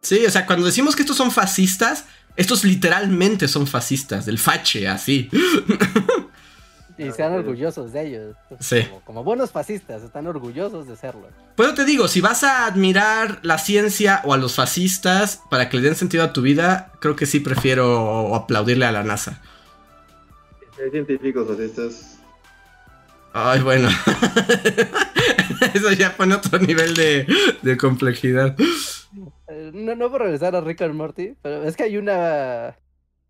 Sí, 0.03 0.27
o 0.27 0.31
sea, 0.31 0.47
cuando 0.47 0.66
decimos 0.66 0.97
que 0.97 1.03
estos 1.03 1.16
son 1.16 1.31
fascistas, 1.31 2.05
estos 2.37 2.65
literalmente 2.65 3.47
son 3.47 3.66
fascistas, 3.66 4.27
del 4.27 4.39
fache, 4.39 4.89
así. 4.89 5.31
Y 6.99 7.11
sean 7.11 7.33
orgullosos 7.33 7.93
de 7.93 8.07
ellos. 8.07 8.37
Sí. 8.61 8.83
Como, 8.83 9.01
como 9.01 9.24
buenos 9.24 9.51
fascistas, 9.51 10.03
están 10.03 10.27
orgullosos 10.27 10.87
de 10.87 10.95
serlo. 10.95 11.27
Por 11.57 11.66
eso 11.66 11.74
te 11.74 11.85
digo, 11.85 12.07
si 12.07 12.20
vas 12.20 12.45
a 12.45 12.66
admirar 12.66 13.41
la 13.43 13.59
ciencia 13.59 14.20
o 14.24 14.35
a 14.35 14.37
los 14.37 14.55
fascistas 14.55 15.41
para 15.51 15.69
que 15.69 15.79
le 15.79 15.85
den 15.85 15.97
sentido 15.97 16.23
a 16.23 16.33
tu 16.33 16.43
vida, 16.43 16.93
creo 17.01 17.16
que 17.16 17.27
sí 17.27 17.41
prefiero 17.41 18.35
aplaudirle 18.35 18.85
a 18.85 18.93
la 18.93 19.03
NASA. 19.03 19.41
Hay 20.83 20.91
científicos 20.91 21.49
fascistas. 21.49 22.19
Ay, 23.33 23.61
bueno. 23.61 23.89
Eso 25.74 25.93
ya 25.93 26.16
pone 26.16 26.35
otro 26.35 26.59
nivel 26.59 26.95
de, 26.95 27.27
de 27.62 27.77
complejidad. 27.79 28.55
Eh, 29.48 29.70
No, 29.74 29.94
no 29.94 30.10
por 30.10 30.22
regresar 30.22 30.55
a 30.56 30.60
Rick 30.60 30.82
and 30.82 30.94
Morty, 30.94 31.34
pero 31.43 31.64
es 31.64 31.76
que 31.76 31.84
hay 31.84 31.97
una. 31.97 32.76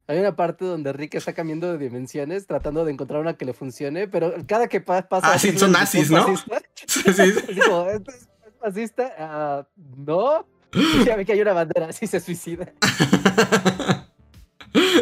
Hay 0.09 0.19
una 0.19 0.35
parte 0.35 0.65
donde 0.65 0.93
Rick 0.93 1.15
está 1.15 1.33
cambiando 1.33 1.71
de 1.73 1.79
dimensiones, 1.79 2.47
tratando 2.47 2.85
de 2.85 2.93
encontrar 2.93 3.21
una 3.21 3.35
que 3.35 3.45
le 3.45 3.53
funcione, 3.55 4.09
pero 4.09 4.35
cada 4.47 4.67
que 4.69 4.81
pa- 4.81 5.09
pasa. 5.09 5.33
Ah, 5.33 5.39
sí, 5.39 5.57
son 5.57 5.73
nazis, 5.73 6.11
¿no? 6.11 6.27
Sí, 6.87 7.01
sí. 7.13 7.23
así 7.23 7.61
como, 7.65 7.87
¿esto 7.89 8.11
es 8.11 8.29
fascista? 8.61 9.15
Ah, 9.19 9.67
no. 9.97 10.45
Ya 11.07 11.17
ve 11.17 11.25
que 11.25 11.33
hay 11.33 11.41
una 11.41 11.53
bandera, 11.53 11.87
así 11.89 12.07
se 12.07 12.19
suicida. 12.21 12.73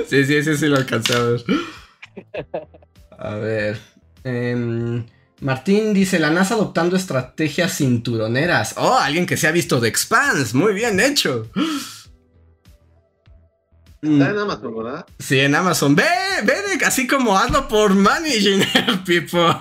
Sí, 0.09 0.25
sí, 0.25 0.43
sí, 0.43 0.57
sí 0.57 0.67
lo 0.67 0.77
alcancé 0.77 1.15
a 1.15 1.23
ver. 1.23 1.41
A 3.17 3.35
ver. 3.37 3.79
em, 4.25 5.07
Martín 5.41 5.95
dice, 5.95 6.19
la 6.19 6.31
NASA 6.31 6.55
adoptando 6.55 6.97
estrategias 6.97 7.77
cinturoneras. 7.77 8.75
Oh, 8.77 8.95
alguien 8.99 9.25
que 9.27 9.37
se 9.37 9.49
ha 9.49 9.53
visto 9.53 9.81
de 9.81 9.89
Expanse. 9.89 10.55
Muy 10.57 10.75
bien 10.75 11.01
hecho. 11.01 11.47
Mm, 14.03 14.21
Está 14.21 14.31
en 14.31 14.39
Amazon, 14.39 14.77
¿verdad? 14.77 15.07
Sí, 15.19 15.41
en 15.41 15.55
Amazon. 15.55 15.95
Ve, 15.97 16.05
ve, 16.45 16.55
así 16.87 17.07
como 17.07 17.37
hazlo 17.39 17.69
por 17.69 17.95
Managing 17.95 18.63
People. 19.07 19.55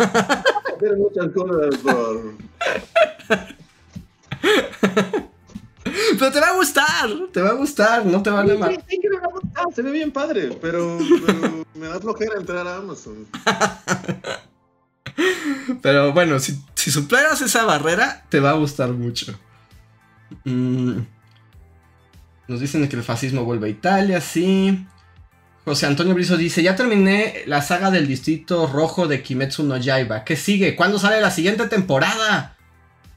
Pero 6.19 6.31
te 6.31 6.39
va 6.39 6.47
a 6.47 6.53
gustar, 6.55 7.09
te 7.31 7.41
va 7.41 7.49
a 7.49 7.53
gustar, 7.53 8.05
no 8.05 8.21
te 8.21 8.29
va 8.29 8.41
a 8.41 8.47
Sí, 8.47 8.57
mal. 8.57 8.83
sí, 8.87 8.99
que 9.01 9.09
me 9.09 9.17
va 9.17 9.25
a 9.25 9.29
gustar, 9.29 9.65
se 9.73 9.81
ve 9.81 9.91
bien 9.91 10.11
padre, 10.11 10.57
pero, 10.61 10.97
pero 11.25 11.65
me 11.73 11.87
da 11.87 11.99
flojera 11.99 12.35
entrar 12.37 12.67
a 12.67 12.77
Amazon. 12.77 13.25
Pero 15.81 16.13
bueno, 16.13 16.39
si, 16.39 16.59
si 16.75 16.91
superas 16.91 17.41
esa 17.41 17.65
barrera, 17.65 18.25
te 18.29 18.39
va 18.39 18.51
a 18.51 18.53
gustar 18.53 18.89
mucho. 18.89 19.37
Mm. 20.43 20.99
Nos 22.47 22.59
dicen 22.59 22.87
que 22.87 22.95
el 22.95 23.03
fascismo 23.03 23.43
vuelve 23.43 23.67
a 23.67 23.71
Italia, 23.71 24.21
sí. 24.21 24.85
José 25.65 25.85
Antonio 25.85 26.15
Brizo 26.15 26.35
dice, 26.35 26.63
ya 26.63 26.75
terminé 26.75 27.43
la 27.45 27.61
saga 27.61 27.91
del 27.91 28.07
Distrito 28.07 28.65
Rojo 28.65 29.07
de 29.07 29.21
Kimetsu 29.21 29.63
no 29.63 29.77
Yaiba. 29.77 30.23
¿Qué 30.23 30.35
sigue? 30.35 30.75
¿Cuándo 30.75 30.97
sale 30.97 31.21
la 31.21 31.29
siguiente 31.29 31.67
temporada? 31.67 32.57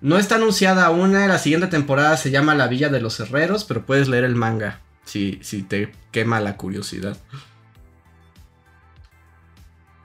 No 0.02 0.18
está 0.18 0.34
anunciada 0.34 0.90
una, 0.90 1.26
la 1.28 1.38
siguiente 1.38 1.68
temporada 1.68 2.16
se 2.16 2.30
llama 2.30 2.54
La 2.54 2.66
Villa 2.66 2.88
de 2.88 3.00
los 3.00 3.20
Herreros, 3.20 3.64
pero 3.64 3.86
puedes 3.86 4.08
leer 4.08 4.24
el 4.24 4.34
manga 4.34 4.80
si, 5.04 5.38
si 5.42 5.62
te 5.62 5.92
quema 6.10 6.40
la 6.40 6.56
curiosidad. 6.56 7.16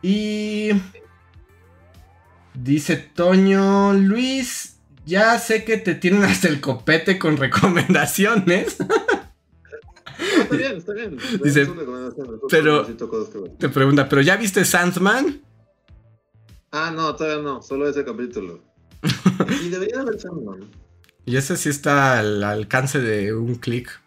Y... 0.01 0.71
Dice 2.63 2.97
Toño 2.97 3.93
Luis, 3.93 4.77
ya 5.05 5.37
sé 5.37 5.63
que 5.63 5.77
te 5.77 5.93
tienen 5.93 6.23
hasta 6.23 6.47
el 6.47 6.59
copete 6.59 7.19
con 7.19 7.37
recomendaciones. 7.37 8.77
Está 10.39 10.55
bien, 10.55 10.77
está 10.77 10.93
bien. 10.93 11.17
Dice, 11.43 11.69
pero-. 12.49 12.87
Te 13.59 13.69
pregunta, 13.69 14.09
¿pero 14.09 14.21
ya 14.23 14.37
viste 14.37 14.65
Sandman? 14.65 15.39
Ah, 16.71 16.91
no, 16.93 17.15
todavía 17.15 17.43
no, 17.43 17.61
solo 17.61 17.87
ese 17.87 18.03
capítulo. 18.03 18.59
Y 19.63 19.69
debería 19.69 20.01
haber 20.01 20.19
Sandman. 20.19 20.61
Y 21.25 21.37
ese 21.37 21.57
sí 21.57 21.69
está 21.69 22.17
al 22.17 22.43
alcance 22.43 22.99
de 22.99 23.35
un 23.35 23.55
clic. 23.55 24.01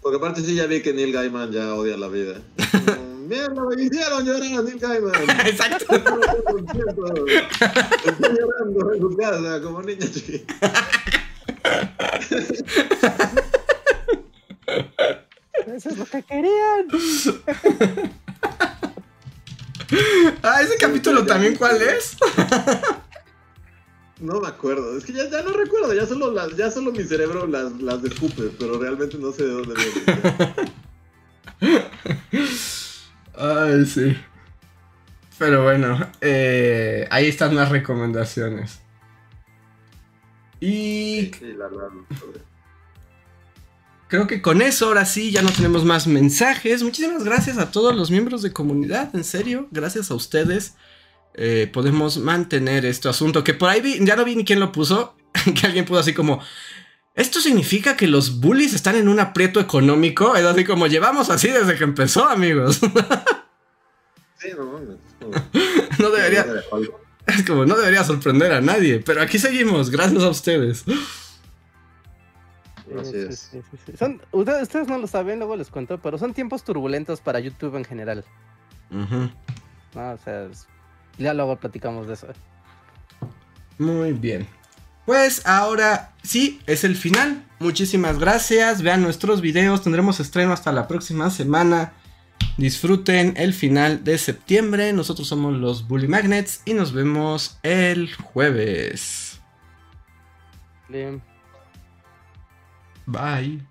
Porque 0.00 0.16
aparte 0.16 0.40
sí 0.40 0.54
ya 0.54 0.66
vi 0.66 0.80
que 0.80 0.94
Neil 0.94 1.12
Gaiman 1.12 1.52
ya 1.52 1.74
odia 1.74 1.98
la 1.98 2.08
vida. 2.08 2.40
Mierda, 3.32 3.64
me 3.64 3.82
hicieron 3.82 4.24
llorar 4.26 4.42
a 4.42 4.62
Neil 4.62 4.78
Gaiman. 4.78 5.14
Exacto. 5.46 5.94
Estoy 5.94 6.04
llorando 8.38 8.92
en 8.92 9.00
su 9.00 9.16
casa 9.16 9.62
como 9.62 9.80
niña 9.82 10.06
chiquita. 10.12 10.54
Eso 15.66 15.88
es 15.88 15.96
lo 15.96 16.04
que 16.04 16.22
querían. 16.22 16.88
Ah, 20.42 20.62
ese 20.62 20.78
capítulo 20.78 21.26
también, 21.26 21.54
¿cuál 21.54 21.82
es? 21.82 22.16
No 24.20 24.40
me 24.40 24.48
acuerdo. 24.48 24.96
Es 24.96 25.04
que 25.04 25.12
ya, 25.12 25.28
ya 25.28 25.42
no 25.42 25.52
recuerdo. 25.52 25.92
Ya 25.92 26.06
solo, 26.06 26.30
las, 26.30 26.56
ya 26.56 26.70
solo 26.70 26.92
mi 26.92 27.02
cerebro 27.02 27.46
las, 27.46 27.72
las 27.82 28.00
descupe, 28.00 28.50
pero 28.58 28.78
realmente 28.78 29.18
no 29.18 29.32
sé 29.32 29.44
de 29.44 29.50
dónde 29.50 29.74
viene. 31.60 31.86
Ay, 33.34 33.84
sí. 33.86 34.16
Pero 35.38 35.64
bueno, 35.64 36.10
eh, 36.20 37.06
ahí 37.10 37.26
están 37.26 37.54
las 37.56 37.70
recomendaciones. 37.70 38.80
Y 40.60 41.32
Sí, 41.38 41.52
la 41.56 41.66
verdad. 41.68 41.88
creo 44.08 44.26
que 44.26 44.42
con 44.42 44.60
eso 44.62 44.86
ahora 44.86 45.04
sí 45.06 45.30
ya 45.30 45.42
no 45.42 45.50
tenemos 45.50 45.84
más 45.84 46.06
mensajes. 46.06 46.82
Muchísimas 46.82 47.24
gracias 47.24 47.58
a 47.58 47.70
todos 47.70 47.94
los 47.96 48.10
miembros 48.10 48.42
de 48.42 48.52
comunidad, 48.52 49.14
en 49.14 49.24
serio, 49.24 49.68
gracias 49.70 50.10
a 50.10 50.14
ustedes. 50.14 50.74
eh, 51.34 51.70
podemos 51.72 52.18
mantener 52.18 52.84
este 52.84 53.08
asunto 53.08 53.42
que 53.42 53.54
por 53.54 53.70
ahí 53.70 53.80
vi, 53.80 54.04
ya 54.04 54.16
no 54.16 54.24
vi 54.24 54.36
ni 54.36 54.44
quién 54.44 54.60
lo 54.60 54.70
puso, 54.72 55.16
que 55.60 55.66
alguien 55.66 55.84
puso 55.86 56.00
así 56.00 56.12
como, 56.14 56.40
esto 57.14 57.40
significa 57.40 57.96
que 57.96 58.06
los 58.06 58.40
bullies 58.40 58.72
están 58.74 58.96
en 58.96 59.08
un 59.08 59.20
aprieto 59.20 59.60
económico, 59.60 60.34
es 60.36 60.44
así 60.44 60.64
como 60.64 60.86
llevamos 60.86 61.30
así 61.30 61.48
desde 61.48 61.76
que 61.76 61.84
empezó, 61.84 62.26
amigos. 62.28 62.80
Sí, 64.38 64.48
no 64.58 64.66
mames. 64.66 64.98
no 66.00 66.10
debería, 66.10 66.44
es 67.28 67.44
como, 67.46 67.64
no 67.64 67.76
debería 67.76 68.02
sorprender 68.02 68.52
a 68.52 68.60
nadie, 68.60 68.98
pero 68.98 69.22
aquí 69.22 69.38
seguimos, 69.38 69.88
gracias 69.88 70.20
a 70.20 70.28
ustedes. 70.30 70.78
Sí, 70.84 70.92
Así 72.98 73.10
sí, 73.12 73.16
es. 73.18 73.38
sí, 73.52 73.60
sí, 73.70 73.76
sí. 73.86 73.92
Son, 73.96 74.20
ustedes, 74.32 74.62
ustedes 74.62 74.88
no 74.88 74.98
lo 74.98 75.06
saben, 75.06 75.38
luego 75.38 75.54
les 75.56 75.70
cuento, 75.70 75.98
pero 75.98 76.18
son 76.18 76.34
tiempos 76.34 76.64
turbulentos 76.64 77.20
para 77.20 77.38
YouTube 77.38 77.76
en 77.76 77.84
general. 77.84 78.24
¿no? 78.90 79.30
O 79.94 80.18
sea, 80.18 80.46
es- 80.46 80.66
ya 81.18 81.32
luego 81.34 81.54
platicamos 81.56 82.08
de 82.08 82.14
eso. 82.14 82.26
Muy 83.78 84.12
bien. 84.12 84.48
Pues 85.06 85.46
ahora 85.46 86.12
sí, 86.22 86.60
es 86.66 86.84
el 86.84 86.96
final. 86.96 87.44
Muchísimas 87.58 88.18
gracias. 88.18 88.82
Vean 88.82 89.02
nuestros 89.02 89.40
videos. 89.40 89.82
Tendremos 89.82 90.20
estreno 90.20 90.52
hasta 90.52 90.72
la 90.72 90.88
próxima 90.88 91.30
semana. 91.30 91.92
Disfruten 92.56 93.34
el 93.36 93.54
final 93.54 94.04
de 94.04 94.18
septiembre. 94.18 94.92
Nosotros 94.92 95.28
somos 95.28 95.54
los 95.54 95.88
Bully 95.88 96.08
Magnets 96.08 96.62
y 96.64 96.74
nos 96.74 96.92
vemos 96.92 97.58
el 97.62 98.14
jueves. 98.14 99.40
Bien. 100.88 101.22
Bye. 103.06 103.62